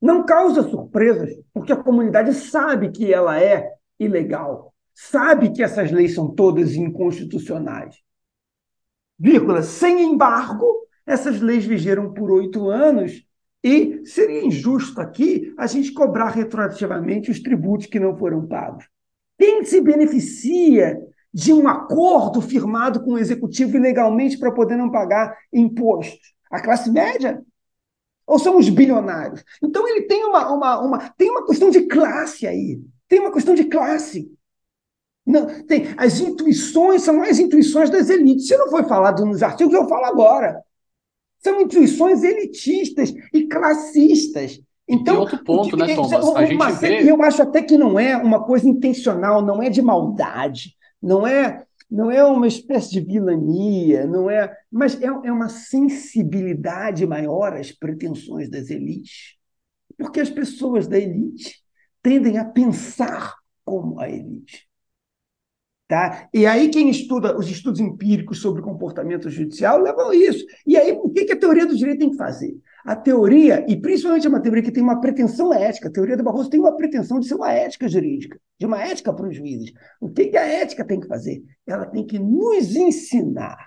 Não 0.00 0.24
causa 0.24 0.62
surpresas, 0.62 1.34
porque 1.52 1.72
a 1.72 1.76
comunidade 1.76 2.32
sabe 2.34 2.90
que 2.90 3.12
ela 3.12 3.40
é 3.40 3.70
ilegal 3.98 4.70
sabe 5.00 5.50
que 5.50 5.62
essas 5.62 5.90
leis 5.90 6.14
são 6.14 6.28
todas 6.28 6.74
inconstitucionais. 6.74 7.96
Vírgula, 9.18 9.62
sem 9.62 10.02
embargo, 10.02 10.86
essas 11.06 11.40
leis 11.40 11.64
vigeram 11.64 12.12
por 12.12 12.30
oito 12.30 12.68
anos 12.68 13.24
e 13.64 14.02
seria 14.04 14.44
injusto 14.44 15.00
aqui 15.00 15.54
a 15.56 15.66
gente 15.66 15.92
cobrar 15.92 16.30
retroativamente 16.30 17.30
os 17.30 17.40
tributos 17.40 17.86
que 17.86 17.98
não 17.98 18.16
foram 18.16 18.46
pagos. 18.46 18.86
Quem 19.38 19.64
se 19.64 19.80
beneficia 19.80 20.98
de 21.32 21.52
um 21.52 21.66
acordo 21.66 22.42
firmado 22.42 23.02
com 23.02 23.12
o 23.12 23.18
executivo 23.18 23.76
ilegalmente 23.76 24.38
para 24.38 24.52
poder 24.52 24.76
não 24.76 24.90
pagar 24.90 25.34
impostos? 25.50 26.34
A 26.50 26.60
classe 26.60 26.90
média? 26.90 27.42
Ou 28.30 28.38
são 28.38 28.56
os 28.56 28.68
bilionários? 28.68 29.42
Então 29.60 29.88
ele 29.88 30.02
tem 30.02 30.24
uma, 30.24 30.52
uma, 30.52 30.78
uma, 30.78 30.98
tem 31.18 31.28
uma 31.28 31.44
questão 31.44 31.68
de 31.68 31.82
classe 31.82 32.46
aí. 32.46 32.80
Tem 33.08 33.18
uma 33.18 33.32
questão 33.32 33.56
de 33.56 33.64
classe. 33.64 34.30
Não, 35.26 35.46
tem, 35.64 35.88
as 35.96 36.20
intuições 36.20 37.02
são 37.02 37.20
as 37.22 37.40
intuições 37.40 37.90
das 37.90 38.08
elites. 38.08 38.46
Se 38.46 38.56
não 38.56 38.70
foi 38.70 38.84
falado 38.84 39.26
nos 39.26 39.42
artigos, 39.42 39.74
eu 39.74 39.88
falo 39.88 40.04
agora. 40.04 40.62
São 41.42 41.60
intuições 41.60 42.22
elitistas 42.22 43.12
e 43.32 43.48
classistas. 43.48 44.60
Então, 44.86 45.16
e 45.16 45.18
outro 45.18 45.42
ponto, 45.42 45.76
né, 45.76 45.92
Thomas? 45.96 46.36
A 46.36 46.46
gente 46.46 46.72
vê... 46.78 47.10
Eu 47.10 47.20
acho 47.24 47.42
até 47.42 47.60
que 47.62 47.76
não 47.76 47.98
é 47.98 48.16
uma 48.16 48.44
coisa 48.44 48.68
intencional, 48.68 49.42
não 49.42 49.60
é 49.60 49.68
de 49.68 49.82
maldade, 49.82 50.76
não 51.02 51.26
é 51.26 51.64
não 51.90 52.10
é 52.10 52.24
uma 52.24 52.46
espécie 52.46 52.90
de 52.92 53.00
vilania, 53.00 54.06
não 54.06 54.30
é, 54.30 54.56
mas 54.70 55.00
é, 55.00 55.06
é 55.06 55.32
uma 55.32 55.48
sensibilidade 55.48 57.04
maior 57.06 57.54
às 57.54 57.72
pretensões 57.72 58.48
das 58.48 58.70
elites. 58.70 59.36
Porque 59.98 60.20
as 60.20 60.30
pessoas 60.30 60.86
da 60.86 60.98
elite 60.98 61.60
tendem 62.02 62.38
a 62.38 62.44
pensar 62.44 63.34
como 63.64 63.98
a 63.98 64.08
elite. 64.08 64.69
Tá? 65.90 66.28
E 66.32 66.46
aí 66.46 66.68
quem 66.68 66.88
estuda 66.88 67.36
os 67.36 67.50
estudos 67.50 67.80
empíricos 67.80 68.40
sobre 68.40 68.62
comportamento 68.62 69.28
judicial 69.28 69.82
levam 69.82 70.12
isso. 70.12 70.46
E 70.64 70.76
aí 70.76 70.92
o 70.92 71.10
que 71.10 71.32
a 71.32 71.36
teoria 71.36 71.66
do 71.66 71.76
direito 71.76 71.98
tem 71.98 72.10
que 72.12 72.16
fazer? 72.16 72.56
A 72.84 72.94
teoria, 72.94 73.66
e 73.68 73.76
principalmente 73.76 74.28
uma 74.28 74.40
teoria 74.40 74.62
que 74.62 74.70
tem 74.70 74.84
uma 74.84 75.00
pretensão 75.00 75.52
ética, 75.52 75.88
a 75.88 75.92
teoria 75.92 76.16
do 76.16 76.22
Barroso 76.22 76.48
tem 76.48 76.60
uma 76.60 76.76
pretensão 76.76 77.18
de 77.18 77.26
ser 77.26 77.34
uma 77.34 77.52
ética 77.52 77.88
jurídica, 77.88 78.38
de 78.56 78.66
uma 78.66 78.80
ética 78.80 79.12
para 79.12 79.26
os 79.26 79.34
juízes. 79.34 79.72
O 80.00 80.08
que 80.08 80.36
a 80.36 80.46
ética 80.46 80.84
tem 80.84 81.00
que 81.00 81.08
fazer? 81.08 81.42
Ela 81.66 81.86
tem 81.86 82.06
que 82.06 82.20
nos 82.20 82.76
ensinar 82.76 83.58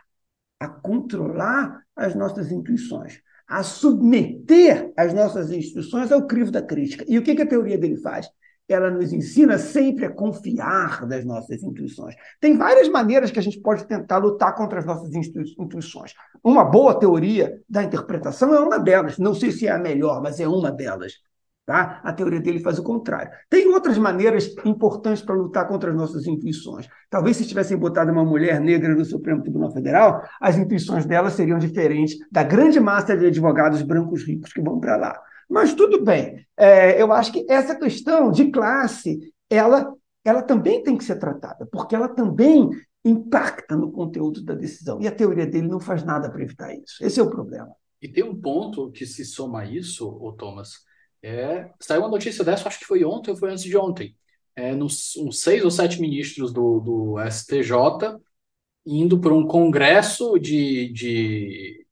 a 0.58 0.70
controlar 0.70 1.78
as 1.94 2.16
nossas 2.16 2.54
intuições, 2.54 3.20
a 3.46 3.64
submeter 3.64 4.94
as 4.96 5.14
nossas 5.14 5.52
instituições 5.52 6.10
ao 6.10 6.26
crivo 6.26 6.52
da 6.52 6.62
crítica. 6.62 7.04
E 7.06 7.18
o 7.18 7.22
que 7.22 7.32
a 7.32 7.46
teoria 7.46 7.78
dele 7.78 7.98
faz? 7.98 8.30
Ela 8.68 8.90
nos 8.90 9.12
ensina 9.12 9.58
sempre 9.58 10.06
a 10.06 10.12
confiar 10.12 11.06
das 11.06 11.26
nossas 11.26 11.62
intuições. 11.62 12.16
Tem 12.40 12.58
várias 12.58 12.88
maneiras 12.90 13.30
que 13.30 13.40
a 13.40 13.42
gente 13.42 13.60
pode 13.60 13.86
tentar 13.86 14.18
lutar 14.18 14.56
contra 14.56 14.80
as 14.80 14.86
nossas 14.86 15.12
intuições. 15.14 16.14
Uma 16.44 16.64
boa 16.64 16.98
teoria 16.98 17.60
da 17.70 17.84
interpretação 17.84 18.54
é 18.54 18.60
uma 18.60 18.80
delas. 18.80 19.18
Não 19.18 19.34
sei 19.34 19.52
se 19.52 19.68
é 19.68 19.72
a 19.72 19.78
melhor, 19.78 20.22
mas 20.22 20.40
é 20.40 20.48
uma 20.48 20.72
delas. 20.72 21.14
Tá? 21.66 22.02
A 22.04 22.12
teoria 22.12 22.42
dele 22.42 22.60
faz 22.60 22.78
o 22.78 22.84
contrário. 22.84 23.32
Tem 23.50 23.68
outras 23.70 23.98
maneiras 23.98 24.54
importantes 24.66 25.24
para 25.24 25.36
lutar 25.36 25.66
contra 25.66 25.92
as 25.92 25.96
nossas 25.96 26.28
intuições. 26.28 26.90
Talvez 27.10 27.38
se 27.38 27.48
tivessem 27.48 27.78
botado 27.78 28.12
uma 28.12 28.26
mulher 28.26 28.60
negra 28.60 28.94
no 28.94 29.06
Supremo 29.06 29.42
Tribunal 29.42 29.72
Federal, 29.72 30.22
as 30.42 30.58
intuições 30.58 31.06
dela 31.06 31.30
seriam 31.30 31.58
diferentes 31.58 32.18
da 32.30 32.44
grande 32.44 32.82
massa 32.82 33.16
de 33.16 33.28
advogados 33.28 33.82
brancos 33.82 34.26
ricos 34.26 34.52
que 34.52 34.62
vão 34.62 34.78
para 34.78 34.98
lá. 34.98 35.22
Mas 35.54 35.76
tudo 35.76 36.04
bem. 36.04 36.44
É, 36.58 37.00
eu 37.00 37.14
acho 37.14 37.32
que 37.32 37.46
essa 37.48 37.76
questão 37.76 38.32
de 38.32 38.50
classe, 38.50 39.32
ela, 39.48 39.94
ela 40.26 40.42
também 40.42 40.82
tem 40.82 40.98
que 40.98 41.04
ser 41.04 41.20
tratada, 41.20 41.68
porque 41.72 41.96
ela 41.96 42.10
também 42.10 42.72
impacta 43.06 43.76
no 43.76 43.92
conteúdo 43.92 44.44
da 44.44 44.56
decisão. 44.56 45.00
E 45.00 45.08
a 45.08 45.12
teoria 45.12 45.46
dele 45.46 45.68
não 45.68 45.80
faz 45.80 46.04
nada 46.04 46.28
para 46.32 46.42
evitar 46.42 46.74
isso. 46.74 47.06
Esse 47.06 47.20
é 47.20 47.24
o 47.24 47.30
problema. 47.30 47.70
E 48.02 48.08
tem 48.08 48.24
um 48.24 48.36
ponto 48.36 48.92
que 48.92 49.06
se 49.06 49.24
soma 49.24 49.62
a 49.62 49.66
isso, 49.66 50.10
ô 50.10 50.32
Thomas. 50.32 50.80
É, 51.22 51.70
saiu 51.80 52.02
uma 52.02 52.10
notícia 52.10 52.44
dessa, 52.44 52.68
acho 52.68 52.80
que 52.80 52.86
foi 52.86 53.06
ontem 53.06 53.30
ou 53.30 53.38
foi 53.38 53.52
antes 53.52 53.64
de 53.64 53.78
ontem. 53.78 54.18
É, 54.56 54.74
nos, 54.74 55.16
uns 55.18 55.40
seis 55.40 55.64
ou 55.64 55.70
sete 55.70 56.02
ministros 56.02 56.52
do, 56.52 56.80
do 56.80 57.16
STJ 57.30 58.20
indo 58.86 59.20
para 59.20 59.34
um 59.34 59.46
congresso 59.46 60.40
de, 60.40 60.92
de 60.92 61.86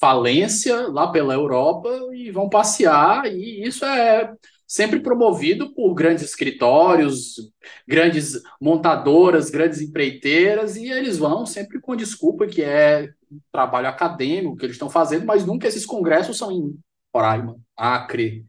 falência 0.00 0.88
lá 0.88 1.12
pela 1.12 1.34
Europa 1.34 1.90
e 2.14 2.30
vão 2.30 2.48
passear, 2.48 3.26
e 3.26 3.62
isso 3.66 3.84
é 3.84 4.32
sempre 4.66 5.00
promovido 5.00 5.74
por 5.74 5.92
grandes 5.94 6.24
escritórios, 6.24 7.52
grandes 7.86 8.40
montadoras, 8.60 9.50
grandes 9.50 9.80
empreiteiras, 9.80 10.76
e 10.76 10.88
eles 10.88 11.18
vão 11.18 11.44
sempre 11.44 11.80
com 11.80 11.94
desculpa 11.94 12.46
que 12.46 12.62
é 12.62 13.10
trabalho 13.52 13.88
acadêmico 13.88 14.56
que 14.56 14.64
eles 14.64 14.76
estão 14.76 14.88
fazendo, 14.88 15.26
mas 15.26 15.44
nunca 15.44 15.68
esses 15.68 15.84
congressos 15.84 16.38
são 16.38 16.50
em 16.50 16.78
Roraima, 17.14 17.56
Acre. 17.76 18.46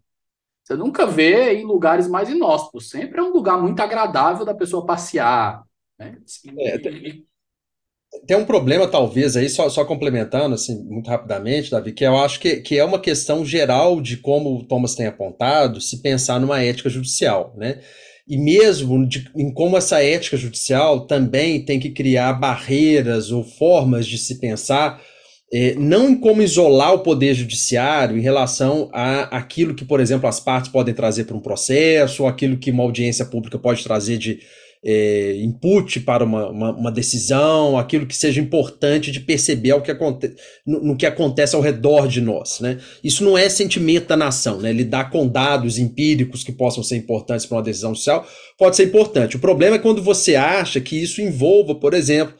Você 0.63 0.75
nunca 0.75 1.05
vê 1.05 1.55
em 1.55 1.65
lugares 1.65 2.07
mais 2.07 2.29
inóspitos, 2.29 2.89
sempre 2.89 3.19
é 3.19 3.23
um 3.23 3.33
lugar 3.33 3.59
muito 3.59 3.79
agradável 3.81 4.45
da 4.45 4.53
pessoa 4.53 4.85
passear. 4.85 5.63
Né? 5.99 6.17
É, 6.57 6.77
e, 6.87 7.25
tem 8.27 8.35
um 8.35 8.45
problema, 8.45 8.87
talvez, 8.87 9.37
aí, 9.37 9.49
só, 9.49 9.69
só 9.69 9.85
complementando, 9.85 10.55
assim, 10.55 10.83
muito 10.83 11.09
rapidamente, 11.09 11.71
Davi, 11.71 11.93
que 11.93 12.03
eu 12.03 12.17
acho 12.17 12.39
que, 12.39 12.57
que 12.57 12.77
é 12.77 12.83
uma 12.83 12.99
questão 12.99 13.45
geral 13.45 14.01
de 14.01 14.17
como 14.17 14.57
o 14.57 14.63
Thomas 14.63 14.95
tem 14.95 15.07
apontado, 15.07 15.79
se 15.79 16.01
pensar 16.01 16.39
numa 16.39 16.61
ética 16.61 16.89
judicial, 16.89 17.53
né? 17.57 17.79
E 18.27 18.37
mesmo 18.37 19.05
de, 19.07 19.29
em 19.35 19.51
como 19.53 19.77
essa 19.77 20.03
ética 20.03 20.37
judicial 20.37 21.07
também 21.07 21.63
tem 21.63 21.79
que 21.79 21.89
criar 21.89 22.33
barreiras 22.33 23.31
ou 23.31 23.43
formas 23.43 24.05
de 24.05 24.17
se 24.17 24.39
pensar, 24.39 25.01
é, 25.53 25.75
não 25.75 26.09
em 26.09 26.15
como 26.15 26.41
isolar 26.41 26.93
o 26.93 26.99
poder 26.99 27.33
judiciário 27.33 28.17
em 28.17 28.21
relação 28.21 28.89
a 28.93 29.23
aquilo 29.35 29.73
que, 29.73 29.83
por 29.83 29.99
exemplo, 29.99 30.29
as 30.29 30.39
partes 30.39 30.71
podem 30.71 30.93
trazer 30.93 31.25
para 31.25 31.35
um 31.35 31.41
processo, 31.41 32.23
ou 32.23 32.29
aquilo 32.29 32.57
que 32.57 32.71
uma 32.71 32.83
audiência 32.83 33.25
pública 33.25 33.59
pode 33.59 33.83
trazer 33.83 34.17
de 34.17 34.39
é, 34.83 35.35
input 35.37 35.99
para 35.99 36.23
uma, 36.23 36.49
uma, 36.49 36.71
uma, 36.71 36.91
decisão, 36.91 37.77
aquilo 37.77 38.07
que 38.07 38.17
seja 38.17 38.41
importante 38.41 39.11
de 39.11 39.19
perceber 39.19 39.73
o 39.73 39.81
que 39.81 39.91
aconte 39.91 40.33
no, 40.65 40.83
no, 40.83 40.97
que 40.97 41.05
acontece 41.05 41.55
ao 41.55 41.61
redor 41.61 42.07
de 42.07 42.19
nós. 42.19 42.59
Né? 42.59 42.79
Isso 43.03 43.23
não 43.23 43.37
é 43.37 43.47
sentimento 43.47 44.07
da 44.07 44.17
nação, 44.17 44.59
né? 44.59 44.73
lidar 44.73 45.11
com 45.11 45.27
dados 45.27 45.77
empíricos 45.77 46.43
que 46.43 46.51
possam 46.51 46.83
ser 46.83 46.97
importantes 46.97 47.45
para 47.45 47.57
uma 47.57 47.63
decisão 47.63 47.93
social 47.93 48.27
pode 48.57 48.75
ser 48.75 48.85
importante. 48.85 49.35
O 49.35 49.39
problema 49.39 49.75
é 49.75 49.79
quando 49.79 50.01
você 50.01 50.35
acha 50.35 50.81
que 50.81 50.95
isso 50.95 51.21
envolva, 51.21 51.75
por 51.75 51.93
exemplo, 51.93 52.33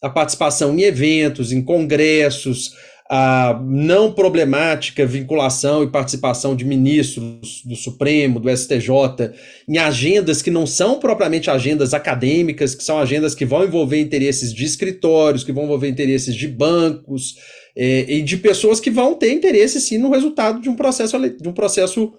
a 0.00 0.08
participação 0.08 0.78
em 0.78 0.82
eventos, 0.82 1.50
em 1.50 1.62
congressos, 1.62 2.70
a 3.10 3.58
não 3.64 4.12
problemática 4.12 5.06
vinculação 5.06 5.82
e 5.82 5.90
participação 5.90 6.54
de 6.54 6.64
ministros 6.64 7.62
do 7.64 7.74
Supremo, 7.74 8.38
do 8.38 8.54
STJ, 8.54 9.32
em 9.66 9.78
agendas 9.78 10.42
que 10.42 10.50
não 10.50 10.66
são 10.66 10.98
propriamente 10.98 11.50
agendas 11.50 11.94
acadêmicas, 11.94 12.74
que 12.74 12.84
são 12.84 12.98
agendas 12.98 13.34
que 13.34 13.46
vão 13.46 13.64
envolver 13.64 13.98
interesses 13.98 14.52
de 14.52 14.64
escritórios, 14.64 15.42
que 15.42 15.52
vão 15.52 15.64
envolver 15.64 15.88
interesses 15.88 16.34
de 16.34 16.46
bancos 16.46 17.36
é, 17.74 18.04
e 18.12 18.20
de 18.20 18.36
pessoas 18.36 18.78
que 18.78 18.90
vão 18.90 19.14
ter 19.14 19.32
interesse 19.32 19.80
sim 19.80 19.96
no 19.96 20.10
resultado 20.10 20.60
de 20.60 20.68
um 20.68 20.76
processo, 20.76 21.18
de 21.18 21.48
um 21.48 21.52
processo 21.52 22.12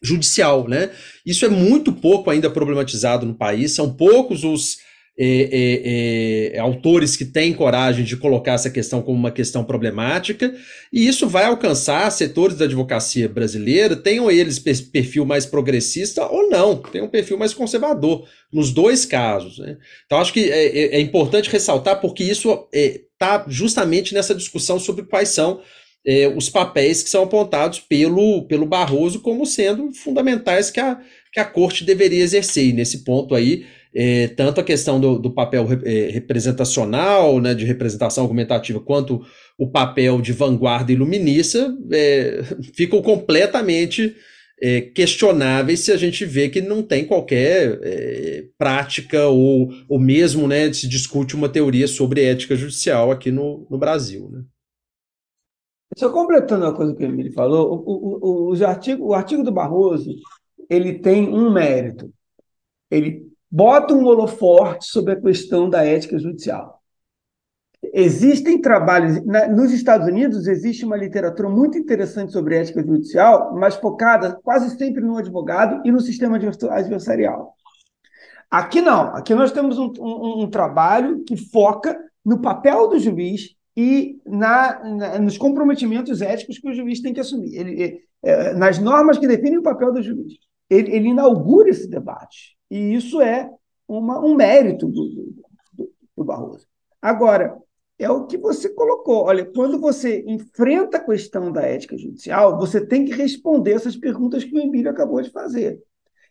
judicial, 0.00 0.68
né? 0.68 0.90
Isso 1.26 1.44
é 1.44 1.48
muito 1.48 1.92
pouco 1.92 2.30
ainda 2.30 2.50
problematizado 2.50 3.26
no 3.26 3.34
país, 3.34 3.74
são 3.74 3.92
poucos 3.92 4.44
os 4.44 4.76
é, 5.16 6.52
é, 6.52 6.56
é, 6.56 6.58
autores 6.58 7.16
que 7.16 7.24
têm 7.24 7.52
coragem 7.54 8.04
de 8.04 8.16
colocar 8.16 8.54
essa 8.54 8.68
questão 8.68 9.00
como 9.00 9.16
uma 9.16 9.30
questão 9.30 9.62
problemática, 9.62 10.52
e 10.92 11.06
isso 11.06 11.28
vai 11.28 11.44
alcançar 11.44 12.10
setores 12.10 12.56
da 12.56 12.64
advocacia 12.64 13.28
brasileira, 13.28 13.94
tenham 13.94 14.28
eles 14.28 14.58
perfil 14.58 15.24
mais 15.24 15.46
progressista 15.46 16.26
ou 16.26 16.50
não, 16.50 16.76
tem 16.76 17.00
um 17.00 17.08
perfil 17.08 17.38
mais 17.38 17.54
conservador, 17.54 18.26
nos 18.52 18.72
dois 18.72 19.04
casos. 19.04 19.58
Né? 19.58 19.76
Então, 20.04 20.18
acho 20.18 20.32
que 20.32 20.50
é, 20.50 20.66
é, 20.66 20.96
é 20.96 21.00
importante 21.00 21.48
ressaltar, 21.48 22.00
porque 22.00 22.24
isso 22.24 22.66
está 22.72 23.44
justamente 23.46 24.14
nessa 24.14 24.34
discussão 24.34 24.80
sobre 24.80 25.04
quais 25.04 25.28
são 25.28 25.60
os 26.36 26.50
papéis 26.50 27.02
que 27.02 27.08
são 27.08 27.22
apontados 27.22 27.80
pelo, 27.80 28.46
pelo 28.46 28.66
Barroso 28.66 29.20
como 29.20 29.46
sendo 29.46 29.90
fundamentais 29.94 30.70
que 30.70 30.78
a, 30.78 31.00
que 31.32 31.40
a 31.40 31.46
corte 31.46 31.82
deveria 31.82 32.22
exercer. 32.22 32.66
E 32.66 32.72
nesse 32.74 33.04
ponto 33.04 33.34
aí, 33.34 33.64
é, 33.94 34.28
tanto 34.28 34.60
a 34.60 34.64
questão 34.64 35.00
do, 35.00 35.18
do 35.18 35.30
papel 35.32 35.66
é, 35.84 36.10
representacional, 36.10 37.40
né, 37.40 37.54
de 37.54 37.64
representação 37.64 38.24
argumentativa, 38.24 38.80
quanto 38.80 39.24
o 39.56 39.70
papel 39.70 40.20
de 40.20 40.32
vanguarda 40.32 40.92
iluminista, 40.92 41.72
é, 41.92 42.42
ficam 42.74 43.00
completamente 43.00 44.16
é, 44.60 44.80
questionáveis 44.80 45.80
se 45.80 45.92
a 45.92 45.96
gente 45.96 46.24
vê 46.24 46.48
que 46.48 46.60
não 46.60 46.82
tem 46.82 47.06
qualquer 47.06 47.78
é, 47.82 48.44
prática 48.58 49.26
ou, 49.26 49.70
ou 49.88 49.98
mesmo 49.98 50.48
né, 50.48 50.72
se 50.72 50.88
discute 50.88 51.36
uma 51.36 51.48
teoria 51.48 51.86
sobre 51.86 52.24
ética 52.24 52.56
judicial 52.56 53.12
aqui 53.12 53.30
no, 53.30 53.66
no 53.70 53.78
Brasil. 53.78 54.28
Né? 54.30 54.42
Só 55.96 56.10
completando 56.10 56.66
a 56.66 56.74
coisa 56.74 56.94
que 56.94 57.04
o 57.04 57.06
Emílio 57.06 57.32
falou, 57.32 57.84
o, 57.86 58.50
o, 58.50 58.56
o, 58.56 58.66
artigo, 58.66 59.06
o 59.06 59.14
artigo 59.14 59.44
do 59.44 59.52
Barroso 59.52 60.10
ele 60.68 60.98
tem 60.98 61.28
um 61.28 61.52
mérito. 61.52 62.12
Ele 62.90 63.33
bota 63.54 63.94
um 63.94 64.04
holoforte 64.04 64.86
sobre 64.86 65.12
a 65.12 65.20
questão 65.20 65.70
da 65.70 65.84
ética 65.84 66.18
judicial. 66.18 66.82
Existem 67.92 68.60
trabalhos. 68.60 69.24
nos 69.24 69.70
Estados 69.72 70.08
Unidos, 70.08 70.48
existe 70.48 70.84
uma 70.84 70.96
literatura 70.96 71.48
muito 71.48 71.78
interessante 71.78 72.32
sobre 72.32 72.56
ética 72.56 72.82
judicial, 72.82 73.54
mas 73.54 73.76
focada 73.76 74.40
quase 74.42 74.76
sempre 74.76 75.04
no 75.04 75.16
advogado 75.16 75.80
e 75.86 75.92
no 75.92 76.00
sistema 76.00 76.36
adversarial. 76.36 77.54
Aqui 78.50 78.80
não. 78.80 79.14
Aqui 79.14 79.32
nós 79.36 79.52
temos 79.52 79.78
um, 79.78 79.92
um, 80.00 80.42
um 80.42 80.50
trabalho 80.50 81.22
que 81.22 81.36
foca 81.36 81.96
no 82.24 82.40
papel 82.40 82.88
do 82.88 82.98
juiz 82.98 83.54
e 83.76 84.20
na, 84.26 84.82
na, 84.82 85.18
nos 85.20 85.38
comprometimentos 85.38 86.20
éticos 86.20 86.58
que 86.58 86.68
o 86.68 86.74
juiz 86.74 87.00
tem 87.00 87.12
que 87.12 87.20
assumir. 87.20 87.54
Ele, 87.54 87.70
ele, 87.80 88.00
é, 88.20 88.52
nas 88.54 88.80
normas 88.80 89.16
que 89.16 89.28
definem 89.28 89.58
o 89.58 89.62
papel 89.62 89.92
do 89.92 90.02
juiz. 90.02 90.32
Ele, 90.68 90.90
ele 90.90 91.08
inaugura 91.10 91.68
esse 91.68 91.88
debate. 91.88 92.53
E 92.70 92.94
isso 92.94 93.20
é 93.20 93.50
uma, 93.86 94.20
um 94.20 94.34
mérito 94.34 94.86
do, 94.86 95.34
do, 95.72 95.92
do 96.16 96.24
Barroso. 96.24 96.66
Agora, 97.00 97.56
é 97.98 98.10
o 98.10 98.26
que 98.26 98.36
você 98.36 98.68
colocou. 98.68 99.24
Olha, 99.24 99.44
quando 99.44 99.78
você 99.78 100.24
enfrenta 100.26 100.96
a 100.96 101.04
questão 101.04 101.52
da 101.52 101.62
ética 101.62 101.96
judicial, 101.96 102.58
você 102.58 102.84
tem 102.84 103.04
que 103.04 103.12
responder 103.12 103.72
essas 103.72 103.96
perguntas 103.96 104.44
que 104.44 104.54
o 104.54 104.60
Emílio 104.60 104.90
acabou 104.90 105.20
de 105.22 105.30
fazer. 105.30 105.80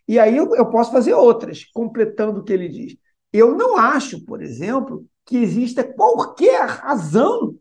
E 0.07 0.19
aí 0.19 0.35
eu, 0.35 0.53
eu 0.55 0.69
posso 0.69 0.91
fazer 0.91 1.14
outras, 1.14 1.64
completando 1.65 2.41
o 2.41 2.43
que 2.43 2.51
ele 2.51 2.68
diz. 2.68 2.97
Eu 3.31 3.55
não 3.55 3.77
acho, 3.77 4.23
por 4.26 4.41
exemplo, 4.41 5.05
que 5.26 5.38
exista 5.38 5.84
qualquer 5.84 6.68
razão 6.68 7.57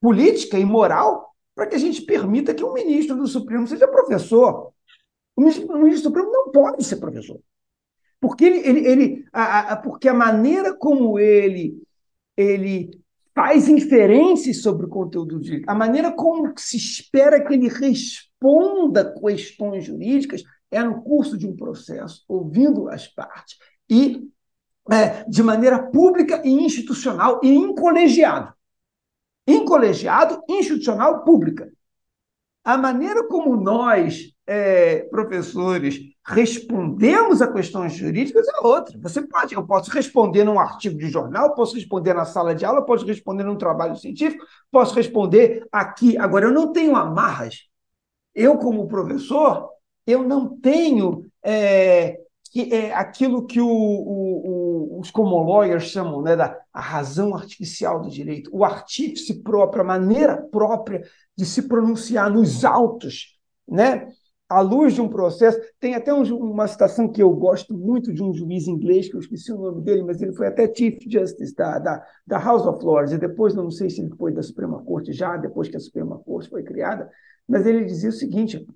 política 0.00 0.58
e 0.58 0.64
moral 0.64 1.34
para 1.54 1.66
que 1.66 1.74
a 1.74 1.78
gente 1.78 2.02
permita 2.02 2.54
que 2.54 2.64
um 2.64 2.72
ministro 2.72 3.16
do 3.16 3.26
Supremo 3.26 3.66
seja 3.66 3.88
professor. 3.88 4.72
O 5.36 5.40
ministro, 5.40 5.66
o 5.66 5.78
ministro 5.78 6.10
do 6.10 6.16
Supremo 6.16 6.32
não 6.32 6.50
pode 6.50 6.84
ser 6.84 6.96
professor. 6.96 7.40
Porque, 8.20 8.44
ele, 8.44 8.58
ele, 8.58 8.86
ele 8.86 9.24
a, 9.32 9.72
a, 9.72 9.76
porque 9.76 10.08
a 10.08 10.14
maneira 10.14 10.74
como 10.74 11.18
ele, 11.18 11.82
ele 12.36 12.90
faz 13.34 13.68
inferências 13.68 14.60
sobre 14.62 14.86
o 14.86 14.90
conteúdo 14.90 15.38
do 15.38 15.40
direito, 15.40 15.68
a 15.68 15.74
maneira 15.74 16.12
como 16.12 16.52
se 16.58 16.76
espera 16.76 17.42
que 17.42 17.54
ele 17.54 17.68
responda 17.68 19.14
questões 19.14 19.84
jurídicas 19.84 20.42
é 20.70 20.82
no 20.82 21.02
curso 21.02 21.36
de 21.36 21.46
um 21.46 21.56
processo, 21.56 22.22
ouvindo 22.28 22.88
as 22.88 23.08
partes 23.08 23.56
e 23.88 24.28
é, 24.90 25.24
de 25.28 25.42
maneira 25.42 25.90
pública 25.90 26.42
e 26.44 26.50
institucional 26.50 27.40
e 27.42 27.48
em 27.48 27.74
colegiado. 27.74 28.52
Em 29.46 29.64
colegiado, 29.64 30.42
institucional, 30.48 31.24
pública. 31.24 31.70
A 32.64 32.76
maneira 32.76 33.26
como 33.26 33.56
nós, 33.56 34.32
é, 34.46 35.00
professores, 35.10 35.98
respondemos 36.26 37.40
a 37.40 37.50
questões 37.50 37.94
jurídicas 37.94 38.46
é 38.48 38.66
outra. 38.66 38.98
Você 39.00 39.22
pode, 39.22 39.54
eu 39.54 39.66
posso 39.66 39.90
responder 39.90 40.44
num 40.44 40.58
artigo 40.60 40.98
de 40.98 41.08
jornal, 41.08 41.54
posso 41.54 41.74
responder 41.74 42.14
na 42.14 42.24
sala 42.24 42.54
de 42.54 42.64
aula, 42.64 42.84
posso 42.84 43.06
responder 43.06 43.44
num 43.44 43.56
trabalho 43.56 43.96
científico, 43.96 44.44
posso 44.70 44.94
responder 44.94 45.66
aqui. 45.72 46.18
Agora, 46.18 46.46
eu 46.46 46.52
não 46.52 46.72
tenho 46.72 46.94
amarras. 46.94 47.68
Eu, 48.34 48.58
como 48.58 48.86
professor, 48.88 49.70
eu 50.06 50.22
não 50.22 50.58
tenho 50.60 51.26
é, 51.42 52.18
que 52.52 52.72
é 52.74 52.92
aquilo 52.94 53.46
que 53.46 53.60
o, 53.60 53.66
o, 53.66 53.68
o, 53.68 54.59
os 54.98 55.10
common 55.10 55.44
lawyers 55.44 55.84
chamam 55.84 56.22
né, 56.22 56.34
da 56.34 56.58
a 56.72 56.80
razão 56.80 57.34
artificial 57.34 58.00
do 58.00 58.10
direito, 58.10 58.50
o 58.52 58.64
artífice 58.64 59.42
próprio, 59.42 59.82
a 59.82 59.86
maneira 59.86 60.36
própria 60.36 61.02
de 61.36 61.44
se 61.44 61.62
pronunciar 61.62 62.30
nos 62.30 62.64
autos, 62.64 63.38
né? 63.68 64.08
à 64.50 64.60
luz 64.60 64.94
de 64.94 65.00
um 65.00 65.08
processo. 65.08 65.60
Tem 65.78 65.94
até 65.94 66.12
um, 66.12 66.22
uma 66.36 66.66
citação 66.66 67.08
que 67.08 67.22
eu 67.22 67.30
gosto 67.30 67.72
muito 67.72 68.12
de 68.12 68.20
um 68.20 68.34
juiz 68.34 68.66
inglês, 68.66 69.08
que 69.08 69.14
eu 69.14 69.20
esqueci 69.20 69.52
o 69.52 69.58
nome 69.58 69.82
dele, 69.82 70.02
mas 70.02 70.20
ele 70.20 70.32
foi 70.32 70.48
até 70.48 70.72
Chief 70.74 70.98
Justice 71.08 71.54
da, 71.54 71.78
da, 71.78 72.04
da 72.26 72.38
House 72.38 72.66
of 72.66 72.84
Lords, 72.84 73.12
e 73.12 73.18
depois, 73.18 73.54
não 73.54 73.70
sei 73.70 73.88
se 73.88 74.00
ele 74.00 74.10
foi 74.16 74.32
da 74.32 74.42
Suprema 74.42 74.82
Corte 74.82 75.12
já, 75.12 75.36
depois 75.36 75.68
que 75.68 75.76
a 75.76 75.80
Suprema 75.80 76.18
Corte 76.18 76.50
foi 76.50 76.64
criada, 76.64 77.08
mas 77.46 77.64
ele 77.64 77.84
dizia 77.84 78.10
o 78.10 78.12
seguinte, 78.12 78.66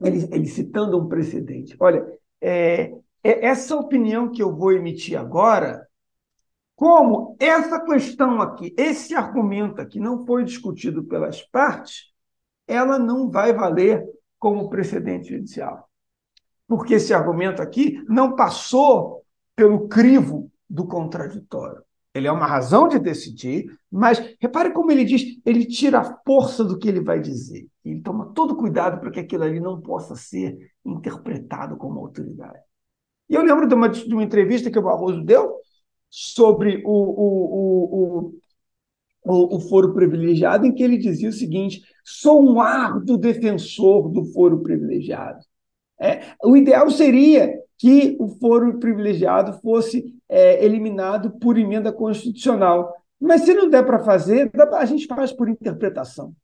ele, 0.00 0.28
ele 0.32 0.46
citando 0.46 0.98
um 0.98 1.08
precedente, 1.08 1.76
olha, 1.78 2.04
é, 2.40 2.82
é 2.82 2.94
essa 3.26 3.76
opinião 3.76 4.30
que 4.30 4.42
eu 4.42 4.54
vou 4.54 4.72
emitir 4.72 5.18
agora, 5.18 5.86
como 6.74 7.36
essa 7.40 7.80
questão 7.80 8.40
aqui, 8.40 8.74
esse 8.76 9.14
argumento 9.14 9.80
aqui 9.80 9.98
não 9.98 10.26
foi 10.26 10.44
discutido 10.44 11.04
pelas 11.04 11.40
partes, 11.42 12.12
ela 12.66 12.98
não 12.98 13.30
vai 13.30 13.52
valer 13.52 14.04
como 14.38 14.68
precedente 14.68 15.30
judicial. 15.30 15.88
Porque 16.68 16.94
esse 16.94 17.14
argumento 17.14 17.62
aqui 17.62 18.04
não 18.08 18.34
passou 18.34 19.24
pelo 19.54 19.88
crivo 19.88 20.50
do 20.68 20.86
contraditório. 20.86 21.82
Ele 22.12 22.26
é 22.26 22.32
uma 22.32 22.46
razão 22.46 22.88
de 22.88 22.98
decidir, 22.98 23.70
mas 23.90 24.18
repare 24.40 24.72
como 24.72 24.90
ele 24.90 25.04
diz, 25.04 25.38
ele 25.44 25.66
tira 25.66 26.00
a 26.00 26.18
força 26.24 26.64
do 26.64 26.78
que 26.78 26.88
ele 26.88 27.00
vai 27.00 27.20
dizer. 27.20 27.66
Ele 27.84 28.00
toma 28.00 28.32
todo 28.34 28.56
cuidado 28.56 28.98
para 29.00 29.10
que 29.10 29.20
aquilo 29.20 29.44
ali 29.44 29.60
não 29.60 29.80
possa 29.80 30.16
ser 30.16 30.56
interpretado 30.84 31.76
como 31.76 32.00
autoridade. 32.00 32.58
E 33.28 33.34
eu 33.34 33.42
lembro 33.42 33.66
de 33.66 33.74
uma, 33.74 33.88
de 33.88 34.12
uma 34.12 34.22
entrevista 34.22 34.70
que 34.70 34.78
o 34.78 34.82
Barroso 34.82 35.22
deu 35.22 35.56
sobre 36.08 36.82
o, 36.84 36.90
o, 36.90 38.30
o, 38.30 38.34
o, 39.24 39.56
o 39.56 39.60
foro 39.60 39.92
privilegiado, 39.92 40.66
em 40.66 40.72
que 40.72 40.82
ele 40.82 40.96
dizia 40.96 41.28
o 41.28 41.32
seguinte: 41.32 41.82
sou 42.04 42.42
um 42.42 42.60
árduo 42.60 43.16
defensor 43.18 44.08
do 44.08 44.24
foro 44.26 44.62
privilegiado. 44.62 45.40
É, 46.00 46.20
o 46.44 46.56
ideal 46.56 46.90
seria 46.90 47.52
que 47.78 48.16
o 48.18 48.28
foro 48.28 48.78
privilegiado 48.78 49.54
fosse 49.60 50.04
é, 50.28 50.64
eliminado 50.64 51.38
por 51.38 51.58
emenda 51.58 51.92
constitucional. 51.92 52.94
Mas 53.20 53.42
se 53.42 53.54
não 53.54 53.68
der 53.68 53.84
para 53.84 54.04
fazer, 54.04 54.50
a 54.72 54.84
gente 54.84 55.06
faz 55.06 55.32
por 55.32 55.48
interpretação. 55.48 56.34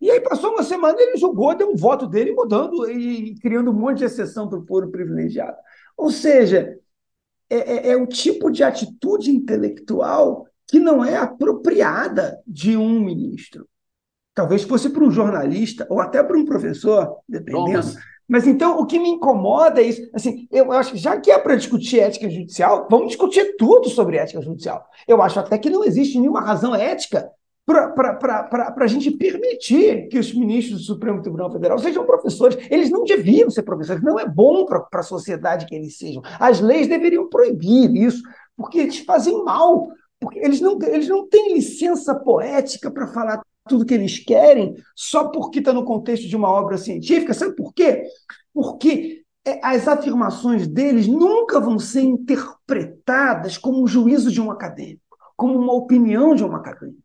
E 0.00 0.10
aí 0.10 0.20
passou 0.20 0.52
uma 0.52 0.62
semana, 0.62 1.00
ele 1.00 1.16
julgou, 1.16 1.54
deu 1.54 1.70
um 1.70 1.76
voto 1.76 2.06
dele 2.06 2.32
mudando 2.32 2.90
e 2.90 3.34
criando 3.40 3.70
um 3.70 3.74
monte 3.74 3.98
de 3.98 4.04
exceção 4.04 4.48
para 4.48 4.58
o 4.58 4.66
foro 4.66 4.90
privilegiado. 4.90 5.56
Ou 5.96 6.10
seja, 6.10 6.78
é, 7.48 7.56
é, 7.56 7.90
é 7.90 7.96
o 7.96 8.06
tipo 8.06 8.50
de 8.50 8.62
atitude 8.62 9.30
intelectual 9.30 10.46
que 10.68 10.80
não 10.80 11.04
é 11.04 11.16
apropriada 11.16 12.40
de 12.46 12.76
um 12.76 13.00
ministro. 13.00 13.68
Talvez 14.34 14.64
fosse 14.64 14.90
para 14.90 15.04
um 15.04 15.10
jornalista 15.10 15.86
ou 15.88 16.00
até 16.00 16.22
para 16.22 16.36
um 16.36 16.44
professor, 16.44 17.18
dependendo. 17.28 17.86
Mas 18.28 18.46
então 18.46 18.78
o 18.80 18.86
que 18.86 18.98
me 18.98 19.08
incomoda 19.08 19.80
é 19.80 19.84
isso. 19.84 20.10
Assim, 20.12 20.48
eu 20.50 20.72
acho 20.72 20.92
que 20.92 20.98
já 20.98 21.18
que 21.18 21.30
é 21.30 21.38
para 21.38 21.54
discutir 21.54 22.00
ética 22.00 22.28
judicial, 22.28 22.86
vamos 22.90 23.08
discutir 23.08 23.56
tudo 23.56 23.88
sobre 23.88 24.16
ética 24.16 24.42
judicial. 24.42 24.84
Eu 25.06 25.22
acho 25.22 25.38
até 25.38 25.56
que 25.56 25.70
não 25.70 25.84
existe 25.84 26.18
nenhuma 26.18 26.40
razão 26.40 26.74
ética 26.74 27.30
para 27.66 28.74
a 28.78 28.86
gente 28.86 29.10
permitir 29.10 30.08
que 30.08 30.18
os 30.18 30.32
ministros 30.32 30.80
do 30.80 30.84
Supremo 30.84 31.20
Tribunal 31.20 31.50
Federal 31.50 31.78
sejam 31.78 32.06
professores. 32.06 32.56
Eles 32.70 32.90
não 32.90 33.04
deviam 33.04 33.50
ser 33.50 33.62
professores, 33.62 34.02
não 34.02 34.18
é 34.18 34.26
bom 34.26 34.64
para 34.64 34.86
a 34.92 35.02
sociedade 35.02 35.66
que 35.66 35.74
eles 35.74 35.98
sejam. 35.98 36.22
As 36.38 36.60
leis 36.60 36.86
deveriam 36.86 37.28
proibir 37.28 37.94
isso, 37.96 38.22
porque 38.56 38.78
eles 38.78 38.98
fazem 39.00 39.44
mal 39.44 39.88
porque 40.20 40.38
eles 40.38 40.60
não, 40.60 40.78
eles 40.82 41.08
não 41.08 41.28
têm 41.28 41.54
licença 41.54 42.14
poética 42.14 42.90
para 42.90 43.06
falar 43.06 43.42
tudo 43.68 43.84
que 43.84 43.94
eles 43.94 44.18
querem 44.18 44.74
só 44.94 45.28
porque 45.28 45.58
está 45.58 45.72
no 45.72 45.84
contexto 45.84 46.26
de 46.26 46.36
uma 46.36 46.50
obra 46.50 46.78
científica. 46.78 47.34
Sabe 47.34 47.54
por 47.54 47.72
quê? 47.74 48.04
Porque 48.54 49.22
é, 49.44 49.60
as 49.62 49.86
afirmações 49.86 50.66
deles 50.66 51.06
nunca 51.06 51.60
vão 51.60 51.78
ser 51.78 52.02
interpretadas 52.02 53.58
como 53.58 53.82
um 53.82 53.86
juízo 53.86 54.30
de 54.30 54.40
um 54.40 54.50
acadêmico, 54.50 55.16
como 55.36 55.58
uma 55.58 55.74
opinião 55.74 56.34
de 56.34 56.44
um 56.44 56.54
acadêmico, 56.54 57.02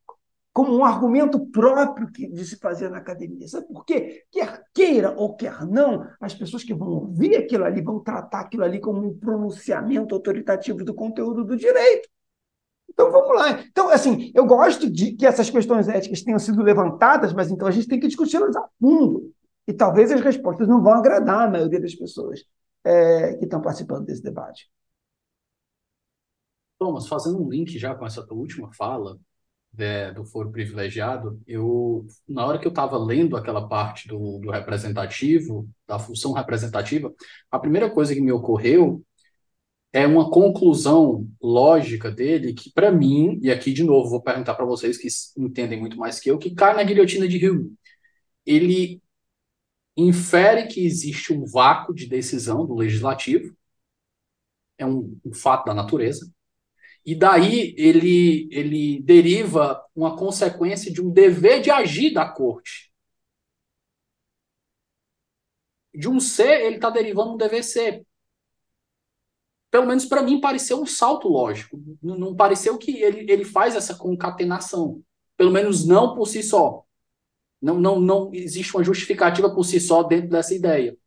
como 0.53 0.75
um 0.75 0.83
argumento 0.83 1.39
próprio 1.47 2.09
de 2.11 2.45
se 2.45 2.57
fazer 2.57 2.89
na 2.89 2.97
academia. 2.97 3.47
Sabe 3.47 3.67
por 3.67 3.85
quê? 3.85 4.25
Quer 4.29 4.63
queira 4.73 5.11
ou 5.17 5.35
quer 5.35 5.65
não, 5.65 6.05
as 6.19 6.33
pessoas 6.33 6.63
que 6.63 6.73
vão 6.73 6.89
ouvir 6.89 7.37
aquilo 7.37 7.63
ali 7.63 7.81
vão 7.81 7.99
tratar 7.99 8.41
aquilo 8.41 8.63
ali 8.63 8.79
como 8.79 9.05
um 9.05 9.17
pronunciamento 9.17 10.13
autoritativo 10.13 10.83
do 10.83 10.93
conteúdo 10.93 11.45
do 11.45 11.55
direito. 11.55 12.09
Então 12.89 13.09
vamos 13.09 13.33
lá. 13.33 13.61
Então, 13.61 13.89
assim, 13.89 14.31
eu 14.35 14.45
gosto 14.45 14.89
de 14.89 15.13
que 15.13 15.25
essas 15.25 15.49
questões 15.49 15.87
éticas 15.87 16.21
tenham 16.21 16.39
sido 16.39 16.61
levantadas, 16.61 17.31
mas 17.33 17.49
então 17.49 17.67
a 17.67 17.71
gente 17.71 17.87
tem 17.87 17.99
que 17.99 18.07
discuti-las 18.07 18.55
a 18.55 18.67
fundo. 18.79 19.33
E 19.65 19.71
talvez 19.71 20.11
as 20.11 20.19
respostas 20.19 20.67
não 20.67 20.83
vão 20.83 20.93
agradar 20.93 21.47
a 21.47 21.49
maioria 21.49 21.79
das 21.79 21.95
pessoas 21.95 22.43
é, 22.83 23.35
que 23.35 23.45
estão 23.45 23.61
participando 23.61 24.05
desse 24.05 24.21
debate. 24.21 24.69
Thomas, 26.77 27.07
fazendo 27.07 27.41
um 27.41 27.49
link 27.49 27.77
já 27.79 27.95
com 27.95 28.05
essa 28.05 28.25
tua 28.25 28.37
última 28.37 28.73
fala 28.73 29.17
é, 29.77 30.11
do 30.11 30.26
foro 30.26 30.52
privilegiado, 30.52 31.41
eu 31.48 32.06
na 32.27 32.45
hora 32.45 32.60
que 32.60 32.68
eu 32.68 32.69
estava 32.69 32.98
lendo 32.98 33.38
aquela 33.38 33.68
parte 33.68 34.07
do, 34.07 34.39
do 34.39 34.52
representativo, 34.52 35.69
da 35.88 35.98
função 35.99 36.34
representativa, 36.34 37.14
a 37.49 37.60
primeira 37.60 37.89
coisa 37.89 38.14
que 38.14 38.22
me 38.22 38.31
ocorreu 38.31 39.03
é 39.93 40.07
uma 40.07 40.30
conclusão 40.30 41.27
lógica 41.41 42.10
dele 42.11 42.53
que, 42.53 42.72
para 42.72 42.91
mim, 42.91 43.39
e 43.41 43.52
aqui 43.52 43.73
de 43.73 43.84
novo 43.84 44.10
vou 44.10 44.22
perguntar 44.22 44.56
para 44.56 44.65
vocês 44.65 44.98
que 44.98 45.07
entendem 45.38 45.80
muito 45.80 45.98
mais 45.98 46.19
que 46.19 46.30
eu, 46.31 46.38
que 46.38 46.53
cai 46.56 46.76
na 46.76 46.84
guilhotina 46.84 47.27
de 47.27 47.49
Hume. 47.49 47.73
Ele 48.45 49.02
infere 49.98 50.68
que 50.68 50.85
existe 50.85 51.34
um 51.34 51.45
vácuo 51.45 51.93
de 51.93 52.07
decisão 52.07 52.65
do 52.65 52.76
legislativo, 52.76 53.56
é 54.77 54.85
um, 54.85 55.18
um 55.26 55.34
fato 55.34 55.65
da 55.65 55.73
natureza, 55.73 56.31
e 57.05 57.15
daí 57.15 57.73
ele, 57.77 58.47
ele 58.51 59.01
deriva 59.01 59.83
uma 59.95 60.15
consequência 60.15 60.91
de 60.91 61.01
um 61.01 61.09
dever 61.11 61.61
de 61.61 61.71
agir 61.71 62.13
da 62.13 62.27
corte. 62.29 62.91
De 65.93 66.07
um 66.07 66.19
ser, 66.19 66.61
ele 66.61 66.75
está 66.75 66.89
derivando 66.89 67.33
um 67.33 67.37
dever 67.37 67.63
ser 67.63 68.05
pelo 69.71 69.87
menos 69.87 70.05
para 70.05 70.21
mim, 70.21 70.41
pareceu 70.41 70.81
um 70.81 70.85
salto 70.85 71.29
lógico. 71.29 71.81
Não, 72.03 72.19
não 72.19 72.35
pareceu 72.35 72.77
que 72.77 73.01
ele, 73.01 73.31
ele 73.31 73.45
faz 73.45 73.73
essa 73.73 73.95
concatenação. 73.95 75.01
Pelo 75.37 75.49
menos 75.49 75.85
não 75.87 76.13
por 76.13 76.27
si 76.27 76.43
só. 76.43 76.83
Não, 77.61 77.79
não, 77.79 77.99
não 77.99 78.29
existe 78.33 78.75
uma 78.75 78.83
justificativa 78.83 79.49
por 79.49 79.63
si 79.63 79.79
só 79.79 80.03
dentro 80.03 80.29
dessa 80.29 80.53
ideia. 80.53 80.97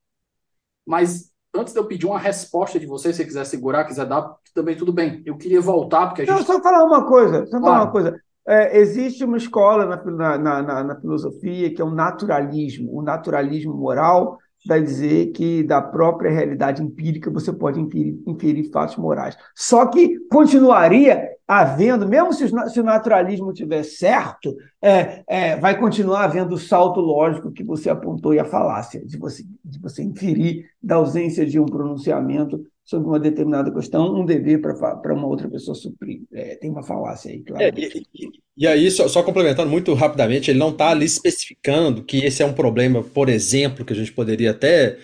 Mas 0.86 1.30
antes 1.54 1.72
de 1.72 1.78
eu 1.78 1.84
pedir 1.84 2.06
uma 2.06 2.18
resposta 2.18 2.78
de 2.78 2.86
você, 2.86 3.12
se 3.12 3.18
você 3.18 3.24
quiser 3.24 3.44
segurar, 3.44 3.84
quiser 3.84 4.06
dar, 4.06 4.34
também 4.52 4.76
tudo 4.76 4.92
bem. 4.92 5.22
Eu 5.24 5.36
queria 5.36 5.60
voltar, 5.60 6.06
porque 6.08 6.22
a 6.22 6.24
gente. 6.24 6.36
Não, 6.36 6.44
só 6.44 6.60
falar 6.60 6.84
uma 6.84 7.06
coisa, 7.06 7.46
só 7.46 7.60
falar 7.60 7.82
uma 7.82 7.90
coisa. 7.90 8.20
É, 8.46 8.78
existe 8.78 9.24
uma 9.24 9.38
escola 9.38 9.86
na, 9.86 10.38
na, 10.38 10.62
na, 10.62 10.84
na, 10.84 11.00
filosofia 11.00 11.72
que 11.74 11.80
é 11.80 11.84
o 11.84 11.90
naturalismo, 11.90 12.94
o 12.94 13.00
naturalismo 13.00 13.72
moral, 13.72 14.38
vai 14.66 14.82
dizer 14.82 15.32
que 15.32 15.62
da 15.62 15.80
própria 15.82 16.30
realidade 16.30 16.82
empírica 16.82 17.30
você 17.30 17.52
pode 17.52 17.80
inferir, 17.80 18.18
inferir 18.26 18.70
fatos 18.70 18.96
morais. 18.96 19.36
Só 19.54 19.86
que 19.86 20.18
continuaria 20.30 21.30
havendo, 21.46 22.08
mesmo 22.08 22.32
se, 22.32 22.48
se 22.48 22.80
o 22.80 22.84
naturalismo 22.84 23.52
tiver 23.52 23.82
certo, 23.82 24.56
é, 24.80 25.22
é, 25.28 25.56
vai 25.56 25.78
continuar 25.78 26.24
havendo 26.24 26.54
o 26.54 26.58
salto 26.58 27.00
lógico 27.00 27.52
que 27.52 27.62
você 27.62 27.90
apontou 27.90 28.32
e 28.32 28.38
a 28.38 28.44
falácia, 28.44 29.04
de 29.04 29.18
você, 29.18 29.44
de 29.62 29.78
você 29.78 30.02
inferir 30.02 30.64
da 30.82 30.96
ausência 30.96 31.44
de 31.44 31.60
um 31.60 31.66
pronunciamento 31.66 32.64
sobre 32.84 33.08
uma 33.08 33.18
determinada 33.18 33.72
questão, 33.72 34.14
um 34.14 34.26
dever 34.26 34.60
para 34.60 35.14
uma 35.14 35.26
outra 35.26 35.48
pessoa 35.48 35.74
suprir. 35.74 36.22
É, 36.32 36.56
tem 36.56 36.70
uma 36.70 36.82
falácia 36.82 37.30
aí, 37.30 37.42
claro. 37.42 37.64
É, 37.64 37.72
e, 37.74 38.30
e, 38.56 38.66
aí, 38.66 38.90
só, 38.90 39.08
só, 39.08 39.22
complementando 39.22 39.70
muito 39.70 39.92
rapidamente, 39.94 40.50
ele 40.50 40.58
não 40.58 40.68
está 40.68 40.90
ali 40.90 41.06
especificando 41.06 42.04
que 42.04 42.18
esse 42.18 42.42
é 42.42 42.46
um 42.46 42.52
problema, 42.52 43.02
por 43.02 43.28
exemplo, 43.28 43.84
que 43.84 43.92
a 43.94 43.96
gente 43.96 44.12
poderia 44.12 44.50
até 44.50 44.98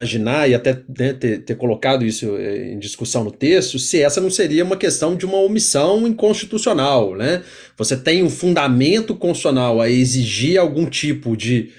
imaginar 0.00 0.48
e 0.48 0.54
até 0.54 0.74
né, 0.96 1.12
ter, 1.12 1.38
ter, 1.44 1.56
colocado 1.56 2.04
isso 2.04 2.36
é, 2.36 2.72
em 2.72 2.78
discussão 2.78 3.24
no 3.24 3.32
texto, 3.32 3.78
se 3.78 4.00
essa 4.00 4.20
não 4.20 4.30
seria 4.30 4.62
uma 4.62 4.76
questão 4.76 5.16
de 5.16 5.26
uma 5.26 5.38
omissão 5.38 6.06
inconstitucional, 6.06 7.16
né? 7.16 7.42
Você 7.76 7.96
tem 7.96 8.22
um 8.22 8.30
fundamento 8.30 9.16
constitucional 9.16 9.80
a 9.80 9.90
exigir 9.90 10.60
algum 10.60 10.86
tipo 10.86 11.36
de 11.36 11.72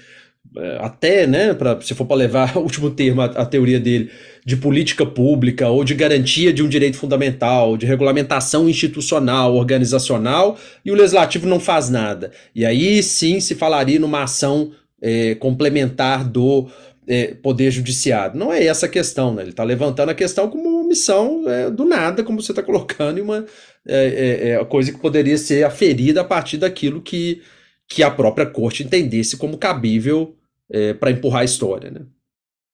até, 0.80 1.26
né, 1.26 1.54
pra, 1.54 1.80
se 1.80 1.94
for 1.94 2.04
para 2.04 2.16
levar 2.16 2.56
o 2.58 2.60
último 2.60 2.90
termo, 2.90 3.20
a, 3.20 3.26
a, 3.26 3.46
teoria 3.46 3.78
dele, 3.78 4.10
de 4.44 4.56
política 4.56 5.06
pública 5.06 5.68
ou 5.68 5.84
de 5.84 5.94
garantia 5.94 6.52
de 6.52 6.62
um 6.62 6.68
direito 6.68 6.96
fundamental, 6.96 7.76
de 7.76 7.86
regulamentação 7.86 8.68
institucional, 8.68 9.54
organizacional, 9.54 10.58
e 10.84 10.90
o 10.90 10.94
legislativo 10.94 11.46
não 11.46 11.60
faz 11.60 11.88
nada. 11.88 12.32
E 12.54 12.64
aí 12.64 13.02
sim 13.02 13.38
se 13.40 13.54
falaria 13.54 14.00
numa 14.00 14.24
ação 14.24 14.72
é, 15.00 15.34
complementar 15.36 16.28
do 16.28 16.68
é, 17.06 17.34
poder 17.34 17.70
judiciário. 17.70 18.38
Não 18.38 18.52
é 18.52 18.64
essa 18.64 18.86
a 18.86 18.88
questão, 18.88 19.34
né? 19.34 19.42
Ele 19.42 19.50
está 19.50 19.64
levantando 19.64 20.10
a 20.10 20.14
questão 20.14 20.48
como 20.48 20.68
uma 20.68 20.88
missão 20.88 21.44
é, 21.48 21.70
do 21.70 21.84
nada, 21.84 22.22
como 22.22 22.42
você 22.42 22.52
está 22.52 22.62
colocando, 22.62 23.18
em 23.18 23.22
uma 23.22 23.46
é, 23.86 24.48
é, 24.48 24.50
é 24.50 24.64
coisa 24.64 24.92
que 24.92 24.98
poderia 24.98 25.38
ser 25.38 25.64
aferida 25.64 26.20
a 26.20 26.24
partir 26.24 26.58
daquilo 26.58 27.00
que, 27.00 27.40
que 27.88 28.02
a 28.02 28.10
própria 28.10 28.46
corte 28.46 28.82
entendesse 28.82 29.36
como 29.36 29.58
cabível 29.58 30.36
é, 30.70 30.94
para 30.94 31.10
empurrar 31.10 31.42
a 31.42 31.44
história. 31.44 31.90
Né? 31.90 32.06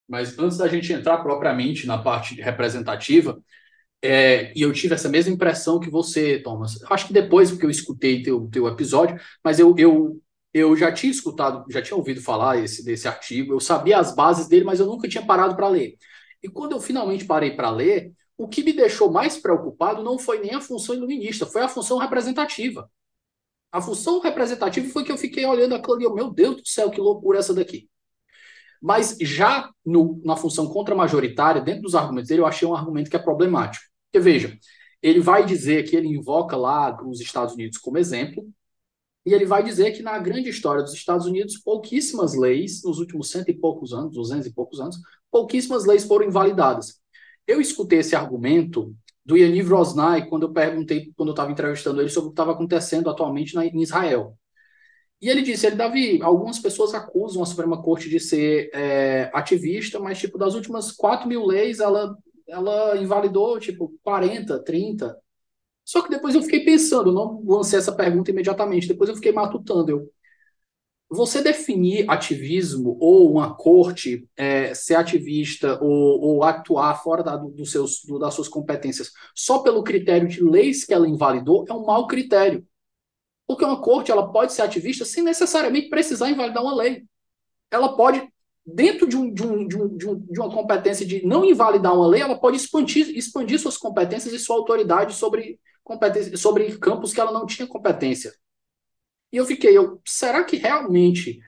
Mas 0.09 0.39
antes 0.39 0.59
da 0.59 0.69
gente 0.69 0.93
entrar 0.93 1.19
propriamente 1.19 1.87
na 1.87 1.99
parte 1.99 2.41
representativa, 2.41 3.41
é, 4.03 4.53
e 4.57 4.63
eu 4.63 4.73
tive 4.73 4.95
essa 4.95 5.09
mesma 5.09 5.33
impressão 5.35 5.81
que 5.81 5.91
você, 5.91 6.39
Thomas. 6.39 6.81
Acho 6.91 7.09
que 7.09 7.13
depois, 7.13 7.51
porque 7.51 7.67
eu 7.67 7.71
escutei 7.71 8.23
teu, 8.23 8.49
teu 8.49 8.69
episódio, 8.69 9.19
mas 9.43 9.59
eu, 9.59 9.75
eu, 9.79 10.21
eu 10.53 10.77
já 10.77 10.93
tinha 10.93 11.11
escutado, 11.11 11.65
já 11.71 11.83
tinha 11.83 11.97
ouvido 11.97 12.21
falar 12.21 12.59
esse, 12.59 12.85
desse 12.85 13.09
artigo, 13.09 13.55
eu 13.55 13.61
sabia 13.61 13.99
as 13.99 14.15
bases 14.15 14.49
dele, 14.49 14.65
mas 14.65 14.81
eu 14.81 14.87
nunca 14.87 15.09
tinha 15.09 15.25
parado 15.25 15.57
para 15.57 15.69
ler. 15.69 15.97
E 16.43 16.49
quando 16.49 16.73
eu 16.73 16.81
finalmente 16.81 17.25
parei 17.25 17.57
para 17.57 17.71
ler, 17.71 18.13
o 18.39 18.47
que 18.47 18.63
me 18.63 18.73
deixou 18.73 19.11
mais 19.11 19.39
preocupado 19.39 20.03
não 20.03 20.19
foi 20.19 20.41
nem 20.41 20.55
a 20.55 20.61
função 20.61 20.95
iluminista, 20.95 21.47
foi 21.47 21.63
a 21.63 21.69
função 21.69 21.99
representativa. 21.99 22.89
A 23.73 23.81
função 23.81 24.21
representativa 24.21 24.89
foi 24.89 25.05
que 25.05 25.13
eu 25.13 25.19
fiquei 25.19 25.45
olhando 25.45 25.75
aquilo 25.75 26.01
e 26.01 26.15
meu 26.15 26.31
Deus 26.31 26.57
do 26.57 26.67
céu, 26.67 26.91
que 26.91 27.01
loucura 27.01 27.39
essa 27.39 27.53
daqui. 27.53 27.89
Mas 28.81 29.17
já 29.21 29.71
no, 29.85 30.21
na 30.25 30.37
função 30.37 30.69
contra-majoritária, 30.69 31.61
dentro 31.61 31.83
dos 31.83 31.95
argumentos 31.95 32.29
dele, 32.29 32.41
eu 32.43 32.47
achei 32.47 32.67
um 32.67 32.75
argumento 32.75 33.11
que 33.11 33.17
é 33.17 33.19
problemático. 33.19 33.85
Porque, 34.07 34.23
veja, 34.23 34.57
ele 35.03 35.21
vai 35.21 35.45
dizer 35.45 35.85
que 35.85 35.97
ele 35.97 36.09
invoca 36.09 36.57
lá 36.57 36.97
os 37.05 37.21
Estados 37.21 37.55
Unidos 37.55 37.79
como 37.79 37.99
exemplo, 37.99 38.49
e 39.25 39.35
ele 39.35 39.45
vai 39.45 39.63
dizer 39.63 39.91
que 39.91 40.03
na 40.03 40.17
grande 40.19 40.49
história 40.49 40.83
dos 40.83 40.95
Estados 40.95 41.27
Unidos, 41.27 41.59
pouquíssimas 41.59 42.35
leis, 42.35 42.83
nos 42.85 43.01
últimos 43.01 43.29
cento 43.29 43.51
e 43.51 43.55
poucos 43.55 43.93
anos, 43.93 44.15
duzentos 44.15 44.47
e 44.47 44.55
poucos 44.55 44.79
anos, 44.79 44.97
pouquíssimas 45.31 45.85
leis 45.85 46.05
foram 46.05 46.27
invalidadas. 46.27 47.01
Eu 47.45 47.61
escutei 47.61 47.99
esse 47.99 48.15
argumento 48.15 48.95
do 49.27 49.37
Yaniv 49.37 49.69
Rosnai, 49.69 50.29
quando 50.29 50.45
eu 50.45 50.53
perguntei, 50.53 51.13
quando 51.17 51.31
eu 51.31 51.33
estava 51.33 51.51
entrevistando 51.51 52.01
ele, 52.01 52.09
sobre 52.09 52.29
o 52.29 52.31
que 52.31 52.35
estava 52.35 52.53
acontecendo 52.53 53.11
atualmente 53.11 53.57
na, 53.57 53.67
em 53.67 53.83
Israel. 53.83 54.39
E 55.21 55.29
ele 55.29 55.43
disse, 55.43 55.67
ele, 55.67 55.75
Davi, 55.75 56.23
algumas 56.23 56.61
pessoas 56.61 56.95
acusam 56.95 57.43
a 57.43 57.47
Suprema 57.47 57.83
Corte 57.83 58.09
de 58.09 58.21
ser 58.21 58.71
é, 58.73 59.29
ativista, 59.35 59.99
mas, 59.99 60.19
tipo, 60.19 60.39
das 60.39 60.55
últimas 60.55 60.93
4 60.93 61.29
mil 61.29 61.45
leis, 61.45 61.81
ela, 61.81 62.17
ela 62.49 62.97
invalidou, 62.99 63.59
tipo, 63.59 63.93
40, 64.05 64.63
30. 64.63 65.17
Só 65.85 66.03
que 66.03 66.11
depois 66.11 66.35
eu 66.35 66.43
fiquei 66.43 66.65
pensando, 66.65 67.13
não 67.13 67.43
lancei 67.45 67.79
essa 67.79 67.95
pergunta 67.95 68.31
imediatamente, 68.31 68.87
depois 68.87 69.11
eu 69.11 69.17
fiquei 69.17 69.33
matutando, 69.33 69.91
eu, 69.91 70.13
você 71.09 71.41
definir 71.41 72.11
ativismo 72.11 72.97
ou 73.01 73.31
uma 73.31 73.55
corte 73.55 74.29
é, 74.37 74.75
ser 74.75 74.97
ativista 74.97 75.79
ou, 75.81 76.21
ou 76.21 76.45
atuar 76.45 77.01
fora 77.03 77.23
da, 77.23 77.37
do, 77.37 77.65
seus, 77.65 78.03
do, 78.05 78.19
das 78.19 78.35
suas 78.35 78.49
competências 78.49 79.13
só 79.35 79.61
pelo 79.61 79.85
critério 79.85 80.27
de 80.27 80.43
leis 80.43 80.85
que 80.85 80.93
ela 80.93 81.09
invalidou 81.09 81.65
é 81.69 81.73
um 81.73 81.87
mau 81.87 82.07
critério. 82.07 82.67
Porque 83.47 83.65
uma 83.65 83.81
corte 83.81 84.11
ela 84.11 84.33
pode 84.33 84.53
ser 84.53 84.63
ativista 84.63 85.05
sem 85.05 85.23
necessariamente 85.23 85.89
precisar 85.89 86.29
invalidar 86.29 86.63
uma 86.63 86.75
lei. 86.75 87.05
Ela 87.71 87.97
pode, 87.97 88.29
dentro 88.65 89.07
de, 89.07 89.17
um, 89.17 89.33
de, 89.33 89.47
um, 89.47 89.69
de, 89.69 89.79
um, 89.79 90.19
de, 90.19 90.41
uma 90.41 90.51
competência 90.51 91.07
de 91.07 91.25
não 91.25 91.45
invalidar 91.45 91.95
uma 91.95 92.09
lei, 92.09 92.21
ela 92.21 92.37
pode 92.37 92.57
expandir, 92.57 93.17
expandir 93.17 93.61
suas 93.61 93.77
competências 93.77 94.35
e 94.35 94.39
sua 94.41 94.57
autoridade 94.57 95.15
sobre, 95.15 95.61
sobre 96.37 96.77
campos 96.79 97.15
que 97.15 97.21
ela 97.21 97.31
não 97.31 97.47
tinha 97.47 97.69
competência. 97.69 98.33
E 99.33 99.37
eu 99.37 99.47
fiquei, 99.47 99.77
eu, 99.77 100.01
será 100.07 100.45
que 100.45 100.57
realmente 100.57 101.39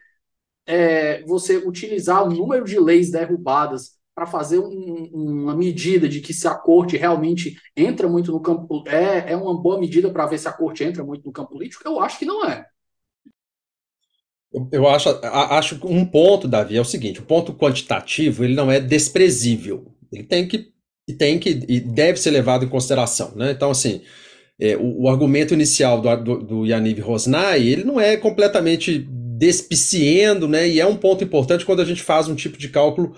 é, 0.66 1.22
você 1.24 1.56
utilizar 1.56 2.24
o 2.24 2.30
número 2.30 2.64
de 2.64 2.78
leis 2.78 3.10
derrubadas 3.10 3.98
para 4.14 4.26
fazer 4.26 4.59
um, 4.59 5.10
uma 5.12 5.56
medida 5.56 6.09
de 6.09 6.20
que 6.20 6.34
se 6.34 6.48
a 6.48 6.55
corte 6.55 6.96
realmente 6.96 7.56
entra 7.76 8.09
muito 8.09 8.32
no 8.32 8.40
campo, 8.40 8.84
é, 8.86 9.32
é 9.32 9.36
uma 9.36 9.60
boa 9.60 9.78
medida 9.78 10.10
para 10.10 10.26
ver 10.26 10.38
se 10.38 10.48
a 10.48 10.52
corte 10.52 10.84
entra 10.84 11.05
muito 11.05 11.24
no 11.24 11.32
campo 11.32 11.52
político? 11.52 11.82
Eu 11.86 12.00
acho 12.00 12.18
que 12.18 12.24
não 12.26 12.44
é. 12.44 12.66
Eu 14.72 14.88
acho, 14.88 15.09
acho 15.22 15.86
um 15.86 16.05
ponto, 16.05 16.48
Davi, 16.48 16.76
é 16.76 16.80
o 16.80 16.84
seguinte: 16.84 17.20
o 17.20 17.24
ponto 17.24 17.52
quantitativo 17.55 18.44
ele 18.44 18.55
não 18.55 18.70
é 18.70 18.80
desprezível. 18.80 19.92
Ele 20.10 20.24
tem 20.24 20.48
que 20.48 20.72
e 21.06 21.12
tem 21.12 21.38
que 21.38 21.50
e 21.68 21.80
deve 21.80 22.18
ser 22.18 22.30
levado 22.30 22.64
em 22.64 22.68
consideração, 22.68 23.34
né? 23.36 23.52
Então, 23.52 23.70
assim, 23.70 24.02
é, 24.60 24.76
o, 24.76 25.02
o, 25.02 25.09
argumento 25.09 25.55
inicial 25.55 26.01
do, 26.01 26.16
do, 26.16 26.39
do 26.43 26.66
Yaniv 26.66 27.01
Rosnai, 27.01 27.66
ele 27.66 27.85
não 27.85 28.01
é 28.01 28.16
completamente 28.16 29.06
despiciendo, 29.39 30.48
né? 30.48 30.68
E 30.68 30.80
é 30.80 30.86
um 30.86 30.97
ponto 30.97 31.22
importante 31.22 31.64
quando 31.64 31.80
a 31.80 31.85
gente 31.85 32.02
faz 32.02 32.28
um 32.28 32.35
tipo 32.35 32.59
de 32.59 32.68
cálculo 32.68 33.14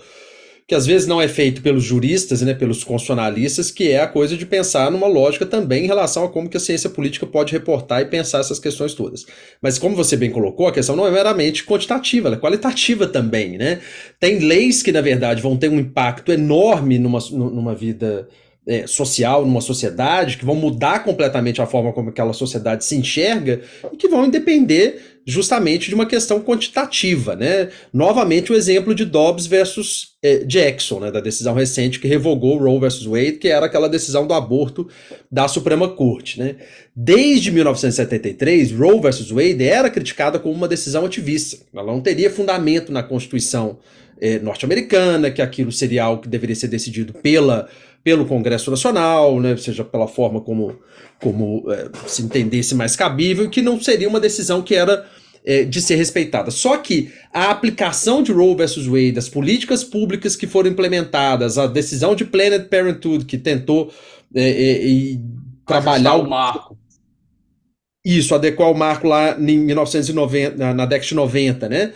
que 0.71 0.75
às 0.75 0.85
vezes 0.85 1.05
não 1.05 1.21
é 1.21 1.27
feito 1.27 1.61
pelos 1.61 1.83
juristas, 1.83 2.41
né, 2.41 2.53
pelos 2.53 2.81
constitucionalistas, 2.81 3.69
que 3.69 3.91
é 3.91 3.99
a 3.99 4.07
coisa 4.07 4.37
de 4.37 4.45
pensar 4.45 4.89
numa 4.89 5.05
lógica 5.05 5.45
também 5.45 5.83
em 5.83 5.87
relação 5.87 6.23
a 6.23 6.29
como 6.29 6.47
que 6.47 6.55
a 6.55 6.61
ciência 6.61 6.89
política 6.89 7.25
pode 7.25 7.51
reportar 7.51 8.01
e 8.01 8.05
pensar 8.05 8.39
essas 8.39 8.57
questões 8.57 8.93
todas. 8.93 9.25
Mas 9.61 9.77
como 9.77 9.97
você 9.97 10.15
bem 10.15 10.31
colocou, 10.31 10.67
a 10.67 10.71
questão 10.71 10.95
não 10.95 11.05
é 11.05 11.11
meramente 11.11 11.65
quantitativa, 11.65 12.29
ela 12.29 12.37
é 12.37 12.39
qualitativa 12.39 13.05
também, 13.05 13.57
né? 13.57 13.81
Tem 14.17 14.39
leis 14.39 14.81
que, 14.81 14.93
na 14.93 15.01
verdade, 15.01 15.41
vão 15.41 15.57
ter 15.57 15.69
um 15.69 15.77
impacto 15.77 16.31
enorme 16.31 16.97
numa, 16.97 17.19
numa 17.31 17.75
vida 17.75 18.29
é, 18.67 18.85
social, 18.85 19.45
numa 19.45 19.61
sociedade, 19.61 20.37
que 20.37 20.45
vão 20.45 20.55
mudar 20.55 21.03
completamente 21.03 21.61
a 21.61 21.65
forma 21.65 21.91
como 21.91 22.09
aquela 22.09 22.33
sociedade 22.33 22.85
se 22.85 22.95
enxerga 22.95 23.61
e 23.91 23.97
que 23.97 24.07
vão 24.07 24.29
depender 24.29 25.01
justamente 25.25 25.87
de 25.87 25.95
uma 25.95 26.05
questão 26.05 26.41
quantitativa, 26.41 27.35
né? 27.35 27.69
Novamente 27.93 28.51
o 28.51 28.55
exemplo 28.55 28.93
de 28.93 29.05
Dobbs 29.05 29.45
versus 29.45 30.15
é, 30.21 30.39
Jackson, 30.39 30.99
né, 30.99 31.11
da 31.11 31.19
decisão 31.19 31.53
recente 31.53 31.99
que 31.99 32.07
revogou 32.07 32.57
Roe 32.57 32.79
versus 32.79 33.05
Wade, 33.05 33.33
que 33.33 33.47
era 33.47 33.65
aquela 33.65 33.87
decisão 33.87 34.25
do 34.25 34.33
aborto 34.33 34.87
da 35.31 35.47
Suprema 35.47 35.89
Corte, 35.89 36.39
né? 36.39 36.55
Desde 36.95 37.51
1973, 37.51 38.71
Roe 38.71 38.99
versus 38.99 39.31
Wade 39.31 39.63
era 39.63 39.89
criticada 39.89 40.39
como 40.39 40.53
uma 40.53 40.67
decisão 40.67 41.05
ativista. 41.05 41.57
Ela 41.73 41.85
não 41.85 42.01
teria 42.01 42.29
fundamento 42.29 42.91
na 42.91 43.03
Constituição 43.03 43.79
é, 44.19 44.37
norte-americana, 44.39 45.31
que 45.31 45.41
aquilo 45.41 45.71
seria 45.71 46.03
algo 46.03 46.21
que 46.21 46.29
deveria 46.29 46.55
ser 46.55 46.67
decidido 46.67 47.13
pela 47.13 47.67
pelo 48.03 48.25
Congresso 48.25 48.71
Nacional, 48.71 49.39
né, 49.39 49.55
seja 49.57 49.83
pela 49.83 50.07
forma 50.07 50.41
como, 50.41 50.79
como 51.21 51.71
é, 51.71 51.89
se 52.07 52.23
entendesse 52.23 52.73
mais 52.73 52.95
cabível, 52.95 53.49
que 53.49 53.61
não 53.61 53.79
seria 53.79 54.09
uma 54.09 54.19
decisão 54.19 54.61
que 54.61 54.75
era 54.75 55.05
é, 55.45 55.63
de 55.63 55.81
ser 55.81 55.95
respeitada. 55.95 56.51
Só 56.51 56.77
que 56.77 57.11
a 57.33 57.51
aplicação 57.51 58.23
de 58.23 58.31
Roe 58.31 58.55
versus 58.55 58.87
Wade, 58.87 59.17
as 59.17 59.29
políticas 59.29 59.83
públicas 59.83 60.35
que 60.35 60.47
foram 60.47 60.69
implementadas, 60.69 61.57
a 61.57 61.67
decisão 61.67 62.15
de 62.15 62.25
Planned 62.25 62.67
Parenthood 62.69 63.25
que 63.25 63.37
tentou 63.37 63.91
é, 64.33 64.49
é 64.49 65.17
trabalhar 65.65 66.15
o 66.15 66.29
marco. 66.29 66.77
Isso, 68.03 68.33
adequar 68.33 68.71
o 68.71 68.77
marco 68.77 69.07
lá 69.07 69.37
em 69.39 69.59
1990, 69.59 70.57
na, 70.57 70.73
na 70.73 70.85
década 70.87 71.07
de 71.07 71.15
90, 71.15 71.69
né? 71.69 71.93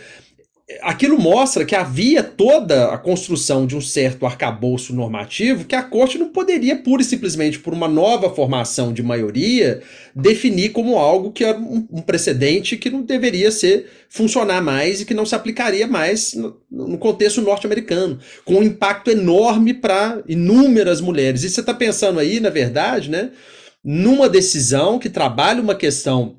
Aquilo 0.82 1.16
mostra 1.16 1.64
que 1.64 1.76
havia 1.76 2.24
toda 2.24 2.92
a 2.92 2.98
construção 2.98 3.68
de 3.68 3.76
um 3.76 3.80
certo 3.80 4.26
arcabouço 4.26 4.92
normativo 4.92 5.64
que 5.64 5.76
a 5.76 5.82
corte 5.82 6.18
não 6.18 6.30
poderia, 6.30 6.74
pura 6.74 7.02
e 7.02 7.04
simplesmente 7.04 7.60
por 7.60 7.72
uma 7.72 7.86
nova 7.86 8.34
formação 8.34 8.92
de 8.92 9.00
maioria, 9.00 9.80
definir 10.14 10.70
como 10.70 10.98
algo 10.98 11.30
que 11.30 11.44
era 11.44 11.56
um, 11.56 12.02
precedente 12.02 12.76
que 12.76 12.90
não 12.90 13.02
deveria 13.02 13.52
ser 13.52 13.88
funcionar 14.08 14.60
mais 14.60 15.00
e 15.00 15.04
que 15.04 15.14
não 15.14 15.24
se 15.24 15.36
aplicaria 15.36 15.86
mais 15.86 16.34
no, 16.68 16.98
contexto 16.98 17.40
norte-americano, 17.40 18.18
com 18.44 18.54
um 18.54 18.62
impacto 18.62 19.10
enorme 19.10 19.72
para 19.72 20.20
inúmeras 20.26 21.00
mulheres. 21.00 21.44
E 21.44 21.50
você 21.50 21.60
está 21.60 21.74
pensando 21.74 22.18
aí, 22.18 22.40
na 22.40 22.50
verdade, 22.50 23.08
né, 23.08 23.30
numa 23.84 24.28
decisão 24.28 24.98
que 24.98 25.08
trabalha 25.08 25.62
uma 25.62 25.76
questão 25.76 26.38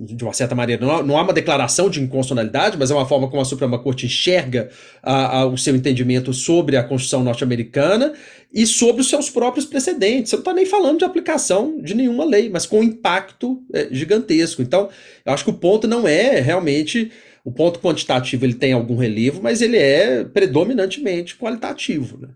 de 0.00 0.22
uma 0.22 0.32
certa 0.32 0.54
maneira, 0.54 0.84
não 0.84 0.94
há, 0.94 1.02
não 1.02 1.18
há, 1.18 1.22
uma 1.22 1.32
declaração 1.32 1.90
de 1.90 2.00
inconstitucionalidade, 2.00 2.76
mas 2.78 2.90
é 2.90 2.94
uma 2.94 3.06
forma 3.06 3.28
como 3.28 3.42
a 3.42 3.44
Suprema 3.44 3.78
Corte 3.78 4.06
enxerga 4.06 4.70
a, 5.02 5.38
a, 5.38 5.46
o 5.46 5.58
seu 5.58 5.74
entendimento 5.74 6.32
sobre 6.32 6.76
a 6.76 6.84
Constituição 6.84 7.24
norte-americana 7.24 8.12
e 8.52 8.66
sobre 8.66 9.00
os 9.00 9.08
seus 9.08 9.28
próprios 9.28 9.66
precedentes. 9.66 10.30
Você 10.30 10.36
não 10.36 10.42
está 10.42 10.54
nem 10.54 10.66
falando 10.66 10.98
de 10.98 11.04
aplicação 11.04 11.80
de 11.82 11.94
nenhuma 11.94 12.24
lei, 12.24 12.48
mas 12.48 12.64
com 12.64 12.78
um 12.78 12.82
impacto 12.82 13.60
é, 13.72 13.88
gigantesco. 13.90 14.62
Então, 14.62 14.88
eu 15.24 15.32
acho 15.32 15.44
que 15.44 15.50
o 15.50 15.54
ponto 15.54 15.88
não 15.88 16.06
é 16.06 16.40
realmente. 16.40 17.10
O 17.44 17.50
ponto 17.50 17.80
quantitativo 17.80 18.44
ele 18.44 18.54
tem 18.54 18.72
algum 18.74 18.96
relevo, 18.96 19.40
mas 19.42 19.62
ele 19.62 19.78
é 19.78 20.22
predominantemente 20.22 21.36
qualitativo. 21.36 22.18
Né? 22.20 22.28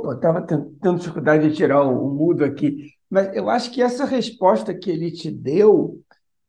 Opa, 0.00 0.14
estava 0.14 0.42
tendo 0.42 0.98
dificuldade 0.98 1.48
de 1.48 1.54
tirar 1.54 1.82
o, 1.82 2.10
mudo 2.10 2.44
aqui, 2.44 2.92
mas 3.08 3.34
eu 3.34 3.50
acho 3.50 3.70
que 3.70 3.82
essa 3.82 4.04
resposta 4.04 4.74
que 4.74 4.90
ele 4.90 5.10
te 5.10 5.30
deu, 5.30 6.00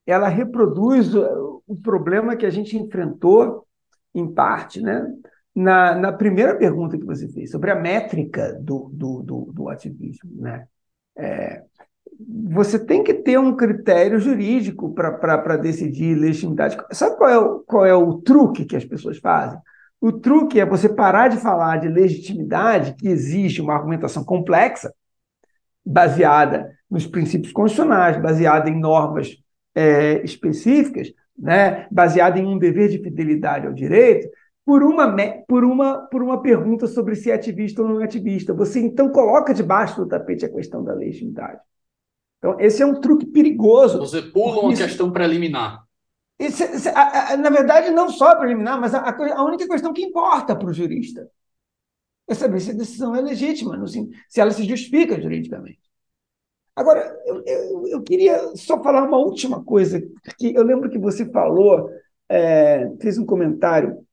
ela 0.06 0.28
reproduz 0.28 1.14
o, 1.14 1.61
o 1.68 1.76
problema 1.76 2.36
que 2.36 2.45
a 2.45 2.49
gente 2.49 2.78
enfrentou, 2.78 3.65
em 4.14 4.32
parte, 4.32 4.82
né? 4.82 5.07
Na, 5.53 5.95
na 5.95 6.14
primeira 6.14 6.56
pergunta 6.56 6.98
que 6.98 7.06
você 7.06 7.28
fez, 7.28 7.52
sobre 7.52 7.72
a 7.72 7.76
métrica 7.76 8.53
do, 8.61 8.90
do, 8.94 9.22
do, 9.22 9.52
do 9.53 9.69
ativismo. 9.69 10.32
Né? 10.41 10.65
É, 11.18 11.64
você 12.49 12.80
tem 12.80 13.03
que 13.03 13.14
ter 13.14 13.38
um 13.38 13.56
critério 13.56 14.18
jurídico 14.18 14.94
para 14.94 15.57
decidir 15.57 16.15
legitimidade. 16.15 16.78
Sabe 16.91 17.18
qual 17.18 17.30
é, 17.30 17.38
o, 17.38 17.60
qual 17.60 17.86
é 17.86 17.94
o 17.94 18.22
truque 18.22 18.64
que 18.64 18.78
as 18.78 18.86
pessoas 18.86 19.18
fazem? 19.18 19.60
O 20.02 20.11
truque 20.11 20.60
é 20.60 20.65
você 20.65 20.90
parar 20.90 21.28
de 21.28 21.38
falar 21.38 21.78
de 21.78 21.88
legitimidade, 21.88 22.95
que 22.95 23.07
exige 23.07 23.61
uma 23.61 23.76
argumentação 23.76 24.23
complexa, 24.23 24.91
baseada 25.86 26.76
nos 26.90 27.06
princípios 27.06 27.53
constitucionais, 27.53 28.19
baseada 28.19 28.68
em 28.68 28.80
normas 28.80 29.38
é, 29.76 30.23
específicas, 30.23 31.14
né, 31.38 31.88
baseada 31.91 32.40
em 32.40 32.48
um 32.48 32.57
dever 32.57 32.90
de 32.90 32.98
fidelidade 32.98 33.68
ao 33.68 33.73
direito, 33.73 34.28
por 34.65 34.82
uma, 34.82 35.15
por, 35.48 35.64
uma, 35.64 36.07
por 36.07 36.23
uma 36.23 36.41
pergunta 36.41 36.88
sobre 36.88 37.15
se 37.15 37.30
é 37.30 37.36
ativista 37.36 37.84
ou 37.84 37.88
não 37.88 38.02
é 38.02 38.06
ativista. 38.06 38.56
Você 38.56 38.80
então 38.80 39.10
coloca 39.10 39.53
debaixo 39.53 39.98
do 39.98 40.07
tapete 40.07 40.45
a 40.45 40.52
questão 40.52 40.84
da 40.84 40.94
legitimidade. 40.94 41.60
Então, 42.40 42.60
esse 42.60 42.82
é 42.82 42.86
um 42.86 42.99
truque 42.99 43.28
perigoso. 43.28 43.99
Você 43.99 44.23
pula 44.23 44.61
uma 44.61 44.73
isso... 44.73 44.82
questão 44.82 45.11
preliminar 45.11 45.84
na 47.40 47.50
verdade, 47.50 47.92
não 47.92 48.10
só 48.10 48.36
preliminar, 48.36 48.80
mas 48.80 48.94
a, 48.94 49.10
a 49.10 49.44
única 49.44 49.68
questão 49.68 49.94
que 49.94 50.04
importa 50.04 50.56
para 50.56 50.70
o 50.70 50.74
jurista 50.74 51.30
é 52.28 52.34
saber 52.34 52.60
se 52.60 52.72
a 52.72 52.76
decisão 52.76 53.16
é 53.16 53.22
legítima, 53.22 53.78
se 54.28 54.42
ela 54.42 54.52
se 54.52 54.64
justifica 54.64 55.22
juridicamente. 55.22 55.82
Agora, 56.76 57.16
eu, 57.26 57.44
eu, 57.46 57.88
eu, 57.88 58.02
queria 58.02 58.56
só 58.56 58.82
falar 58.82 59.04
uma 59.04 59.18
última 59.18 59.64
coisa, 59.64 60.02
que 60.38 60.54
eu 60.56 60.64
lembro 60.64 60.90
que 60.90 60.98
você 60.98 61.30
falou, 61.30 61.90
é, 62.30 62.90
fez 63.02 63.18
um 63.18 63.26
comentário 63.26 64.06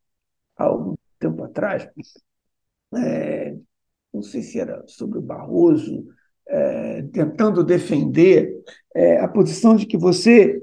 há 0.56 0.64
algum 0.64 0.96
tempo 1.18 1.44
atrás, 1.44 1.88
é, 2.96 3.56
não 4.12 4.22
sei 4.22 4.42
se 4.42 4.58
era 4.58 4.82
sobre 4.88 5.18
o 5.18 5.22
Barroso, 5.22 6.06
é, 6.48 7.02
tentando 7.12 7.62
defender 7.62 8.52
é, 8.94 9.20
a 9.20 9.28
posição 9.28 9.76
de 9.76 9.86
que 9.86 9.96
você 9.96 10.60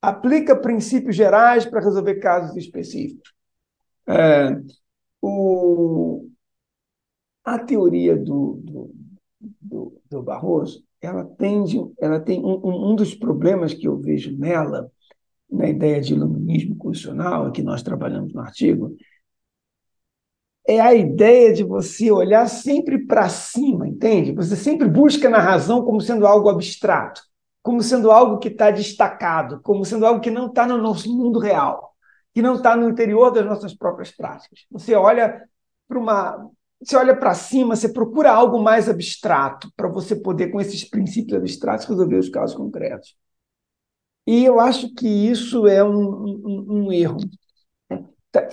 aplica 0.00 0.56
princípios 0.56 1.16
gerais 1.16 1.64
para 1.64 1.80
resolver 1.80 2.16
casos 2.16 2.56
específicos. 2.56 3.32
É, 4.08 4.56
o, 5.20 6.28
a 7.44 7.58
teoria 7.58 8.16
do, 8.16 8.60
do, 8.62 8.94
do, 9.60 10.00
do, 10.08 10.22
Barroso 10.22 10.84
ela, 11.00 11.24
tende, 11.24 11.78
ela 12.00 12.20
tem 12.20 12.40
um, 12.40 12.92
um 12.92 12.94
dos 12.94 13.14
problemas 13.14 13.74
que 13.74 13.88
eu 13.88 13.96
vejo 13.98 14.36
nela, 14.36 14.90
na 15.50 15.68
ideia 15.68 16.00
de 16.00 16.14
iluminismo 16.14 16.76
constitucional, 16.76 17.50
que 17.50 17.62
nós 17.62 17.82
trabalhamos 17.82 18.32
no 18.32 18.40
artigo, 18.40 18.96
é 20.68 20.80
a 20.80 20.94
ideia 20.94 21.52
de 21.52 21.62
você 21.62 22.10
olhar 22.10 22.48
sempre 22.48 23.06
para 23.06 23.28
cima, 23.28 23.86
entende? 23.88 24.32
Você 24.32 24.56
sempre 24.56 24.88
busca 24.88 25.30
na 25.30 25.38
razão 25.38 25.84
como 25.84 26.00
sendo 26.00 26.26
algo 26.26 26.48
abstrato 26.48 27.22
como 27.66 27.82
sendo 27.82 28.12
algo 28.12 28.38
que 28.38 28.46
está 28.46 28.70
destacado, 28.70 29.60
como 29.60 29.84
sendo 29.84 30.06
algo 30.06 30.20
que 30.20 30.30
não 30.30 30.46
está 30.46 30.64
no 30.64 30.78
nosso 30.78 31.12
mundo 31.12 31.40
real, 31.40 31.96
que 32.32 32.40
não 32.40 32.54
está 32.54 32.76
no 32.76 32.88
interior 32.88 33.32
das 33.32 33.44
nossas 33.44 33.74
próprias 33.74 34.12
práticas. 34.12 34.64
Você 34.70 34.94
olha 34.94 35.42
para 35.88 35.98
uma. 35.98 36.48
Você 36.80 36.96
olha 36.96 37.16
para 37.16 37.34
cima, 37.34 37.74
você 37.74 37.88
procura 37.88 38.30
algo 38.30 38.62
mais 38.62 38.88
abstrato 38.88 39.68
para 39.76 39.88
você 39.88 40.14
poder, 40.14 40.52
com 40.52 40.60
esses 40.60 40.88
princípios 40.88 41.36
abstratos, 41.36 41.86
resolver 41.86 42.18
os 42.18 42.28
casos 42.28 42.56
concretos. 42.56 43.16
E 44.24 44.44
eu 44.44 44.60
acho 44.60 44.94
que 44.94 45.08
isso 45.08 45.66
é 45.66 45.82
um, 45.82 45.90
um, 45.90 46.66
um 46.68 46.92
erro. 46.92 47.18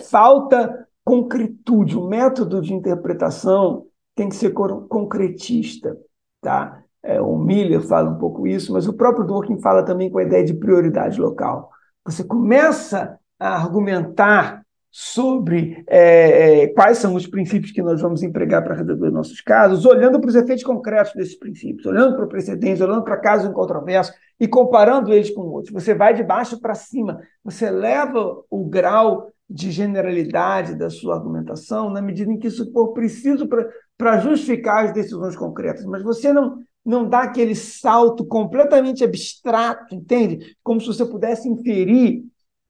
Falta 0.09 0.87
concretude. 1.05 1.95
O 1.95 2.07
método 2.07 2.63
de 2.63 2.73
interpretação 2.73 3.85
tem 4.15 4.27
que 4.27 4.35
ser 4.35 4.53
concretista. 4.53 5.95
Tá? 6.41 6.82
É, 7.03 7.19
o 7.21 7.37
Miller 7.37 7.81
fala 7.81 8.09
um 8.09 8.17
pouco 8.17 8.47
isso, 8.47 8.71
mas 8.71 8.87
o 8.87 8.93
próprio 8.93 9.25
Dworkin 9.25 9.59
fala 9.59 9.83
também 9.83 10.09
com 10.09 10.19
a 10.19 10.23
ideia 10.23 10.43
de 10.43 10.53
prioridade 10.53 11.19
local. 11.19 11.69
Você 12.05 12.23
começa 12.23 13.19
a 13.37 13.55
argumentar 13.55 14.63
sobre 14.95 15.83
é, 15.87 16.61
é, 16.61 16.67
quais 16.67 16.99
são 16.99 17.15
os 17.15 17.25
princípios 17.25 17.71
que 17.71 17.81
nós 17.81 17.99
vamos 17.99 18.21
empregar 18.21 18.63
para 18.63 18.75
resolver 18.75 19.09
nossos 19.09 19.41
casos, 19.41 19.85
olhando 19.85 20.19
para 20.19 20.29
os 20.29 20.35
efeitos 20.35 20.63
concretos 20.63 21.13
desses 21.15 21.35
princípios, 21.35 21.85
olhando 21.87 22.15
para 22.15 22.27
precedentes, 22.27 22.79
olhando 22.79 23.03
para 23.03 23.17
casos 23.17 23.49
incontroversos 23.49 24.13
e 24.39 24.47
comparando 24.47 25.11
eles 25.11 25.31
com 25.31 25.41
outros. 25.41 25.73
Você 25.73 25.95
vai 25.95 26.13
de 26.13 26.23
baixo 26.23 26.61
para 26.61 26.75
cima, 26.75 27.19
você 27.43 27.71
leva 27.71 28.43
o 28.51 28.65
grau 28.65 29.31
de 29.49 29.71
generalidade 29.71 30.75
da 30.75 30.91
sua 30.91 31.15
argumentação 31.15 31.89
na 31.89 32.01
medida 32.01 32.31
em 32.31 32.37
que 32.37 32.47
isso 32.47 32.71
for 32.71 32.93
preciso 32.93 33.49
para 33.97 34.19
justificar 34.19 34.85
as 34.85 34.93
decisões 34.93 35.35
concretas, 35.35 35.85
mas 35.85 36.03
você 36.03 36.31
não 36.31 36.59
não 36.85 37.07
dá 37.07 37.23
aquele 37.23 37.55
salto 37.55 38.25
completamente 38.25 39.03
abstrato, 39.03 39.95
entende? 39.95 40.57
Como 40.61 40.81
se 40.81 40.87
você 40.87 41.05
pudesse 41.05 41.47
inferir 41.47 42.23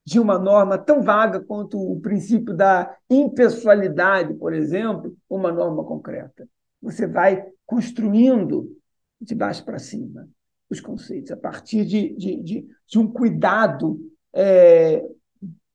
de 0.06 0.20
uma 0.20 0.38
norma 0.38 0.78
tão 0.78 1.02
vaga 1.02 1.40
quanto 1.40 1.80
o 1.80 2.00
princípio 2.00 2.54
da 2.56 2.96
impessoalidade, 3.10 4.34
por 4.34 4.54
exemplo, 4.54 5.16
uma 5.30 5.52
norma 5.52 5.84
concreta. 5.84 6.48
Você 6.82 7.08
vai 7.08 7.46
construindo 7.66 8.76
de 9.20 9.34
baixo 9.34 9.64
para 9.64 9.80
cima 9.80 10.28
os 10.70 10.82
conceitos, 10.82 11.32
a 11.32 11.38
partir 11.38 11.86
de, 11.86 12.16
de, 12.16 12.44
de, 12.44 12.68
de 12.88 13.00
um 13.00 13.08
cuidado. 13.08 14.00
É, 14.34 15.04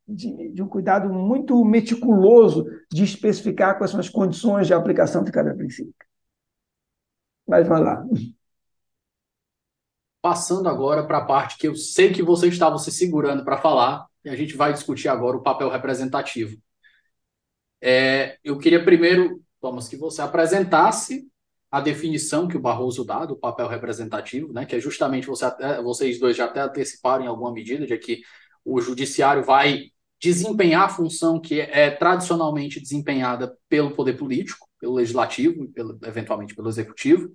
de, 0.06 0.52
de 0.52 0.62
um 0.62 0.66
cuidado 0.66 1.12
muito 1.12 1.62
meticuloso 1.66 2.64
de 2.90 3.04
especificar 3.04 3.76
quais 3.76 3.90
são 3.90 4.00
as 4.00 4.08
condições 4.08 4.66
de 4.66 4.72
aplicação 4.72 5.22
de 5.22 5.30
cada 5.30 5.54
princípio. 5.54 5.92
Mas 7.48 7.66
vai 7.66 7.80
lá. 7.82 8.04
Passando 10.20 10.68
agora 10.68 11.06
para 11.06 11.18
a 11.18 11.24
parte 11.24 11.56
que 11.56 11.66
eu 11.66 11.74
sei 11.74 12.12
que 12.12 12.22
você 12.22 12.48
estava 12.48 12.76
se 12.78 12.92
segurando 12.92 13.44
para 13.44 13.56
falar, 13.56 14.06
e 14.24 14.28
a 14.28 14.36
gente 14.36 14.54
vai 14.56 14.72
discutir 14.72 15.08
agora 15.08 15.36
o 15.36 15.42
papel 15.42 15.70
representativo. 15.70 16.60
É, 17.80 18.36
eu 18.44 18.58
queria 18.58 18.84
primeiro, 18.84 19.40
Thomas, 19.60 19.88
que 19.88 19.96
você 19.96 20.20
apresentasse 20.20 21.26
a 21.70 21.80
definição 21.80 22.48
que 22.48 22.56
o 22.56 22.60
Barroso 22.60 23.04
dá 23.04 23.24
do 23.24 23.36
papel 23.36 23.68
representativo, 23.68 24.52
né, 24.52 24.66
que 24.66 24.74
é 24.74 24.80
justamente 24.80 25.26
você, 25.26 25.46
vocês 25.82 26.18
dois 26.18 26.36
já 26.36 26.46
até 26.46 26.60
anteciparam 26.60 27.24
em 27.24 27.28
alguma 27.28 27.52
medida 27.52 27.86
de 27.86 27.96
que 27.98 28.22
o 28.64 28.80
judiciário 28.80 29.44
vai 29.44 29.90
desempenhar 30.20 30.82
a 30.82 30.88
função 30.88 31.40
que 31.40 31.60
é 31.60 31.90
tradicionalmente 31.90 32.80
desempenhada 32.80 33.56
pelo 33.68 33.94
poder 33.94 34.14
político, 34.14 34.68
pelo 34.80 34.94
legislativo 34.94 35.68
pelo, 35.68 35.98
eventualmente 36.04 36.54
pelo 36.54 36.68
executivo. 36.68 37.32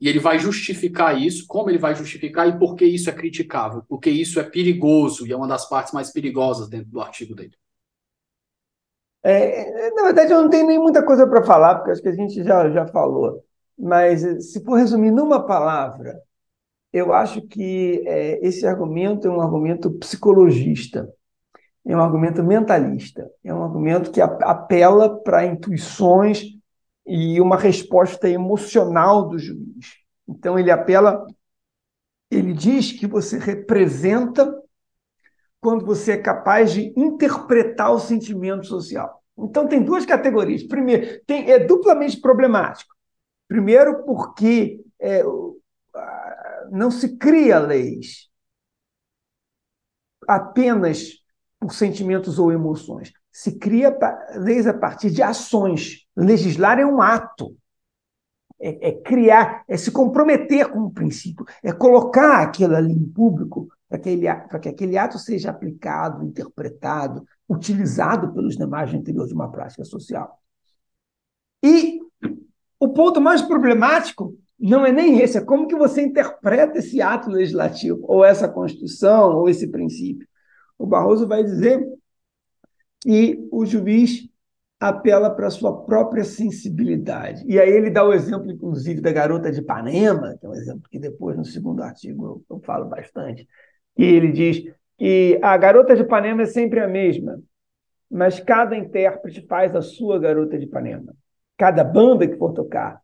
E 0.00 0.08
ele 0.08 0.18
vai 0.18 0.38
justificar 0.38 1.20
isso, 1.20 1.46
como 1.46 1.70
ele 1.70 1.78
vai 1.78 1.94
justificar 1.94 2.48
e 2.48 2.58
por 2.58 2.74
que 2.74 2.84
isso 2.84 3.08
é 3.08 3.12
criticável, 3.12 3.84
porque 3.88 4.10
isso 4.10 4.40
é 4.40 4.42
perigoso 4.42 5.26
e 5.26 5.32
é 5.32 5.36
uma 5.36 5.46
das 5.46 5.68
partes 5.68 5.92
mais 5.92 6.12
perigosas 6.12 6.68
dentro 6.68 6.90
do 6.90 7.00
artigo 7.00 7.34
dele. 7.34 7.56
É, 9.24 9.90
na 9.92 10.02
verdade, 10.02 10.32
eu 10.32 10.42
não 10.42 10.50
tenho 10.50 10.66
nem 10.66 10.78
muita 10.78 11.04
coisa 11.04 11.26
para 11.28 11.44
falar, 11.44 11.76
porque 11.76 11.92
acho 11.92 12.02
que 12.02 12.08
a 12.08 12.14
gente 12.14 12.42
já, 12.42 12.68
já 12.70 12.86
falou. 12.86 13.44
Mas 13.78 14.20
se 14.50 14.62
for 14.64 14.76
resumir 14.76 15.12
numa 15.12 15.46
palavra, 15.46 16.20
eu 16.92 17.12
acho 17.12 17.40
que 17.42 18.02
é, 18.06 18.44
esse 18.46 18.66
argumento 18.66 19.28
é 19.28 19.30
um 19.30 19.40
argumento 19.40 19.90
psicologista, 19.92 21.08
é 21.84 21.96
um 21.96 22.00
argumento 22.00 22.42
mentalista, 22.42 23.28
é 23.44 23.52
um 23.52 23.62
argumento 23.62 24.10
que 24.10 24.20
apela 24.20 25.20
para 25.22 25.46
intuições 25.46 26.44
e 27.06 27.40
uma 27.40 27.56
resposta 27.56 28.28
emocional 28.28 29.28
do 29.28 29.38
juiz. 29.38 29.96
Então, 30.28 30.58
ele 30.58 30.70
apela, 30.70 31.26
ele 32.30 32.52
diz 32.52 32.92
que 32.92 33.06
você 33.06 33.38
representa 33.38 34.54
quando 35.60 35.84
você 35.84 36.12
é 36.12 36.16
capaz 36.16 36.72
de 36.72 36.92
interpretar 36.96 37.92
o 37.92 37.98
sentimento 37.98 38.66
social. 38.66 39.22
Então, 39.36 39.66
tem 39.66 39.82
duas 39.82 40.06
categorias. 40.06 40.62
Primeiro, 40.62 41.20
tem, 41.26 41.50
é 41.50 41.58
duplamente 41.58 42.20
problemático. 42.20 42.94
Primeiro, 43.48 44.04
porque 44.04 44.80
é, 45.00 45.22
não 46.70 46.90
se 46.90 47.16
cria 47.16 47.58
leis 47.58 48.30
apenas 50.26 51.21
por 51.62 51.72
sentimentos 51.72 52.40
ou 52.40 52.50
emoções. 52.50 53.12
Se 53.30 53.56
cria 53.56 53.96
leis 54.34 54.66
a 54.66 54.74
partir 54.74 55.12
de 55.12 55.22
ações. 55.22 56.08
Legislar 56.16 56.80
é 56.80 56.84
um 56.84 57.00
ato. 57.00 57.56
É, 58.60 58.88
é 58.88 58.92
criar, 58.92 59.64
é 59.68 59.76
se 59.76 59.92
comprometer 59.92 60.68
com 60.70 60.80
o 60.80 60.90
princípio, 60.90 61.44
é 61.64 61.72
colocar 61.72 62.42
aquilo 62.42 62.76
ali 62.76 62.92
em 62.92 63.08
público 63.08 63.68
para 63.88 63.98
que, 63.98 64.08
ele, 64.08 64.32
para 64.32 64.58
que 64.60 64.68
aquele 64.68 64.96
ato 64.96 65.18
seja 65.18 65.50
aplicado, 65.50 66.24
interpretado, 66.24 67.26
utilizado 67.48 68.32
pelos 68.32 68.56
demais 68.56 68.92
no 68.92 68.98
interior 68.98 69.26
de 69.26 69.34
uma 69.34 69.50
prática 69.50 69.84
social. 69.84 70.38
E 71.64 72.00
o 72.78 72.88
ponto 72.88 73.20
mais 73.20 73.42
problemático 73.42 74.36
não 74.58 74.86
é 74.86 74.92
nem 74.92 75.18
esse, 75.20 75.38
é 75.38 75.40
como 75.40 75.66
que 75.66 75.74
você 75.74 76.02
interpreta 76.02 76.78
esse 76.78 77.02
ato 77.02 77.30
legislativo, 77.30 78.00
ou 78.04 78.24
essa 78.24 78.48
Constituição, 78.48 79.36
ou 79.36 79.48
esse 79.48 79.66
princípio. 79.66 80.26
O 80.82 80.86
Barroso 80.86 81.28
vai 81.28 81.44
dizer 81.44 81.80
que 83.00 83.48
o 83.52 83.64
juiz 83.64 84.28
apela 84.80 85.30
para 85.30 85.46
a 85.46 85.50
sua 85.50 85.84
própria 85.84 86.24
sensibilidade. 86.24 87.44
E 87.46 87.60
aí 87.60 87.70
ele 87.70 87.88
dá 87.88 88.04
o 88.04 88.12
exemplo, 88.12 88.50
inclusive, 88.50 89.00
da 89.00 89.12
garota 89.12 89.52
de 89.52 89.60
Ipanema, 89.60 90.36
que 90.40 90.44
é 90.44 90.48
um 90.48 90.54
exemplo 90.54 90.88
que 90.90 90.98
depois, 90.98 91.36
no 91.36 91.44
segundo 91.44 91.84
artigo, 91.84 92.24
eu, 92.50 92.56
eu 92.56 92.60
falo 92.64 92.86
bastante, 92.86 93.46
e 93.96 94.04
ele 94.04 94.32
diz 94.32 94.64
que 94.98 95.38
a 95.40 95.56
garota 95.56 95.94
de 95.94 96.02
Ipanema 96.02 96.42
é 96.42 96.46
sempre 96.46 96.80
a 96.80 96.88
mesma, 96.88 97.40
mas 98.10 98.40
cada 98.40 98.76
intérprete 98.76 99.46
faz 99.46 99.76
a 99.76 99.82
sua 99.82 100.18
garota 100.18 100.58
de 100.58 100.64
Ipanema. 100.64 101.14
Cada 101.56 101.84
banda 101.84 102.26
que 102.26 102.36
for 102.36 102.52
tocar, 102.52 103.00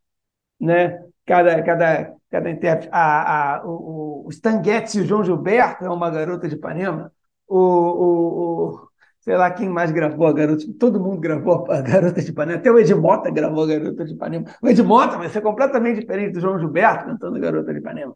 né? 0.61 1.01
cada, 1.25 1.63
cada, 1.63 2.15
cada 2.29 2.51
intérprete. 2.51 2.89
A, 2.91 3.59
a, 3.59 3.65
o, 3.65 4.27
o 4.27 4.31
Stan 4.31 4.61
e 4.65 5.01
o 5.01 5.05
João 5.05 5.23
Gilberto 5.23 5.85
é 5.85 5.91
uma 5.91 6.11
garota 6.11 6.49
de 6.49 6.57
Ipanema. 6.57 7.13
O, 7.49 7.59
o, 7.59 8.75
o, 8.85 8.89
sei 9.21 9.37
lá 9.37 9.51
quem 9.51 9.69
mais 9.69 9.91
gravou 9.91 10.27
a 10.27 10.33
garota. 10.33 10.65
Todo 10.79 11.01
mundo 11.01 11.21
gravou 11.21 11.71
a 11.71 11.81
garota 11.83 12.21
de 12.21 12.31
Ipanema. 12.31 12.59
Até 12.59 12.71
o 12.71 12.79
Edmota 12.79 13.31
gravou 13.31 13.65
a 13.65 13.67
garota 13.67 14.05
de 14.05 14.13
Ipanema. 14.13 14.47
O 14.63 14.69
Edmota 14.69 15.19
vai 15.19 15.29
ser 15.29 15.41
completamente 15.41 16.01
diferente 16.01 16.35
do 16.35 16.41
João 16.41 16.59
Gilberto 16.59 17.07
cantando 17.07 17.37
a 17.37 17.41
garota 17.41 17.73
de 17.73 17.79
Ipanema. 17.81 18.15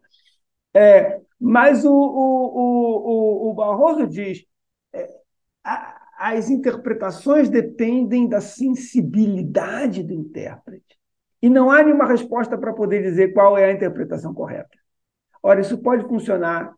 É, 0.73 1.21
mas 1.39 1.83
o, 1.85 1.91
o, 1.91 3.47
o, 3.47 3.51
o 3.51 3.53
Barroso 3.53 4.07
diz. 4.07 4.45
É, 4.93 5.09
a, 5.63 6.03
as 6.15 6.49
interpretações 6.49 7.49
dependem 7.49 8.29
da 8.29 8.39
sensibilidade 8.39 10.03
do 10.03 10.13
intérprete. 10.13 10.97
E 11.41 11.49
não 11.49 11.69
há 11.69 11.83
nenhuma 11.83 12.07
resposta 12.07 12.57
para 12.57 12.71
poder 12.71 13.01
dizer 13.01 13.33
qual 13.33 13.57
é 13.57 13.65
a 13.65 13.73
interpretação 13.73 14.33
correta. 14.33 14.69
Ora, 15.41 15.59
isso 15.59 15.77
pode 15.79 16.07
funcionar 16.07 16.73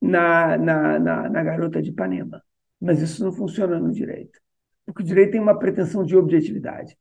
na, 0.00 0.56
na, 0.56 0.98
na, 0.98 1.28
na 1.28 1.42
garota 1.42 1.82
de 1.82 1.90
Ipanema, 1.90 2.42
mas 2.80 3.00
isso 3.00 3.24
não 3.24 3.32
funciona 3.32 3.78
no 3.78 3.92
direito. 3.92 4.40
Porque 4.86 5.02
o 5.02 5.06
direito 5.06 5.32
tem 5.32 5.40
uma 5.40 5.58
pretensão 5.58 6.04
de 6.04 6.16
objetividade. 6.16 6.96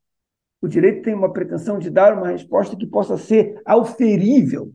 O 0.61 0.67
direito 0.67 1.03
tem 1.03 1.13
uma 1.13 1.31
pretensão 1.31 1.77
de 1.77 1.89
dar 1.89 2.17
uma 2.17 2.29
resposta 2.29 2.75
que 2.75 2.87
possa 2.87 3.17
ser 3.17 3.61
auferível 3.65 4.73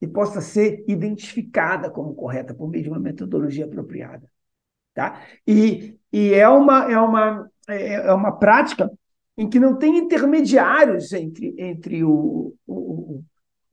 e 0.00 0.06
possa 0.06 0.40
ser 0.40 0.84
identificada 0.86 1.90
como 1.90 2.14
correta 2.14 2.54
por 2.54 2.68
meio 2.68 2.84
de 2.84 2.90
uma 2.90 3.00
metodologia 3.00 3.64
apropriada. 3.64 4.30
Tá? 4.94 5.22
E, 5.46 5.98
e 6.12 6.34
é, 6.34 6.48
uma, 6.48 6.90
é, 6.90 6.98
uma, 6.98 7.50
é, 7.68 7.94
é 7.94 8.12
uma 8.12 8.38
prática 8.38 8.90
em 9.36 9.48
que 9.48 9.60
não 9.60 9.76
tem 9.76 9.98
intermediários 9.98 11.12
entre, 11.12 11.54
entre 11.58 12.04
o, 12.04 12.54
o, 12.66 13.22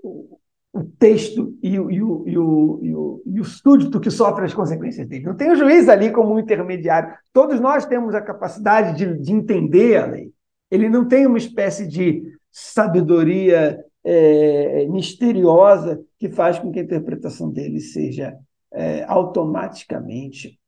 o, 0.01 0.39
o 0.73 0.83
texto 0.83 1.55
e 1.61 1.79
o, 1.79 1.91
e, 1.91 2.01
o, 2.01 2.23
e, 2.27 2.37
o, 2.37 2.79
e, 2.81 2.95
o, 2.95 3.23
e 3.27 3.39
o 3.39 3.45
súdito 3.45 3.99
que 3.99 4.09
sofre 4.09 4.45
as 4.45 4.55
consequências 4.55 5.07
dele. 5.07 5.25
Não 5.25 5.35
tem 5.35 5.51
o 5.51 5.55
juiz 5.55 5.87
ali 5.87 6.11
como 6.11 6.33
um 6.33 6.39
intermediário. 6.39 7.13
Todos 7.31 7.59
nós 7.59 7.85
temos 7.85 8.15
a 8.15 8.21
capacidade 8.21 8.97
de, 8.97 9.19
de 9.19 9.31
entender 9.31 9.97
a 9.97 10.07
lei. 10.07 10.31
Ele 10.71 10.89
não 10.89 11.07
tem 11.07 11.27
uma 11.27 11.37
espécie 11.37 11.87
de 11.87 12.23
sabedoria 12.51 13.79
é, 14.03 14.87
misteriosa 14.87 16.03
que 16.17 16.27
faz 16.27 16.57
com 16.57 16.71
que 16.71 16.79
a 16.79 16.83
interpretação 16.83 17.51
dele 17.51 17.79
seja 17.79 18.35
é, 18.71 19.03
automaticamente 19.03 20.59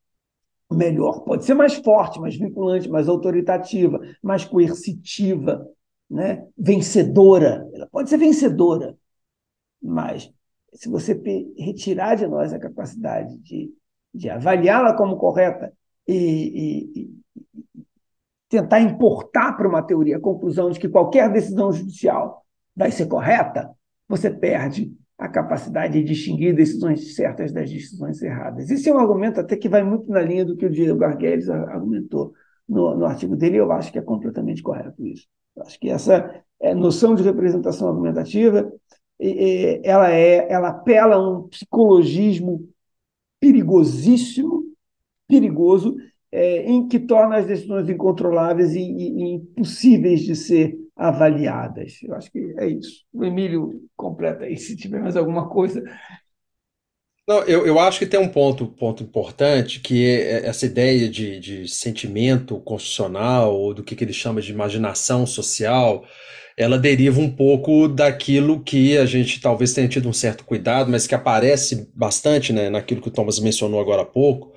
melhor. 0.71 1.21
Pode 1.21 1.45
ser 1.45 1.55
mais 1.55 1.73
forte, 1.73 2.19
mais 2.19 2.35
vinculante, 2.35 2.87
mais 2.87 3.09
autoritativa, 3.09 3.99
mais 4.21 4.45
coercitiva, 4.45 5.67
né? 6.07 6.45
vencedora. 6.55 7.67
Ela 7.73 7.87
pode 7.91 8.09
ser 8.09 8.17
vencedora, 8.17 8.95
mas 9.85 10.31
se 10.73 10.89
você 10.89 11.13
retirar 11.57 12.15
de 12.15 12.27
nós 12.27 12.53
a 12.53 12.59
capacidade 12.59 13.37
de, 13.37 13.71
de 14.13 14.29
avaliá-la 14.29 14.93
como 14.93 15.17
correta 15.17 15.71
e, 16.07 16.13
e, 16.15 17.01
e, 17.01 17.15
tentar 18.49 18.81
importar 18.81 19.53
para 19.53 19.67
uma 19.67 19.81
teoria 19.81 20.17
a 20.17 20.21
conclusão 20.21 20.69
de 20.69 20.79
que 20.79 20.89
qualquer 20.89 21.31
decisão 21.31 21.71
judicial 21.71 22.45
vai 22.75 22.91
ser 22.91 23.07
correta, 23.07 23.69
você 24.07 24.29
perde 24.29 24.93
a 25.17 25.29
capacidade 25.29 25.93
de 25.93 26.03
distinguir 26.03 26.53
decisões 26.53 27.15
certas 27.15 27.51
das 27.53 27.69
decisões 27.69 28.21
erradas. 28.21 28.69
Esse 28.69 28.89
é 28.89 28.93
um 28.93 28.99
argumento 28.99 29.39
até 29.39 29.55
que 29.55 29.69
vai 29.69 29.81
muito 29.81 30.09
na 30.11 30.21
linha 30.21 30.43
do 30.43 30.57
que 30.57 30.65
o 30.65 30.69
Diego 30.69 31.03
Arguelles 31.03 31.49
argumentou 31.49 32.33
no, 32.67 32.95
no 32.97 33.05
artigo 33.05 33.35
dele, 33.35 33.55
e 33.55 33.59
eu 33.59 33.71
acho 33.71 33.91
que 33.91 33.99
é 33.99 34.01
completamente 34.01 34.61
correto 34.61 35.05
isso. 35.05 35.25
Eu 35.55 35.63
acho 35.63 35.79
que 35.79 35.89
essa 35.89 36.43
é, 36.59 36.75
noção 36.75 37.15
de 37.15 37.23
representação 37.23 37.87
argumentativa 37.87 38.69
ela 39.19 40.11
é 40.11 40.51
ela 40.51 40.69
apela 40.69 41.15
a 41.15 41.29
um 41.29 41.47
psicologismo 41.47 42.67
perigosíssimo, 43.39 44.63
perigoso, 45.27 45.95
é, 46.31 46.63
em 46.63 46.87
que 46.87 46.99
torna 46.99 47.37
as 47.37 47.47
decisões 47.47 47.89
incontroláveis 47.89 48.75
e, 48.75 48.81
e, 48.81 49.23
e 49.23 49.33
impossíveis 49.35 50.21
de 50.21 50.35
ser 50.35 50.77
avaliadas. 50.95 51.99
Eu 52.03 52.15
acho 52.15 52.31
que 52.31 52.39
é 52.57 52.67
isso. 52.67 53.05
O 53.13 53.23
Emílio 53.23 53.87
completa 53.95 54.45
aí, 54.45 54.57
se 54.57 54.75
tiver 54.75 55.01
mais 55.01 55.15
alguma 55.17 55.49
coisa. 55.49 55.83
Não, 57.27 57.41
eu, 57.45 57.65
eu 57.65 57.79
acho 57.79 57.97
que 57.97 58.05
tem 58.05 58.19
um 58.19 58.27
ponto, 58.27 58.67
ponto 58.67 59.01
importante, 59.01 59.79
que 59.79 60.05
é 60.05 60.45
essa 60.45 60.65
ideia 60.67 61.09
de, 61.09 61.39
de 61.39 61.67
sentimento 61.67 62.59
constitucional, 62.59 63.55
ou 63.55 63.73
do 63.73 63.83
que, 63.83 63.95
que 63.95 64.03
ele 64.03 64.13
chama 64.13 64.41
de 64.41 64.51
imaginação 64.51 65.25
social, 65.25 66.05
ela 66.55 66.77
deriva 66.77 67.19
um 67.19 67.29
pouco 67.29 67.87
daquilo 67.87 68.63
que 68.63 68.95
a 68.97 69.05
gente 69.07 69.41
talvez 69.41 69.73
tenha 69.73 69.87
tido 69.87 70.07
um 70.07 70.13
certo 70.13 70.45
cuidado, 70.45 70.91
mas 70.91 71.07
que 71.07 71.15
aparece 71.15 71.89
bastante 71.95 72.53
né, 72.53 72.69
naquilo 72.69 73.01
que 73.01 73.07
o 73.07 73.11
Thomas 73.11 73.39
mencionou 73.39 73.79
agora 73.79 74.03
há 74.03 74.05
pouco, 74.05 74.53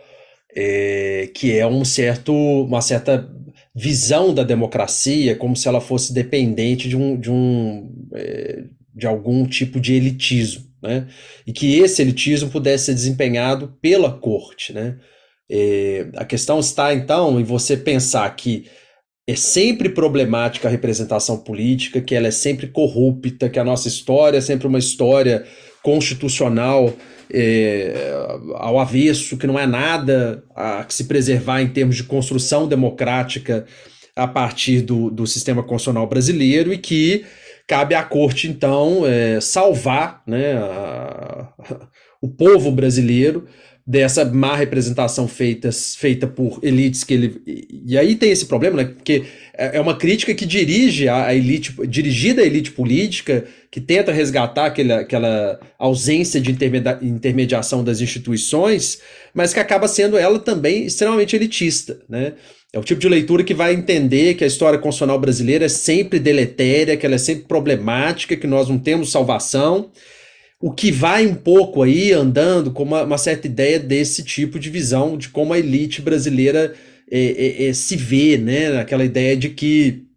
é, 0.54 1.30
que 1.34 1.56
é 1.56 1.66
um 1.66 1.84
certo, 1.86 2.32
uma 2.34 2.82
certa 2.82 3.30
visão 3.74 4.34
da 4.34 4.42
democracia 4.42 5.36
como 5.36 5.56
se 5.56 5.68
ela 5.68 5.80
fosse 5.80 6.12
dependente 6.12 6.88
de 6.88 6.96
um, 6.96 7.18
de 7.18 7.30
um 7.30 8.08
é, 8.14 8.64
de 8.94 9.06
algum 9.06 9.46
tipo 9.46 9.80
de 9.80 9.94
elitismo, 9.94 10.67
né? 10.82 11.08
E 11.46 11.52
que 11.52 11.78
esse 11.78 12.02
elitismo 12.02 12.50
pudesse 12.50 12.86
ser 12.86 12.94
desempenhado 12.94 13.76
pela 13.80 14.12
corte, 14.12 14.72
né? 14.72 14.98
É, 15.50 16.08
a 16.16 16.24
questão 16.24 16.60
está 16.60 16.92
então 16.92 17.40
em 17.40 17.44
você 17.44 17.76
pensar 17.76 18.28
que 18.36 18.66
é 19.26 19.34
sempre 19.34 19.88
problemática 19.88 20.68
a 20.68 20.70
representação 20.70 21.38
política, 21.38 22.00
que 22.00 22.14
ela 22.14 22.28
é 22.28 22.30
sempre 22.30 22.66
corrupta, 22.66 23.48
que 23.48 23.58
a 23.58 23.64
nossa 23.64 23.88
história 23.88 24.38
é 24.38 24.40
sempre 24.40 24.66
uma 24.66 24.78
história 24.78 25.44
constitucional 25.82 26.94
é, 27.32 28.10
ao 28.54 28.78
avesso, 28.78 29.36
que 29.36 29.46
não 29.46 29.58
é 29.58 29.66
nada 29.66 30.42
a 30.56 30.84
se 30.88 31.04
preservar 31.04 31.60
em 31.60 31.68
termos 31.68 31.96
de 31.96 32.04
construção 32.04 32.66
democrática 32.66 33.66
a 34.16 34.26
partir 34.26 34.80
do, 34.80 35.10
do 35.10 35.26
sistema 35.26 35.62
constitucional 35.62 36.06
brasileiro 36.06 36.72
e 36.72 36.78
que 36.78 37.24
cabe 37.68 37.94
à 37.94 38.02
corte, 38.02 38.48
então, 38.48 39.06
é, 39.06 39.40
salvar 39.40 40.22
né, 40.26 40.54
a, 40.54 41.48
o 42.20 42.28
povo 42.28 42.72
brasileiro 42.72 43.46
dessa 43.88 44.22
má 44.22 44.54
representação 44.54 45.26
feita, 45.26 45.70
feita 45.72 46.26
por 46.26 46.60
elites 46.62 47.04
que 47.04 47.14
ele. 47.14 47.40
E 47.86 47.96
aí 47.96 48.16
tem 48.16 48.30
esse 48.30 48.44
problema, 48.44 48.76
né? 48.76 48.84
Porque 48.84 49.24
é, 49.56 49.78
é 49.78 49.80
uma 49.80 49.96
crítica 49.96 50.34
que 50.34 50.44
dirige 50.44 51.08
a, 51.08 51.34
elite, 51.34 51.74
dirigida 51.86 52.42
à 52.42 52.44
elite 52.44 52.70
política, 52.72 53.46
que 53.70 53.80
tenta 53.80 54.12
resgatar 54.12 54.66
aquela, 54.66 55.00
aquela 55.00 55.58
ausência 55.78 56.38
de 56.38 56.50
intermediação 57.00 57.82
das 57.82 58.02
instituições, 58.02 59.00
mas 59.32 59.54
que 59.54 59.60
acaba 59.60 59.88
sendo 59.88 60.18
ela 60.18 60.38
também 60.38 60.84
extremamente 60.84 61.34
elitista, 61.34 61.98
né? 62.06 62.34
É 62.70 62.78
o 62.78 62.84
tipo 62.84 63.00
de 63.00 63.08
leitura 63.08 63.42
que 63.42 63.54
vai 63.54 63.72
entender 63.72 64.34
que 64.34 64.44
a 64.44 64.46
história 64.46 64.78
constitucional 64.78 65.18
brasileira 65.18 65.64
é 65.64 65.70
sempre 65.70 66.18
deletéria, 66.18 66.94
que 66.94 67.06
ela 67.06 67.14
é 67.14 67.18
sempre 67.18 67.44
problemática, 67.44 68.36
que 68.36 68.46
nós 68.46 68.68
não 68.68 68.78
temos 68.78 69.10
salvação 69.10 69.90
o 70.60 70.72
que 70.72 70.90
vai 70.90 71.26
um 71.26 71.34
pouco 71.34 71.82
aí 71.82 72.12
andando 72.12 72.72
com 72.72 72.82
uma, 72.82 73.04
uma, 73.04 73.18
certa 73.18 73.46
ideia 73.46 73.78
desse 73.78 74.24
tipo 74.24 74.58
de 74.58 74.68
visão 74.70 75.16
de 75.16 75.28
como 75.28 75.52
a 75.52 75.58
elite 75.58 76.02
brasileira 76.02 76.74
é, 77.10 77.20
é, 77.20 77.68
é, 77.68 77.72
se 77.72 77.96
vê, 77.96 78.36
né? 78.36 78.78
Aquela 78.78 79.04
ideia 79.04 79.36
de 79.36 79.50
que 79.50 80.08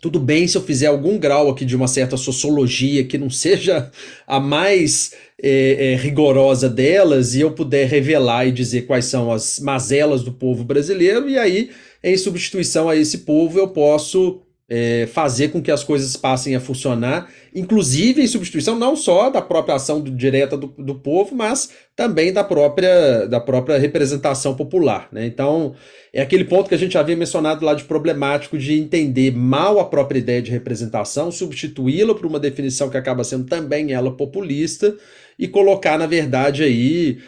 tudo 0.00 0.18
bem 0.18 0.46
se 0.48 0.58
eu 0.58 0.62
fizer 0.62 0.88
algum 0.88 1.16
grau 1.16 1.48
aqui 1.48 1.64
de 1.64 1.76
uma 1.76 1.88
certa 1.88 2.16
sociologia 2.16 3.04
que 3.04 3.16
não 3.16 3.30
seja 3.30 3.90
a 4.26 4.38
mais 4.40 5.12
é, 5.40 5.92
é, 5.92 5.96
rigorosa 5.96 6.68
delas 6.68 7.34
e 7.34 7.40
eu 7.40 7.52
puder 7.52 7.88
revelar 7.88 8.46
e 8.46 8.52
dizer 8.52 8.82
quais 8.82 9.06
são 9.06 9.32
as 9.32 9.58
mazelas 9.58 10.22
do 10.22 10.32
povo 10.32 10.64
brasileiro, 10.64 11.28
e 11.28 11.38
aí, 11.38 11.70
em 12.02 12.16
substituição 12.16 12.88
a 12.88 12.96
esse 12.96 13.18
povo, 13.18 13.58
eu 13.58 13.68
posso 13.68 14.42
é, 14.68 15.06
fazer 15.06 15.48
com 15.48 15.60
que 15.60 15.70
as 15.70 15.84
coisas 15.84 16.16
passem 16.16 16.56
a 16.56 16.60
funcionar, 16.60 17.28
inclusive 17.54 18.22
em 18.22 18.26
substituição 18.26 18.78
não 18.78 18.96
só 18.96 19.28
da 19.28 19.42
própria 19.42 19.74
ação 19.74 20.00
do, 20.00 20.10
direta 20.10 20.56
do, 20.56 20.68
do 20.78 20.94
povo, 20.94 21.34
mas 21.34 21.70
também 21.94 22.32
da 22.32 22.42
própria, 22.42 23.26
da 23.26 23.38
própria 23.38 23.78
representação 23.78 24.54
popular. 24.54 25.08
Né? 25.12 25.26
Então, 25.26 25.74
é 26.12 26.22
aquele 26.22 26.44
ponto 26.44 26.68
que 26.68 26.74
a 26.74 26.78
gente 26.78 26.96
havia 26.96 27.16
mencionado 27.16 27.64
lá 27.66 27.74
de 27.74 27.84
problemático 27.84 28.56
de 28.56 28.72
entender 28.78 29.36
mal 29.36 29.78
a 29.78 29.84
própria 29.84 30.18
ideia 30.18 30.40
de 30.40 30.50
representação, 30.50 31.30
substituí-la 31.30 32.14
por 32.14 32.26
uma 32.26 32.40
definição 32.40 32.88
que 32.88 32.96
acaba 32.96 33.24
sendo 33.24 33.44
também 33.44 33.92
ela 33.92 34.16
populista 34.16 34.96
e 35.38 35.46
colocar, 35.48 35.98
na 35.98 36.06
verdade, 36.06 36.62
aí 36.62 37.18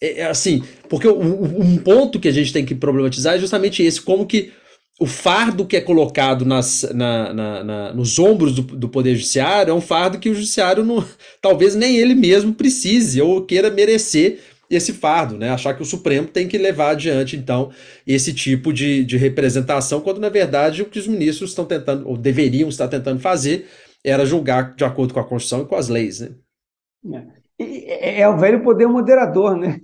é, 0.00 0.20
é 0.20 0.26
assim, 0.26 0.62
porque 0.88 1.06
um 1.08 1.76
ponto 1.76 2.18
que 2.18 2.28
a 2.28 2.32
gente 2.32 2.52
tem 2.52 2.64
que 2.64 2.74
problematizar 2.74 3.36
é 3.36 3.38
justamente 3.38 3.82
esse, 3.82 4.00
como 4.00 4.26
que 4.26 4.52
o 4.98 5.06
fardo 5.06 5.64
que 5.64 5.76
é 5.76 5.80
colocado 5.80 6.44
nas, 6.44 6.82
na, 6.92 7.32
na, 7.32 7.64
na, 7.64 7.92
nos 7.92 8.18
ombros 8.18 8.54
do, 8.54 8.62
do, 8.62 8.88
Poder 8.88 9.14
Judiciário 9.14 9.70
é 9.70 9.74
um 9.74 9.80
fardo 9.80 10.18
que 10.18 10.28
o 10.28 10.34
Judiciário 10.34 10.84
não, 10.84 11.04
talvez 11.40 11.76
nem 11.76 11.96
ele 11.96 12.14
mesmo 12.14 12.52
precise 12.52 13.22
ou 13.22 13.44
queira 13.44 13.70
merecer 13.70 14.40
esse 14.68 14.92
fardo, 14.92 15.38
né? 15.38 15.50
Achar 15.50 15.74
que 15.74 15.82
o 15.82 15.86
Supremo 15.86 16.28
tem 16.28 16.46
que 16.46 16.58
levar 16.58 16.90
adiante, 16.90 17.36
então, 17.36 17.70
esse 18.06 18.34
tipo 18.34 18.72
de, 18.72 19.02
de 19.04 19.16
representação, 19.16 20.00
quando 20.00 20.20
na 20.20 20.28
verdade 20.28 20.82
o 20.82 20.86
que 20.86 20.98
os 20.98 21.06
ministros 21.06 21.50
estão 21.50 21.64
tentando, 21.64 22.06
ou 22.06 22.18
deveriam 22.18 22.68
estar 22.68 22.88
tentando 22.88 23.20
fazer, 23.20 23.66
era 24.04 24.26
julgar 24.26 24.74
de 24.74 24.84
acordo 24.84 25.14
com 25.14 25.20
a 25.20 25.24
Constituição 25.24 25.62
e 25.62 25.66
com 25.66 25.74
as 25.74 25.88
leis, 25.88 26.20
né? 26.20 27.26
É, 27.58 28.18
é, 28.18 28.20
é 28.20 28.28
o 28.28 28.36
velho 28.36 28.62
poder 28.62 28.86
moderador, 28.86 29.56
né? 29.56 29.80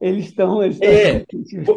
Eles 0.00 0.26
estão. 0.26 0.62
Eles 0.62 0.80
é, 0.80 1.24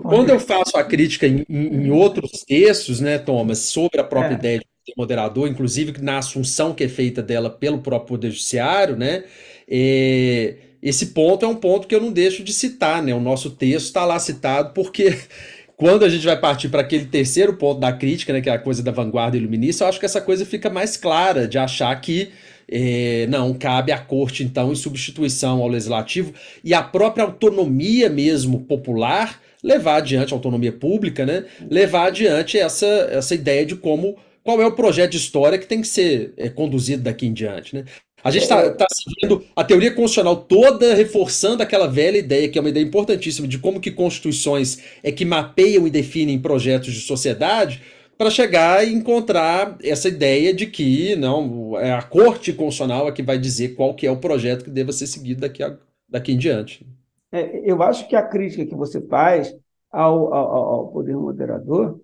quando 0.01 0.29
eu 0.29 0.39
faço 0.39 0.77
a 0.77 0.83
crítica 0.83 1.27
em, 1.27 1.45
em, 1.49 1.91
outros 1.91 2.43
textos, 2.45 2.99
né, 2.99 3.17
Thomas, 3.17 3.59
sobre 3.59 3.99
a 3.99 4.03
própria 4.03 4.35
é. 4.35 4.37
ideia 4.37 4.59
de 4.59 4.93
moderador, 4.97 5.47
inclusive 5.47 5.99
na 6.01 6.17
assunção 6.19 6.73
que 6.73 6.83
é 6.83 6.89
feita 6.89 7.21
dela 7.21 7.49
pelo 7.49 7.79
próprio 7.79 8.09
Poder 8.09 8.31
Judiciário, 8.31 8.95
né, 8.95 9.23
é, 9.67 10.55
esse 10.81 11.07
ponto 11.07 11.45
é 11.45 11.47
um 11.47 11.55
ponto 11.55 11.87
que 11.87 11.95
eu 11.95 12.01
não 12.01 12.11
deixo 12.11 12.43
de 12.43 12.51
citar, 12.51 13.03
né? 13.03 13.13
O 13.13 13.19
nosso 13.19 13.51
texto 13.51 13.85
está 13.85 14.03
lá 14.03 14.17
citado 14.19 14.73
porque 14.73 15.15
quando 15.77 16.03
a 16.03 16.09
gente 16.09 16.25
vai 16.25 16.39
partir 16.39 16.69
para 16.69 16.81
aquele 16.81 17.05
terceiro 17.05 17.53
ponto 17.53 17.79
da 17.79 17.93
crítica, 17.93 18.33
né, 18.33 18.41
que 18.41 18.49
é 18.49 18.53
a 18.53 18.59
coisa 18.59 18.83
da 18.83 18.91
vanguarda 18.91 19.37
iluminista, 19.37 19.83
eu 19.83 19.89
acho 19.89 19.99
que 19.99 20.05
essa 20.05 20.21
coisa 20.21 20.45
fica 20.45 20.69
mais 20.69 20.97
clara 20.97 21.47
de 21.47 21.57
achar 21.57 21.95
que 21.99 22.31
é, 22.71 23.27
não, 23.27 23.53
cabe 23.53 23.91
à 23.91 23.99
corte, 23.99 24.43
então, 24.43 24.71
em 24.71 24.75
substituição 24.75 25.61
ao 25.61 25.67
legislativo 25.67 26.33
e 26.63 26.73
a 26.73 26.81
própria 26.81 27.25
autonomia 27.25 28.09
mesmo 28.09 28.61
popular 28.61 29.41
levar 29.63 29.97
adiante, 29.97 30.33
a 30.33 30.37
autonomia 30.37 30.71
pública, 30.71 31.25
né? 31.25 31.45
Levar 31.69 32.07
adiante 32.07 32.57
essa, 32.57 32.85
essa 32.85 33.35
ideia 33.35 33.65
de 33.65 33.75
como 33.75 34.17
qual 34.43 34.59
é 34.61 34.65
o 34.65 34.71
projeto 34.71 35.11
de 35.11 35.17
história 35.17 35.57
que 35.57 35.67
tem 35.67 35.81
que 35.81 35.87
ser 35.87 36.33
é, 36.35 36.49
conduzido 36.49 37.03
daqui 37.03 37.27
em 37.27 37.33
diante, 37.33 37.75
né? 37.75 37.85
A 38.23 38.29
gente 38.29 38.43
está 38.43 38.69
tá 38.71 38.85
seguindo 38.91 39.43
a 39.55 39.63
teoria 39.63 39.89
constitucional 39.89 40.35
toda 40.35 40.93
reforçando 40.93 41.63
aquela 41.63 41.87
velha 41.87 42.17
ideia, 42.17 42.47
que 42.47 42.57
é 42.57 42.61
uma 42.61 42.69
ideia 42.69 42.83
importantíssima, 42.83 43.47
de 43.47 43.57
como 43.57 43.79
que 43.79 43.89
constituições 43.89 44.79
é 45.01 45.11
que 45.11 45.25
mapeiam 45.25 45.87
e 45.87 45.89
definem 45.89 46.37
projetos 46.37 46.93
de 46.93 47.01
sociedade, 47.01 47.81
para 48.21 48.29
chegar 48.29 48.87
e 48.87 48.93
encontrar 48.93 49.77
essa 49.83 50.07
ideia 50.07 50.53
de 50.53 50.67
que 50.67 51.15
não 51.15 51.75
é 51.79 51.91
a 51.91 52.03
corte 52.03 52.53
constitucional 52.53 53.07
é 53.07 53.11
que 53.11 53.23
vai 53.23 53.39
dizer 53.39 53.69
qual 53.69 53.95
que 53.95 54.05
é 54.05 54.11
o 54.11 54.19
projeto 54.19 54.63
que 54.63 54.69
deva 54.69 54.91
ser 54.91 55.07
seguido 55.07 55.41
daqui, 55.41 55.63
a, 55.63 55.75
daqui 56.07 56.31
em 56.31 56.37
diante. 56.37 56.85
É, 57.31 57.67
eu 57.67 57.81
acho 57.81 58.07
que 58.07 58.15
a 58.15 58.21
crítica 58.21 58.63
que 58.63 58.75
você 58.75 59.01
faz 59.07 59.51
ao, 59.91 60.31
ao, 60.31 60.53
ao, 60.53 60.87
poder 60.89 61.17
moderador 61.17 61.99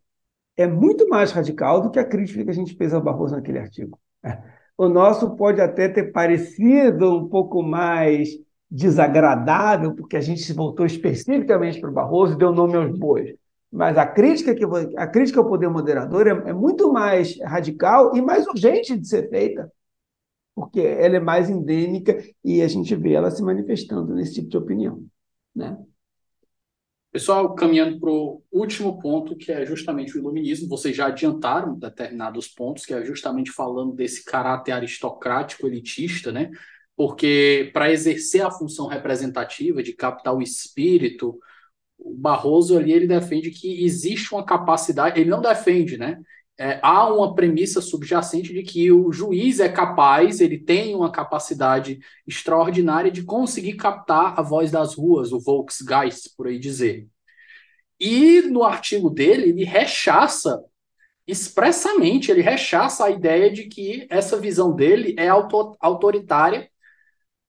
é 0.57 0.65
muito 0.65 1.07
mais 1.07 1.31
radical 1.31 1.81
do 1.81 1.91
que 1.91 1.99
a 1.99 2.03
crítica 2.03 2.43
que 2.43 2.49
a 2.49 2.55
gente 2.55 2.73
fez 2.73 2.95
ao 2.95 3.01
Barroso 3.03 3.35
naquele 3.35 3.59
artigo. 3.59 3.99
O 4.75 4.89
nosso 4.89 5.35
pode 5.35 5.61
até 5.61 5.87
ter 5.87 6.11
parecido 6.11 7.15
um 7.15 7.29
pouco 7.29 7.61
mais 7.61 8.29
desagradável, 8.71 9.93
porque 9.93 10.17
a 10.17 10.21
gente 10.21 10.41
se 10.41 10.53
voltou 10.53 10.83
especificamente 10.83 11.79
para 11.79 11.91
o 11.91 11.93
Barroso 11.93 12.33
e 12.33 12.37
deu 12.39 12.51
nome 12.51 12.75
aos 12.75 12.97
bois. 12.97 13.35
Mas 13.77 13.95
a 13.95 14.07
crítica, 14.07 14.55
que, 14.55 14.65
a 14.97 15.05
crítica 15.05 15.39
ao 15.39 15.47
poder 15.47 15.69
moderador 15.69 16.25
é, 16.25 16.31
é 16.49 16.53
muito 16.53 16.91
mais 16.91 17.39
radical 17.39 18.17
e 18.17 18.21
mais 18.23 18.47
urgente 18.47 18.97
de 18.97 19.07
ser 19.07 19.29
feita, 19.29 19.71
porque 20.55 20.81
ela 20.81 21.17
é 21.17 21.19
mais 21.19 21.47
endêmica 21.47 22.17
e 22.43 22.63
a 22.63 22.67
gente 22.67 22.95
vê 22.95 23.13
ela 23.13 23.29
se 23.29 23.43
manifestando 23.43 24.15
nesse 24.15 24.33
tipo 24.33 24.49
de 24.49 24.57
opinião. 24.57 25.05
Né? 25.53 25.77
Pessoal, 27.11 27.53
caminhando 27.53 27.99
para 27.99 28.09
o 28.09 28.41
último 28.51 28.99
ponto, 28.99 29.37
que 29.37 29.51
é 29.51 29.63
justamente 29.63 30.17
o 30.17 30.21
iluminismo, 30.21 30.67
vocês 30.67 30.95
já 30.95 31.05
adiantaram 31.05 31.77
determinados 31.77 32.47
pontos, 32.47 32.83
que 32.83 32.95
é 32.95 33.05
justamente 33.05 33.51
falando 33.51 33.93
desse 33.93 34.25
caráter 34.25 34.71
aristocrático 34.71 35.67
elitista, 35.67 36.31
né? 36.31 36.49
Porque 36.95 37.69
para 37.73 37.91
exercer 37.91 38.43
a 38.43 38.49
função 38.49 38.87
representativa 38.87 39.83
de 39.83 39.93
captar 39.93 40.35
o 40.35 40.41
espírito, 40.41 41.39
o 41.97 42.15
Barroso 42.15 42.77
ali 42.77 42.91
ele 42.91 43.07
defende 43.07 43.51
que 43.51 43.83
existe 43.83 44.33
uma 44.33 44.45
capacidade, 44.45 45.19
ele 45.19 45.29
não 45.29 45.41
defende, 45.41 45.97
né? 45.97 46.19
É, 46.59 46.79
há 46.81 47.13
uma 47.13 47.35
premissa 47.35 47.81
subjacente 47.81 48.51
de 48.51 48.63
que 48.63 48.91
o 48.91 49.11
juiz 49.11 49.59
é 49.59 49.69
capaz, 49.69 50.41
ele 50.41 50.57
tem 50.57 50.95
uma 50.95 51.11
capacidade 51.11 51.99
extraordinária 52.25 53.11
de 53.11 53.23
conseguir 53.23 53.73
captar 53.73 54.39
a 54.39 54.41
voz 54.41 54.71
das 54.71 54.95
ruas, 54.95 55.31
o 55.31 55.39
Volksgeist, 55.39 56.35
por 56.35 56.47
aí 56.47 56.57
dizer. 56.57 57.07
E 57.99 58.41
no 58.41 58.63
artigo 58.63 59.09
dele, 59.09 59.49
ele 59.49 59.63
rechaça 59.63 60.63
expressamente, 61.27 62.31
ele 62.31 62.41
rechaça 62.41 63.05
a 63.05 63.11
ideia 63.11 63.51
de 63.51 63.67
que 63.67 64.07
essa 64.09 64.39
visão 64.39 64.75
dele 64.75 65.15
é 65.17 65.27
auto 65.27 65.75
autoritária 65.79 66.69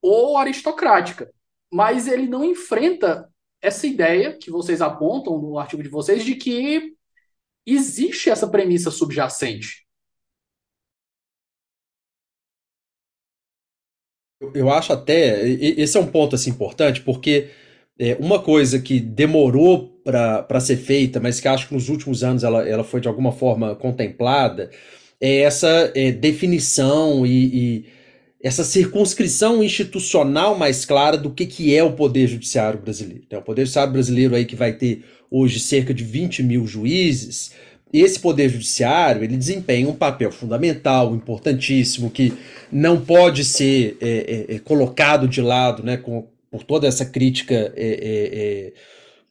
ou 0.03 0.37
aristocrática. 0.37 1.31
Mas 1.73 2.09
ele 2.09 2.27
não 2.29 2.45
enfrenta 2.45 3.29
essa 3.61 3.87
ideia 3.87 4.37
que 4.37 4.51
vocês 4.51 4.81
apontam 4.81 5.39
no 5.41 5.59
artigo 5.59 5.83
de 5.83 5.89
vocês 5.89 6.25
de 6.25 6.35
que 6.35 6.95
existe 7.67 8.31
essa 8.31 8.49
premissa 8.49 8.91
subjacente. 8.91 9.87
Eu 14.55 14.71
acho 14.71 14.93
até, 14.93 15.49
esse 15.49 15.97
é 15.97 16.01
um 16.01 16.07
ponto 16.07 16.37
assim 16.37 16.51
importante, 16.51 17.01
porque 17.03 17.51
é, 17.99 18.15
uma 18.21 18.41
coisa 18.41 18.79
que 18.81 19.01
demorou 19.01 20.01
para 20.05 20.61
ser 20.61 20.77
feita, 20.77 21.19
mas 21.21 21.41
que 21.41 21.49
acho 21.49 21.69
que 21.69 21.75
nos 21.75 21.89
últimos 21.89 22.23
anos 22.23 22.45
ela, 22.45 22.67
ela 22.67 22.85
foi 22.85 23.01
de 23.01 23.09
alguma 23.09 23.33
forma 23.33 23.75
contemplada, 23.75 24.71
é 25.21 25.41
essa 25.41 25.93
é, 25.95 26.13
definição 26.13 27.27
e, 27.27 27.79
e 27.79 27.87
essa 28.43 28.62
circunscrição 28.62 29.62
institucional 29.62 30.56
mais 30.56 30.85
clara 30.85 31.16
do 31.16 31.31
que, 31.31 31.44
que 31.44 31.74
é 31.74 31.82
o 31.82 31.93
Poder 31.93 32.28
Judiciário 32.28 32.81
brasileiro. 32.81 33.24
Né? 33.31 33.39
O 33.39 33.43
Poder 33.43 33.62
Judiciário 33.62 33.93
brasileiro 33.93 34.35
aí 34.35 34.44
que 34.44 34.55
vai 34.55 34.73
ter 34.73 35.05
hoje 35.31 35.59
cerca 35.59 35.93
de 35.93 36.05
20 36.05 36.43
mil 36.43 36.66
juízes, 36.66 37.52
esse 37.93 38.20
Poder 38.20 38.48
Judiciário 38.48 39.24
ele 39.24 39.36
desempenha 39.36 39.89
um 39.89 39.94
papel 39.94 40.31
fundamental, 40.31 41.15
importantíssimo, 41.15 42.10
que 42.10 42.35
não 42.70 43.01
pode 43.01 43.44
ser 43.44 43.97
é, 44.01 44.47
é, 44.51 44.56
é 44.56 44.59
colocado 44.59 45.27
de 45.27 45.40
lado 45.40 45.82
né, 45.82 45.97
com, 45.97 46.27
por 46.51 46.62
toda 46.65 46.86
essa 46.86 47.05
crítica 47.05 47.55
é, 47.55 47.62
é, 47.77 47.93
é, 48.35 48.73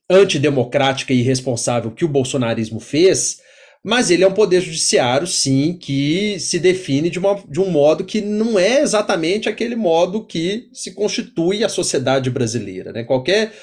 antidemocrática 0.09 1.13
e 1.13 1.19
irresponsável 1.19 1.91
que 1.91 2.05
o 2.05 2.07
bolsonarismo 2.07 2.79
fez, 2.79 3.41
mas 3.87 4.11
ele 4.11 4.21
é 4.21 4.27
um 4.27 4.33
poder 4.33 4.59
judiciário, 4.59 5.25
sim, 5.25 5.71
que 5.79 6.37
se 6.41 6.59
define 6.59 7.09
de, 7.09 7.17
uma, 7.17 7.41
de 7.47 7.57
um 7.61 7.69
modo 7.69 8.03
que 8.03 8.19
não 8.19 8.59
é 8.59 8.81
exatamente 8.81 9.47
aquele 9.47 9.77
modo 9.77 10.25
que 10.25 10.67
se 10.73 10.93
constitui 10.93 11.63
a 11.63 11.69
sociedade 11.69 12.29
brasileira. 12.29 12.91
Né? 12.91 13.05
Qualquer 13.05 13.53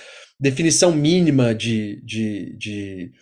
definição 0.40 0.92
mínima 0.92 1.54
de, 1.54 2.00
de, 2.02 2.56
de 2.56 3.12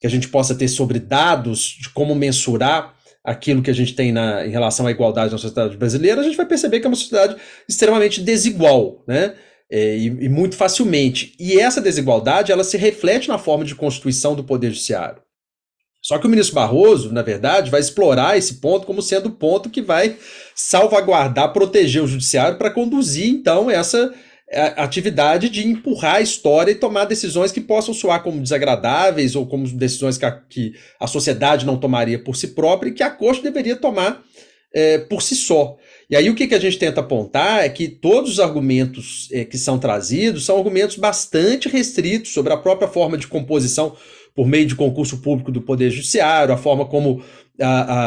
que 0.00 0.08
a 0.08 0.10
gente 0.10 0.26
possa 0.26 0.52
ter 0.52 0.66
sobre 0.66 0.98
dados, 0.98 1.76
de 1.80 1.88
como 1.90 2.16
mensurar 2.16 2.96
aquilo 3.22 3.62
que 3.62 3.70
a 3.70 3.74
gente 3.74 3.94
tem 3.94 4.10
na, 4.10 4.44
em 4.44 4.50
relação 4.50 4.88
à 4.88 4.90
igualdade 4.90 5.30
na 5.30 5.38
sociedade 5.38 5.76
brasileira, 5.76 6.20
a 6.20 6.24
gente 6.24 6.36
vai 6.36 6.46
perceber 6.46 6.80
que 6.80 6.86
é 6.86 6.90
uma 6.90 6.96
sociedade 6.96 7.36
extremamente 7.68 8.20
desigual, 8.20 9.04
né? 9.06 9.36
É, 9.70 9.96
e, 9.96 10.06
e, 10.06 10.28
muito 10.28 10.56
facilmente. 10.56 11.32
E 11.38 11.60
essa 11.60 11.80
desigualdade 11.80 12.50
ela 12.50 12.64
se 12.64 12.76
reflete 12.76 13.28
na 13.28 13.38
forma 13.38 13.64
de 13.64 13.76
constituição 13.76 14.34
do 14.34 14.42
Poder 14.42 14.70
Judiciário. 14.70 15.22
Só 16.02 16.18
que 16.18 16.26
o 16.26 16.30
ministro 16.30 16.54
Barroso, 16.54 17.12
na 17.12 17.22
verdade, 17.22 17.70
vai 17.70 17.80
explorar 17.80 18.38
esse 18.38 18.54
ponto 18.54 18.86
como 18.86 19.02
sendo 19.02 19.26
o 19.26 19.32
ponto 19.32 19.68
que 19.68 19.82
vai 19.82 20.16
salvaguardar, 20.54 21.52
proteger 21.52 22.02
o 22.02 22.08
judiciário 22.08 22.56
para 22.56 22.70
conduzir, 22.70 23.28
então, 23.28 23.70
essa 23.70 24.12
atividade 24.76 25.48
de 25.48 25.66
empurrar 25.66 26.16
a 26.16 26.20
história 26.20 26.72
e 26.72 26.74
tomar 26.74 27.04
decisões 27.04 27.52
que 27.52 27.60
possam 27.60 27.94
soar 27.94 28.22
como 28.22 28.42
desagradáveis 28.42 29.36
ou 29.36 29.46
como 29.46 29.68
decisões 29.68 30.18
que 30.18 30.24
a, 30.24 30.32
que 30.32 30.72
a 30.98 31.06
sociedade 31.06 31.64
não 31.64 31.78
tomaria 31.78 32.18
por 32.18 32.34
si 32.34 32.48
própria 32.48 32.90
e 32.90 32.92
que 32.92 33.02
a 33.02 33.10
corte 33.10 33.42
deveria 33.42 33.76
tomar 33.76 34.24
é, 34.74 34.98
por 34.98 35.22
si 35.22 35.36
só. 35.36 35.76
E 36.08 36.16
aí 36.16 36.28
o 36.28 36.34
que, 36.34 36.48
que 36.48 36.54
a 36.54 36.58
gente 36.58 36.78
tenta 36.78 37.00
apontar 37.00 37.64
é 37.64 37.68
que 37.68 37.86
todos 37.86 38.32
os 38.32 38.40
argumentos 38.40 39.28
é, 39.30 39.44
que 39.44 39.56
são 39.56 39.78
trazidos 39.78 40.44
são 40.44 40.56
argumentos 40.56 40.96
bastante 40.96 41.68
restritos 41.68 42.32
sobre 42.32 42.52
a 42.52 42.56
própria 42.56 42.88
forma 42.88 43.16
de 43.16 43.28
composição 43.28 43.96
por 44.40 44.48
meio 44.48 44.64
de 44.64 44.74
concurso 44.74 45.18
público 45.18 45.52
do 45.52 45.60
Poder 45.60 45.90
Judiciário, 45.90 46.54
a 46.54 46.56
forma 46.56 46.86
como 46.86 47.22
a, 47.60 47.66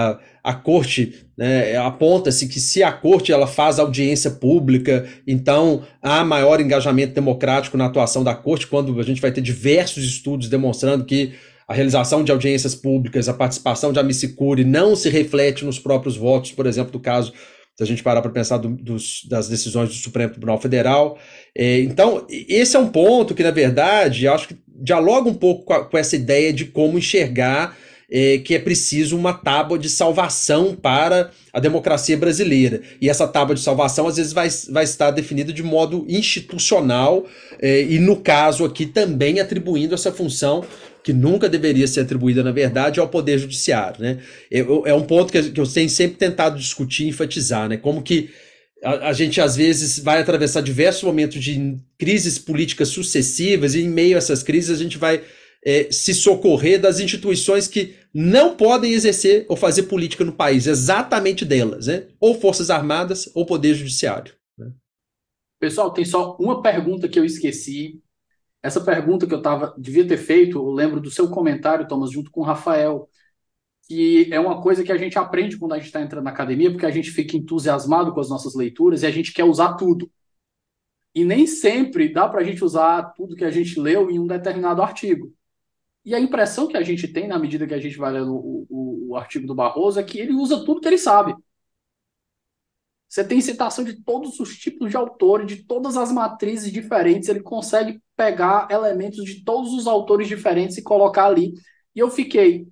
a, 0.09 0.19
a 0.43 0.53
corte 0.55 1.13
né, 1.37 1.77
aponta-se 1.77 2.47
que 2.47 2.59
se 2.59 2.81
a 2.81 2.91
corte 2.91 3.31
ela 3.31 3.45
faz 3.45 3.77
audiência 3.77 4.31
pública, 4.31 5.05
então 5.27 5.83
há 6.01 6.25
maior 6.25 6.59
engajamento 6.59 7.13
democrático 7.13 7.77
na 7.77 7.85
atuação 7.85 8.23
da 8.23 8.33
corte, 8.33 8.65
quando 8.65 8.99
a 8.99 9.03
gente 9.03 9.21
vai 9.21 9.31
ter 9.31 9.41
diversos 9.41 10.03
estudos 10.03 10.49
demonstrando 10.49 11.05
que 11.05 11.33
a 11.67 11.73
realização 11.75 12.23
de 12.23 12.31
audiências 12.31 12.73
públicas, 12.73 13.29
a 13.29 13.33
participação 13.35 13.93
de 13.93 13.99
amicicure 13.99 14.63
não 14.63 14.95
se 14.95 15.11
reflete 15.11 15.63
nos 15.63 15.77
próprios 15.77 16.17
votos, 16.17 16.51
por 16.51 16.65
exemplo, 16.65 16.91
do 16.91 16.99
caso 16.99 17.31
se 17.75 17.83
a 17.83 17.85
gente 17.85 18.03
parar 18.03 18.21
para 18.21 18.31
pensar 18.31 18.57
do, 18.57 18.69
dos, 18.69 19.25
das 19.27 19.47
decisões 19.47 19.89
do 19.89 19.95
Supremo 19.95 20.31
Tribunal 20.31 20.59
Federal. 20.59 21.17
É, 21.57 21.79
então, 21.79 22.25
esse 22.29 22.75
é 22.75 22.79
um 22.79 22.89
ponto 22.89 23.33
que, 23.33 23.43
na 23.43 23.49
verdade, 23.51 24.27
acho 24.27 24.47
que 24.47 24.55
dialoga 24.83 25.29
um 25.29 25.33
pouco 25.33 25.63
com, 25.63 25.73
a, 25.73 25.85
com 25.85 25.97
essa 25.97 26.15
ideia 26.17 26.51
de 26.51 26.65
como 26.65 26.97
enxergar 26.97 27.77
é, 28.11 28.37
que 28.37 28.53
é 28.53 28.59
preciso 28.59 29.17
uma 29.17 29.33
tábua 29.33 29.79
de 29.79 29.89
salvação 29.89 30.75
para 30.75 31.31
a 31.51 31.59
democracia 31.59 32.15
brasileira. 32.15 32.81
E 33.01 33.09
essa 33.09 33.27
tábua 33.27 33.55
de 33.55 33.61
salvação, 33.61 34.07
às 34.07 34.17
vezes, 34.17 34.33
vai, 34.33 34.49
vai 34.69 34.83
estar 34.83 35.09
definida 35.09 35.51
de 35.51 35.63
modo 35.63 36.05
institucional, 36.07 37.25
é, 37.59 37.81
e 37.81 37.97
no 37.97 38.17
caso 38.17 38.65
aqui 38.65 38.85
também 38.85 39.39
atribuindo 39.39 39.95
essa 39.95 40.11
função 40.11 40.63
que 41.03 41.11
nunca 41.11 41.49
deveria 41.49 41.87
ser 41.87 42.01
atribuída, 42.01 42.43
na 42.43 42.51
verdade, 42.51 42.99
ao 42.99 43.09
Poder 43.09 43.37
Judiciário. 43.39 44.01
Né? 44.01 44.19
É, 44.51 44.59
é 44.59 44.93
um 44.93 45.01
ponto 45.01 45.31
que 45.31 45.37
eu 45.37 45.67
tenho 45.67 45.89
sempre 45.89 46.17
tentado 46.17 46.57
discutir 46.57 47.05
e 47.05 47.09
enfatizar, 47.09 47.67
né? 47.67 47.77
como 47.77 48.01
que 48.01 48.29
a, 48.83 49.09
a, 49.09 49.13
gente 49.13 49.39
às 49.39 49.55
vezes 49.55 49.99
vai 49.99 50.19
atravessar 50.21 50.61
diversos 50.61 51.03
momentos 51.03 51.43
de 51.43 51.77
crises 51.97 52.37
políticas 52.37 52.89
sucessivas, 52.89 53.75
e 53.75 53.81
em 53.81 53.89
meio 53.89 54.15
a 54.15 54.17
essas 54.17 54.43
crises 54.43 54.69
a 54.69 54.81
gente 54.81 54.97
vai 54.97 55.23
é, 55.65 55.91
se 55.91 56.13
socorrer 56.13 56.79
das 56.79 56.99
instituições 56.99 57.67
que 57.67 57.95
não 58.13 58.55
podem 58.55 58.93
exercer 58.93 59.45
ou 59.47 59.55
fazer 59.55 59.83
política 59.83 60.23
no 60.23 60.33
país, 60.33 60.67
exatamente 60.67 61.45
delas, 61.45 61.87
né? 61.87 62.07
ou 62.19 62.39
Forças 62.39 62.69
Armadas 62.69 63.29
ou 63.33 63.45
Poder 63.45 63.73
Judiciário. 63.73 64.33
Né? 64.57 64.71
Pessoal, 65.59 65.91
tem 65.91 66.05
só 66.05 66.35
uma 66.39 66.61
pergunta 66.61 67.07
que 67.07 67.17
eu 67.17 67.25
esqueci 67.25 68.01
essa 68.63 68.79
pergunta 68.79 69.27
que 69.27 69.33
eu 69.33 69.41
tava, 69.41 69.75
devia 69.77 70.07
ter 70.07 70.15
feito, 70.15 70.57
eu 70.57 70.71
lembro 70.71 71.01
do 71.01 71.11
seu 71.11 71.29
comentário, 71.29 71.85
Thomas, 71.85 72.11
junto 72.11 72.31
com 72.31 72.39
o 72.39 72.45
Rafael, 72.45 73.09
que 73.93 74.33
é 74.33 74.39
uma 74.39 74.59
coisa 74.59 74.83
que 74.83 74.91
a 74.91 74.97
gente 74.97 75.19
aprende 75.19 75.57
quando 75.57 75.73
a 75.73 75.77
gente 75.77 75.85
está 75.85 76.01
entrando 76.01 76.23
na 76.23 76.31
academia, 76.31 76.71
porque 76.71 76.85
a 76.85 76.91
gente 76.91 77.11
fica 77.11 77.37
entusiasmado 77.37 78.11
com 78.11 78.19
as 78.19 78.29
nossas 78.29 78.55
leituras 78.55 79.03
e 79.03 79.05
a 79.05 79.11
gente 79.11 79.31
quer 79.31 79.43
usar 79.43 79.73
tudo. 79.75 80.09
E 81.13 81.23
nem 81.23 81.45
sempre 81.45 82.11
dá 82.11 82.27
para 82.27 82.41
a 82.41 82.43
gente 82.43 82.63
usar 82.63 83.13
tudo 83.13 83.35
que 83.35 83.45
a 83.45 83.51
gente 83.51 83.79
leu 83.79 84.09
em 84.09 84.17
um 84.17 84.25
determinado 84.25 84.81
artigo. 84.81 85.31
E 86.03 86.15
a 86.15 86.19
impressão 86.19 86.67
que 86.67 86.75
a 86.75 86.81
gente 86.81 87.07
tem, 87.07 87.27
na 87.27 87.37
medida 87.37 87.67
que 87.67 87.73
a 87.73 87.79
gente 87.79 87.97
vai 87.97 88.11
lendo 88.11 88.33
o, 88.33 88.65
o, 88.67 89.07
o 89.11 89.15
artigo 89.15 89.45
do 89.45 89.53
Barroso, 89.53 89.99
é 89.99 90.03
que 90.03 90.19
ele 90.19 90.33
usa 90.33 90.65
tudo 90.65 90.81
que 90.81 90.87
ele 90.87 90.97
sabe. 90.97 91.35
Você 93.07 93.23
tem 93.23 93.39
citação 93.41 93.83
de 93.83 94.01
todos 94.01 94.39
os 94.39 94.57
tipos 94.57 94.89
de 94.89 94.97
autores, 94.97 95.45
de 95.45 95.63
todas 95.63 95.95
as 95.97 96.11
matrizes 96.11 96.71
diferentes, 96.71 97.29
ele 97.29 97.41
consegue 97.41 98.01
pegar 98.15 98.67
elementos 98.71 99.23
de 99.23 99.43
todos 99.43 99.71
os 99.71 99.85
autores 99.85 100.27
diferentes 100.27 100.77
e 100.77 100.81
colocar 100.81 101.27
ali. 101.27 101.53
E 101.95 101.99
eu 101.99 102.09
fiquei. 102.09 102.67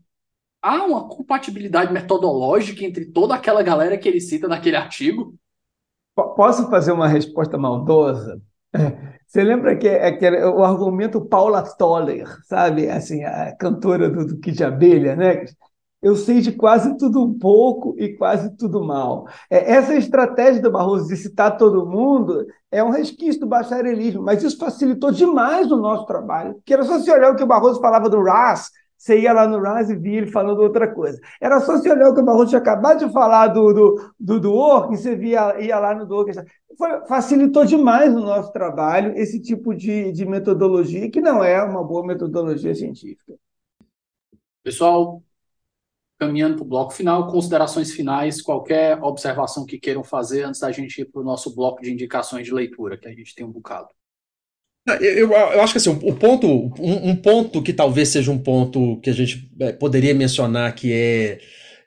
Há 0.61 0.83
uma 0.85 1.07
compatibilidade 1.07 1.91
metodológica 1.91 2.85
entre 2.85 3.05
toda 3.05 3.33
aquela 3.33 3.63
galera 3.63 3.97
que 3.97 4.07
ele 4.07 4.21
cita 4.21 4.47
naquele 4.47 4.75
artigo? 4.75 5.33
Posso 6.15 6.69
fazer 6.69 6.91
uma 6.91 7.07
resposta 7.07 7.57
maldosa? 7.57 8.39
Você 9.25 9.43
lembra 9.43 9.75
que, 9.77 9.87
é, 9.87 10.11
que 10.11 10.29
o 10.29 10.63
argumento 10.63 11.25
Paula 11.25 11.63
Toller, 11.63 12.27
sabe? 12.45 12.89
Assim, 12.89 13.23
a 13.23 13.55
cantora 13.55 14.09
do, 14.09 14.25
do 14.25 14.39
Kid 14.39 14.63
Abelha, 14.63 15.15
né? 15.15 15.45
eu 16.01 16.15
sei 16.15 16.41
de 16.41 16.51
quase 16.51 16.97
tudo 16.97 17.23
um 17.23 17.37
pouco 17.37 17.95
e 17.97 18.17
quase 18.17 18.55
tudo 18.57 18.83
mal. 18.83 19.27
É, 19.49 19.73
essa 19.73 19.93
estratégia 19.95 20.61
do 20.61 20.71
Barroso 20.71 21.07
de 21.07 21.15
citar 21.15 21.57
todo 21.57 21.85
mundo 21.85 22.45
é 22.71 22.83
um 22.83 22.89
resquício 22.89 23.41
do 23.41 23.47
bacharelismo, 23.47 24.23
mas 24.23 24.41
isso 24.41 24.57
facilitou 24.57 25.11
demais 25.11 25.71
o 25.71 25.77
nosso 25.77 26.05
trabalho, 26.07 26.55
porque 26.55 26.73
era 26.73 26.83
só 26.83 26.99
se 26.99 27.11
olhar 27.11 27.31
o 27.31 27.35
que 27.35 27.43
o 27.43 27.47
Barroso 27.47 27.79
falava 27.79 28.09
do 28.09 28.21
RAS, 28.23 28.71
você 29.01 29.19
ia 29.19 29.33
lá 29.33 29.47
no 29.47 29.59
RAS 29.59 29.89
e 29.89 29.95
via 29.95 30.19
ele 30.19 30.27
falando 30.27 30.59
outra 30.59 30.87
coisa. 30.87 31.19
Era 31.41 31.59
só 31.59 31.75
se 31.79 31.89
olhar 31.89 32.09
o 32.09 32.13
que 32.13 32.21
o 32.21 32.23
Barroso 32.23 32.49
tinha 32.49 32.61
acabado 32.61 33.03
de 33.03 33.11
falar 33.11 33.47
do, 33.47 33.73
do, 33.73 34.13
do, 34.19 34.39
do 34.39 34.93
e 34.93 34.97
você 34.97 35.15
via, 35.15 35.59
ia 35.59 35.79
lá 35.79 35.95
no. 35.95 36.07
Foi, 36.77 37.07
facilitou 37.07 37.65
demais 37.65 38.15
o 38.15 38.19
nosso 38.19 38.53
trabalho 38.53 39.17
esse 39.17 39.41
tipo 39.41 39.73
de, 39.73 40.11
de 40.11 40.23
metodologia, 40.23 41.09
que 41.09 41.19
não 41.19 41.43
é 41.43 41.63
uma 41.63 41.83
boa 41.83 42.05
metodologia 42.05 42.75
científica. 42.75 43.33
Pessoal, 44.61 45.23
caminhando 46.19 46.57
para 46.57 46.63
o 46.63 46.67
bloco 46.67 46.93
final, 46.93 47.25
considerações 47.25 47.91
finais, 47.91 48.39
qualquer 48.39 49.01
observação 49.01 49.65
que 49.65 49.79
queiram 49.79 50.03
fazer 50.03 50.43
antes 50.43 50.61
da 50.61 50.71
gente 50.71 51.01
ir 51.01 51.05
para 51.05 51.21
o 51.21 51.25
nosso 51.25 51.55
bloco 51.55 51.81
de 51.81 51.91
indicações 51.91 52.45
de 52.45 52.53
leitura, 52.53 52.99
que 52.99 53.07
a 53.07 53.11
gente 53.11 53.33
tem 53.33 53.43
um 53.43 53.51
bocado. 53.51 53.89
Eu, 54.87 55.31
eu 55.31 55.61
acho 55.61 55.73
que 55.73 55.77
assim, 55.77 55.89
o 55.89 56.13
ponto, 56.15 56.47
um, 56.79 57.11
um, 57.11 57.15
ponto 57.15 57.61
que 57.61 57.71
talvez 57.71 58.09
seja 58.09 58.31
um 58.31 58.37
ponto 58.37 58.99
que 59.01 59.11
a 59.11 59.13
gente 59.13 59.47
é, 59.59 59.71
poderia 59.71 60.13
mencionar 60.13 60.73
que 60.73 60.91
é, 60.91 61.39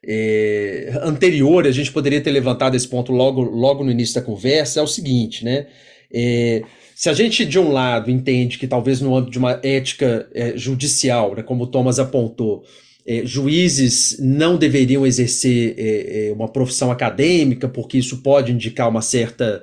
é, 0.07 1.01
anterior, 1.03 1.67
a 1.67 1.73
gente 1.73 1.91
poderia 1.91 2.21
ter 2.21 2.31
levantado 2.31 2.77
esse 2.77 2.87
ponto 2.87 3.11
logo, 3.13 3.43
logo 3.43 3.83
no 3.83 3.91
início 3.91 4.15
da 4.15 4.23
conversa, 4.23 4.79
é 4.79 4.83
o 4.83 4.87
seguinte, 4.87 5.45
né? 5.45 5.67
É, 6.13 6.63
se 6.95 7.09
a 7.09 7.13
gente, 7.13 7.45
de 7.45 7.59
um 7.59 7.73
lado, 7.73 8.11
entende 8.11 8.57
que 8.57 8.69
talvez 8.69 9.01
no 9.01 9.17
âmbito 9.17 9.33
de 9.33 9.39
uma 9.39 9.59
ética 9.65 10.29
é, 10.33 10.57
judicial, 10.57 11.35
né, 11.35 11.43
como 11.43 11.65
o 11.65 11.67
Thomas 11.67 11.99
apontou, 11.99 12.65
é, 13.07 13.27
juízes 13.27 14.17
não 14.21 14.57
deveriam 14.57 15.05
exercer 15.05 15.75
é, 15.77 16.33
uma 16.33 16.49
profissão 16.49 16.93
acadêmica, 16.93 17.69
porque 17.69 17.99
isso 17.99 18.23
pode 18.23 18.53
indicar 18.53 18.89
uma 18.89 19.03
certa. 19.03 19.63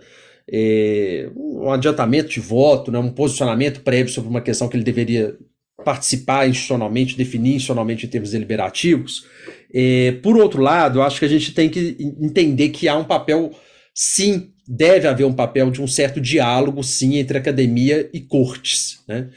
É, 0.51 1.29
um 1.35 1.71
adiantamento 1.71 2.29
de 2.29 2.39
voto, 2.39 2.91
né, 2.91 2.99
um 2.99 3.11
posicionamento 3.11 3.81
prévio 3.81 4.11
sobre 4.11 4.29
uma 4.29 4.41
questão 4.41 4.67
que 4.67 4.75
ele 4.75 4.83
deveria 4.83 5.37
participar 5.83 6.47
institucionalmente, 6.47 7.17
definir 7.17 7.55
institucionalmente 7.55 8.05
em 8.05 8.09
termos 8.09 8.31
deliberativos. 8.31 9.25
É, 9.73 10.13
por 10.21 10.37
outro 10.37 10.61
lado, 10.61 10.99
eu 10.99 11.03
acho 11.03 11.19
que 11.19 11.25
a 11.25 11.29
gente 11.29 11.53
tem 11.53 11.69
que 11.69 11.97
entender 12.19 12.69
que 12.69 12.87
há 12.87 12.97
um 12.97 13.03
papel, 13.03 13.51
sim, 13.93 14.51
deve 14.67 15.07
haver 15.07 15.25
um 15.25 15.33
papel 15.33 15.71
de 15.71 15.81
um 15.81 15.87
certo 15.87 16.19
diálogo, 16.19 16.83
sim, 16.83 17.17
entre 17.17 17.37
academia 17.37 18.09
e 18.13 18.19
cortes. 18.19 18.99
Né? 19.07 19.29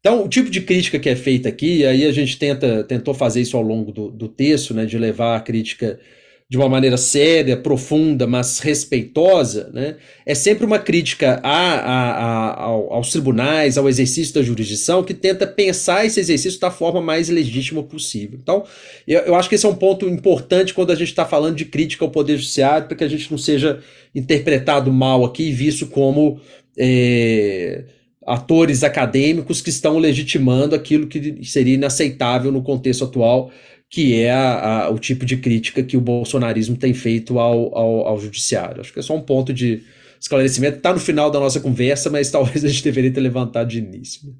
Então, 0.00 0.24
o 0.24 0.28
tipo 0.28 0.50
de 0.50 0.62
crítica 0.62 0.98
que 0.98 1.08
é 1.08 1.16
feita 1.16 1.48
aqui, 1.48 1.84
aí 1.84 2.06
a 2.06 2.12
gente 2.12 2.38
tenta, 2.38 2.82
tentou 2.84 3.12
fazer 3.12 3.40
isso 3.42 3.56
ao 3.56 3.62
longo 3.62 3.92
do, 3.92 4.10
do 4.10 4.28
texto, 4.28 4.72
né, 4.72 4.86
de 4.86 4.96
levar 4.96 5.36
a 5.36 5.40
crítica 5.40 6.00
de 6.50 6.56
uma 6.56 6.68
maneira 6.68 6.96
séria, 6.96 7.56
profunda, 7.56 8.26
mas 8.26 8.58
respeitosa, 8.58 9.70
né, 9.72 9.94
é 10.26 10.34
sempre 10.34 10.66
uma 10.66 10.80
crítica 10.80 11.38
a, 11.44 11.74
a, 11.74 12.50
a, 12.50 12.64
aos 12.64 13.12
tribunais, 13.12 13.78
ao 13.78 13.88
exercício 13.88 14.34
da 14.34 14.42
jurisdição, 14.42 15.04
que 15.04 15.14
tenta 15.14 15.46
pensar 15.46 16.04
esse 16.04 16.18
exercício 16.18 16.58
da 16.58 16.68
forma 16.68 17.00
mais 17.00 17.28
legítima 17.28 17.84
possível. 17.84 18.36
Então, 18.42 18.64
eu, 19.06 19.20
eu 19.20 19.34
acho 19.36 19.48
que 19.48 19.54
esse 19.54 19.64
é 19.64 19.68
um 19.68 19.76
ponto 19.76 20.08
importante 20.08 20.74
quando 20.74 20.90
a 20.90 20.96
gente 20.96 21.10
está 21.10 21.24
falando 21.24 21.54
de 21.54 21.66
crítica 21.66 22.04
ao 22.04 22.10
Poder 22.10 22.36
Judiciário, 22.36 22.88
para 22.88 22.96
que 22.96 23.04
a 23.04 23.08
gente 23.08 23.30
não 23.30 23.38
seja 23.38 23.78
interpretado 24.12 24.92
mal 24.92 25.24
aqui 25.24 25.44
e 25.44 25.52
visto 25.52 25.86
como. 25.86 26.40
É, 26.76 27.84
atores 28.26 28.84
acadêmicos 28.84 29.60
que 29.60 29.70
estão 29.70 29.98
legitimando 29.98 30.74
aquilo 30.74 31.06
que 31.08 31.42
seria 31.42 31.74
inaceitável 31.74 32.52
no 32.52 32.62
contexto 32.62 33.02
atual, 33.02 33.50
que 33.90 34.22
é 34.22 34.32
a, 34.32 34.84
a, 34.84 34.90
o 34.90 34.98
tipo 34.98 35.26
de 35.26 35.36
crítica 35.36 35.82
que 35.82 35.96
o 35.96 36.00
bolsonarismo 36.00 36.76
tem 36.76 36.94
feito 36.94 37.40
ao, 37.40 37.76
ao, 37.76 38.06
ao, 38.06 38.18
judiciário. 38.20 38.80
Acho 38.80 38.92
que 38.92 39.00
é 39.00 39.02
só 39.02 39.16
um 39.16 39.22
ponto 39.22 39.52
de, 39.52 39.84
esclarecimento. 40.20 40.76
Está 40.76 40.92
no 40.92 41.00
final 41.00 41.30
da 41.30 41.40
nossa 41.40 41.60
conversa, 41.60 42.10
mas 42.10 42.30
talvez 42.32 42.64
a 42.64 42.68
gente 42.68 42.84
deveria 42.84 43.12
ter 43.12 43.20
levantado 43.20 43.68
de 43.68 43.78
início. 43.78 44.32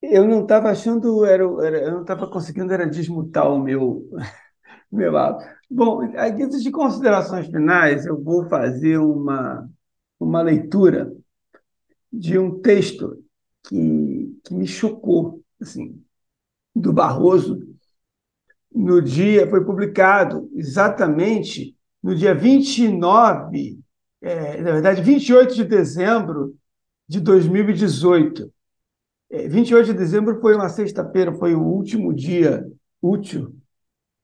Eu 0.00 0.26
não 0.26 0.42
estava 0.42 0.70
achando, 0.70 1.24
era, 1.24 1.44
era, 1.64 1.78
eu 1.78 1.92
não 1.92 2.02
estava 2.02 2.28
conseguindo 2.28 2.72
era 2.72 2.86
desmutar 2.86 3.50
o 3.50 3.58
meu, 3.58 4.08
meu 4.90 5.16
áudio. 5.16 5.48
Bom, 5.70 6.02
antes 6.16 6.62
de 6.62 6.70
considerações 6.70 7.46
finais, 7.46 8.04
eu 8.04 8.22
vou 8.22 8.48
fazer 8.48 8.98
uma, 8.98 9.68
uma 10.20 10.42
leitura 10.42 11.12
de 12.12 12.38
um 12.38 12.60
texto 12.60 13.24
que, 13.66 14.38
que 14.44 14.54
me 14.54 14.66
chocou, 14.66 15.42
assim, 15.60 16.02
do 16.74 16.92
Barroso, 16.92 17.58
no 18.74 19.02
dia, 19.02 19.48
foi 19.48 19.64
publicado 19.64 20.48
exatamente 20.54 21.76
no 22.02 22.14
dia 22.14 22.34
29, 22.34 23.78
é, 24.20 24.60
na 24.60 24.72
verdade, 24.72 25.02
28 25.02 25.54
de 25.54 25.64
dezembro 25.64 26.56
de 27.06 27.20
2018. 27.20 28.52
É, 29.30 29.48
28 29.48 29.86
de 29.86 29.94
dezembro 29.94 30.40
foi 30.40 30.54
uma 30.54 30.68
sexta-feira, 30.68 31.32
foi 31.34 31.54
o 31.54 31.62
último 31.62 32.14
dia 32.14 32.66
útil 33.00 33.54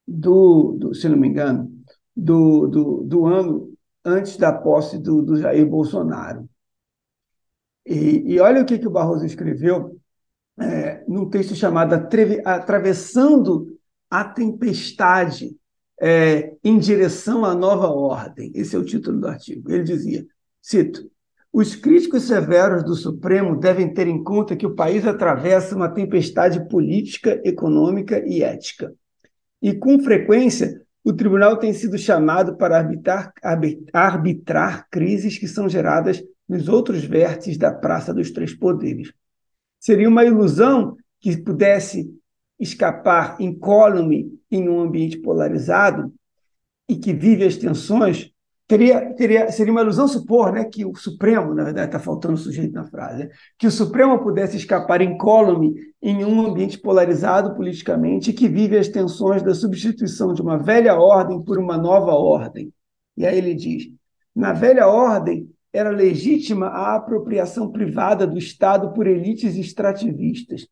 do, 0.06 0.72
do 0.78 0.94
se 0.94 1.08
não 1.08 1.16
me 1.16 1.28
engano, 1.28 1.70
do, 2.16 2.66
do, 2.66 3.02
do 3.04 3.26
ano 3.26 3.72
antes 4.04 4.36
da 4.36 4.52
posse 4.52 4.98
do, 4.98 5.22
do 5.22 5.36
Jair 5.36 5.66
Bolsonaro. 5.66 6.48
E, 7.86 8.34
e, 8.34 8.40
olha 8.40 8.62
o 8.62 8.66
que, 8.66 8.78
que 8.78 8.86
o 8.86 8.90
Barroso 8.90 9.24
escreveu 9.24 9.97
é, 10.60 11.04
num 11.06 11.28
texto 11.28 11.54
chamado 11.54 11.94
Atravessando 12.44 13.78
a 14.10 14.24
Tempestade 14.24 15.56
é, 16.00 16.54
em 16.62 16.78
direção 16.78 17.44
à 17.44 17.54
nova 17.54 17.88
ordem. 17.88 18.50
Esse 18.54 18.76
é 18.76 18.78
o 18.78 18.84
título 18.84 19.20
do 19.20 19.28
artigo. 19.28 19.70
Ele 19.70 19.84
dizia, 19.84 20.26
cito, 20.60 21.10
os 21.52 21.74
críticos 21.74 22.24
severos 22.24 22.84
do 22.84 22.94
Supremo 22.94 23.58
devem 23.58 23.92
ter 23.92 24.06
em 24.06 24.22
conta 24.22 24.56
que 24.56 24.66
o 24.66 24.74
país 24.74 25.06
atravessa 25.06 25.74
uma 25.74 25.88
tempestade 25.88 26.68
política, 26.68 27.40
econômica 27.44 28.22
e 28.26 28.42
ética. 28.42 28.92
E, 29.60 29.74
com 29.74 29.98
frequência, 29.98 30.80
o 31.02 31.12
tribunal 31.12 31.56
tem 31.56 31.72
sido 31.72 31.96
chamado 31.98 32.56
para 32.56 32.78
arbitrar, 32.78 33.32
arbitrar 33.92 34.86
crises 34.90 35.38
que 35.38 35.48
são 35.48 35.68
geradas 35.68 36.22
nos 36.48 36.68
outros 36.68 37.04
vértices 37.04 37.58
da 37.58 37.72
Praça 37.72 38.12
dos 38.12 38.30
Três 38.30 38.54
Poderes. 38.54 39.12
Seria 39.78 40.08
uma 40.08 40.24
ilusão 40.24 40.96
que 41.20 41.36
pudesse 41.36 42.10
escapar 42.58 43.36
incólume 43.40 44.32
em 44.50 44.68
um 44.68 44.80
ambiente 44.80 45.18
polarizado 45.18 46.12
e 46.88 46.96
que 46.96 47.12
vive 47.12 47.44
as 47.44 47.56
tensões, 47.56 48.30
teria, 48.66 49.14
teria, 49.14 49.52
seria 49.52 49.72
uma 49.72 49.82
ilusão 49.82 50.08
supor 50.08 50.52
né, 50.52 50.64
que 50.64 50.84
o 50.84 50.94
Supremo, 50.94 51.54
na 51.54 51.64
verdade 51.64 51.88
está 51.88 51.98
faltando 51.98 52.34
o 52.34 52.38
sujeito 52.38 52.72
na 52.72 52.84
frase, 52.84 53.24
né, 53.24 53.30
que 53.58 53.66
o 53.66 53.70
Supremo 53.70 54.18
pudesse 54.20 54.56
escapar 54.56 55.00
incólume 55.00 55.74
em 56.02 56.24
um 56.24 56.46
ambiente 56.46 56.78
polarizado 56.78 57.54
politicamente 57.54 58.30
e 58.30 58.32
que 58.32 58.48
vive 58.48 58.76
as 58.76 58.88
tensões 58.88 59.42
da 59.42 59.54
substituição 59.54 60.32
de 60.32 60.42
uma 60.42 60.58
velha 60.58 60.94
ordem 60.94 61.42
por 61.42 61.58
uma 61.58 61.76
nova 61.76 62.12
ordem. 62.12 62.72
E 63.16 63.26
aí 63.26 63.36
ele 63.36 63.54
diz, 63.54 63.88
na 64.34 64.52
velha 64.52 64.86
ordem 64.86 65.50
era 65.72 65.90
legítima 65.90 66.68
a 66.68 66.96
apropriação 66.96 67.70
privada 67.70 68.26
do 68.26 68.38
Estado 68.38 68.92
por 68.92 69.06
elites 69.06 69.56
extrativistas 69.56 70.66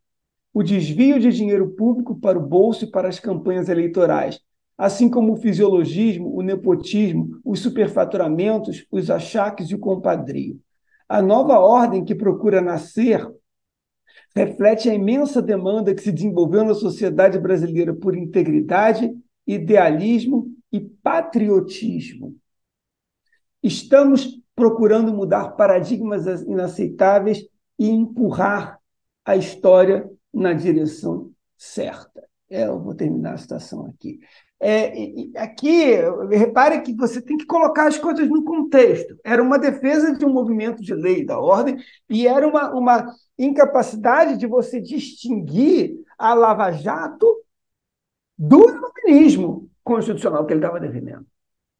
o 0.56 0.62
desvio 0.62 1.20
de 1.20 1.30
dinheiro 1.30 1.68
público 1.72 2.18
para 2.18 2.38
o 2.38 2.46
bolso 2.46 2.86
e 2.86 2.90
para 2.90 3.08
as 3.08 3.20
campanhas 3.20 3.68
eleitorais, 3.68 4.40
assim 4.78 5.06
como 5.06 5.34
o 5.34 5.36
fisiologismo, 5.36 6.34
o 6.34 6.40
nepotismo, 6.40 7.38
os 7.44 7.60
superfaturamentos, 7.60 8.86
os 8.90 9.10
achaques 9.10 9.68
e 9.68 9.74
o 9.74 9.78
compadrio. 9.78 10.58
A 11.06 11.20
nova 11.20 11.58
ordem 11.58 12.06
que 12.06 12.14
procura 12.14 12.62
nascer 12.62 13.30
reflete 14.34 14.88
a 14.88 14.94
imensa 14.94 15.42
demanda 15.42 15.94
que 15.94 16.00
se 16.00 16.10
desenvolveu 16.10 16.64
na 16.64 16.72
sociedade 16.72 17.38
brasileira 17.38 17.92
por 17.92 18.16
integridade, 18.16 19.14
idealismo 19.46 20.50
e 20.72 20.80
patriotismo. 20.80 22.34
Estamos 23.62 24.40
procurando 24.56 25.12
mudar 25.12 25.50
paradigmas 25.50 26.26
inaceitáveis 26.42 27.46
e 27.78 27.90
empurrar 27.90 28.80
a 29.24 29.36
história 29.36 30.10
na 30.32 30.54
direção 30.54 31.30
certa. 31.56 32.26
É, 32.48 32.66
eu 32.66 32.80
vou 32.80 32.94
terminar 32.94 33.34
a 33.34 33.38
citação 33.38 33.86
aqui. 33.86 34.18
É, 34.58 34.94
aqui, 35.36 35.96
repare 36.30 36.80
que 36.80 36.94
você 36.94 37.20
tem 37.20 37.36
que 37.36 37.44
colocar 37.44 37.86
as 37.88 37.98
coisas 37.98 38.26
no 38.26 38.42
contexto. 38.44 39.18
Era 39.22 39.42
uma 39.42 39.58
defesa 39.58 40.16
de 40.16 40.24
um 40.24 40.32
movimento 40.32 40.82
de 40.82 40.94
lei 40.94 41.24
da 41.24 41.38
ordem 41.38 41.76
e 42.08 42.26
era 42.26 42.48
uma, 42.48 42.72
uma 42.72 43.14
incapacidade 43.38 44.38
de 44.38 44.46
você 44.46 44.80
distinguir 44.80 45.96
a 46.16 46.32
Lava 46.32 46.70
Jato 46.72 47.26
do 48.38 48.64
iluminismo 48.70 49.68
constitucional 49.84 50.46
que 50.46 50.54
ele 50.54 50.60
estava 50.60 50.80
defendendo. 50.80 51.26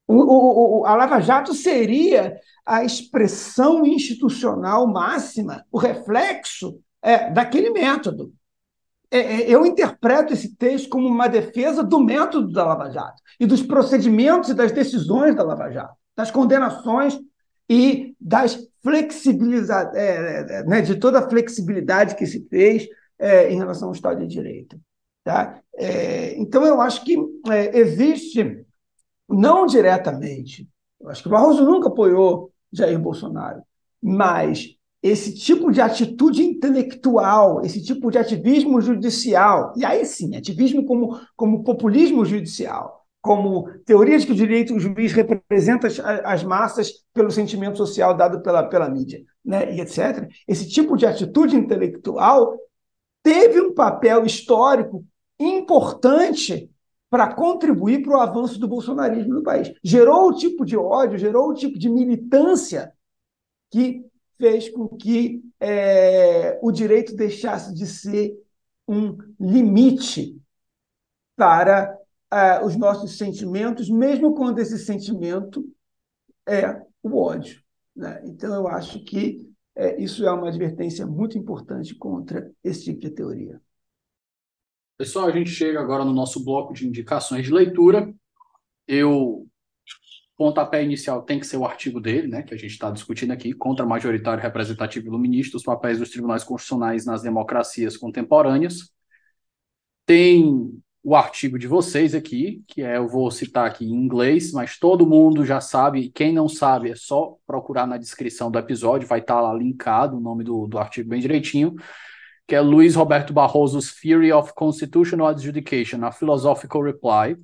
O, 0.07 0.81
o, 0.81 0.87
a 0.87 0.95
Lava 0.95 1.21
Jato 1.21 1.53
seria 1.53 2.39
a 2.65 2.85
expressão 2.85 3.85
institucional 3.85 4.87
máxima, 4.87 5.65
o 5.71 5.79
reflexo 5.79 6.79
é, 7.03 7.31
daquele 7.31 7.71
método. 7.71 8.33
É, 9.11 9.19
é, 9.19 9.51
eu 9.51 9.65
interpreto 9.65 10.33
esse 10.33 10.57
texto 10.57 10.89
como 10.89 11.07
uma 11.07 11.29
defesa 11.29 11.83
do 11.83 12.01
método 12.01 12.53
da 12.53 12.65
Lava 12.65 12.91
Jato 12.91 13.23
e 13.39 13.47
dos 13.47 13.63
procedimentos 13.63 14.51
e 14.51 14.55
das 14.55 14.73
decisões 14.73 15.35
da 15.35 15.45
Lava 15.45 15.71
Jato, 15.71 15.95
das 16.17 16.31
condenações 16.31 17.19
e 17.69 18.15
das 18.21 18.59
flexibilidades, 18.83 19.95
é, 19.95 20.59
é, 20.59 20.65
né, 20.65 20.81
de 20.81 20.97
toda 20.97 21.21
a 21.21 21.29
flexibilidade 21.29 22.17
que 22.17 22.27
se 22.27 22.47
fez 22.49 22.89
é, 23.19 23.51
em 23.51 23.57
relação 23.57 23.89
ao 23.89 23.95
Estado 23.95 24.21
de 24.21 24.27
Direito. 24.27 24.79
Tá? 25.25 25.61
Então, 26.37 26.65
eu 26.65 26.81
acho 26.81 27.05
que 27.05 27.19
existe, 27.75 28.65
não 29.29 29.67
diretamente, 29.67 30.69
eu 31.01 31.09
acho 31.09 31.23
que 31.23 31.29
o 31.29 31.31
Barroso 31.31 31.65
nunca 31.65 31.89
apoiou 31.89 32.53
Jair 32.73 32.99
Bolsonaro, 32.99 33.63
mas 34.03 34.77
esse 35.03 35.35
tipo 35.35 35.71
de 35.71 35.81
atitude 35.81 36.43
intelectual, 36.43 37.65
esse 37.65 37.83
tipo 37.83 38.11
de 38.11 38.19
ativismo 38.19 38.81
judicial, 38.81 39.73
e 39.77 39.85
aí 39.85 40.05
sim, 40.05 40.35
ativismo 40.37 40.85
como, 40.85 41.21
como 41.37 41.63
populismo 41.63 42.25
judicial, 42.25 43.05
como 43.21 43.69
teoria 43.85 44.19
de 44.19 44.27
que 44.27 44.33
o 44.33 44.37
direito 44.37 44.75
o 44.75 44.81
juiz 44.81 45.13
representa 45.13 45.87
as, 45.87 45.99
as 46.01 46.45
massas 46.45 46.93
pelo 47.13 47.31
sentimento 47.31 47.77
social 47.77 48.17
dado 48.17 48.41
pela, 48.41 48.63
pela 48.65 48.89
mídia, 48.89 49.23
né, 49.45 49.75
e 49.75 49.81
etc. 49.81 50.29
Esse 50.47 50.69
tipo 50.69 50.97
de 50.97 51.07
atitude 51.07 51.57
intelectual 51.57 52.57
teve 53.23 53.61
um 53.61 53.75
papel 53.75 54.25
histórico 54.25 55.05
importante 55.39 56.71
para 57.09 57.35
contribuir 57.35 58.03
para 58.03 58.17
o 58.17 58.21
avanço 58.21 58.59
do 58.59 58.69
bolsonarismo 58.69 59.35
no 59.35 59.43
país. 59.43 59.73
Gerou 59.83 60.29
o 60.29 60.35
tipo 60.35 60.65
de 60.65 60.77
ódio, 60.77 61.19
gerou 61.19 61.51
o 61.51 61.55
tipo 61.55 61.79
de 61.79 61.89
militância 61.89 62.93
que 63.71 64.05
fez 64.39 64.69
com 64.69 64.89
que 64.89 65.43
é, 65.61 66.59
o 66.63 66.71
direito 66.71 67.15
deixasse 67.15 67.75
de 67.75 67.87
ser 67.87 68.37
um 68.89 69.17
limite 69.41 70.41
para 71.35 71.97
é, 72.31 72.65
os 72.65 72.77
nossos 72.77 73.17
sentimentos, 73.17 73.89
mesmo 73.89 74.35
quando 74.35 74.59
esse 74.59 74.79
sentimento 74.79 75.65
é 76.47 76.83
o 77.03 77.17
ódio. 77.19 77.63
Né? 77.95 78.23
Então, 78.25 78.55
eu 78.55 78.69
acho 78.69 79.03
que 79.05 79.51
é, 79.75 80.01
isso 80.01 80.25
é 80.27 80.33
uma 80.33 80.49
advertência 80.49 81.07
muito 81.07 81.37
importante 81.39 81.95
contra 81.95 82.51
esse 82.63 82.85
tipo 82.85 83.01
de 83.01 83.11
teoria. 83.11 83.61
Pessoal, 84.99 85.27
a 85.27 85.31
gente 85.31 85.51
chega 85.51 85.79
agora 85.79 86.05
no 86.05 86.13
nosso 86.13 86.43
bloco 86.43 86.73
de 86.73 86.87
indicações 86.87 87.45
de 87.45 87.53
leitura. 87.53 88.15
Eu 88.89 89.47
pontapé 90.37 90.83
inicial 90.83 91.23
tem 91.23 91.39
que 91.39 91.47
ser 91.47 91.59
o 91.59 91.67
artigo 91.67 92.01
dele, 92.01 92.29
né, 92.29 92.43
que 92.43 92.55
a 92.55 92.57
gente 92.57 92.73
está 92.73 92.91
discutindo 92.91 93.33
aqui, 93.33 93.53
contra 93.53 93.85
majoritário 93.87 94.43
representativo 94.43 95.07
iluminista, 95.07 95.57
os 95.57 95.63
papéis 95.63 95.99
dos 95.99 96.11
tribunais 96.11 96.45
constitucionais 96.45 97.05
nas 97.05 97.23
democracias 97.23 97.97
contemporâneas. 97.97 98.91
Tem 100.07 100.73
o 101.03 101.15
artigo 101.15 101.59
de 101.59 101.67
vocês 101.67 102.15
aqui, 102.15 102.65
que 102.67 102.83
é, 102.83 102.97
eu 102.97 103.07
vou 103.07 103.31
citar 103.31 103.67
aqui 103.67 103.85
em 103.85 103.95
inglês, 103.95 104.53
mas 104.53 104.79
todo 104.79 105.07
mundo 105.07 105.45
já 105.45 105.61
sabe, 105.61 106.11
quem 106.11 106.33
não 106.33 106.49
sabe 106.49 106.91
é 106.91 106.97
só 106.97 107.37
procurar 107.47 107.87
na 107.87 107.97
descrição 107.97 108.51
do 108.51 108.59
episódio, 108.59 109.07
vai 109.07 109.21
estar 109.21 109.37
tá 109.37 109.41
lá 109.41 109.55
linkado 109.55 110.17
o 110.17 110.21
nome 110.21 110.43
do, 110.43 110.67
do 110.67 110.79
artigo 110.79 111.09
bem 111.09 111.21
direitinho, 111.21 111.77
que 112.47 112.55
é 112.55 112.61
Luiz 112.61 112.95
Roberto 112.95 113.33
Barroso's 113.33 113.93
Theory 114.01 114.33
of 114.33 114.53
Constitutional 114.55 115.29
Adjudication, 115.29 116.05
a 116.05 116.13
Philosophical 116.13 116.83
Reply, 116.83 117.37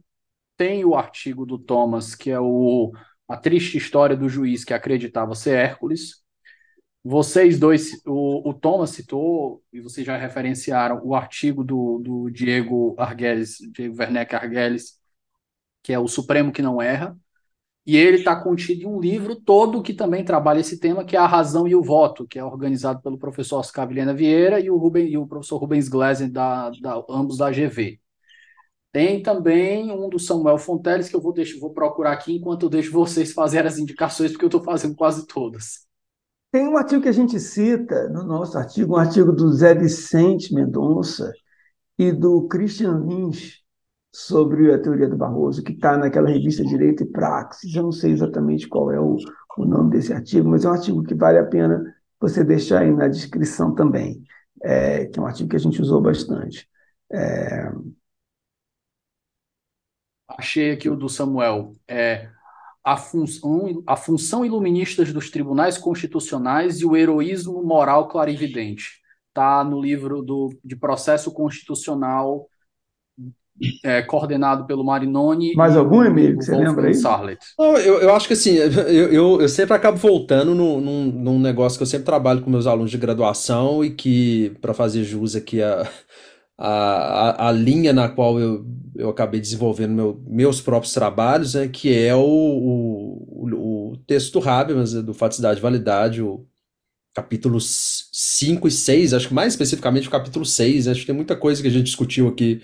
tem 0.56 0.84
o 0.84 0.94
artigo 0.94 1.44
do 1.44 1.58
Thomas, 1.58 2.14
que 2.14 2.30
é 2.30 2.38
o 2.38 2.92
A 3.28 3.36
Triste 3.36 3.78
História 3.78 4.16
do 4.16 4.28
Juiz 4.28 4.64
que 4.64 4.72
Acreditava 4.72 5.34
Ser 5.34 5.56
Hércules. 5.56 6.22
Vocês 7.04 7.58
dois, 7.58 8.00
o, 8.06 8.48
o 8.48 8.54
Thomas 8.54 8.90
citou, 8.90 9.60
e 9.72 9.80
vocês 9.80 10.06
já 10.06 10.16
referenciaram 10.16 11.00
o 11.02 11.16
artigo 11.16 11.64
do, 11.64 11.98
do 11.98 12.30
Diego 12.30 12.94
Arguelles, 12.96 13.56
Diego 13.72 13.96
Werneck 13.98 14.36
Arguelles, 14.36 15.00
que 15.82 15.92
é 15.92 15.98
o 15.98 16.06
Supremo 16.06 16.52
que 16.52 16.62
não 16.62 16.80
erra. 16.80 17.16
E 17.84 17.96
ele 17.96 18.18
está 18.18 18.36
contido 18.36 18.82
em 18.82 18.86
um 18.86 19.00
livro 19.00 19.34
todo 19.34 19.82
que 19.82 19.92
também 19.92 20.24
trabalha 20.24 20.60
esse 20.60 20.78
tema, 20.78 21.04
que 21.04 21.16
é 21.16 21.18
A 21.18 21.26
Razão 21.26 21.66
e 21.66 21.74
o 21.74 21.82
Voto, 21.82 22.26
que 22.26 22.38
é 22.38 22.44
organizado 22.44 23.02
pelo 23.02 23.18
professor 23.18 23.58
Oscar 23.58 23.88
Vilhena 23.88 24.14
Vieira 24.14 24.60
e 24.60 24.70
o, 24.70 24.76
Ruben, 24.76 25.08
e 25.08 25.18
o 25.18 25.26
professor 25.26 25.58
Rubens 25.58 25.88
Gleisen, 25.88 26.30
da, 26.30 26.70
da, 26.80 27.04
ambos 27.10 27.38
da 27.38 27.50
GV. 27.50 28.00
Tem 28.92 29.22
também 29.22 29.90
um 29.90 30.08
do 30.08 30.18
Samuel 30.18 30.58
Fonteles, 30.58 31.08
que 31.08 31.16
eu 31.16 31.20
vou, 31.20 31.32
deixar, 31.32 31.58
vou 31.58 31.72
procurar 31.72 32.12
aqui 32.12 32.36
enquanto 32.36 32.64
eu 32.64 32.70
deixo 32.70 32.92
vocês 32.92 33.32
fazerem 33.32 33.66
as 33.66 33.78
indicações, 33.78 34.30
porque 34.30 34.44
eu 34.44 34.48
estou 34.48 34.62
fazendo 34.62 34.94
quase 34.94 35.26
todas. 35.26 35.86
Tem 36.52 36.68
um 36.68 36.76
artigo 36.76 37.02
que 37.02 37.08
a 37.08 37.12
gente 37.12 37.40
cita 37.40 38.10
no 38.10 38.22
nosso 38.22 38.58
artigo, 38.58 38.94
um 38.94 38.98
artigo 38.98 39.32
do 39.32 39.50
Zé 39.50 39.74
Vicente 39.74 40.54
Mendonça 40.54 41.32
e 41.98 42.12
do 42.12 42.46
Christian 42.46 43.02
Lins, 43.08 43.61
sobre 44.12 44.72
a 44.72 44.78
teoria 44.78 45.08
do 45.08 45.16
Barroso, 45.16 45.62
que 45.62 45.72
está 45.72 45.96
naquela 45.96 46.28
revista 46.28 46.62
Direito 46.62 47.02
e 47.02 47.06
Praxis. 47.06 47.74
Eu 47.74 47.84
não 47.84 47.92
sei 47.92 48.12
exatamente 48.12 48.68
qual 48.68 48.90
é 48.92 49.00
o, 49.00 49.16
o 49.56 49.64
nome 49.64 49.90
desse 49.90 50.12
artigo, 50.12 50.48
mas 50.48 50.64
é 50.64 50.68
um 50.68 50.72
artigo 50.72 51.02
que 51.02 51.14
vale 51.14 51.38
a 51.38 51.46
pena 51.46 51.82
você 52.20 52.44
deixar 52.44 52.80
aí 52.80 52.92
na 52.92 53.08
descrição 53.08 53.74
também, 53.74 54.22
é, 54.62 55.06
que 55.06 55.18
é 55.18 55.22
um 55.22 55.26
artigo 55.26 55.48
que 55.48 55.56
a 55.56 55.58
gente 55.58 55.80
usou 55.80 56.00
bastante. 56.00 56.68
É... 57.10 57.72
Achei 60.28 60.72
aqui 60.72 60.88
o 60.88 60.96
do 60.96 61.08
Samuel. 61.08 61.72
É, 61.88 62.30
a, 62.84 62.96
função, 62.96 63.82
a 63.86 63.96
função 63.96 64.44
iluminista 64.44 65.04
dos 65.04 65.30
tribunais 65.30 65.78
constitucionais 65.78 66.80
e 66.80 66.86
o 66.86 66.96
heroísmo 66.96 67.62
moral 67.62 68.08
clarividente. 68.08 69.00
Está 69.28 69.64
no 69.64 69.80
livro 69.80 70.22
do, 70.22 70.50
de 70.62 70.76
processo 70.76 71.32
constitucional 71.32 72.48
é, 73.84 74.02
coordenado 74.02 74.66
pelo 74.66 74.84
Marinoni. 74.84 75.54
Mais 75.54 75.76
algum, 75.76 76.02
Emílio, 76.02 76.38
que 76.38 76.44
você 76.44 76.56
lembra 76.56 76.88
aí? 76.88 76.94
Não, 77.58 77.76
eu, 77.76 78.00
eu 78.00 78.14
acho 78.14 78.26
que 78.26 78.32
assim, 78.32 78.54
eu, 78.54 78.70
eu, 78.70 79.40
eu 79.40 79.48
sempre 79.48 79.74
acabo 79.74 79.98
voltando 79.98 80.54
no, 80.54 80.80
num, 80.80 81.04
num, 81.04 81.38
negócio 81.38 81.78
que 81.78 81.82
eu 81.82 81.86
sempre 81.86 82.06
trabalho 82.06 82.42
com 82.42 82.50
meus 82.50 82.66
alunos 82.66 82.90
de 82.90 82.98
graduação 82.98 83.84
e 83.84 83.90
que, 83.90 84.56
para 84.60 84.74
fazer 84.74 85.04
jus 85.04 85.36
aqui 85.36 85.62
a, 85.62 85.88
a, 86.58 87.48
a, 87.48 87.52
linha 87.52 87.92
na 87.92 88.08
qual 88.08 88.38
eu, 88.40 88.64
eu 88.96 89.10
acabei 89.10 89.40
desenvolvendo 89.40 89.92
meu, 89.92 90.22
meus 90.26 90.60
próprios 90.60 90.94
trabalhos, 90.94 91.54
né, 91.54 91.68
que 91.68 91.96
é 91.96 92.14
o, 92.14 92.20
o, 92.20 93.92
o 93.92 93.96
texto 94.06 94.40
do 94.40 94.48
Habermas, 94.48 94.92
do 94.92 95.14
Faticidade 95.14 95.60
e 95.60 95.62
Validade, 95.62 96.22
o 96.22 96.46
capítulos 97.14 98.08
5 98.10 98.66
e 98.66 98.70
6, 98.70 99.12
acho 99.12 99.28
que 99.28 99.34
mais 99.34 99.52
especificamente 99.52 100.08
o 100.08 100.10
capítulo 100.10 100.46
6, 100.46 100.88
acho 100.88 101.00
que 101.00 101.06
tem 101.06 101.14
muita 101.14 101.36
coisa 101.36 101.60
que 101.60 101.68
a 101.68 101.70
gente 101.70 101.84
discutiu 101.84 102.26
aqui 102.26 102.62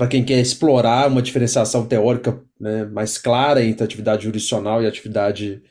para 0.00 0.08
quem 0.08 0.24
quer 0.24 0.40
explorar 0.40 1.08
uma 1.08 1.20
diferenciação 1.20 1.84
teórica 1.84 2.42
né, 2.58 2.86
mais 2.86 3.18
clara 3.18 3.62
entre 3.62 3.84
atividade 3.84 4.24
jurisdicional 4.24 4.82
e 4.82 4.86
atividade 4.86 5.62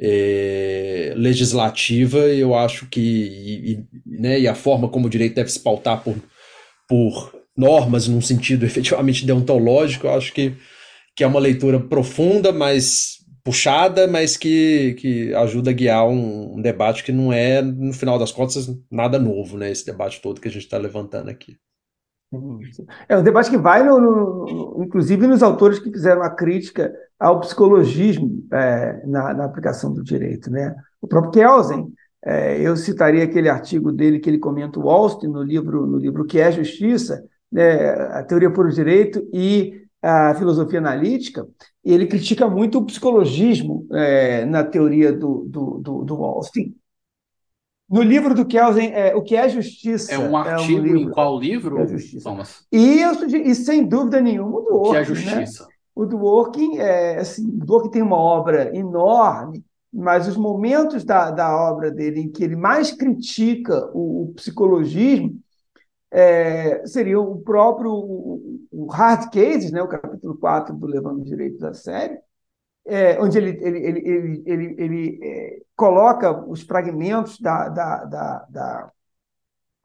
é, 0.00 1.12
legislativa, 1.14 2.16
eu 2.20 2.54
acho 2.54 2.88
que 2.88 2.98
e, 2.98 3.72
e, 3.72 3.84
né, 4.06 4.40
e 4.40 4.48
a 4.48 4.54
forma 4.54 4.88
como 4.88 5.06
o 5.06 5.10
direito 5.10 5.34
deve 5.34 5.52
se 5.52 5.60
pautar 5.60 6.02
por, 6.02 6.16
por 6.88 7.38
normas 7.54 8.08
num 8.08 8.22
sentido 8.22 8.64
efetivamente 8.64 9.26
deontológico, 9.26 10.06
eu 10.06 10.14
acho 10.14 10.32
que, 10.32 10.54
que 11.14 11.22
é 11.22 11.26
uma 11.26 11.38
leitura 11.38 11.78
profunda, 11.78 12.52
mas 12.52 13.18
puxada, 13.44 14.06
mas 14.06 14.34
que, 14.34 14.96
que 14.98 15.34
ajuda 15.34 15.68
a 15.68 15.74
guiar 15.74 16.08
um, 16.08 16.54
um, 16.54 16.62
debate 16.62 17.04
que 17.04 17.12
não 17.12 17.30
é, 17.30 17.60
no 17.60 17.92
final 17.92 18.18
das 18.18 18.32
contas, 18.32 18.66
nada 18.90 19.18
novo, 19.18 19.58
né? 19.58 19.70
Esse 19.70 19.84
debate 19.84 20.22
todo 20.22 20.40
que 20.40 20.48
a 20.48 20.50
gente 20.50 20.64
está 20.64 20.78
levantando 20.78 21.28
aqui. 21.28 21.58
É 23.08 23.16
um 23.16 23.22
debate 23.22 23.50
que 23.50 23.58
vai, 23.58 23.84
no, 23.84 24.00
no, 24.00 24.84
inclusive, 24.84 25.26
nos 25.26 25.42
autores 25.42 25.78
que 25.78 25.90
fizeram 25.90 26.22
a 26.22 26.30
crítica 26.30 26.92
ao 27.18 27.40
psicologismo 27.40 28.44
é, 28.52 29.06
na, 29.06 29.34
na, 29.34 29.44
aplicação 29.44 29.92
do 29.92 30.02
direito. 30.02 30.50
Né? 30.50 30.74
O 31.00 31.06
próprio 31.06 31.32
Kelsen, 31.32 31.92
é, 32.24 32.60
eu 32.60 32.76
citaria 32.76 33.24
aquele 33.24 33.48
artigo 33.48 33.92
dele 33.92 34.18
que 34.18 34.28
ele 34.28 34.38
comenta 34.38 34.80
o 34.80 34.90
Austin 34.90 35.28
no 35.28 35.42
livro, 35.42 35.86
no 35.86 35.98
livro 35.98 36.24
Que 36.24 36.40
é 36.40 36.50
Justiça, 36.50 37.24
né, 37.52 37.90
a 37.90 38.22
teoria 38.24 38.50
por 38.50 38.68
direito 38.70 39.24
e 39.32 39.84
a 40.02 40.34
filosofia 40.34 40.80
analítica, 40.80 41.46
e 41.84 41.92
ele 41.92 42.06
critica 42.06 42.48
muito 42.48 42.78
o 42.78 42.84
psicologismo 42.84 43.86
é, 43.92 44.44
na 44.44 44.62
teoria 44.64 45.12
do, 45.12 45.46
do, 45.48 45.78
do, 45.78 46.04
do 46.04 46.24
Austin. 46.24 46.74
No 47.88 48.02
livro 48.02 48.34
do 48.34 48.46
Kelsen, 48.46 48.92
é, 48.92 49.14
O 49.14 49.22
que 49.22 49.36
é 49.36 49.48
Justiça? 49.48 50.12
É 50.12 50.18
um 50.18 50.36
artigo 50.36 50.78
é 50.78 50.80
um 50.80 50.82
livro, 50.82 50.98
em 50.98 51.10
qual 51.10 51.38
livro, 51.38 51.78
é 51.78 51.86
Justiça. 51.86 52.24
Thomas? 52.24 52.66
E, 52.72 53.00
eu, 53.00 53.12
e 53.26 53.54
sem 53.54 53.86
dúvida 53.86 54.20
nenhuma, 54.20 54.58
o 54.58 54.62
do 54.62 54.74
Working. 54.74 54.88
O 54.88 54.92
que 54.92 54.96
é 54.96 55.04
Justiça? 55.04 55.64
Né? 55.64 55.68
O 55.94 56.06
do 56.06 56.16
Working, 56.18 56.78
é, 56.78 57.18
assim, 57.18 57.46
o 57.46 57.70
Working 57.70 57.90
tem 57.90 58.02
uma 58.02 58.16
obra 58.16 58.76
enorme, 58.76 59.64
mas 59.92 60.26
os 60.26 60.36
momentos 60.36 61.04
da, 61.04 61.30
da 61.30 61.56
obra 61.56 61.90
dele 61.90 62.20
em 62.20 62.28
que 62.28 62.42
ele 62.42 62.56
mais 62.56 62.90
critica 62.90 63.88
o, 63.94 64.22
o 64.22 64.32
psicologismo 64.34 65.38
é, 66.10 66.84
seria 66.86 67.20
o 67.20 67.40
próprio 67.40 67.92
o, 67.92 68.60
o 68.72 68.86
Hard 68.86 69.30
Cases, 69.30 69.70
né, 69.70 69.82
o 69.82 69.88
capítulo 69.88 70.36
4 70.36 70.74
do 70.74 70.86
Levando 70.86 71.22
os 71.22 71.28
Direitos 71.28 71.62
a 71.62 71.72
Sério, 71.74 72.18
é, 72.86 73.20
onde 73.20 73.38
ele, 73.38 73.58
ele, 73.62 73.78
ele, 73.78 74.42
ele, 74.44 74.74
ele, 74.78 75.20
é, 75.22 75.62
coloca 75.74 76.30
os 76.46 76.62
fragmentos 76.62 77.40
da, 77.40 77.68
da, 77.68 78.04
da, 78.04 78.46
da, 78.50 78.92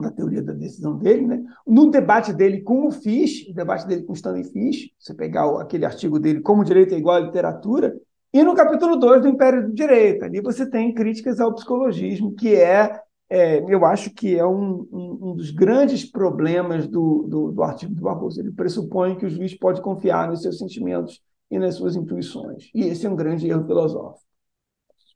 da 0.01 0.11
teoria 0.11 0.41
da 0.41 0.53
decisão 0.53 0.97
dele, 0.97 1.26
né? 1.26 1.43
no 1.65 1.89
debate 1.89 2.34
dele 2.34 2.61
com 2.61 2.88
o 2.88 2.91
Fish, 2.91 3.47
o 3.49 3.53
debate 3.53 3.88
dele 3.88 4.03
com 4.03 4.13
Stanley 4.13 4.43
Fish, 4.43 4.91
você 4.99 5.13
pegar 5.13 5.49
aquele 5.61 5.85
artigo 5.85 6.19
dele, 6.19 6.41
Como 6.41 6.61
o 6.61 6.65
Direito 6.65 6.93
é 6.93 6.97
Igual 6.97 7.17
à 7.17 7.19
Literatura, 7.19 7.95
e 8.34 8.43
no 8.43 8.53
capítulo 8.53 8.95
2 8.97 9.23
do 9.23 9.27
Império 9.27 9.67
do 9.67 9.73
Direito, 9.73 10.23
ali 10.23 10.41
você 10.41 10.69
tem 10.69 10.93
críticas 10.93 11.39
ao 11.39 11.53
psicologismo, 11.53 12.35
que 12.35 12.55
é, 12.55 13.01
é 13.30 13.59
eu 13.67 13.84
acho 13.85 14.11
que 14.13 14.38
é 14.38 14.45
um, 14.45 14.88
um, 14.91 15.19
um 15.21 15.35
dos 15.35 15.49
grandes 15.51 16.05
problemas 16.05 16.88
do, 16.88 17.23
do, 17.27 17.51
do 17.51 17.63
artigo 17.63 17.95
do 17.95 18.03
Barroso. 18.03 18.39
Ele 18.39 18.51
pressupõe 18.51 19.17
que 19.17 19.26
o 19.26 19.30
juiz 19.30 19.57
pode 19.57 19.81
confiar 19.81 20.27
nos 20.27 20.43
seus 20.43 20.59
sentimentos 20.59 21.19
e 21.49 21.59
nas 21.59 21.76
suas 21.76 21.95
intuições. 21.95 22.69
E 22.73 22.81
esse 22.81 23.05
é 23.05 23.09
um 23.09 23.15
grande 23.15 23.47
erro 23.47 23.65
filosófico. 23.65 24.26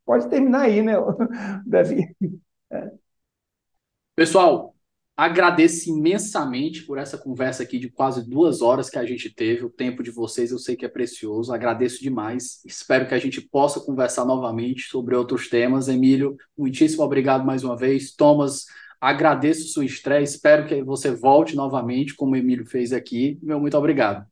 Pode 0.06 0.30
terminar 0.30 0.64
aí, 0.64 0.82
né, 0.82 0.94
Davi? 1.66 2.16
É. 2.72 2.92
Pessoal, 4.16 4.76
agradeço 5.16 5.90
imensamente 5.90 6.84
por 6.84 6.98
essa 6.98 7.18
conversa 7.18 7.64
aqui 7.64 7.80
de 7.80 7.90
quase 7.90 8.28
duas 8.30 8.62
horas 8.62 8.90
que 8.90 8.98
a 8.98 9.06
gente 9.06 9.34
teve. 9.34 9.66
O 9.66 9.70
tempo 9.70 10.04
de 10.04 10.12
vocês 10.12 10.52
eu 10.52 10.60
sei 10.60 10.76
que 10.76 10.86
é 10.86 10.90
precioso. 10.90 11.54
Agradeço 11.54 12.02
demais. 12.02 12.62
Espero 12.66 13.08
que 13.08 13.14
a 13.14 13.20
gente 13.20 13.42
possa 13.42 13.80
conversar 13.80 14.26
novamente 14.26 14.84
sobre 14.84 15.16
outros 15.16 15.50
temas. 15.50 15.88
Emílio, 15.88 16.36
muitíssimo 16.58 17.04
obrigado 17.04 17.46
mais 17.46 17.64
uma 17.64 17.76
vez. 17.78 18.14
Thomas, 18.14 18.66
agradeço 19.00 19.68
sua 19.70 19.86
estreia. 19.86 20.24
Espero 20.24 20.68
que 20.68 20.84
você 20.84 21.12
volte 21.12 21.56
novamente, 21.56 22.16
como 22.16 22.34
o 22.34 22.36
Emílio 22.36 22.66
fez 22.66 22.94
aqui. 22.94 23.40
Meu 23.42 23.60
muito 23.60 23.78
obrigado. 23.78 24.28